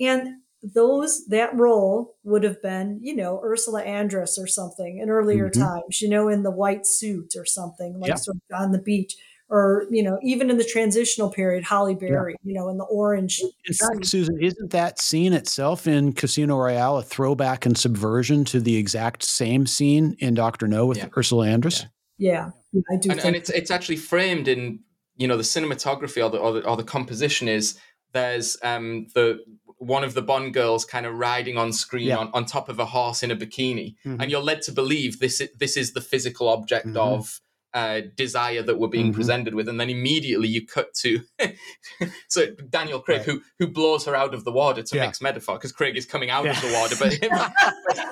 and 0.00 0.40
those 0.62 1.26
that 1.26 1.54
role 1.56 2.16
would 2.24 2.42
have 2.44 2.60
been 2.62 2.98
you 3.02 3.14
know 3.16 3.40
Ursula 3.44 3.84
Andress 3.84 4.38
or 4.38 4.46
something 4.46 4.98
in 4.98 5.10
earlier 5.10 5.50
Mhm. 5.52 5.68
times, 5.68 6.00
you 6.02 6.08
know 6.08 6.28
in 6.28 6.42
the 6.42 6.50
white 6.50 6.86
suit 6.86 7.34
or 7.36 7.44
something 7.46 8.00
like 8.00 8.16
Yeah. 8.16 8.18
sort 8.18 8.36
of 8.50 8.60
on 8.60 8.72
the 8.72 8.80
beach 8.82 9.16
or 9.48 9.86
you 9.90 10.02
know 10.02 10.18
even 10.22 10.50
in 10.50 10.56
the 10.56 10.64
transitional 10.64 11.30
period 11.30 11.64
Halle 11.64 11.94
Berry 11.94 12.34
you 12.42 12.54
know 12.54 12.68
in 12.68 12.78
the 12.78 12.84
orange 12.84 13.40
In 13.66 13.74
fact, 13.74 14.06
Susan, 14.06 14.38
isn't 14.40 14.70
that 14.70 14.98
scene 14.98 15.32
itself 15.32 15.86
in 15.86 16.12
Casino 16.12 16.56
Royale 16.56 16.98
a 16.98 17.02
throwback 17.02 17.66
and 17.66 17.76
subversion 17.76 18.44
to 18.46 18.60
the 18.60 18.76
exact 18.76 19.22
same 19.22 19.66
scene 19.66 20.16
in 20.18 20.34
Doctor 20.34 20.66
No 20.66 20.86
with 20.86 20.98
Yeah. 20.98 21.08
Ursula 21.16 21.46
Andress? 21.46 21.84
Yeah. 22.18 22.50
yeah 22.72 22.82
i 22.92 22.96
do 22.96 23.10
and, 23.10 23.20
think 23.20 23.24
and 23.26 23.36
it's 23.36 23.50
it's 23.50 23.70
actually 23.70 23.96
framed 23.96 24.48
in 24.48 24.80
you 25.16 25.26
know 25.28 25.36
the 25.36 25.42
cinematography 25.42 26.24
or 26.24 26.30
the 26.30 26.38
or 26.38 26.52
the, 26.54 26.66
or 26.66 26.76
the 26.76 26.84
composition 26.84 27.48
is 27.48 27.76
there's 28.12 28.56
um 28.62 29.06
the 29.14 29.40
one 29.78 30.04
of 30.04 30.14
the 30.14 30.22
Bond 30.22 30.54
girls 30.54 30.84
kind 30.84 31.04
of 31.04 31.14
riding 31.18 31.58
on 31.58 31.72
screen 31.72 32.06
Yeah. 32.06 32.16
on, 32.18 32.30
on 32.32 32.46
top 32.46 32.68
of 32.70 32.78
a 32.78 32.86
horse 32.86 33.22
in 33.22 33.30
a 33.30 33.36
bikini, 33.36 33.96
Mhm. 34.06 34.22
and 34.22 34.30
you're 34.30 34.40
led 34.40 34.62
to 34.62 34.72
believe 34.72 35.18
this 35.18 35.42
i- 35.42 35.48
this 35.58 35.76
is 35.76 35.92
the 35.92 36.00
physical 36.00 36.48
object 36.48 36.86
Mhm. 36.86 36.96
of 36.96 37.40
uh, 37.74 38.02
desire 38.14 38.62
that 38.62 38.78
we're 38.78 38.86
being 38.88 39.10
Mhm. 39.10 39.14
presented 39.16 39.54
with, 39.54 39.68
and 39.68 39.80
then 39.80 39.90
immediately 39.90 40.46
you 40.48 40.64
cut 40.64 40.94
to 40.94 41.20
so 42.28 42.46
Daniel 42.70 43.00
Craig 43.00 43.18
Right. 43.18 43.26
who 43.26 43.42
who 43.58 43.66
blows 43.66 44.04
her 44.06 44.14
out 44.14 44.32
of 44.32 44.44
the 44.44 44.52
water 44.52 44.82
to 44.82 44.96
Yeah. 44.96 45.06
mix 45.06 45.20
metaphor 45.20 45.56
because 45.56 45.72
Craig 45.72 45.96
is 45.96 46.06
coming 46.06 46.30
out 46.30 46.44
Yeah. 46.44 46.52
of 46.52 46.60
the 46.62 46.72
water, 46.72 46.94
but 46.98 47.12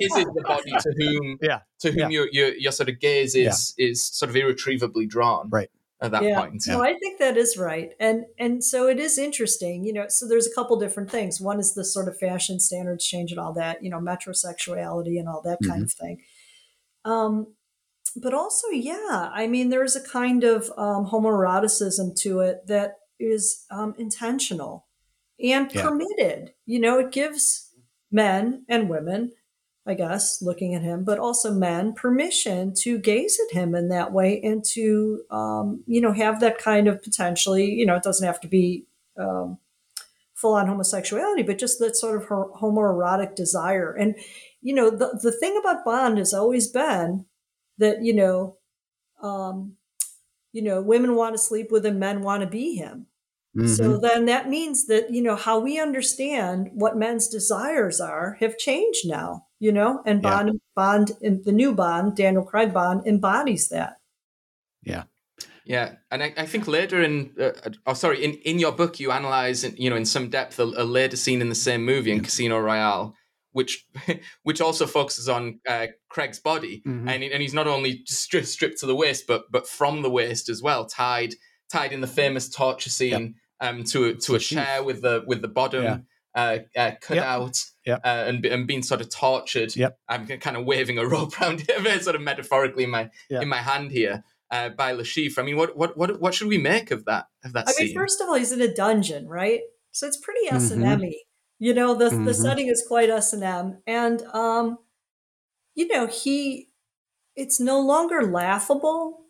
his 0.00 0.16
is 0.16 0.24
the 0.24 0.42
body 0.46 0.72
to 0.72 0.92
whom 0.98 1.38
Yeah. 1.40 1.60
to 1.80 1.90
whom 1.92 1.98
Yeah. 2.00 2.08
your, 2.08 2.28
your 2.32 2.54
your 2.54 2.72
sort 2.72 2.88
of 2.88 2.98
gaze 2.98 3.34
is 3.36 3.72
is 3.78 4.04
sort 4.04 4.30
of 4.30 4.36
irretrievably 4.36 5.06
drawn 5.06 5.48
Right. 5.48 5.70
at 6.00 6.10
that 6.10 6.24
yeah 6.24 6.40
point. 6.40 6.60
no 6.66 6.82
i 6.82 6.94
think 6.98 7.20
that 7.20 7.36
is 7.36 7.56
right 7.56 7.94
and 8.00 8.24
and 8.38 8.64
so 8.64 8.88
it 8.88 8.98
is 8.98 9.16
interesting 9.18 9.84
you 9.84 9.92
know 9.92 10.06
so 10.08 10.26
there's 10.26 10.48
a 10.48 10.54
couple 10.54 10.76
different 10.76 11.08
things 11.08 11.40
one 11.40 11.60
is 11.60 11.74
the 11.74 11.84
sort 11.84 12.08
of 12.08 12.18
fashion 12.18 12.58
standards 12.58 13.06
change 13.06 13.30
and 13.30 13.38
all 13.38 13.52
that 13.52 13.80
you 13.84 13.88
know 13.88 14.00
metrosexuality 14.00 15.16
and 15.20 15.28
all 15.28 15.40
that 15.42 15.58
kind 15.64 15.84
of 15.84 15.92
thing 15.92 16.20
um 17.04 17.46
but 18.16 18.34
also 18.34 18.68
yeah 18.68 19.30
i 19.32 19.46
mean 19.46 19.70
there's 19.70 19.96
a 19.96 20.08
kind 20.08 20.44
of 20.44 20.70
um, 20.76 21.06
homoeroticism 21.06 22.14
to 22.14 22.40
it 22.40 22.66
that 22.66 22.98
is 23.18 23.64
um, 23.70 23.94
intentional 23.98 24.86
and 25.42 25.70
Yeah. 25.72 25.82
permitted 25.82 26.52
you 26.66 26.78
know 26.80 26.98
it 26.98 27.12
gives 27.12 27.70
men 28.10 28.64
and 28.68 28.88
women 28.88 29.32
I 29.84 29.94
guess, 29.94 30.40
looking 30.40 30.76
at 30.76 30.82
him, 30.82 31.02
but 31.02 31.18
also 31.18 31.52
men 31.52 31.92
permission 31.92 32.72
to 32.82 32.98
gaze 32.98 33.40
at 33.48 33.56
him 33.56 33.74
in 33.74 33.88
that 33.88 34.12
way 34.12 34.40
and 34.40 34.64
to, 34.66 35.22
um, 35.28 35.82
you 35.88 36.00
know, 36.00 36.12
have 36.12 36.38
that 36.38 36.58
kind 36.58 36.86
of 36.86 37.02
potentially, 37.02 37.64
you 37.64 37.84
know, 37.84 37.96
it 37.96 38.04
doesn't 38.04 38.24
have 38.24 38.40
to 38.42 38.46
be 38.46 38.86
um, 39.18 39.58
full 40.34 40.54
on 40.54 40.68
homosexuality, 40.68 41.42
but 41.42 41.58
just 41.58 41.80
that 41.80 41.96
sort 41.96 42.22
of 42.22 42.28
ho- 42.28 42.56
homoerotic 42.60 43.34
desire. 43.34 43.92
And, 43.92 44.14
you 44.60 44.72
know, 44.72 44.88
the, 44.88 45.18
the 45.20 45.32
thing 45.32 45.56
about 45.58 45.84
Bond 45.84 46.16
has 46.18 46.32
always 46.32 46.68
been 46.68 47.24
that, 47.78 48.02
you 48.02 48.12
know, 48.14 48.58
um, 49.22 49.76
you 50.52 50.62
know, 50.62 50.82
women 50.82 51.14
want 51.16 51.34
to 51.34 51.38
sleep 51.42 51.70
with 51.70 51.86
him, 51.86 51.98
men 51.98 52.22
want 52.22 52.42
to 52.42 52.46
be 52.48 52.74
him. 52.74 53.06
So 53.64 53.84
Mhm. 53.84 54.00
then 54.00 54.24
that 54.26 54.48
means 54.48 54.86
that, 54.86 55.10
you 55.12 55.22
know, 55.22 55.36
how 55.36 55.58
we 55.60 55.78
understand 55.78 56.70
what 56.72 56.96
men's 56.96 57.28
desires 57.28 58.00
are 58.00 58.36
have 58.40 58.56
changed 58.58 59.06
now, 59.06 59.46
you 59.60 59.70
know, 59.72 60.02
and 60.06 60.22
Yeah. 60.22 60.30
Bond, 60.30 60.60
Bond, 60.74 61.10
in 61.20 61.42
the 61.44 61.52
new 61.52 61.72
Bond, 61.74 62.16
Daniel 62.16 62.44
Craig 62.44 62.72
Bond 62.72 63.06
embodies 63.06 63.68
that. 63.68 63.98
Yeah. 64.82 65.04
Yeah, 65.64 65.94
and 66.10 66.22
I, 66.24 66.34
I 66.36 66.46
think 66.46 66.66
later 66.66 67.00
in, 67.02 67.34
uh, 67.38 67.52
oh 67.86 67.94
sorry, 67.94 68.24
in, 68.24 68.32
in 68.44 68.58
your 68.58 68.72
book 68.72 68.98
you 68.98 69.12
analyze, 69.12 69.62
in, 69.62 69.76
you 69.76 69.90
know, 69.90 69.96
in 69.96 70.04
some 70.04 70.28
depth 70.28 70.58
a, 70.58 70.64
a 70.64 70.82
later 70.84 71.16
scene 71.16 71.40
in 71.40 71.48
the 71.48 71.54
same 71.54 71.84
movie 71.84 72.10
in 72.10 72.20
Casino 72.20 72.58
Royale, 72.58 73.14
which 73.52 73.86
which 74.42 74.60
also 74.60 74.86
focuses 74.86 75.28
on 75.28 75.60
uh, 75.68 75.86
Craig's 76.08 76.40
body, 76.40 76.82
Mhm. 76.86 77.08
and 77.08 77.22
and 77.24 77.42
he's 77.42 77.54
not 77.54 77.66
only 77.66 78.02
stri- 78.10 78.46
stripped 78.46 78.78
to 78.80 78.86
the 78.86 78.94
waist, 78.96 79.26
but 79.26 79.44
but 79.50 79.66
from 79.66 80.02
the 80.02 80.10
waist 80.10 80.48
as 80.48 80.62
well, 80.62 80.86
tied 80.86 81.34
tied 81.70 81.92
in 81.92 82.00
the 82.00 82.06
famous 82.06 82.48
torture 82.48 82.90
scene 82.90 83.34
um, 83.60 83.84
to 83.84 84.04
a, 84.06 84.14
to 84.14 84.32
a 84.32 84.36
a 84.36 84.40
chair 84.40 84.82
with 84.84 85.02
the 85.02 85.22
with 85.26 85.40
the 85.42 85.48
bottom. 85.48 85.84
Yeah. 85.84 85.98
Uh, 86.34 86.58
uh, 86.74 86.92
cut 87.02 87.16
Yep. 87.16 87.24
out 87.26 87.64
Yep. 87.84 88.00
Uh, 88.04 88.24
and 88.26 88.46
and 88.46 88.66
being 88.66 88.82
sort 88.82 89.00
of 89.02 89.10
tortured. 89.10 89.76
Yep. 89.76 89.98
I'm 90.08 90.26
kind 90.26 90.56
of 90.56 90.64
waving 90.64 90.96
a 90.98 91.06
rope 91.14 91.38
around 91.40 91.62
it, 91.68 92.02
sort 92.02 92.16
of 92.16 92.22
metaphorically 92.22 92.84
in 92.84 92.90
my 92.90 93.10
Yeah. 93.28 93.42
in 93.42 93.48
my 93.48 93.58
hand 93.58 93.90
here 93.92 94.24
uh, 94.50 94.70
by 94.70 94.92
Le 94.92 95.02
Chiffre. 95.02 95.38
I 95.40 95.42
mean, 95.42 95.56
what 95.58 95.76
what 95.76 95.96
what 95.98 96.20
what 96.20 96.32
should 96.34 96.48
we 96.48 96.56
make 96.58 96.90
of 96.90 97.04
that 97.04 97.26
of 97.44 97.52
that 97.52 97.68
I 97.68 97.72
scene? 97.72 97.86
mean, 97.88 97.94
first 97.96 98.20
of 98.22 98.28
all, 98.28 98.34
he's 98.36 98.50
in 98.52 98.62
a 98.62 98.72
dungeon, 98.74 99.28
right? 99.28 99.60
So 99.90 100.06
it's 100.06 100.16
pretty 100.16 100.46
S 100.48 100.70
and. 100.70 100.82
M 100.84 101.02
You 101.62 101.74
know, 101.74 101.94
the 101.94 102.10
the 102.24 102.34
Mhm. 102.34 102.44
setting 102.44 102.68
is 102.68 102.84
quite 102.88 103.10
S 103.10 103.32
and 103.32 103.44
M, 103.44 103.82
and 103.86 104.22
um, 104.34 104.78
you 105.74 105.88
know, 105.88 106.06
he 106.06 106.70
it's 107.36 107.60
no 107.60 107.80
longer 107.80 108.22
laughable. 108.24 109.26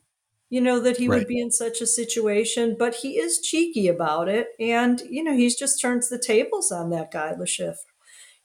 You 0.50 0.60
know 0.62 0.80
that 0.80 0.98
he 0.98 1.08
Right. 1.08 1.24
would 1.24 1.26
be 1.28 1.40
in 1.40 1.50
such 1.52 1.80
a 1.82 1.86
situation, 1.86 2.76
but 2.78 2.96
he 2.96 3.18
is 3.18 3.40
cheeky 3.40 3.88
about 3.88 4.28
it, 4.28 4.48
and 4.60 5.00
you 5.02 5.24
know 5.24 5.34
he's 5.36 5.58
just 5.58 5.80
turns 5.80 6.08
the 6.10 6.18
tables 6.20 6.72
on 6.72 6.90
that 6.90 7.10
guy, 7.12 7.32
Le 7.32 7.46
Chiffre. 7.46 7.78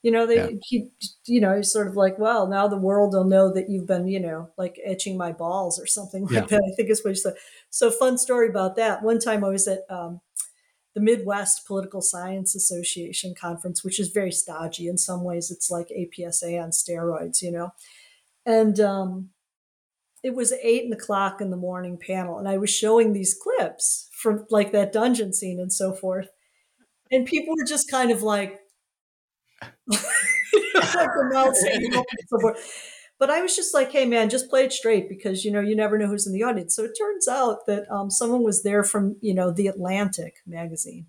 You 0.02 0.12
know, 0.12 0.26
they 0.26 0.40
yeah. 0.40 0.48
he, 0.64 0.90
you 1.26 1.40
know, 1.40 1.56
he's 1.56 1.72
sort 1.72 1.88
of 1.88 1.96
like, 1.96 2.18
well, 2.18 2.46
now 2.46 2.68
the 2.68 2.76
world 2.78 3.14
will 3.14 3.24
know 3.24 3.52
that 3.52 3.68
you've 3.68 3.86
been, 3.86 4.06
you 4.08 4.20
know, 4.20 4.50
like 4.56 4.78
etching 4.84 5.16
my 5.16 5.32
balls 5.32 5.80
or 5.80 5.86
something 5.86 6.26
like 6.34 6.46
yeah. 6.46 6.48
that. 6.48 6.62
I 6.72 6.74
think 6.76 6.90
is 6.90 7.04
what 7.04 7.10
he 7.10 7.16
said. 7.16 7.34
So 7.70 7.90
fun 7.90 8.16
story 8.18 8.48
about 8.48 8.76
that. 8.76 9.02
One 9.02 9.18
time 9.18 9.44
I 9.44 9.48
was 9.48 9.66
at 9.68 9.80
um, 9.90 10.20
the 10.98 11.04
Midwest 11.04 11.64
Political 11.64 12.02
Science 12.02 12.56
Association 12.56 13.32
conference, 13.40 13.84
which 13.84 14.00
is 14.00 14.08
very 14.08 14.32
stodgy. 14.32 14.88
In 14.88 14.98
some 14.98 15.22
ways. 15.22 15.48
It's 15.50 15.70
like 15.70 15.88
APSA 15.88 16.60
on 16.60 16.70
steroids, 16.70 17.40
you 17.40 17.52
know, 17.52 17.70
and 18.44 18.80
um, 18.80 19.28
it 20.24 20.34
was 20.34 20.52
eight 20.60 20.92
o'clock 20.92 21.40
in 21.40 21.50
the 21.50 21.56
morning 21.56 21.98
panel, 22.04 22.38
and 22.38 22.48
I 22.48 22.58
was 22.58 22.70
showing 22.70 23.12
these 23.12 23.38
clips 23.40 24.08
from 24.12 24.44
like 24.50 24.72
that 24.72 24.92
dungeon 24.92 25.32
scene 25.32 25.60
and 25.60 25.72
so 25.72 25.92
forth, 25.92 26.30
and 27.12 27.24
people 27.24 27.54
were 27.56 27.64
just 27.64 27.88
kind 27.88 28.10
of 28.10 28.24
like 28.24 28.58
but 33.18 33.30
I 33.30 33.40
was 33.42 33.56
just 33.56 33.74
like, 33.74 33.90
hey, 33.90 34.06
man, 34.06 34.30
just 34.30 34.48
play 34.48 34.64
it 34.64 34.72
straight 34.72 35.08
because, 35.08 35.44
you 35.44 35.50
know, 35.50 35.60
you 35.60 35.74
never 35.74 35.98
know 35.98 36.06
who's 36.06 36.26
in 36.26 36.32
the 36.32 36.42
audience. 36.42 36.76
So 36.76 36.84
it 36.84 36.96
turns 36.98 37.26
out 37.26 37.66
that 37.66 37.90
um, 37.90 38.10
someone 38.10 38.42
was 38.42 38.62
there 38.62 38.84
from, 38.84 39.16
you 39.20 39.34
know, 39.34 39.50
The 39.50 39.66
Atlantic 39.66 40.36
magazine 40.46 41.06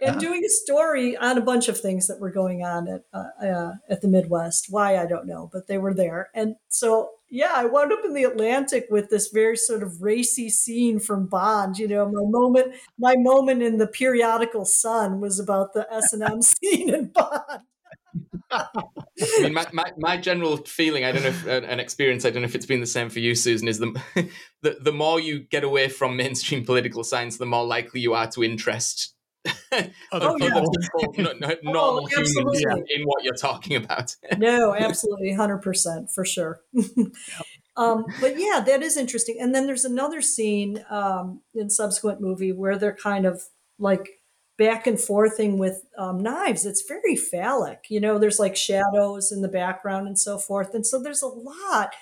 and 0.00 0.10
uh-huh. 0.10 0.20
doing 0.20 0.44
a 0.44 0.48
story 0.48 1.16
on 1.16 1.38
a 1.38 1.42
bunch 1.42 1.68
of 1.68 1.78
things 1.78 2.06
that 2.06 2.20
were 2.20 2.30
going 2.30 2.62
on 2.62 2.88
at, 2.88 3.02
uh, 3.12 3.44
uh, 3.44 3.72
at 3.88 4.00
the 4.00 4.08
Midwest. 4.08 4.66
Why, 4.70 4.96
I 4.96 5.06
don't 5.06 5.26
know, 5.26 5.50
but 5.52 5.66
they 5.66 5.78
were 5.78 5.94
there. 5.94 6.30
And 6.34 6.54
so, 6.68 7.10
yeah, 7.30 7.52
I 7.54 7.64
wound 7.66 7.92
up 7.92 8.04
in 8.04 8.14
the 8.14 8.24
Atlantic 8.24 8.86
with 8.90 9.10
this 9.10 9.28
very 9.28 9.56
sort 9.56 9.82
of 9.82 10.00
racy 10.00 10.50
scene 10.50 11.00
from 11.00 11.26
Bond. 11.26 11.78
You 11.78 11.88
know, 11.88 12.06
my 12.06 12.22
moment, 12.24 12.74
my 12.98 13.14
moment 13.16 13.62
in 13.62 13.78
the 13.78 13.88
periodical 13.88 14.64
Sun 14.64 15.20
was 15.20 15.40
about 15.40 15.72
the 15.72 15.86
S 15.92 16.12
and 16.12 16.22
M 16.22 16.42
scene 16.42 16.94
in 16.94 17.06
Bond. 17.08 17.62
I 18.50 19.40
mean, 19.40 19.52
my, 19.52 19.66
my, 19.72 19.92
my, 19.98 20.16
general 20.16 20.56
feeling, 20.58 21.04
I 21.04 21.12
don't 21.12 21.22
know 21.22 21.28
if 21.28 21.46
uh, 21.46 21.62
an 21.66 21.80
experience, 21.80 22.24
I 22.24 22.30
don't 22.30 22.42
know 22.42 22.48
if 22.48 22.54
it's 22.54 22.66
been 22.66 22.80
the 22.80 22.86
same 22.86 23.10
for 23.10 23.18
you, 23.18 23.34
Susan, 23.34 23.68
is 23.68 23.78
the, 23.78 24.00
the, 24.62 24.78
the 24.80 24.92
more 24.92 25.20
you 25.20 25.40
get 25.40 25.64
away 25.64 25.88
from 25.88 26.16
mainstream 26.16 26.64
political 26.64 27.04
science, 27.04 27.36
the 27.36 27.46
more 27.46 27.66
likely 27.66 28.00
you 28.00 28.14
are 28.14 28.28
to 28.28 28.44
interest 28.44 29.14
other, 29.72 29.90
oh, 30.12 30.36
people, 30.36 30.72
no, 31.18 31.32
no, 31.32 31.48
oh, 31.50 31.56
normal 31.62 32.04
oh, 32.04 32.06
humans 32.06 32.64
in 32.88 33.04
what 33.04 33.22
you're 33.22 33.34
talking 33.34 33.76
about. 33.76 34.14
no, 34.36 34.74
absolutely, 34.74 35.32
100% 35.32 36.12
for 36.12 36.24
sure. 36.24 36.60
um, 37.76 38.04
but 38.20 38.38
yeah, 38.38 38.62
that 38.64 38.82
is 38.82 38.96
interesting. 38.96 39.38
And 39.40 39.54
then 39.54 39.66
there's 39.66 39.84
another 39.84 40.20
scene 40.22 40.84
um, 40.90 41.42
in 41.54 41.70
subsequent 41.70 42.20
movie 42.20 42.52
where 42.52 42.76
they're 42.76 42.94
kind 42.94 43.26
of 43.26 43.42
like 43.78 44.17
back 44.58 44.86
and 44.88 45.00
forthing 45.00 45.56
with 45.56 45.86
um, 45.96 46.20
knives. 46.20 46.66
It's 46.66 46.82
very 46.82 47.16
phallic. 47.16 47.86
You 47.88 48.00
know, 48.00 48.18
there's 48.18 48.40
like 48.40 48.56
shadows 48.56 49.32
in 49.32 49.40
the 49.40 49.48
background 49.48 50.08
and 50.08 50.18
so 50.18 50.36
forth. 50.36 50.74
And 50.74 50.84
so 50.84 51.00
there's 51.00 51.22
a 51.22 51.28
lot 51.28 51.94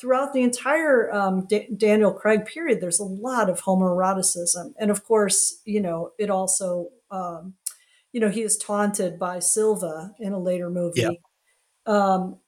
throughout 0.00 0.32
the 0.32 0.42
entire 0.42 1.12
um, 1.12 1.46
D- 1.46 1.68
Daniel 1.76 2.12
Craig 2.12 2.46
period. 2.46 2.80
There's 2.80 3.00
a 3.00 3.04
lot 3.04 3.50
of 3.50 3.60
homoeroticism. 3.60 4.72
And 4.78 4.90
of 4.92 5.04
course, 5.04 5.60
you 5.64 5.80
know, 5.80 6.12
it 6.18 6.30
also, 6.30 6.90
um, 7.10 7.54
you 8.12 8.20
know, 8.20 8.30
he 8.30 8.42
is 8.42 8.56
taunted 8.56 9.18
by 9.18 9.40
Silva 9.40 10.14
in 10.20 10.32
a 10.32 10.38
later 10.38 10.70
movie. 10.70 11.00
Yeah. 11.00 11.10
Um, 11.86 12.38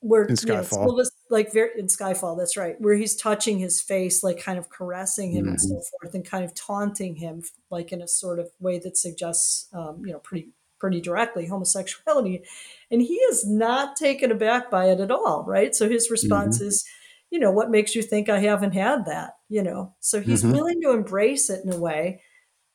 where 0.00 0.24
in 0.24 0.36
Skyfall. 0.36 0.86
You 0.86 0.96
know, 0.96 1.10
like 1.30 1.52
very 1.52 1.70
in 1.78 1.86
Skyfall, 1.86 2.38
that's 2.38 2.56
right, 2.56 2.80
where 2.80 2.94
he's 2.94 3.16
touching 3.16 3.58
his 3.58 3.80
face, 3.80 4.22
like 4.22 4.38
kind 4.38 4.58
of 4.58 4.70
caressing 4.70 5.32
him 5.32 5.44
mm-hmm. 5.44 5.50
and 5.50 5.60
so 5.60 5.74
mm-hmm. 5.74 6.02
forth, 6.02 6.14
and 6.14 6.24
kind 6.24 6.44
of 6.44 6.54
taunting 6.54 7.16
him, 7.16 7.42
like 7.70 7.92
in 7.92 8.02
a 8.02 8.08
sort 8.08 8.38
of 8.38 8.50
way 8.60 8.78
that 8.78 8.96
suggests, 8.96 9.68
um, 9.72 10.02
you 10.04 10.12
know, 10.12 10.18
pretty 10.18 10.50
pretty 10.78 11.00
directly 11.00 11.46
homosexuality, 11.46 12.42
and 12.90 13.02
he 13.02 13.14
is 13.14 13.46
not 13.46 13.96
taken 13.96 14.30
aback 14.30 14.70
by 14.70 14.86
it 14.86 15.00
at 15.00 15.10
all, 15.10 15.44
right? 15.46 15.74
So 15.74 15.88
his 15.88 16.10
response 16.10 16.58
mm-hmm. 16.58 16.68
is, 16.68 16.84
you 17.30 17.38
know, 17.38 17.50
what 17.50 17.70
makes 17.70 17.94
you 17.94 18.02
think 18.02 18.28
I 18.28 18.38
haven't 18.38 18.72
had 18.72 19.04
that? 19.06 19.34
You 19.48 19.62
know, 19.62 19.94
so 20.00 20.20
he's 20.20 20.42
mm-hmm. 20.42 20.52
willing 20.52 20.80
to 20.82 20.92
embrace 20.92 21.50
it 21.50 21.64
in 21.64 21.72
a 21.72 21.78
way. 21.78 22.20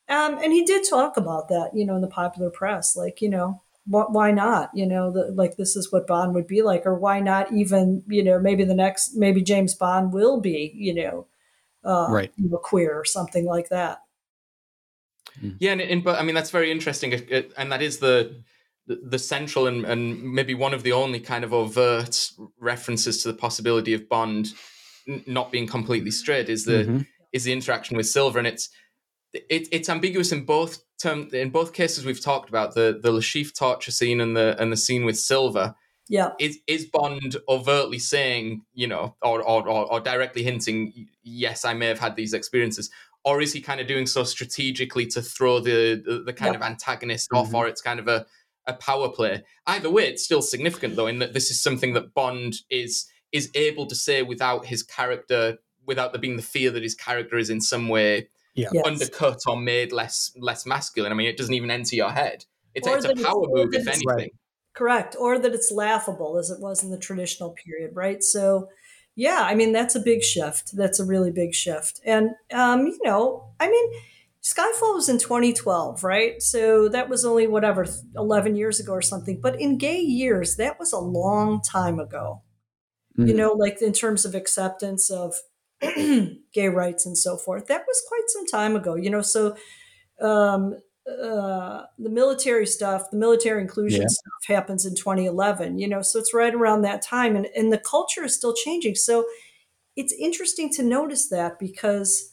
Um, 0.06 0.36
and 0.42 0.52
he 0.52 0.64
did 0.64 0.86
talk 0.88 1.16
about 1.16 1.48
that, 1.48 1.70
you 1.72 1.86
know, 1.86 1.96
in 1.96 2.02
the 2.02 2.08
popular 2.08 2.50
press, 2.50 2.94
like, 2.94 3.22
you 3.22 3.30
know, 3.30 3.62
why 3.86 4.30
not? 4.30 4.70
You 4.74 4.86
know, 4.86 5.12
the, 5.12 5.32
like 5.32 5.56
this 5.56 5.76
is 5.76 5.92
what 5.92 6.06
Bond 6.06 6.34
would 6.34 6.46
be 6.46 6.62
like, 6.62 6.86
or 6.86 6.94
why 6.98 7.20
not 7.20 7.52
even, 7.52 8.02
you 8.08 8.24
know, 8.24 8.38
maybe 8.38 8.64
the 8.64 8.74
next, 8.74 9.14
maybe 9.14 9.42
James 9.42 9.74
Bond 9.74 10.12
will 10.12 10.40
be, 10.40 10.72
you 10.74 10.94
know, 10.94 11.26
uh, 11.84 12.06
right, 12.10 12.32
you 12.36 12.48
know, 12.48 12.56
queer 12.56 12.98
or 12.98 13.04
something 13.04 13.44
like 13.44 13.68
that. 13.68 13.98
Hmm. 15.40 15.50
Yeah, 15.58 15.72
and, 15.72 15.80
and 15.80 16.04
but 16.04 16.18
I 16.18 16.22
mean 16.22 16.34
that's 16.34 16.50
very 16.50 16.70
interesting, 16.70 17.12
and 17.56 17.72
that 17.72 17.82
is 17.82 17.98
the 17.98 18.42
the 18.86 19.18
central 19.18 19.66
and, 19.66 19.84
and 19.84 20.22
maybe 20.22 20.54
one 20.54 20.74
of 20.74 20.82
the 20.82 20.92
only 20.92 21.18
kind 21.18 21.42
of 21.42 21.54
overt 21.54 22.30
references 22.60 23.22
to 23.22 23.32
the 23.32 23.38
possibility 23.38 23.94
of 23.94 24.08
Bond 24.08 24.48
not 25.26 25.50
being 25.50 25.66
completely 25.66 26.10
straight 26.10 26.48
is 26.48 26.64
the 26.64 26.72
mm-hmm. 26.72 26.98
is 27.32 27.44
the 27.44 27.52
interaction 27.52 27.96
with 27.96 28.06
Silva, 28.06 28.38
and 28.38 28.46
it's 28.46 28.68
it, 29.34 29.68
it's 29.72 29.88
ambiguous 29.88 30.32
in 30.32 30.44
both 30.44 30.82
term 30.98 31.28
in 31.32 31.50
both 31.50 31.72
cases 31.72 32.04
we've 32.04 32.20
talked 32.20 32.48
about 32.48 32.74
the 32.74 32.98
the 33.02 33.12
Le 33.12 33.20
Chiffre 33.20 33.54
torture 33.54 33.90
scene 33.90 34.20
and 34.20 34.36
the 34.36 34.56
and 34.60 34.72
the 34.72 34.76
scene 34.76 35.04
with 35.04 35.18
Silva. 35.18 35.74
Yeah, 36.08 36.32
is 36.38 36.58
is 36.66 36.86
Bond 36.86 37.36
overtly 37.48 37.98
saying 37.98 38.62
you 38.74 38.86
know 38.86 39.16
or 39.22 39.42
or, 39.42 39.68
or, 39.68 39.92
or 39.92 40.00
directly 40.00 40.42
hinting 40.42 41.08
yes 41.22 41.64
I 41.64 41.74
may 41.74 41.86
have 41.86 41.98
had 41.98 42.14
these 42.14 42.34
experiences, 42.34 42.90
or 43.24 43.40
is 43.40 43.52
he 43.52 43.60
kind 43.60 43.80
of 43.80 43.86
doing 43.86 44.06
so 44.06 44.22
strategically 44.24 45.06
to 45.08 45.22
throw 45.22 45.60
the 45.60 46.02
the, 46.04 46.22
the 46.24 46.32
kind 46.32 46.54
of 46.54 46.62
antagonist 46.62 47.30
mm-hmm. 47.30 47.46
off, 47.46 47.54
or 47.54 47.66
it's 47.66 47.80
kind 47.80 48.00
of 48.00 48.08
a 48.08 48.26
a 48.66 48.74
power 48.74 49.08
play. 49.08 49.44
Either 49.66 49.90
way, 49.90 50.06
it's 50.06 50.24
still 50.24 50.42
significant 50.42 50.96
though, 50.96 51.06
in 51.06 51.18
that 51.18 51.32
this 51.32 51.50
is 51.50 51.60
something 51.60 51.94
that 51.94 52.14
Bond 52.14 52.56
is 52.70 53.06
is 53.32 53.50
able 53.54 53.86
to 53.86 53.94
say 53.94 54.22
without 54.22 54.66
his 54.66 54.82
character, 54.82 55.58
without 55.86 56.12
there 56.12 56.20
being 56.20 56.36
the 56.36 56.42
fear 56.42 56.70
that 56.70 56.82
his 56.82 56.94
character 56.94 57.36
is 57.36 57.50
in 57.50 57.60
some 57.60 57.88
way 57.88 58.28
yeah. 58.54 58.68
yes. 58.72 58.86
undercut 58.86 59.40
or 59.46 59.56
made 59.56 59.92
less 59.92 60.32
less 60.36 60.66
masculine. 60.66 61.12
I 61.12 61.14
mean, 61.14 61.28
it 61.28 61.36
doesn't 61.36 61.54
even 61.54 61.70
enter 61.70 61.96
your 61.96 62.10
head. 62.10 62.44
It's, 62.74 62.86
it's 62.86 63.04
a 63.04 63.14
power 63.22 63.46
move, 63.48 63.72
if 63.72 63.86
anything. 63.86 64.06
Right. 64.06 64.34
Correct, 64.74 65.14
or 65.18 65.38
that 65.38 65.54
it's 65.54 65.70
laughable 65.70 66.36
as 66.36 66.50
it 66.50 66.60
was 66.60 66.82
in 66.82 66.90
the 66.90 66.98
traditional 66.98 67.50
period, 67.50 67.92
right? 67.94 68.22
So, 68.22 68.68
yeah, 69.14 69.42
I 69.42 69.54
mean 69.54 69.72
that's 69.72 69.94
a 69.94 70.00
big 70.00 70.22
shift. 70.22 70.76
That's 70.76 70.98
a 70.98 71.04
really 71.04 71.30
big 71.30 71.54
shift, 71.54 72.00
and 72.04 72.30
um, 72.52 72.86
you 72.86 72.98
know, 73.04 73.52
I 73.60 73.68
mean. 73.68 73.92
Skyfall 74.44 74.94
was 74.94 75.08
in 75.08 75.16
2012, 75.18 76.04
right? 76.04 76.42
So 76.42 76.90
that 76.90 77.08
was 77.08 77.24
only 77.24 77.46
whatever 77.46 77.86
11 78.14 78.56
years 78.56 78.78
ago 78.78 78.92
or 78.92 79.00
something. 79.00 79.40
But 79.40 79.58
in 79.58 79.78
gay 79.78 80.00
years, 80.00 80.56
that 80.56 80.78
was 80.78 80.92
a 80.92 80.98
long 80.98 81.62
time 81.62 81.98
ago. 81.98 82.42
Mm. 83.18 83.28
You 83.28 83.34
know, 83.34 83.52
like 83.52 83.80
in 83.80 83.94
terms 83.94 84.26
of 84.26 84.34
acceptance 84.34 85.10
of 85.10 85.36
gay 86.52 86.68
rights 86.68 87.06
and 87.06 87.16
so 87.16 87.36
forth. 87.36 87.66
That 87.66 87.84
was 87.86 88.02
quite 88.08 88.22
some 88.28 88.46
time 88.46 88.76
ago, 88.76 88.94
you 88.94 89.10
know. 89.10 89.22
So 89.22 89.56
um, 90.20 90.74
uh, 91.08 91.82
the 91.98 92.10
military 92.10 92.66
stuff, 92.66 93.10
the 93.10 93.16
military 93.16 93.60
inclusion 93.60 94.02
yeah. 94.02 94.08
stuff 94.08 94.56
happens 94.56 94.86
in 94.86 94.94
2011, 94.94 95.78
you 95.78 95.88
know. 95.88 96.02
So 96.02 96.18
it's 96.18 96.34
right 96.34 96.54
around 96.54 96.82
that 96.82 97.02
time, 97.02 97.36
and 97.36 97.46
and 97.56 97.72
the 97.72 97.78
culture 97.78 98.24
is 98.24 98.34
still 98.34 98.54
changing. 98.54 98.94
So 98.94 99.24
it's 99.96 100.12
interesting 100.12 100.70
to 100.74 100.82
notice 100.82 101.28
that 101.28 101.58
because. 101.58 102.32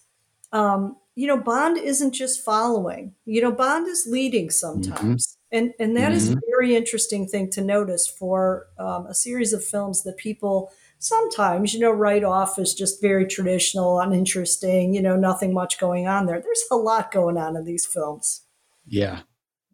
Um, 0.54 0.98
you 1.16 1.28
know, 1.28 1.38
Bond 1.38 1.78
isn't 1.78 2.14
just 2.14 2.44
following. 2.44 3.14
You 3.26 3.42
know, 3.42 3.52
Bond 3.52 3.88
is 3.88 4.08
leading 4.10 4.50
sometimes, 4.50 5.28
mm-hmm. 5.28 5.58
and 5.58 5.74
and 5.80 5.98
that 5.98 6.10
mm-hmm. 6.10 6.18
is 6.18 6.32
a 6.32 6.40
very 6.50 6.76
interesting 6.76 7.28
thing 7.28 7.50
to 7.52 7.62
notice 7.62 8.08
for 8.08 8.68
um, 8.80 9.06
a 9.08 9.14
series 9.14 9.52
of 9.54 9.64
films 9.64 10.04
that 10.04 10.18
people 10.18 10.72
sometimes, 11.02 11.74
you 11.74 11.80
know, 11.80 11.92
write 11.92 12.24
off 12.24 12.60
as 12.60 12.74
just 12.74 13.02
very 13.02 13.26
traditional, 13.26 14.00
uninteresting, 14.00 14.94
you 14.94 15.02
know, 15.02 15.16
nothing 15.16 15.54
much 15.54 15.80
going 15.80 16.08
on 16.08 16.28
there. 16.28 16.40
There's 16.40 16.64
a 16.72 16.76
lot 16.76 17.12
going 17.12 17.38
on 17.38 17.58
in 17.58 17.66
these 17.66 17.86
films. 17.86 18.42
Yeah. 18.86 19.22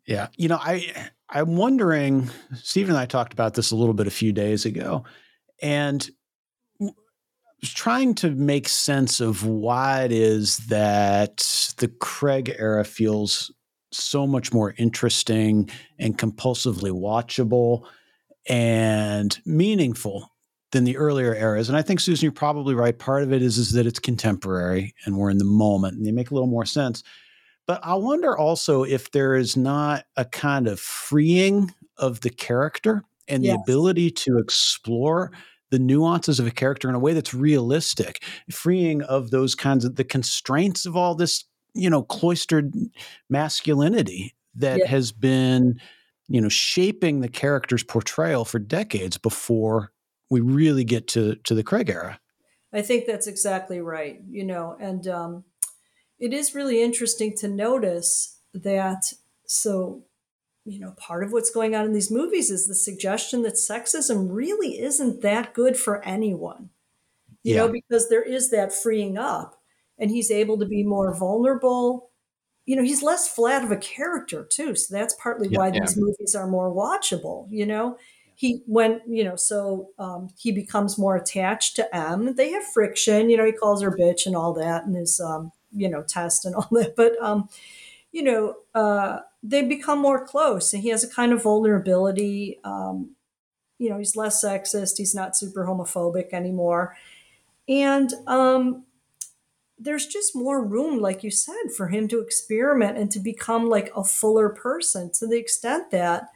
Yeah. 0.08 0.30
You 0.38 0.48
know, 0.48 0.58
I 0.60 1.10
I'm 1.30 1.58
wondering, 1.58 2.30
Stephen 2.56 2.92
and 2.92 3.00
I 3.00 3.06
talked 3.06 3.34
about 3.34 3.54
this 3.56 3.72
a 3.72 3.76
little 3.76 3.94
bit 3.94 4.08
a 4.08 4.12
few 4.12 4.32
days 4.32 4.66
ago, 4.66 5.04
and 5.62 6.10
was 6.80 7.74
trying 7.74 8.16
to 8.16 8.32
make 8.32 8.70
sense 8.70 9.20
of 9.20 9.46
why 9.46 10.04
it 10.04 10.12
is 10.14 10.58
that 10.68 11.38
the 11.78 11.90
Craig 11.90 12.56
era 12.58 12.86
feels 12.86 13.52
so 13.92 14.26
much 14.26 14.54
more 14.54 14.76
interesting 14.78 15.70
and 16.00 16.18
compulsively 16.18 16.92
watchable 16.92 17.84
and 18.48 19.40
meaningful 19.46 20.32
than 20.78 20.84
the 20.84 20.98
earlier 20.98 21.34
eras. 21.34 21.70
And 21.70 21.78
I 21.78 21.82
think 21.82 22.00
Susan, 22.00 22.24
you're 22.24 22.32
probably 22.32 22.76
right. 22.76 22.98
Part 22.98 23.24
of 23.24 23.34
it 23.34 23.42
is 23.42 23.58
is 23.58 23.72
that 23.72 23.88
it's 23.88 23.98
contemporary 23.98 24.94
and 25.06 25.18
we're 25.18 25.32
in 25.32 25.40
the 25.40 25.44
moment, 25.44 25.98
and 25.98 26.06
they 26.06 26.12
make 26.12 26.30
a 26.30 26.36
little 26.36 26.48
more 26.48 26.66
sense. 26.66 27.02
But 27.66 27.82
I 27.84 27.96
wonder 27.96 28.38
also 28.38 28.84
if 28.84 29.10
there 29.10 29.34
is 29.34 29.58
not 29.58 30.06
a 30.18 30.24
kind 30.24 30.68
of 30.68 30.80
freeing 30.80 31.74
of 31.98 32.22
the 32.22 32.30
character 32.30 33.04
and 33.28 33.44
yes. 33.44 33.56
the 33.56 33.62
ability 33.62 34.12
to 34.12 34.38
explore 34.38 35.32
the 35.72 35.80
nuances 35.80 36.40
of 36.40 36.46
a 36.46 36.52
character 36.52 36.88
in 36.88 36.94
a 36.96 37.00
way 37.00 37.14
that's 37.14 37.34
realistic, 37.34 38.24
freeing 38.52 39.02
of 39.02 39.32
those 39.32 39.56
kinds 39.56 39.84
of 39.84 39.96
the 39.96 40.04
constraints 40.04 40.86
of 40.86 40.96
all 40.96 41.16
this, 41.16 41.44
you 41.74 41.90
know, 41.90 42.04
cloistered 42.04 42.72
masculinity 43.30 44.36
that 44.54 44.86
has 44.86 45.12
been 45.12 45.80
you 46.30 46.42
know, 46.42 46.50
shaping 46.50 47.22
the 47.22 47.30
character's 47.30 47.84
portrayal 47.84 48.44
for 48.44 48.60
decades 48.60 49.18
before 49.18 49.94
we 50.30 50.42
really 50.42 50.84
get 50.84 51.08
to 51.10 51.36
to 51.36 51.56
the 51.56 51.64
Craig 51.64 51.90
era. 51.90 52.20
I 52.74 52.82
think 52.82 53.06
that's 53.06 53.28
exactly 53.28 53.80
right. 53.80 54.22
You 54.30 54.46
know, 54.46 54.78
and 54.80 55.08
um, 55.08 55.44
it 56.20 56.34
is 56.34 56.56
really 56.56 56.82
interesting 56.82 57.36
to 57.38 57.48
notice 57.48 58.40
that. 58.54 59.14
So, 59.46 60.04
you 60.66 60.80
know, 60.80 60.92
part 60.98 61.24
of 61.24 61.32
what's 61.32 61.50
going 61.50 61.74
on 61.74 61.86
in 61.86 61.94
these 61.94 62.12
movies 62.12 62.52
is 62.52 62.68
the 62.68 62.76
suggestion 62.76 63.44
that 63.44 63.54
sexism 63.54 64.28
really 64.30 64.80
isn't 64.80 65.22
that 65.22 65.54
good 65.54 65.78
for 65.78 66.04
anyone. 66.04 66.70
You 67.44 67.56
yeah. 67.56 67.62
know, 67.62 67.72
because 67.72 68.10
there 68.10 68.24
is 68.24 68.50
that 68.52 68.74
freeing 68.74 69.18
up, 69.18 69.62
and 69.98 70.12
he's 70.12 70.32
able 70.32 70.58
to 70.60 70.66
be 70.66 70.84
more 70.84 71.16
vulnerable 71.16 72.12
you 72.68 72.76
know 72.76 72.84
he's 72.84 73.02
less 73.02 73.28
flat 73.28 73.64
of 73.64 73.72
a 73.72 73.78
character 73.78 74.46
too 74.46 74.76
so 74.76 74.94
that's 74.94 75.16
partly 75.16 75.48
yeah, 75.50 75.58
why 75.58 75.68
yeah. 75.68 75.80
these 75.80 75.98
movies 75.98 76.36
are 76.36 76.46
more 76.46 76.72
watchable 76.72 77.48
you 77.50 77.66
know 77.66 77.98
he 78.38 78.62
when 78.68 79.02
you 79.08 79.24
know 79.24 79.36
so 79.36 79.90
um, 79.98 80.30
he 80.38 80.52
becomes 80.52 80.98
more 80.98 81.16
attached 81.16 81.76
to 81.76 81.96
m. 81.96 82.36
They 82.36 82.52
have 82.52 82.64
friction 82.64 83.30
you 83.30 83.36
know 83.36 83.46
he 83.46 83.52
calls 83.52 83.82
her 83.82 83.92
bitch 83.92 84.28
and 84.28 84.36
all 84.36 84.54
that 84.54 84.86
and 84.86 84.96
his 84.96 85.20
um, 85.20 85.52
you 85.76 85.90
know 85.90 86.04
test 86.04 86.46
and 86.46 86.56
all 86.56 86.70
that 86.72 86.96
but 86.96 87.22
um, 87.22 87.50
you 88.12 88.22
know 88.22 88.56
uh, 88.76 89.20
they 89.42 89.64
become 89.64 90.00
more 90.00 90.26
close 90.26 90.72
and 90.72 90.84
he 90.84 90.90
has 90.90 91.04
a 91.04 91.10
kind 91.10 91.34
of 91.34 91.42
vulnerability 91.42 92.60
um, 92.64 93.16
you 93.80 93.90
know 93.90 93.98
he's 93.98 94.16
less 94.16 94.46
sexist 94.46 94.98
he's 94.98 95.16
not 95.16 95.36
super 95.36 95.66
homophobic 95.66 96.32
anymore. 96.32 96.96
And 97.68 98.14
um, 98.28 98.86
there's 99.78 100.08
just 100.08 100.36
more 100.36 100.64
room, 100.64 101.00
like 101.00 101.24
you 101.24 101.32
said, 101.32 101.72
for 101.76 101.90
him 101.90 102.08
to 102.08 102.22
experiment 102.22 102.98
and 102.98 103.12
to 103.12 103.20
become 103.20 103.70
like 103.70 103.92
a 103.96 104.04
fuller 104.04 104.50
person 104.50 105.12
to 105.16 105.28
the 105.28 105.38
extent 105.38 105.92
that, 105.92 106.30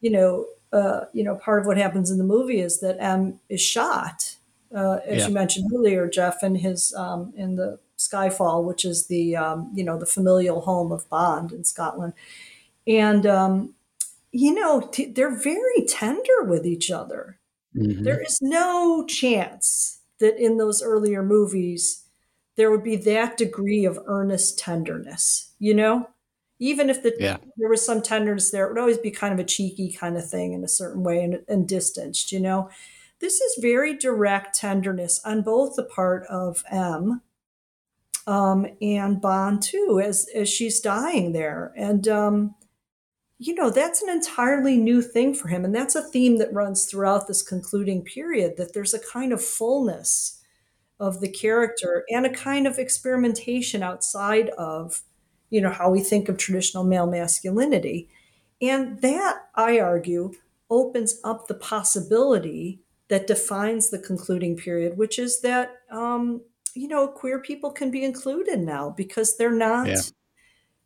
you 0.00 0.10
know, 0.10 0.46
uh, 0.72 1.06
you 1.12 1.22
know, 1.22 1.36
part 1.36 1.60
of 1.60 1.66
what 1.66 1.76
happens 1.76 2.10
in 2.10 2.18
the 2.18 2.24
movie 2.24 2.60
is 2.60 2.80
that 2.80 2.96
M 2.98 3.40
is 3.48 3.60
shot, 3.60 4.36
uh, 4.74 4.98
as 5.06 5.20
yeah. 5.20 5.28
you 5.28 5.34
mentioned 5.34 5.70
earlier, 5.74 6.08
Jeff, 6.08 6.42
in 6.42 6.56
his 6.56 6.94
um, 6.94 7.32
in 7.36 7.56
the 7.56 7.78
Skyfall, 7.98 8.64
which 8.64 8.84
is 8.84 9.06
the 9.06 9.36
um, 9.36 9.70
you 9.74 9.84
know 9.84 9.98
the 9.98 10.06
familial 10.06 10.62
home 10.62 10.92
of 10.92 11.08
Bond 11.08 11.52
in 11.52 11.64
Scotland, 11.64 12.14
and 12.86 13.26
um, 13.26 13.74
you 14.32 14.54
know 14.54 14.80
t- 14.80 15.06
they're 15.06 15.36
very 15.36 15.84
tender 15.86 16.42
with 16.44 16.66
each 16.66 16.90
other. 16.90 17.38
Mm-hmm. 17.76 18.02
There 18.02 18.20
is 18.20 18.40
no 18.42 19.04
chance 19.06 20.00
that 20.20 20.36
in 20.36 20.56
those 20.58 20.82
earlier 20.82 21.22
movies 21.22 22.02
there 22.56 22.70
would 22.70 22.82
be 22.82 22.96
that 22.96 23.36
degree 23.36 23.84
of 23.84 23.98
earnest 24.06 24.58
tenderness, 24.58 25.52
you 25.58 25.74
know? 25.74 26.08
Even 26.58 26.90
if 26.90 27.02
the, 27.02 27.14
yeah. 27.18 27.38
there 27.56 27.68
was 27.68 27.84
some 27.84 28.02
tenderness 28.02 28.50
there, 28.50 28.66
it 28.66 28.70
would 28.70 28.80
always 28.80 28.98
be 28.98 29.10
kind 29.10 29.34
of 29.34 29.40
a 29.40 29.44
cheeky 29.44 29.92
kind 29.92 30.16
of 30.16 30.28
thing 30.28 30.52
in 30.52 30.62
a 30.62 30.68
certain 30.68 31.02
way 31.02 31.22
and, 31.22 31.40
and 31.48 31.66
distanced, 31.66 32.30
you 32.30 32.38
know? 32.38 32.70
This 33.22 33.40
is 33.40 33.62
very 33.62 33.96
direct 33.96 34.56
tenderness 34.56 35.20
on 35.24 35.42
both 35.42 35.76
the 35.76 35.84
part 35.84 36.24
of 36.26 36.64
M 36.70 37.22
um, 38.26 38.66
and 38.80 39.20
Bond 39.20 39.62
too, 39.62 40.00
as 40.04 40.28
as 40.34 40.48
she's 40.48 40.80
dying 40.80 41.32
there, 41.32 41.72
and 41.76 42.06
um, 42.08 42.54
you 43.38 43.54
know 43.54 43.70
that's 43.70 44.02
an 44.02 44.10
entirely 44.10 44.76
new 44.76 45.02
thing 45.02 45.34
for 45.34 45.48
him, 45.48 45.64
and 45.64 45.74
that's 45.74 45.94
a 45.94 46.02
theme 46.02 46.38
that 46.38 46.52
runs 46.52 46.86
throughout 46.86 47.26
this 47.26 47.42
concluding 47.42 48.02
period. 48.02 48.56
That 48.56 48.74
there's 48.74 48.94
a 48.94 48.98
kind 48.98 49.32
of 49.32 49.42
fullness 49.42 50.40
of 51.00 51.20
the 51.20 51.28
character 51.28 52.04
and 52.10 52.26
a 52.26 52.30
kind 52.30 52.66
of 52.66 52.78
experimentation 52.78 53.82
outside 53.82 54.50
of 54.50 55.02
you 55.52 55.60
know 55.60 55.70
how 55.70 55.90
we 55.90 56.00
think 56.00 56.28
of 56.28 56.36
traditional 56.36 56.82
male 56.82 57.06
masculinity 57.06 58.08
and 58.60 59.00
that 59.02 59.42
i 59.54 59.78
argue 59.78 60.32
opens 60.70 61.20
up 61.22 61.46
the 61.46 61.54
possibility 61.54 62.80
that 63.08 63.26
defines 63.26 63.90
the 63.90 63.98
concluding 63.98 64.56
period 64.56 64.96
which 64.96 65.18
is 65.18 65.42
that 65.42 65.82
um, 65.90 66.40
you 66.74 66.88
know 66.88 67.06
queer 67.06 67.38
people 67.38 67.70
can 67.70 67.90
be 67.90 68.02
included 68.02 68.58
now 68.58 68.90
because 68.90 69.36
they're 69.36 69.52
not 69.52 69.86
yeah. 69.86 70.00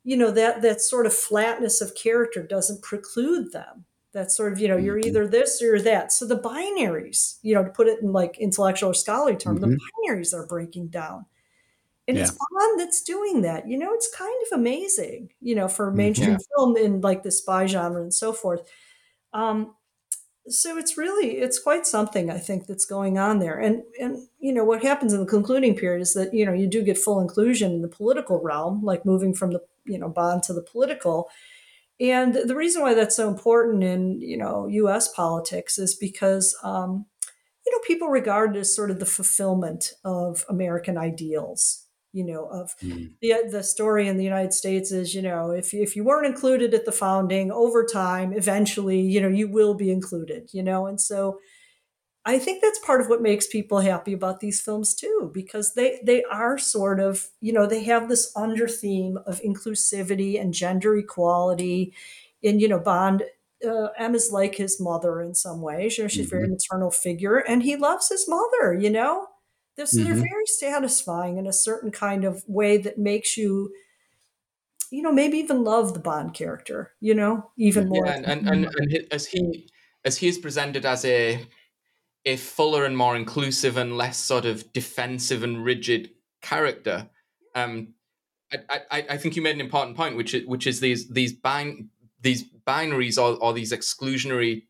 you 0.03 0.17
know 0.17 0.33
that 0.33 0.61
that 0.63 0.81
sort 0.81 1.07
of 1.07 1.15
flatness 1.15 1.81
of 1.81 1.95
character 1.95 2.43
doesn't 2.43 2.83
preclude 2.83 3.53
them 3.53 3.85
that 4.13 4.33
sort 4.33 4.53
of 4.53 4.59
you 4.59 4.67
know 4.67 4.77
you're 4.77 4.97
mm-hmm. 4.97 5.09
either 5.09 5.29
this 5.29 5.63
or 5.63 5.67
you're 5.67 5.81
that 5.81 6.13
so 6.13 6.27
the 6.27 6.39
binaries 6.39 7.39
you 7.43 7.55
know 7.55 7.63
to 7.63 7.71
put 7.71 7.87
it 7.87 8.01
in 8.03 8.13
like 8.13 8.37
intellectual 8.39 8.91
or 8.91 8.95
scholarly 8.95 9.37
term 9.37 9.61
mm-hmm. 9.61 9.71
the 9.71 9.79
binaries 10.09 10.35
are 10.35 10.47
breaking 10.47 10.89
down 10.89 11.25
and 12.09 12.17
yeah. 12.17 12.23
it's 12.23 12.33
Bond 12.33 12.81
that's 12.81 13.03
doing 13.03 13.43
that 13.43 13.69
you 13.69 13.79
know 13.79 13.93
it's 13.93 14.15
kind 14.15 14.35
of 14.47 14.59
amazing 14.59 15.31
you 15.41 15.55
know 15.55 15.69
for 15.69 15.91
mm, 15.91 15.97
mainstream 15.97 16.31
yeah. 16.33 16.39
film 16.57 16.77
in 16.77 17.01
like 17.01 17.23
the 17.23 17.31
spy 17.31 17.67
genre 17.67 18.03
and 18.03 18.15
so 18.15 18.33
forth 18.33 18.63
um 19.33 19.75
so 20.49 20.79
it's 20.79 20.97
really 20.97 21.39
it's 21.39 21.59
quite 21.59 21.87
something 21.87 22.31
i 22.31 22.39
think 22.39 22.67
that's 22.67 22.85
going 22.85 23.19
on 23.19 23.41
there 23.41 23.59
and 23.59 23.83
and 24.01 24.29
you 24.39 24.53
know 24.53 24.65
what 24.65 24.83
happens 24.83 25.13
in 25.13 25.21
the 25.21 25.27
concluding 25.27 25.75
period 25.75 26.01
is 26.01 26.15
that 26.15 26.33
you 26.33 26.47
know 26.47 26.53
you 26.53 26.69
do 26.69 26.83
get 26.83 26.99
full 26.99 27.21
inclusion 27.21 27.73
in 27.73 27.83
the 27.83 27.89
political 27.89 28.41
realm 28.41 28.83
like 28.85 29.05
moving 29.05 29.35
from 29.35 29.51
the 29.51 29.61
you 29.85 29.99
know 29.99 30.09
bond 30.09 30.43
to 30.43 30.53
the 30.53 30.63
political 30.63 31.29
and 31.99 32.35
the 32.35 32.55
reason 32.55 32.83
why 32.83 32.95
that's 32.95 33.17
so 33.17 33.29
important 33.29 33.83
in 33.83 34.21
you 34.21 34.37
know 34.37 34.67
U.S. 34.69 35.09
politics 35.09 35.79
is 35.79 35.95
because 35.95 36.57
um, 36.63 37.07
you 37.65 37.73
know 37.73 37.79
people 37.87 38.09
regard 38.09 38.57
it 38.57 38.61
as 38.61 38.75
sort 38.75 38.91
of 38.91 38.99
the 38.99 39.07
fulfillment 39.07 39.93
of 40.05 40.45
American 40.49 40.99
ideals. 40.99 41.86
You 42.13 42.25
know, 42.25 42.47
of 42.47 42.75
mm. 42.83 43.11
the 43.21 43.35
the 43.51 43.63
story 43.63 44.09
in 44.09 44.17
the 44.17 44.25
United 44.25 44.55
States 44.55 44.91
is 44.91 45.15
you 45.15 45.23
know 45.23 45.51
if 45.51 45.75
if 45.75 45.97
you 45.97 46.05
weren't 46.05 46.27
included 46.27 46.73
at 46.73 46.85
the 46.85 46.93
founding, 46.93 47.51
over 47.51 47.85
time, 47.85 48.33
eventually 48.33 49.01
you 49.01 49.21
know 49.21 49.29
you 49.29 49.49
will 49.49 49.75
be 49.75 49.91
included. 49.91 50.49
You 50.53 50.63
know, 50.63 50.87
and 50.87 51.01
so 51.01 51.39
I 52.27 52.41
think 52.41 52.61
that's 52.61 52.81
part 52.81 53.01
of 53.01 53.09
what 53.09 53.23
makes 53.23 53.47
people 53.47 53.79
happy 53.79 54.13
about 54.13 54.41
these 54.41 54.61
films 54.61 54.95
too, 54.95 55.31
because 55.33 55.75
they 55.75 56.01
they 56.03 56.25
are 56.25 56.59
sort 56.59 56.99
of 56.99 57.29
you 57.41 57.53
know 57.53 57.67
they 57.67 57.85
have 57.85 58.09
this 58.09 58.33
under 58.35 58.67
theme 58.67 59.17
of 59.27 59.41
inclusivity 59.43 60.41
and 60.41 60.53
gender 60.53 60.97
equality, 60.97 61.95
and 62.43 62.61
you 62.61 62.69
know 62.69 62.81
Bond. 62.81 63.23
Uh, 63.67 63.89
M 63.97 64.15
is 64.15 64.31
like 64.31 64.57
his 64.57 64.79
mother 64.79 65.23
in 65.23 65.35
some 65.35 65.63
ways. 65.63 65.97
You 65.97 66.05
know, 66.05 66.09
she's 66.09 66.27
mm-hmm. 66.27 66.37
a 66.37 66.41
very 66.41 66.49
maternal 66.51 66.91
figure, 66.91 67.39
and 67.39 67.63
he 67.63 67.75
loves 67.75 68.11
his 68.11 68.29
mother. 68.29 68.75
You 68.79 68.91
know, 68.91 69.29
they're, 69.77 69.87
so 69.87 69.99
mm-hmm. 69.99 70.07
they're 70.07 70.15
very 70.15 70.47
satisfying 70.47 71.39
in 71.39 71.47
a 71.47 71.53
certain 71.53 71.91
kind 71.91 72.25
of 72.25 72.43
way 72.47 72.77
that 72.79 72.99
makes 72.99 73.37
you 73.37 73.73
you 74.91 75.03
know 75.03 75.13
maybe 75.13 75.39
even 75.39 75.65
love 75.65 75.95
the 75.95 76.01
bond 76.01 76.33
character 76.33 76.93
you 77.01 77.15
know 77.15 77.51
even 77.59 77.89
more 77.89 78.07
yeah, 78.07 78.15
and, 78.15 78.27
and, 78.27 78.49
and, 78.49 78.75
and, 78.77 79.07
as 79.11 79.27
he 79.27 79.69
as 80.05 80.17
he 80.19 80.29
is 80.29 80.39
presented 80.39 80.87
as 80.87 81.05
a 81.05 81.45
a 82.27 82.37
fuller 82.37 82.85
and 82.85 82.97
more 82.97 83.17
inclusive 83.17 83.77
and 83.77 83.97
less 83.97 84.19
sort 84.19 84.45
of 84.45 84.73
defensive 84.73 85.45
and 85.45 85.65
rigid 85.65 86.11
character. 86.43 87.09
Um, 87.55 87.95
I, 88.53 88.81
I, 88.91 89.07
I, 89.11 89.17
think 89.17 89.37
you 89.37 89.43
made 89.43 89.55
an 89.55 89.61
important 89.61 89.97
point, 89.97 90.17
which 90.17 90.35
is 90.35 90.47
which 90.47 90.67
is 90.67 90.81
these 90.81 91.09
these 91.09 91.33
bin, 91.33 91.89
these 92.21 92.45
binaries 92.67 93.17
or, 93.17 93.41
or 93.43 93.53
these 93.53 93.73
exclusionary 93.73 94.65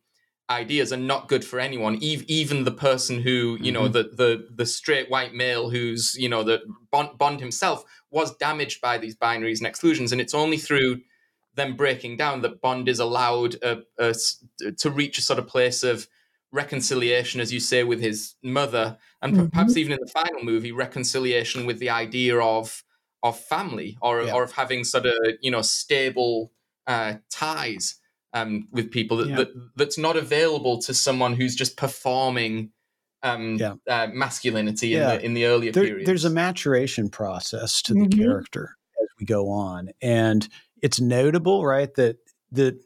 ideas 0.49 0.93
are 0.93 0.99
not 0.99 1.29
good 1.29 1.45
for 1.45 1.59
anyone. 1.59 1.97
Even 2.01 2.65
the 2.65 2.71
person 2.71 3.21
who 3.21 3.59
you 3.61 3.73
know 3.73 3.85
mm-hmm. 3.85 3.93
the 3.93 4.03
the 4.03 4.49
the 4.55 4.67
straight 4.67 5.11
white 5.11 5.35
male 5.35 5.71
who's 5.71 6.15
you 6.19 6.29
know 6.29 6.43
the 6.43 6.61
Bond, 6.91 7.19
Bond 7.19 7.41
himself 7.41 7.85
was 8.11 8.37
damaged 8.37 8.81
by 8.81 8.99
these 8.99 9.17
binaries 9.17 9.59
and 9.59 9.67
exclusions, 9.67 10.13
and 10.13 10.21
it's 10.21 10.35
only 10.35 10.57
through 10.57 11.01
them 11.55 11.75
breaking 11.75 12.17
down 12.17 12.43
that 12.43 12.61
Bond 12.61 12.89
is 12.89 13.01
allowed 13.01 13.53
to 13.61 14.91
reach 14.91 15.19
a 15.19 15.23
sort 15.23 15.39
of 15.39 15.47
place 15.47 15.83
of 15.83 16.07
reconciliation, 16.53 17.41
as 17.41 17.53
you 17.53 17.61
say, 17.61 17.83
with 17.83 18.01
his 18.01 18.35
mother, 18.43 18.99
and 19.23 19.35
mm-hmm. 19.35 19.47
perhaps 19.49 19.77
even 19.77 19.93
in 19.93 19.99
the 20.01 20.11
final 20.11 20.45
movie, 20.45 20.73
reconciliation 20.73 21.67
with 21.67 21.79
the 21.79 21.91
idea 21.91 22.39
of 22.39 22.83
of 23.23 23.39
family 23.39 23.97
or 24.01 24.23
yeah. 24.23 24.33
or 24.33 24.45
of 24.45 24.53
having 24.53 24.85
sort 24.85 25.07
of 25.07 25.15
you 25.41 25.51
know 25.51 25.63
stable 25.63 26.53
uh, 26.87 27.15
ties 27.31 27.97
um, 28.33 28.69
with 28.71 28.91
people 28.91 29.19
that, 29.19 29.29
yeah. 29.29 29.37
that, 29.37 29.49
that's 29.77 29.99
not 29.99 30.17
available 30.17 30.81
to 30.83 30.95
someone 30.95 31.35
who's 31.35 31.55
just 31.55 31.77
performing 31.77 32.71
um, 33.23 33.57
yeah. 33.57 33.75
uh, 33.89 34.09
masculinity 34.13 34.95
in 34.95 35.03
the 35.03 35.25
in 35.25 35.35
the 35.35 35.47
earlier 35.47 35.73
there, 35.73 35.85
periods. 35.85 36.07
There's 36.07 36.25
a 36.25 36.31
maturation 36.31 37.09
process 37.09 37.83
to 37.83 37.95
the 37.95 38.01
mm-hmm. 38.01 38.21
character 38.21 38.77
as 39.03 39.09
we 39.19 39.27
go 39.27 39.49
on, 39.49 39.91
and 40.01 40.47
it's 40.83 41.01
notable, 41.01 41.65
right, 41.65 41.93
that 41.95 42.19
that 42.53 42.79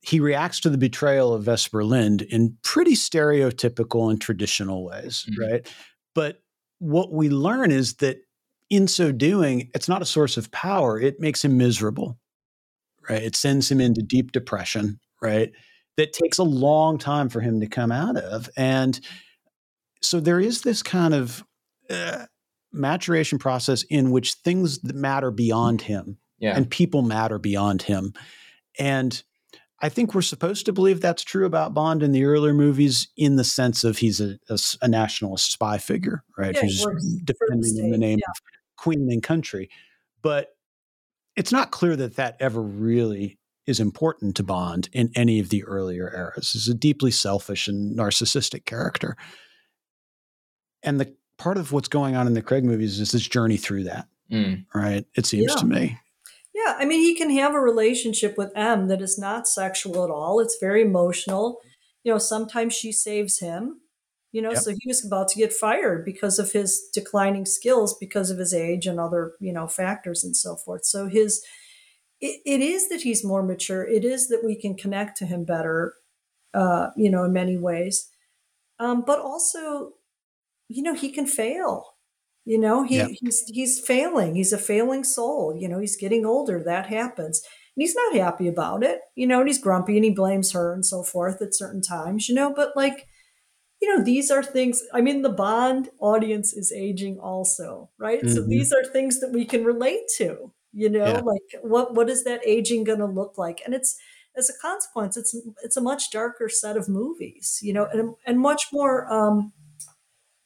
he 0.00 0.18
reacts 0.18 0.60
to 0.60 0.70
the 0.70 0.78
betrayal 0.78 1.32
of 1.32 1.44
Vesper 1.44 1.84
Lynd 1.84 2.22
in 2.22 2.56
pretty 2.62 2.94
stereotypical 2.94 4.10
and 4.10 4.20
traditional 4.20 4.84
ways, 4.84 5.26
mm-hmm. 5.30 5.42
right? 5.42 5.74
But 6.14 6.42
what 6.78 7.12
we 7.12 7.28
learn 7.28 7.70
is 7.70 7.94
that 7.96 8.18
in 8.68 8.88
so 8.88 9.12
doing, 9.12 9.70
it's 9.74 9.88
not 9.88 10.02
a 10.02 10.06
source 10.06 10.36
of 10.36 10.50
power. 10.50 10.98
It 10.98 11.20
makes 11.20 11.44
him 11.44 11.56
miserable, 11.56 12.18
right? 13.08 13.22
It 13.22 13.36
sends 13.36 13.70
him 13.70 13.80
into 13.80 14.02
deep 14.02 14.32
depression, 14.32 14.98
right? 15.20 15.52
That 15.96 16.12
takes 16.12 16.38
a 16.38 16.44
long 16.44 16.98
time 16.98 17.28
for 17.28 17.40
him 17.40 17.60
to 17.60 17.66
come 17.66 17.92
out 17.92 18.16
of. 18.16 18.48
And 18.56 18.98
so 20.00 20.20
there 20.20 20.40
is 20.40 20.62
this 20.62 20.82
kind 20.82 21.14
of 21.14 21.44
uh, 21.90 22.26
maturation 22.72 23.38
process 23.38 23.82
in 23.84 24.10
which 24.10 24.34
things 24.34 24.80
that 24.80 24.96
matter 24.96 25.30
beyond 25.30 25.82
him 25.82 26.18
yeah. 26.38 26.56
and 26.56 26.70
people 26.70 27.02
matter 27.02 27.38
beyond 27.38 27.82
him. 27.82 28.12
And 28.78 29.22
I 29.80 29.88
think 29.88 30.14
we're 30.14 30.22
supposed 30.22 30.66
to 30.66 30.72
believe 30.72 31.00
that's 31.00 31.24
true 31.24 31.44
about 31.44 31.74
Bond 31.74 32.02
in 32.02 32.12
the 32.12 32.24
earlier 32.24 32.54
movies, 32.54 33.08
in 33.16 33.36
the 33.36 33.44
sense 33.44 33.82
of 33.84 33.98
he's 33.98 34.20
a, 34.20 34.38
a, 34.48 34.58
a 34.80 34.88
nationalist 34.88 35.50
spy 35.50 35.78
figure, 35.78 36.22
right? 36.38 36.54
Yeah, 36.54 36.62
Who's 36.62 36.84
works 36.84 37.02
for 37.02 37.10
the 37.10 37.20
defending 37.24 37.84
in 37.84 37.90
the 37.90 37.98
name 37.98 38.18
yeah. 38.18 38.30
of 38.30 38.42
queen 38.76 39.08
and 39.10 39.22
country. 39.22 39.70
But 40.22 40.51
it's 41.36 41.52
not 41.52 41.70
clear 41.70 41.96
that 41.96 42.16
that 42.16 42.36
ever 42.40 42.60
really 42.62 43.38
is 43.66 43.78
important 43.80 44.36
to 44.36 44.42
Bond 44.42 44.88
in 44.92 45.10
any 45.14 45.38
of 45.38 45.48
the 45.50 45.64
earlier 45.64 46.12
eras. 46.14 46.50
He's 46.52 46.68
a 46.68 46.74
deeply 46.74 47.10
selfish 47.10 47.68
and 47.68 47.96
narcissistic 47.96 48.64
character. 48.64 49.16
And 50.82 50.98
the 51.00 51.14
part 51.38 51.58
of 51.58 51.72
what's 51.72 51.88
going 51.88 52.16
on 52.16 52.26
in 52.26 52.34
the 52.34 52.42
Craig 52.42 52.64
movies 52.64 52.98
is 52.98 53.12
this 53.12 53.26
journey 53.26 53.56
through 53.56 53.84
that, 53.84 54.08
Mm. 54.30 54.66
right? 54.74 55.06
It 55.14 55.26
seems 55.26 55.52
Yeah. 55.54 55.60
to 55.60 55.66
me. 55.66 55.98
Yeah, 56.54 56.76
I 56.78 56.84
mean, 56.84 57.00
he 57.00 57.14
can 57.14 57.30
have 57.30 57.54
a 57.54 57.60
relationship 57.60 58.36
with 58.36 58.50
M 58.56 58.88
that 58.88 59.00
is 59.00 59.18
not 59.18 59.48
sexual 59.48 60.04
at 60.04 60.10
all. 60.10 60.40
It's 60.40 60.58
very 60.60 60.82
emotional. 60.82 61.60
You 62.04 62.12
know, 62.12 62.18
sometimes 62.18 62.74
she 62.74 62.90
saves 62.92 63.38
him. 63.38 63.80
You 64.32 64.42
know, 64.42 64.54
Yep. 64.54 64.56
so 64.56 64.70
he 64.72 64.88
was 64.88 65.04
about 65.04 65.28
to 65.28 65.38
get 65.38 65.52
fired 65.52 66.04
because 66.04 66.38
of 66.38 66.52
his 66.52 66.88
declining 66.94 67.46
skills, 67.46 67.96
because 67.98 68.30
of 68.30 68.38
his 68.38 68.54
age 68.54 68.86
and 68.86 68.98
other, 69.00 69.34
you 69.40 69.52
know, 69.52 69.68
factors 69.68 70.24
and 70.24 70.36
so 70.36 70.56
forth. 70.56 70.84
So 70.86 71.06
his, 71.08 71.44
it, 72.20 72.40
it 72.46 72.60
is 72.60 72.88
that 72.88 73.02
he's 73.02 73.24
more 73.24 73.42
mature. 73.42 73.84
It 73.86 74.04
is 74.04 74.28
that 74.28 74.44
we 74.44 74.56
can 74.60 74.76
connect 74.76 75.16
to 75.18 75.26
him 75.26 75.44
better, 75.44 75.94
uh, 76.54 76.90
you 76.96 77.10
know, 77.10 77.24
in 77.24 77.32
many 77.32 77.58
ways. 77.58 78.10
Um, 78.78 79.04
but 79.06 79.20
also, 79.20 79.94
you 80.68 80.82
know, 80.82 80.94
he 80.94 81.10
can 81.10 81.26
fail. 81.26 81.86
You 82.44 82.58
know, 82.58 82.82
he, 82.84 82.96
Yeah. 82.96 83.08
he's 83.20 83.44
he's 83.48 83.80
failing. 83.80 84.34
He's 84.34 84.52
a 84.52 84.58
failing 84.58 85.04
soul. 85.04 85.56
You 85.56 85.68
know, 85.68 85.78
he's 85.78 85.96
getting 85.96 86.26
older. 86.26 86.62
That 86.64 86.86
happens. 86.86 87.40
And 87.76 87.82
he's 87.82 87.94
not 87.94 88.14
happy 88.16 88.48
about 88.48 88.82
it. 88.84 89.00
You 89.14 89.26
know, 89.26 89.40
and 89.40 89.48
he's 89.48 89.60
grumpy 89.62 89.96
and 89.96 90.04
he 90.04 90.10
blames 90.10 90.52
her 90.52 90.72
and 90.74 90.84
so 90.84 91.02
forth 91.02 91.40
at 91.42 91.54
certain 91.54 91.82
times, 91.82 92.28
you 92.28 92.34
know, 92.34 92.52
but 92.54 92.76
like, 92.76 93.06
you 93.82 93.96
know, 93.96 94.04
these 94.04 94.30
are 94.32 94.44
things 94.44 94.82
I 94.94 95.02
mean, 95.02 95.22
the 95.22 95.30
Bond 95.30 95.90
audience 96.00 96.54
is 96.54 96.72
aging 96.72 97.20
also, 97.20 97.90
right? 97.98 98.30
So 98.30 98.42
Mhm. 98.42 98.48
these 98.48 98.72
are 98.72 98.84
things 98.84 99.20
that 99.20 99.32
we 99.32 99.44
can 99.46 99.64
relate 99.64 100.02
to, 100.18 100.52
you 100.72 100.90
know, 100.90 101.14
Yeah. 101.14 101.20
like 101.20 101.62
what 101.62 101.94
what 101.94 102.10
is 102.10 102.24
that 102.24 102.46
aging 102.46 102.84
gonna 102.84 103.06
look 103.06 103.38
like? 103.38 103.62
And 103.66 103.74
it's 103.74 103.98
as 104.36 104.50
a 104.50 104.54
consequence, 104.62 105.16
it's 105.18 105.36
it's 105.64 105.76
a 105.78 105.82
much 105.82 106.10
darker 106.12 106.48
set 106.48 106.76
of 106.78 106.88
movies, 106.88 107.60
you 107.62 107.74
know, 107.74 107.86
and 107.92 108.14
and 108.26 108.40
much 108.40 108.68
more 108.72 109.12
um 109.12 109.52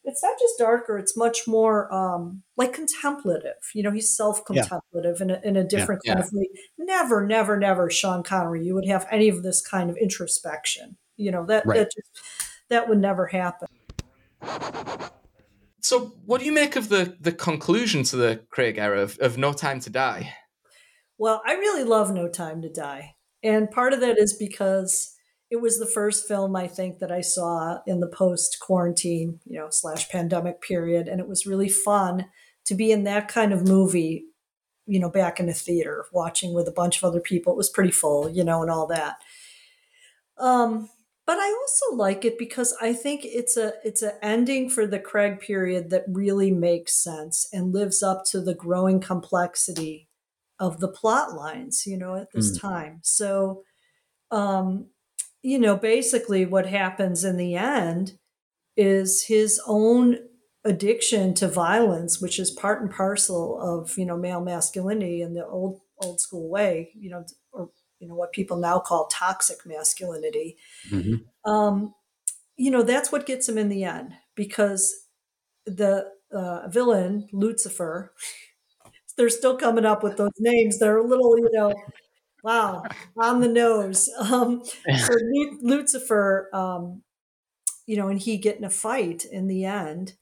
it's 0.05 0.23
not 0.23 0.39
just 0.39 0.59
darker 0.59 0.99
it's 0.99 1.17
much 1.17 1.47
more 1.49 1.93
um 1.93 2.43
like 2.57 2.73
contemplative 2.73 3.55
you 3.75 3.83
know 3.83 3.91
he's 3.91 4.15
self-contemplative 4.17 5.21
in, 5.21 5.31
a, 5.31 5.41
in 5.45 5.57
a 5.57 5.65
different 5.65 6.03
Yeah, 6.03 6.13
kind 6.13 6.21
of 6.21 6.29
way 6.33 6.49
never 6.79 7.27
never 7.27 7.59
never 7.59 7.91
sean 7.91 8.23
connery 8.23 8.65
you 8.65 8.75
would 8.75 8.87
have 8.87 9.07
any 9.11 9.29
of 9.29 9.43
this 9.43 9.61
kind 9.67 9.91
of 9.91 9.97
introspection 9.97 10.97
you 11.17 11.31
know 11.31 11.45
that 11.47 11.65
Right. 11.65 11.73
that 11.73 11.91
just 11.97 12.11
that 12.69 12.89
would 12.89 12.99
never 12.99 13.27
happen. 13.27 13.69
So, 15.81 16.13
what 16.25 16.41
do 16.41 16.47
you 16.47 16.53
make 16.53 16.77
of 16.77 16.89
the 16.89 17.17
the 17.21 17.33
conclusion 17.33 18.03
to 18.05 18.17
the 18.17 18.45
Craig 18.51 18.79
era 18.79 19.01
of, 19.01 19.19
of 19.21 19.39
No 19.39 19.53
Time 19.53 19.81
to 19.81 19.91
Die? 19.91 20.33
well 21.19 21.43
i 21.47 21.55
really 21.55 21.85
love 21.85 22.13
no 22.13 22.29
time 22.29 22.63
to 22.63 22.73
die. 22.73 23.15
And 23.43 23.71
part 23.71 23.93
of 23.93 24.01
that 24.01 24.19
is 24.19 24.37
because 24.37 25.15
it 25.51 25.61
was 25.61 25.79
the 25.79 25.87
first 25.87 26.27
film 26.27 26.57
i 26.57 26.67
think 26.67 26.99
that 26.99 27.13
i 27.13 27.21
saw 27.21 27.79
in 27.87 28.01
the 28.01 28.09
post 28.09 28.59
quarantine 28.61 29.41
you 29.45 29.59
know 29.59 29.69
slash 29.71 30.09
pandemic 30.09 30.61
period. 30.61 31.09
And 31.09 31.21
it 31.21 31.29
was 31.29 31.47
really 31.47 31.69
fun 31.69 32.27
to 32.67 32.75
be 32.75 32.91
in 32.91 33.05
that 33.05 33.29
kind 33.29 33.53
of 33.53 33.67
movie 33.67 34.25
you 34.87 35.01
know 35.01 35.11
back 35.11 35.41
in 35.41 35.47
the 35.47 35.53
theater 35.53 36.07
watching 36.13 36.55
with 36.55 36.69
a 36.69 36.73
bunch 36.73 36.99
of 36.99 37.05
other 37.05 37.21
people. 37.21 37.53
It 37.53 37.57
was 37.57 37.71
pretty 37.71 37.93
full 37.93 38.29
you 38.29 38.45
know 38.45 38.63
and 38.63 38.71
all 38.71 38.87
that. 38.89 39.17
Um 40.39 40.89
but 41.27 41.39
i 41.39 41.49
also 41.53 41.97
like 41.97 42.25
it 42.25 42.39
because 42.39 42.75
i 42.81 42.93
think 42.93 43.23
it's 43.25 43.57
a 43.57 43.73
it's 43.85 44.03
an 44.03 44.13
ending 44.23 44.69
for 44.71 44.87
the 44.87 44.99
craig 45.01 45.41
period 45.41 45.91
that 45.91 46.05
really 46.09 46.51
makes 46.51 46.95
sense 47.03 47.49
and 47.53 47.73
lives 47.73 48.03
up 48.03 48.25
to 48.25 48.41
the 48.41 48.55
growing 48.55 49.01
complexity 49.01 50.09
of 50.59 50.81
the 50.81 50.89
plot 50.89 51.35
lines 51.35 51.85
you 51.87 51.97
know 51.97 52.15
at 52.17 52.33
this 52.33 52.57
Mm. 52.57 52.61
time 52.61 53.01
so 53.03 53.63
um 54.31 54.89
you 55.43 55.59
know 55.59 55.77
basically 55.77 56.47
what 56.47 56.67
happens 56.67 57.25
in 57.25 57.37
the 57.37 57.55
end 57.57 58.19
is 58.77 59.25
his 59.25 59.61
own 59.67 60.19
addiction 60.65 61.35
to 61.35 61.49
violence 61.49 62.21
which 62.21 62.39
is 62.39 62.51
part 62.51 62.83
and 62.83 62.91
parcel 62.91 63.61
of 63.61 63.97
you 63.97 64.05
know 64.05 64.17
male 64.17 64.41
masculinity 64.41 65.23
in 65.23 65.35
the 65.35 65.47
old 65.47 65.81
old 66.03 66.21
school 66.21 66.49
way 66.51 66.91
you 66.97 67.09
know 67.11 67.25
or 67.53 67.71
you 68.01 68.09
know 68.09 68.15
what 68.15 68.33
people 68.33 68.57
now 68.57 68.79
call 68.79 69.07
toxic 69.09 69.59
masculinity. 69.67 70.57
Mhm. 70.91 71.25
um, 71.45 71.95
you 72.57 72.71
know 72.71 72.83
that's 72.83 73.13
what 73.13 73.27
gets 73.27 73.49
him 73.49 73.59
in 73.59 73.69
the 73.69 73.85
end 73.85 74.15
because 74.35 74.95
the 75.67 76.11
uh, 76.33 76.69
villain 76.69 77.29
lucifer 77.33 78.13
they're 79.17 79.29
still 79.31 79.57
coming 79.57 79.85
up 79.87 80.03
with 80.03 80.17
those 80.19 80.33
names. 80.39 80.79
They're 80.79 80.99
a 80.99 81.07
little 81.07 81.39
you 81.39 81.51
know 81.53 81.75
wow 82.43 82.85
on 83.17 83.41
the 83.41 83.49
nose. 83.49 84.09
Um, 84.21 84.63
so 84.65 85.15
lucifer 85.63 86.49
um, 86.53 87.03
you 87.87 87.97
know 87.97 88.09
and 88.09 88.21
he 88.21 88.37
get 88.39 88.59
in 88.59 88.65
a 88.65 88.71
fight 88.71 89.25
in 89.25 89.49
the 89.49 89.65
end 89.65 90.15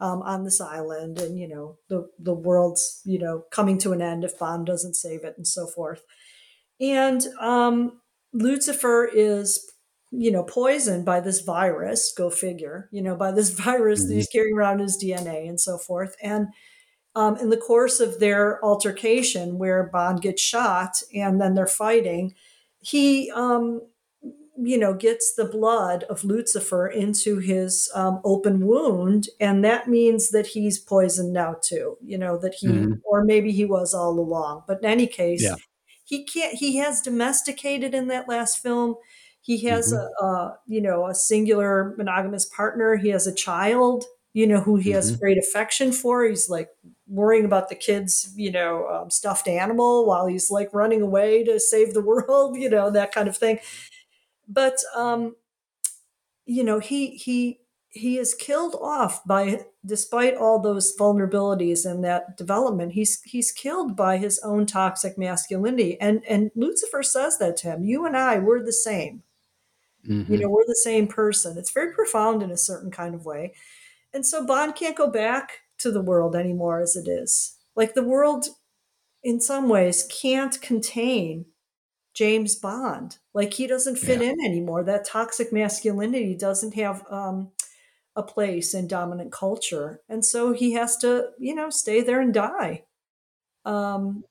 um, 0.00 0.22
on 0.22 0.44
this 0.44 0.60
island 0.60 1.18
and 1.20 1.38
you 1.38 1.48
know 1.48 1.78
the 1.88 2.08
the 2.18 2.34
world's 2.34 3.00
you 3.04 3.18
know 3.18 3.44
coming 3.50 3.78
to 3.78 3.92
an 3.92 4.02
end 4.02 4.24
if 4.24 4.38
bond 4.38 4.66
doesn't 4.66 4.94
save 4.96 5.24
it 5.24 5.34
and 5.36 5.46
so 5.46 5.66
forth 5.66 6.02
and 6.80 7.22
um, 7.40 8.00
lucifer 8.32 9.08
is 9.12 9.70
you 10.10 10.30
know 10.30 10.42
poisoned 10.44 11.04
by 11.04 11.20
this 11.20 11.40
virus 11.40 12.12
go 12.16 12.30
figure 12.30 12.88
you 12.92 13.02
know 13.02 13.16
by 13.16 13.30
this 13.32 13.50
virus 13.66 14.06
that 14.06 14.14
he's 14.14 14.28
carrying 14.28 14.56
around 14.56 14.78
his 14.80 14.96
dna 15.02 15.48
and 15.48 15.60
so 15.60 15.78
forth 15.78 16.14
and 16.22 16.48
um, 17.16 17.36
in 17.36 17.50
the 17.50 17.56
course 17.56 18.00
of 18.00 18.18
their 18.20 18.64
altercation 18.64 19.58
where 19.58 19.84
bond 19.92 20.20
gets 20.22 20.42
shot 20.42 20.92
and 21.14 21.40
then 21.40 21.54
they're 21.54 21.66
fighting 21.66 22.34
he 22.80 23.30
um, 23.32 23.80
you 24.56 24.78
know 24.78 24.94
gets 24.94 25.34
the 25.34 25.44
blood 25.44 26.04
of 26.04 26.22
lucifer 26.24 26.86
into 26.86 27.38
his 27.38 27.90
um, 27.94 28.20
open 28.24 28.66
wound 28.66 29.28
and 29.40 29.64
that 29.64 29.88
means 29.88 30.30
that 30.30 30.46
he's 30.48 30.78
poisoned 30.78 31.32
now 31.32 31.56
too 31.62 31.96
you 32.02 32.16
know 32.18 32.38
that 32.38 32.54
he 32.54 32.68
Mhm. 32.68 33.00
or 33.04 33.24
maybe 33.24 33.50
he 33.52 33.64
was 33.64 33.94
all 33.94 34.18
along 34.18 34.62
but 34.68 34.78
in 34.78 34.84
any 34.86 35.06
case 35.08 35.42
Yeah. 35.42 35.56
He 36.04 36.24
can't 36.24 36.54
he 36.56 36.76
has 36.78 37.00
domesticated 37.00 37.94
in 37.94 38.08
that 38.08 38.28
last 38.28 38.58
film. 38.58 38.96
He 39.40 39.58
has 39.66 39.92
a, 39.92 40.08
a 40.24 40.58
you 40.66 40.80
know 40.80 41.06
a 41.06 41.14
singular 41.14 41.94
monogamous 41.96 42.46
partner. 42.46 42.96
He 42.96 43.08
has 43.10 43.26
a 43.26 43.34
child 43.34 44.04
you 44.32 44.48
know 44.48 44.60
who 44.60 44.76
he 44.76 44.90
has 44.90 45.12
great 45.16 45.38
affection 45.38 45.92
for. 45.92 46.24
He's 46.24 46.48
like 46.50 46.68
worrying 47.06 47.44
about 47.44 47.68
the 47.68 47.74
kids 47.74 48.32
you 48.36 48.50
know 48.50 48.88
um, 48.88 49.10
stuffed 49.10 49.48
animal 49.48 50.06
while 50.06 50.26
he's 50.26 50.50
like 50.50 50.72
running 50.74 51.02
away 51.02 51.44
to 51.44 51.60
save 51.60 51.94
the 51.94 52.02
world 52.10 52.56
you 52.56 52.68
know 52.70 52.90
that 52.90 53.12
kind 53.12 53.28
of 53.28 53.36
thing. 53.36 53.58
But 54.48 54.76
um 54.96 55.36
you 56.46 56.64
know 56.64 56.78
he 56.78 57.16
he 57.16 57.60
he 57.94 58.18
is 58.18 58.34
killed 58.34 58.76
off 58.80 59.24
by 59.24 59.64
despite 59.86 60.36
all 60.36 60.60
those 60.60 60.96
vulnerabilities 60.98 61.86
and 61.90 62.04
that 62.04 62.36
development 62.36 62.92
he's 62.92 63.22
he's 63.22 63.52
killed 63.52 63.96
by 63.96 64.18
his 64.18 64.38
own 64.44 64.66
toxic 64.66 65.16
masculinity. 65.18 66.00
And 66.00 66.24
and 66.28 66.50
lucifer 66.56 67.02
says 67.02 67.38
that 67.38 67.56
to 67.58 67.68
him 67.72 67.84
you 67.84 68.06
and 68.06 68.16
i 68.16 68.38
we're 68.38 68.64
the 68.64 68.72
same. 68.72 69.22
Mhm. 70.08 70.28
you 70.28 70.38
know 70.38 70.48
we're 70.50 70.66
the 70.66 70.76
same 70.84 71.06
person. 71.08 71.58
It's 71.58 71.70
very 71.72 71.92
profound 71.94 72.42
in 72.42 72.50
a 72.50 72.56
certain 72.58 72.90
kind 72.90 73.14
of 73.14 73.24
way. 73.26 73.54
And 74.14 74.26
so 74.26 74.46
bond 74.46 74.76
can't 74.76 74.96
go 74.96 75.10
back 75.10 75.60
to 75.78 75.90
the 75.92 76.02
world 76.02 76.36
anymore 76.36 76.80
as 76.80 76.96
it 76.96 77.08
is. 77.08 77.56
Like 77.76 77.94
the 77.94 78.04
world 78.04 78.46
in 79.22 79.40
some 79.40 79.68
ways 79.68 80.04
can't 80.10 80.60
contain 80.62 81.46
james 82.14 82.56
bond. 82.56 83.18
Like 83.34 83.54
he 83.54 83.66
doesn't 83.66 83.96
fit 83.98 84.22
in 84.22 84.36
anymore. 84.44 84.84
That 84.84 85.04
toxic 85.06 85.52
masculinity 85.52 86.36
doesn't 86.36 86.74
have 86.74 87.04
um, 87.10 87.50
a 88.16 88.22
place 88.22 88.74
in 88.74 88.86
dominant 88.86 89.32
culture 89.32 90.00
and 90.08 90.24
so 90.24 90.52
he 90.52 90.72
has 90.72 90.96
to 90.96 91.30
you 91.38 91.54
know 91.54 91.70
stay 91.70 92.00
there 92.00 92.20
and 92.20 92.34
die. 92.34 92.84
Um, 93.64 94.24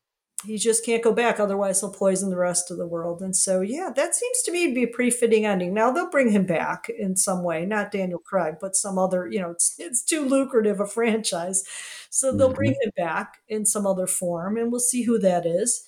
he 0.45 0.57
just 0.57 0.85
can't 0.85 1.03
go 1.03 1.13
back 1.13 1.39
otherwise 1.39 1.79
he'll 1.79 1.91
poison 1.91 2.29
the 2.29 2.37
rest 2.37 2.69
of 2.69 2.77
the 2.77 2.87
world. 2.87 3.21
And 3.21 3.35
so 3.35 3.61
yeah 3.61 3.89
that 3.95 4.15
seems 4.15 4.41
to 4.43 4.51
me 4.51 4.67
to 4.67 4.73
be 4.73 4.83
a 4.83 4.87
pretty 4.87 5.11
fitting 5.11 5.45
ending. 5.45 5.73
Now 5.73 5.91
they'll 5.91 6.09
bring 6.09 6.31
him 6.31 6.45
back 6.45 6.89
in 6.89 7.15
some 7.15 7.43
way 7.43 7.65
not 7.65 7.91
daniel 7.91 8.19
craig 8.19 8.55
but 8.61 8.75
some 8.75 8.97
other 8.97 9.27
you 9.27 9.39
know 9.41 9.51
it's, 9.51 9.75
it's 9.79 10.03
too 10.03 10.21
lucrative 10.21 10.79
a 10.79 10.87
franchise. 10.87 11.63
So 12.09 12.35
they'll 12.35 12.53
bring 12.53 12.75
him 12.81 12.91
back 12.95 13.37
in 13.47 13.65
some 13.65 13.87
other 13.87 14.07
form 14.07 14.57
and 14.57 14.71
we'll 14.71 14.79
see 14.79 15.03
who 15.03 15.17
that 15.19 15.45
is. 15.45 15.83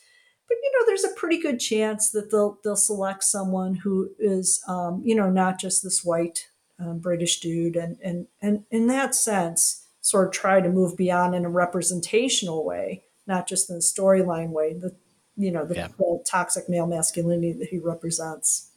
But 0.48 0.58
you 0.62 0.72
know 0.74 0.86
there's 0.86 1.04
a 1.04 1.16
pretty 1.16 1.40
good 1.40 1.60
chance 1.60 2.12
that 2.12 2.32
they'll 2.32 2.60
they'll 2.64 2.76
select 2.76 3.24
someone 3.24 3.76
who 3.76 4.10
is 4.20 4.62
um, 4.68 5.02
you 5.04 5.16
know 5.16 5.30
not 5.30 5.60
just 5.60 5.84
this 5.84 6.04
white 6.04 6.48
um, 6.80 7.00
british 7.00 7.40
dude 7.40 7.76
and 7.76 7.98
and 8.04 8.28
and 8.42 8.64
in 8.72 8.88
that 8.88 9.16
sense 9.16 9.88
sort 10.02 10.28
of 10.28 10.34
try 10.34 10.60
to 10.62 10.70
move 10.70 10.96
beyond 10.98 11.34
in 11.36 11.46
a 11.46 11.50
representational 11.50 12.64
way 12.66 13.04
not 13.28 13.48
just 13.48 13.70
in 13.72 13.76
a 13.78 13.80
storyline 13.80 14.50
way. 14.50 14.74
The 14.74 14.96
you 15.38 15.52
know, 15.52 15.66
the, 15.66 15.76
Yeah. 15.76 15.88
the 15.98 16.24
toxic 16.30 16.70
male 16.70 16.86
masculinity 16.88 17.54
that 17.54 17.68
he 17.70 17.80
represents. 17.80 18.70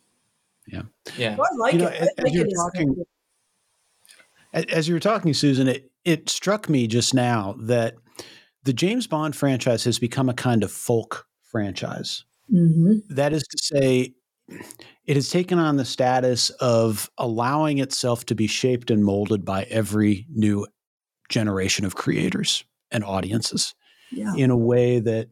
Yeah. 0.66 0.82
Yeah. 1.16 1.36
So 1.36 1.42
I 1.42 1.46
like 1.58 1.74
You 1.74 1.78
know, 1.80 1.86
it. 1.88 1.94
as- 2.00 2.08
I 2.08 2.10
as 2.18 2.22
think 2.24 2.34
you're 2.34 2.46
it 2.46 2.50
is 2.52 2.58
talking- 2.72 3.04
As 4.52 4.88
you 4.88 4.94
were 4.94 5.00
talking, 5.00 5.34
Susan, 5.34 5.68
it, 5.68 5.90
it 6.04 6.28
struck 6.28 6.68
me 6.68 6.86
just 6.86 7.12
now 7.14 7.54
that 7.60 7.94
the 8.64 8.72
James 8.72 9.06
Bond 9.06 9.36
franchise 9.36 9.84
has 9.84 9.98
become 9.98 10.28
a 10.28 10.34
kind 10.34 10.64
of 10.64 10.72
folk 10.72 11.26
franchise. 11.42 12.24
Mhm. 12.52 13.02
That 13.10 13.32
is 13.32 13.42
to 13.44 13.58
say, 13.62 14.14
it 15.08 15.16
has 15.16 15.30
taken 15.30 15.58
on 15.58 15.76
the 15.78 15.86
status 15.86 16.50
of 16.60 17.10
allowing 17.16 17.78
itself 17.78 18.26
to 18.26 18.34
be 18.34 18.46
shaped 18.46 18.90
and 18.90 19.02
molded 19.02 19.42
by 19.42 19.62
every 19.64 20.26
new 20.28 20.66
generation 21.30 21.86
of 21.86 21.94
creators 21.96 22.62
and 22.90 23.02
audiences 23.02 23.74
Yeah. 24.12 24.34
in 24.36 24.50
a 24.50 24.56
way 24.56 25.00
that 25.00 25.30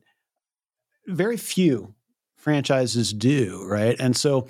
very 1.06 1.36
few 1.36 1.94
franchises 2.36 3.12
do, 3.12 3.66
right? 3.68 3.94
And 4.00 4.16
so 4.16 4.48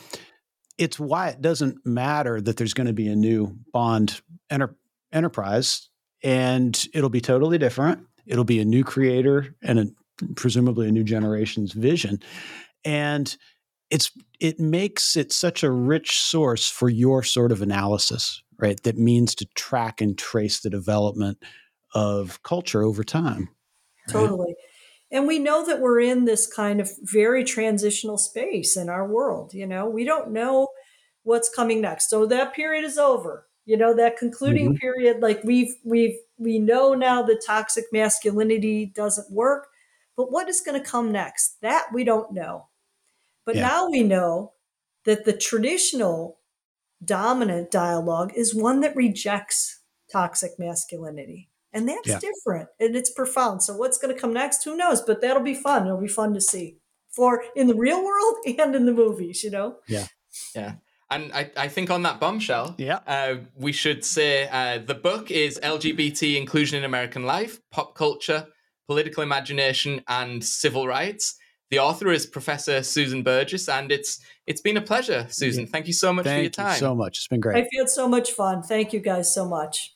it's 0.78 0.98
why 1.00 1.30
it 1.30 1.42
doesn't 1.42 1.84
matter 1.84 2.40
that 2.40 2.56
there's 2.56 2.74
going 2.74 2.86
to 2.86 2.92
be 2.92 3.08
a 3.08 3.16
new 3.16 3.58
Bond 3.72 4.20
enter- 4.48 4.76
enterprise 5.12 5.88
and 6.22 6.86
it'll 6.94 7.10
be 7.10 7.20
totally 7.20 7.58
different. 7.58 8.06
It'll 8.26 8.44
be 8.44 8.60
a 8.60 8.64
new 8.64 8.84
creator 8.84 9.56
and 9.60 9.78
a, 9.80 9.86
presumably 10.36 10.88
a 10.88 10.92
new 10.92 11.04
generation's 11.04 11.72
vision. 11.72 12.20
And 12.84 13.36
it's 13.90 14.10
it 14.40 14.60
makes 14.60 15.16
it 15.16 15.32
such 15.32 15.62
a 15.62 15.70
rich 15.70 16.18
source 16.18 16.68
for 16.68 16.88
your 16.88 17.22
sort 17.22 17.52
of 17.52 17.62
analysis, 17.62 18.42
right? 18.58 18.82
That 18.82 18.98
means 18.98 19.34
to 19.36 19.46
track 19.54 20.00
and 20.00 20.16
trace 20.16 20.60
the 20.60 20.70
development 20.70 21.38
of 21.94 22.42
culture 22.42 22.82
over 22.82 23.04
time. 23.04 23.48
right? 24.08 24.12
Totally. 24.12 24.54
And 25.10 25.26
we 25.26 25.38
know 25.38 25.64
that 25.64 25.80
we're 25.80 26.00
in 26.00 26.24
this 26.24 26.46
kind 26.46 26.80
of 26.80 26.90
very 27.02 27.44
transitional 27.44 28.18
space 28.18 28.76
in 28.76 28.88
our 28.88 29.06
world. 29.06 29.54
You 29.54 29.66
know, 29.66 29.88
we 29.88 30.04
don't 30.04 30.32
know 30.32 30.68
what's 31.22 31.48
coming 31.48 31.80
next. 31.80 32.10
So 32.10 32.26
that 32.26 32.54
period 32.54 32.84
is 32.84 32.98
over. 32.98 33.46
You 33.64 33.76
know, 33.76 33.94
that 33.94 34.16
concluding 34.16 34.70
mm-hmm. 34.70 34.76
period, 34.76 35.20
like 35.20 35.42
we've 35.42 35.74
we've 35.84 36.16
we 36.38 36.58
know 36.58 36.94
now 36.94 37.22
that 37.22 37.42
toxic 37.44 37.84
masculinity 37.92 38.86
doesn't 38.86 39.32
work, 39.32 39.68
but 40.16 40.30
what 40.30 40.48
is 40.48 40.60
going 40.60 40.80
to 40.80 40.88
come 40.88 41.10
next? 41.10 41.60
That 41.62 41.86
we 41.92 42.04
don't 42.04 42.32
know. 42.32 42.68
But 43.47 43.55
Yeah. 43.56 43.62
now 43.68 43.89
we 43.89 44.02
know 44.02 44.52
that 45.05 45.24
the 45.24 45.32
traditional 45.32 46.40
dominant 47.05 47.70
dialogue 47.70 48.32
is 48.35 48.55
one 48.55 48.81
that 48.81 48.97
rejects 48.97 49.81
toxic 50.12 50.52
masculinity. 50.59 51.48
And 51.73 51.89
that's 51.89 52.09
Yeah. 52.09 52.18
different 52.18 52.68
and 52.81 52.97
it's 52.97 53.10
profound. 53.10 53.62
So, 53.62 53.77
what's 53.77 53.98
going 53.98 54.14
to 54.14 54.20
come 54.20 54.32
next? 54.32 54.64
Who 54.64 54.77
knows? 54.77 55.02
But 55.02 55.20
that'll 55.20 55.43
be 55.43 55.55
fun. 55.55 55.86
It'll 55.86 56.01
be 56.01 56.09
fun 56.09 56.32
to 56.35 56.40
see 56.40 56.78
for 57.10 57.44
in 57.55 57.66
the 57.66 57.74
real 57.74 58.02
world 58.05 58.36
and 58.59 58.74
in 58.74 58.86
the 58.86 58.93
movies, 58.93 59.43
you 59.44 59.51
know? 59.51 59.77
Yeah. 59.89 60.06
Yeah. 60.55 60.74
And 61.10 61.32
I, 61.32 61.51
I 61.56 61.68
think 61.68 61.90
on 61.90 62.02
that 62.02 62.18
bombshell, 62.18 62.74
Yeah. 62.78 63.01
uh, 63.06 63.36
we 63.55 63.73
should 63.73 64.05
say 64.05 64.48
uh, 64.51 64.78
the 64.78 64.94
book 64.94 65.31
is 65.31 65.60
LGBT 65.62 66.36
Inclusion 66.36 66.78
in 66.78 66.85
American 66.85 67.24
Life, 67.24 67.60
Pop 67.70 67.94
Culture, 67.94 68.48
Political 68.89 69.23
Imagination, 69.23 70.02
and 70.09 70.43
Civil 70.44 70.86
Rights. 70.86 71.36
The 71.70 71.80
author 71.80 72.12
is 72.12 72.26
Professor 72.26 72.82
Susan 72.82 73.22
Burgess, 73.22 73.68
and 73.68 73.90
it's 73.90 74.20
it's 74.47 74.60
been 74.60 74.76
a 74.76 74.80
pleasure, 74.80 75.26
Susan. 75.28 75.66
Thank 75.66 75.88
you 75.88 75.93
so 75.93 76.12
much 76.12 76.24
for 76.24 76.30
your 76.30 76.43
Thank 76.43 76.52
time. 76.52 76.72
you 76.72 76.78
so 76.78 76.94
much. 76.94 77.18
It's 77.18 77.28
been 77.28 77.40
great. 77.40 77.56
I've 77.56 77.68
had 77.76 77.88
so 77.88 78.09
much 78.09 78.32
fun. 78.32 78.62
Thank 78.62 78.93
you 78.93 79.01
guys 79.01 79.34
so 79.34 79.48
much. 79.48 79.95